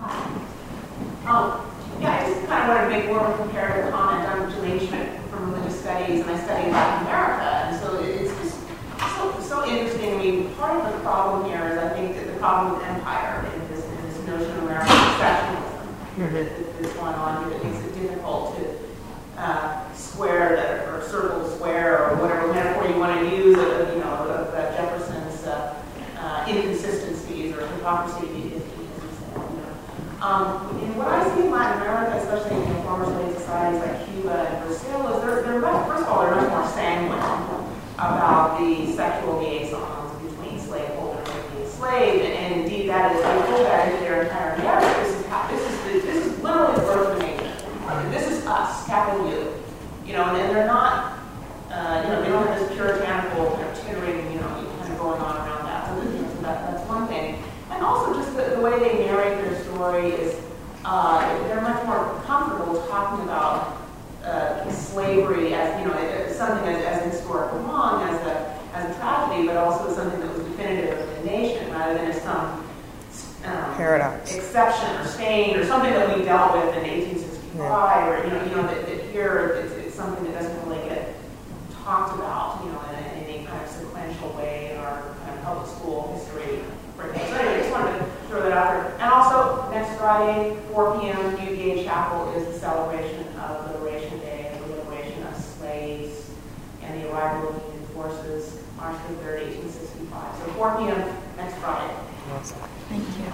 Um, 0.00 1.60
yeah, 2.00 2.16
I 2.16 2.32
just 2.32 2.46
kind 2.46 2.62
of 2.64 2.68
wanted 2.72 2.84
to 2.84 2.90
make 2.96 3.06
more 3.12 3.20
of 3.20 3.38
a 3.38 3.42
comparative 3.42 3.92
comment. 3.92 4.26
I'm 4.26 4.50
Jalane 4.50 4.88
Schmidt 4.88 5.20
from 5.28 5.52
religious 5.52 5.78
studies, 5.80 6.22
and 6.22 6.30
I 6.30 6.42
study 6.42 6.70
Latin 6.70 7.06
America, 7.06 7.44
and 7.44 7.76
so 7.78 8.00
it's 8.00 8.32
just 8.40 8.56
so, 9.16 9.38
so 9.42 9.68
interesting. 9.68 10.14
I 10.14 10.16
mean, 10.16 10.54
part 10.54 10.80
of 10.80 10.94
the 10.94 11.00
problem 11.00 11.44
here 11.44 11.60
is 11.68 11.76
I 11.76 11.90
think 11.92 12.16
that 12.16 12.26
the 12.26 12.38
problem 12.40 12.78
with 12.78 12.88
empire 12.88 13.44
in 13.52 13.68
this, 13.68 13.84
in 13.84 14.02
this 14.08 14.16
notion 14.26 14.50
of 14.56 14.62
American 14.64 14.96
exceptionalism 14.96 15.92
mm-hmm. 16.16 16.32
that, 16.32 16.80
that's 16.80 16.94
going 16.94 17.14
on 17.16 17.50
that 17.50 17.64
makes 17.64 17.84
it 17.84 18.00
difficult 18.00 18.56
to 18.56 18.78
uh, 19.36 19.92
square 19.92 20.56
that, 20.56 20.88
or 20.88 21.02
circle 21.02 21.46
square, 21.50 22.08
or 22.08 22.16
whatever 22.16 22.50
metaphor 22.50 22.88
you 22.88 22.98
want 22.98 23.20
to 23.20 23.36
use, 23.36 23.58
of, 23.58 23.92
you 23.92 24.00
know, 24.00 24.08
of, 24.24 24.30
of 24.30 24.74
Jefferson's 24.74 25.44
uh, 25.44 25.82
uh, 26.18 26.46
inconsistencies 26.48 27.54
or 27.54 27.66
hypocrisy, 27.66 28.26
if, 28.26 28.54
if, 28.54 28.62
if 28.62 29.34
you 29.34 29.38
know. 29.38 29.74
Um, 30.26 30.74
and 30.82 30.96
what 30.98 31.06
I 31.06 31.22
see 31.22 31.46
in 31.46 31.52
Latin 31.52 31.86
America, 31.86 32.18
especially 32.18 32.58
in 32.58 32.82
former 32.82 33.06
slave 33.06 33.38
societies 33.38 33.78
like 33.78 34.10
Cuba 34.10 34.34
and 34.34 34.66
Brazil, 34.66 35.06
is 35.14 35.22
they're, 35.22 35.42
they're 35.46 35.60
much, 35.62 35.86
first 35.86 36.02
of 36.02 36.08
all, 36.10 36.26
they're 36.26 36.34
much 36.34 36.50
more 36.50 36.66
sanguine 36.74 37.62
about 37.94 38.58
the 38.58 38.90
sexual 38.90 39.38
liaisons 39.38 40.10
between 40.18 40.58
slaveholder 40.58 41.22
and 41.22 41.62
enslaved, 41.62 42.26
and, 42.26 42.34
and 42.34 42.50
indeed 42.58 42.90
that 42.90 43.14
is, 43.14 43.22
they 43.22 43.54
pull 43.54 43.62
that 43.70 43.86
into 43.86 44.02
their 44.02 44.26
entire 44.26 44.58
narrative. 44.58 44.98
This 44.98 45.14
is 45.14 45.26
how, 45.30 45.46
this 45.46 45.62
is 45.62 45.78
the, 45.86 45.92
this 46.10 46.26
is 46.26 46.42
literally 46.42 46.74
the 46.74 46.82
birth 46.90 47.06
of 47.06 47.18
the 47.18 47.22
nation. 47.22 48.10
This 48.10 48.26
is 48.26 48.46
us, 48.50 48.84
capital 48.90 49.30
U. 49.30 49.54
You 50.04 50.12
know, 50.18 50.24
and, 50.26 50.42
and 50.42 50.50
they're 50.50 50.66
not, 50.66 51.22
uh, 51.70 52.02
you 52.02 52.10
know, 52.10 52.22
they 52.26 52.30
don't 52.34 52.48
have 52.48 52.58
this 52.58 52.74
puritanical 52.74 53.54
kind 53.54 53.70
of 53.70 53.78
tittering, 53.78 54.26
you 54.34 54.40
know, 54.42 54.50
kind 54.82 54.90
of 54.90 54.98
going 54.98 55.20
on 55.22 55.36
around 55.38 55.62
that. 55.70 55.86
So, 55.86 56.02
that, 56.42 56.74
that's 56.74 56.88
one 56.88 57.06
thing. 57.06 57.38
And 57.70 57.84
also 57.84 58.14
just 58.14 58.34
the, 58.34 58.56
the 58.56 58.60
way 58.60 58.76
they 58.80 59.06
narrate 59.06 59.45
story 59.76 60.08
is 60.08 60.40
uh, 60.86 61.20
they're 61.48 61.60
much 61.60 61.84
more 61.84 62.22
comfortable 62.24 62.80
talking 62.86 63.24
about 63.24 63.76
uh, 64.24 64.70
slavery 64.72 65.52
as 65.52 65.78
you 65.78 65.86
know 65.86 66.32
something 66.32 66.66
as, 66.66 66.82
as 66.84 67.12
historical 67.12 67.58
wrong, 67.58 68.02
as 68.08 68.20
a 68.26 68.56
as 68.72 68.90
a 68.90 68.98
tragedy, 68.98 69.46
but 69.46 69.56
also 69.56 69.94
something 69.94 70.18
that 70.20 70.32
was 70.34 70.44
definitive 70.44 70.98
of 70.98 71.16
the 71.16 71.30
nation, 71.30 71.70
rather 71.70 71.94
than 71.94 72.10
as 72.10 72.22
some 72.22 72.64
um, 73.44 73.74
paradox, 73.76 74.34
exception 74.34 74.96
or 74.96 75.04
stain 75.04 75.56
or 75.56 75.64
something 75.66 75.92
that 75.92 76.16
we 76.16 76.24
dealt 76.24 76.54
with 76.54 76.74
in 76.76 76.82
1865, 76.82 77.56
yeah. 77.56 78.08
or 78.08 78.24
you 78.24 78.30
know, 78.30 78.44
you 78.44 78.56
know 78.56 78.62
that, 78.62 78.86
that 78.86 79.04
here 79.12 79.60
it's, 79.62 79.72
it's, 79.74 79.94
something 79.94 80.24
that 80.24 80.40
doesn't 80.40 80.68
really 80.68 80.88
get 80.88 81.14
talked 81.84 82.14
about, 82.18 82.60
you 82.64 82.70
know, 82.72 82.80
in, 82.90 83.24
in 83.24 83.26
potential 84.16 84.36
way 84.36 84.72
in 84.72 84.78
our 84.78 85.02
kind 85.24 85.38
of 85.38 85.44
public 85.44 85.68
school 85.68 86.12
history 86.14 86.60
curriculum. 86.96 87.28
So 87.28 87.36
anyway, 87.36 87.55
just 88.46 88.54
wanted 88.54 88.54
to 88.54 88.54
throw 88.54 88.54
that 88.54 88.56
out 88.56 88.72
there. 88.72 88.92
And 88.94 89.12
also, 89.12 89.70
next 89.70 89.98
Friday, 89.98 90.56
4 90.72 91.00
p.m., 91.00 91.48
UVA 91.48 91.84
Chapel 91.84 92.32
is 92.34 92.46
the 92.46 92.58
celebration 92.58 93.26
of 93.38 93.72
Liberation 93.72 94.18
Day 94.20 94.50
and 94.52 94.64
the 94.64 94.76
liberation 94.76 95.22
of 95.24 95.36
slaves 95.36 96.30
and 96.82 97.02
the 97.02 97.10
arrival 97.12 97.48
of 97.50 97.62
Union 97.62 97.86
forces 97.94 98.62
March 98.76 98.96
3rd, 98.96 99.46
1865. 99.56 100.38
So 100.38 100.44
4 100.52 100.76
p.m. 100.76 101.16
next 101.36 101.56
Friday. 101.58 101.94
Thank 102.88 103.02
you. 103.02 103.32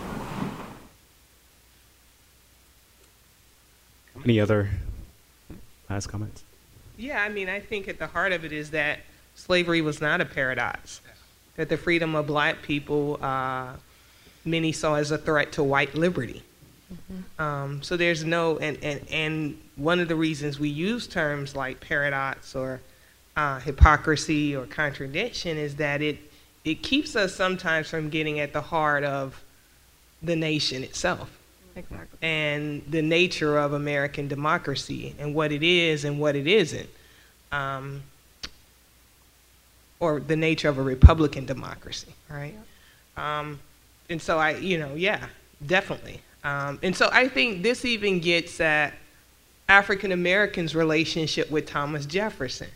Any 4.24 4.38
other 4.38 4.70
last 5.88 6.06
comments? 6.06 6.44
Yeah, 6.96 7.22
I 7.22 7.28
mean, 7.28 7.48
I 7.48 7.58
think 7.58 7.88
at 7.88 7.98
the 7.98 8.06
heart 8.06 8.32
of 8.32 8.44
it 8.44 8.52
is 8.52 8.70
that 8.70 9.00
slavery 9.34 9.80
was 9.80 10.00
not 10.00 10.20
a 10.20 10.24
paradox. 10.24 11.00
That 11.56 11.68
the 11.68 11.76
freedom 11.76 12.14
of 12.14 12.26
black 12.26 12.62
people, 12.62 13.18
uh, 13.22 13.72
many 14.44 14.72
saw 14.72 14.94
as 14.94 15.10
a 15.10 15.18
threat 15.18 15.52
to 15.52 15.62
white 15.62 15.94
liberty. 15.94 16.42
Um, 17.38 17.82
so 17.82 17.96
there's 17.96 18.24
no, 18.24 18.58
and, 18.58 18.78
and, 18.82 19.00
and 19.10 19.58
one 19.76 19.98
of 19.98 20.08
the 20.08 20.16
reasons 20.16 20.60
we 20.60 20.68
use 20.68 21.06
terms 21.06 21.56
like 21.56 21.80
paradox 21.80 22.54
or 22.54 22.80
uh, 23.36 23.60
hypocrisy 23.60 24.54
or 24.54 24.66
contradiction 24.66 25.56
is 25.56 25.76
that 25.76 26.02
it, 26.02 26.18
it 26.64 26.82
keeps 26.82 27.16
us 27.16 27.34
sometimes 27.34 27.88
from 27.88 28.10
getting 28.10 28.40
at 28.40 28.52
the 28.52 28.60
heart 28.60 29.04
of 29.04 29.42
the 30.22 30.36
nation 30.36 30.82
itself 30.84 31.30
Exactly. 31.74 32.18
and 32.20 32.82
the 32.88 33.02
nature 33.02 33.58
of 33.58 33.72
American 33.72 34.28
democracy 34.28 35.14
and 35.18 35.34
what 35.34 35.50
it 35.50 35.62
is 35.62 36.04
and 36.04 36.20
what 36.20 36.36
it 36.36 36.46
isn't, 36.46 36.88
um, 37.50 38.02
or 39.98 40.20
the 40.20 40.36
nature 40.36 40.68
of 40.68 40.78
a 40.78 40.82
Republican 40.82 41.46
democracy, 41.46 42.12
right? 42.28 42.54
Um, 43.16 43.58
and 44.12 44.22
so 44.22 44.38
I, 44.38 44.52
you 44.56 44.78
know, 44.78 44.94
yeah, 44.94 45.26
definitely. 45.66 46.20
Um, 46.44 46.78
and 46.82 46.94
so 46.94 47.08
I 47.12 47.28
think 47.28 47.62
this 47.62 47.84
even 47.84 48.20
gets 48.20 48.60
at 48.60 48.94
African 49.68 50.12
Americans' 50.12 50.74
relationship 50.74 51.50
with 51.50 51.66
Thomas 51.66 52.06
Jefferson. 52.06 52.68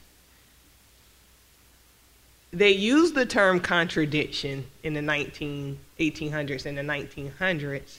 They 2.53 2.71
used 2.71 3.15
the 3.15 3.27
term 3.27 3.61
contradiction 3.61 4.67
in 4.83 4.95
the 4.95 5.03
19, 5.03 5.79
1800s 6.01 6.67
and 6.67 6.79
the 6.79 6.83
1900s 6.83 7.99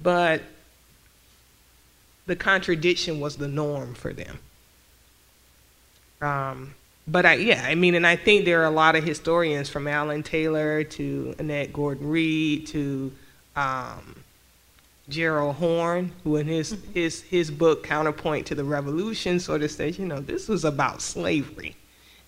but 0.00 0.42
the 2.26 2.36
contradiction 2.36 3.20
was 3.20 3.36
the 3.36 3.48
norm 3.48 3.94
for 3.94 4.12
them. 4.12 4.38
Um, 6.20 6.74
but 7.06 7.26
I, 7.26 7.34
yeah, 7.34 7.64
I 7.66 7.74
mean, 7.74 7.94
and 7.94 8.06
I 8.06 8.16
think 8.16 8.44
there 8.44 8.62
are 8.62 8.66
a 8.66 8.70
lot 8.70 8.96
of 8.96 9.04
historians 9.04 9.68
from 9.68 9.86
Alan 9.86 10.22
Taylor 10.22 10.84
to 10.84 11.34
Annette 11.38 11.72
Gordon 11.72 12.08
Reed 12.08 12.66
to 12.68 13.12
um, 13.56 14.16
Gerald 15.08 15.56
Horne, 15.56 16.12
who 16.24 16.36
in 16.36 16.46
his, 16.46 16.76
his, 16.94 17.20
his 17.22 17.50
book, 17.50 17.84
Counterpoint 17.84 18.46
to 18.46 18.54
the 18.54 18.64
Revolution, 18.64 19.38
sort 19.38 19.62
of 19.62 19.70
says, 19.70 19.98
you 19.98 20.06
know, 20.06 20.20
this 20.20 20.48
was 20.48 20.64
about 20.64 21.02
slavery 21.02 21.76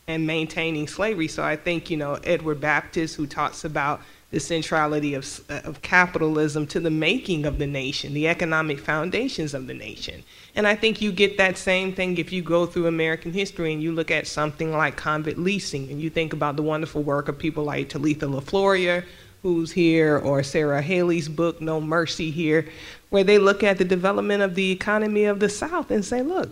and 0.08 0.26
maintaining 0.26 0.86
slavery. 0.86 1.28
So 1.28 1.42
I 1.42 1.56
think, 1.56 1.90
you 1.90 1.96
know, 1.96 2.14
Edward 2.24 2.60
Baptist, 2.60 3.16
who 3.16 3.26
talks 3.26 3.64
about 3.64 4.02
the 4.36 4.40
centrality 4.40 5.14
of, 5.14 5.40
of 5.48 5.80
capitalism 5.80 6.66
to 6.66 6.78
the 6.78 6.90
making 6.90 7.46
of 7.46 7.58
the 7.58 7.66
nation, 7.66 8.12
the 8.12 8.28
economic 8.28 8.78
foundations 8.78 9.54
of 9.54 9.66
the 9.66 9.72
nation. 9.72 10.22
And 10.54 10.66
I 10.66 10.74
think 10.74 11.00
you 11.00 11.10
get 11.10 11.38
that 11.38 11.56
same 11.56 11.94
thing 11.94 12.18
if 12.18 12.30
you 12.32 12.42
go 12.42 12.66
through 12.66 12.86
American 12.86 13.32
history 13.32 13.72
and 13.72 13.82
you 13.82 13.92
look 13.92 14.10
at 14.10 14.26
something 14.26 14.72
like 14.72 14.94
convict 14.94 15.38
leasing 15.38 15.90
and 15.90 16.02
you 16.02 16.10
think 16.10 16.34
about 16.34 16.56
the 16.56 16.62
wonderful 16.62 17.02
work 17.02 17.28
of 17.28 17.38
people 17.38 17.64
like 17.64 17.88
Talitha 17.88 18.26
LeFlouria, 18.26 19.04
who's 19.42 19.72
here, 19.72 20.18
or 20.18 20.42
Sarah 20.42 20.82
Haley's 20.82 21.30
book, 21.30 21.62
No 21.62 21.80
Mercy, 21.80 22.30
here, 22.30 22.68
where 23.08 23.24
they 23.24 23.38
look 23.38 23.62
at 23.62 23.78
the 23.78 23.86
development 23.86 24.42
of 24.42 24.54
the 24.54 24.70
economy 24.70 25.24
of 25.24 25.40
the 25.40 25.48
South 25.48 25.90
and 25.90 26.04
say, 26.04 26.20
look, 26.20 26.50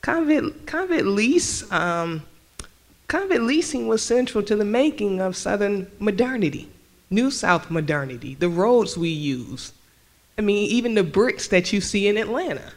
convict, 0.00 0.66
convict 0.66 1.04
lease. 1.04 1.70
Um, 1.70 2.22
convict 3.08 3.42
leasing 3.42 3.88
was 3.88 4.02
central 4.02 4.42
to 4.44 4.56
the 4.56 4.64
making 4.64 5.20
of 5.20 5.36
Southern 5.36 5.86
modernity. 5.98 6.70
New 7.10 7.30
South 7.30 7.70
modernity, 7.70 8.34
the 8.34 8.48
roads 8.48 8.96
we 8.96 9.08
use. 9.08 9.72
I 10.38 10.42
mean, 10.42 10.68
even 10.70 10.94
the 10.94 11.04
bricks 11.04 11.48
that 11.48 11.72
you 11.72 11.80
see 11.80 12.08
in 12.08 12.16
Atlanta. 12.16 12.72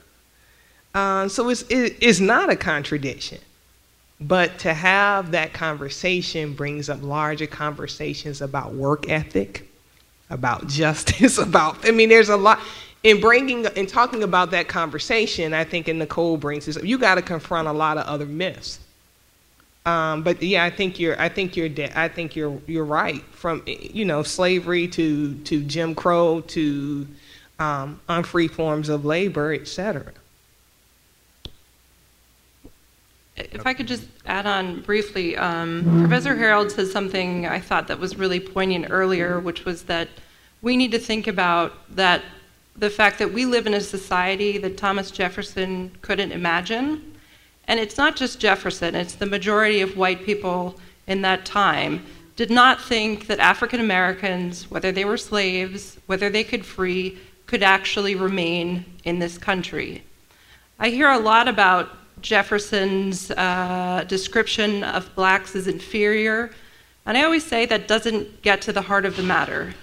Uh, 0.94 1.28
so 1.28 1.50
it's, 1.50 1.64
it, 1.64 1.98
it's 2.00 2.20
not 2.20 2.50
a 2.50 2.56
contradiction. 2.56 3.40
But 4.22 4.60
to 4.60 4.74
have 4.74 5.32
that 5.32 5.54
conversation 5.54 6.54
brings 6.54 6.90
up 6.90 7.02
larger 7.02 7.48
conversations 7.48 8.42
about 8.42 8.74
work 8.74 9.10
ethic, 9.10 9.70
about 10.30 10.68
justice, 10.68 11.38
about, 11.38 11.88
I 11.88 11.92
mean, 11.92 12.10
there's 12.10 12.30
a 12.30 12.38
lot. 12.38 12.60
In 13.02 13.22
bringing, 13.22 13.64
in 13.78 13.86
talking 13.86 14.24
about 14.24 14.52
that 14.52 14.68
conversation, 14.68 15.54
I 15.54 15.64
think, 15.64 15.88
and 15.88 16.00
Nicole 16.00 16.36
brings 16.36 16.66
this 16.66 16.76
up, 16.76 16.84
you 16.84 16.98
got 16.98 17.16
to 17.16 17.22
confront 17.22 17.70
a 17.70 17.72
lot 17.72 17.98
of 17.98 18.06
other 18.06 18.26
myths. 18.26 18.80
Um, 19.86 20.24
but 20.24 20.42
yeah, 20.44 20.66
I 20.66 20.70
think 20.70 21.00
you're. 21.00 21.20
I 21.20 21.30
think 21.30 21.56
you're. 21.56 21.70
De- 21.70 21.98
I 21.98 22.08
think 22.10 22.36
you're. 22.36 22.60
You're 22.68 22.86
right. 22.86 23.22
From 23.32 23.64
you 23.66 24.06
know 24.06 24.24
slavery 24.24 24.88
to 24.90 25.36
to 25.36 25.64
Jim 25.64 25.96
Crow 25.96 26.42
to 26.42 27.08
um, 27.60 28.00
unfree 28.10 28.48
forms 28.48 28.90
of 28.90 29.06
labor, 29.06 29.54
etc. 29.54 30.12
If 33.38 33.66
I 33.66 33.74
could 33.74 33.88
just 33.88 34.06
add 34.26 34.46
on 34.46 34.82
briefly, 34.82 35.38
um, 35.38 36.02
Professor 36.02 36.36
Harold 36.36 36.72
said 36.72 36.88
something 36.88 37.46
I 37.46 37.60
thought 37.60 37.88
that 37.88 37.98
was 37.98 38.18
really 38.18 38.40
poignant 38.40 38.88
earlier, 38.90 39.40
which 39.40 39.64
was 39.64 39.84
that 39.84 40.10
we 40.62 40.76
need 40.76 40.92
to 40.92 41.00
think 41.00 41.26
about 41.26 41.74
that 41.96 42.22
the 42.76 42.90
fact 42.90 43.20
that 43.20 43.32
we 43.34 43.46
live 43.46 43.68
in 43.68 43.74
a 43.74 43.82
society 43.82 44.58
that 44.58 44.78
Thomas 44.78 45.12
Jefferson 45.12 45.92
couldn't 46.02 46.32
imagine. 46.32 47.09
And 47.70 47.80
it's 47.80 47.98
not 47.98 48.16
just 48.16 48.40
Jefferson, 48.40 48.96
it's 48.96 49.14
the 49.14 49.28
majority 49.28 49.82
of 49.82 49.96
white 49.96 50.26
people 50.26 50.80
in 51.06 51.22
that 51.22 51.46
time 51.46 52.04
did 52.36 52.50
not 52.50 52.82
think 52.82 53.28
that 53.28 53.38
African 53.38 53.80
Americans, 53.80 54.72
whether 54.72 54.92
they 54.92 55.06
were 55.06 55.18
slaves, 55.18 56.00
whether 56.08 56.32
they 56.32 56.44
could 56.44 56.66
free, 56.66 57.20
could 57.46 57.62
actually 57.62 58.16
remain 58.16 58.86
in 59.04 59.20
this 59.20 59.38
country. 59.38 60.04
I 60.80 60.90
hear 60.90 61.12
a 61.12 61.20
lot 61.20 61.48
about 61.48 61.90
Jefferson's 62.24 63.30
uh, 63.30 64.04
description 64.08 64.84
of 64.84 65.14
blacks 65.14 65.56
as 65.56 65.68
inferior, 65.68 66.50
and 67.06 67.16
I 67.20 67.24
always 67.24 67.46
say 67.46 67.68
that 67.68 67.88
doesn't 67.88 68.42
get 68.42 68.62
to 68.64 68.74
the 68.74 68.82
heart 68.82 69.06
of 69.06 69.16
the 69.16 69.24
matter. 69.24 69.76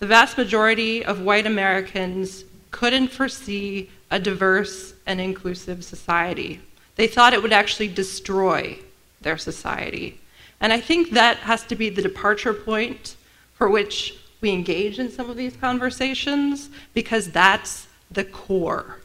The 0.00 0.06
vast 0.06 0.36
majority 0.36 1.02
of 1.02 1.22
white 1.22 1.46
Americans 1.46 2.44
couldn't 2.70 3.08
foresee 3.08 3.88
a 4.10 4.18
diverse 4.18 4.92
and 5.06 5.18
inclusive 5.18 5.82
society. 5.82 6.60
They 6.96 7.06
thought 7.06 7.32
it 7.32 7.42
would 7.42 7.52
actually 7.52 7.88
destroy 7.88 8.78
their 9.20 9.38
society. 9.38 10.20
And 10.60 10.72
I 10.72 10.80
think 10.80 11.10
that 11.10 11.38
has 11.38 11.64
to 11.66 11.74
be 11.74 11.88
the 11.88 12.02
departure 12.02 12.52
point 12.52 13.16
for 13.54 13.68
which 13.68 14.16
we 14.40 14.50
engage 14.50 14.98
in 14.98 15.10
some 15.10 15.28
of 15.28 15.36
these 15.36 15.56
conversations, 15.56 16.70
because 16.94 17.30
that's 17.30 17.86
the 18.10 18.24
core. 18.24 18.96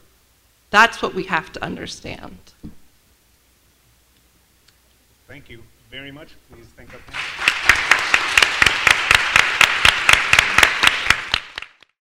That's 0.70 1.02
what 1.02 1.14
we 1.14 1.24
have 1.24 1.52
to 1.52 1.62
understand. 1.62 2.38
Thank 5.28 5.50
you 5.50 5.62
very 5.90 6.10
much. 6.10 6.34
Please 6.50 6.66
thank 6.76 6.90
panel. 6.90 7.55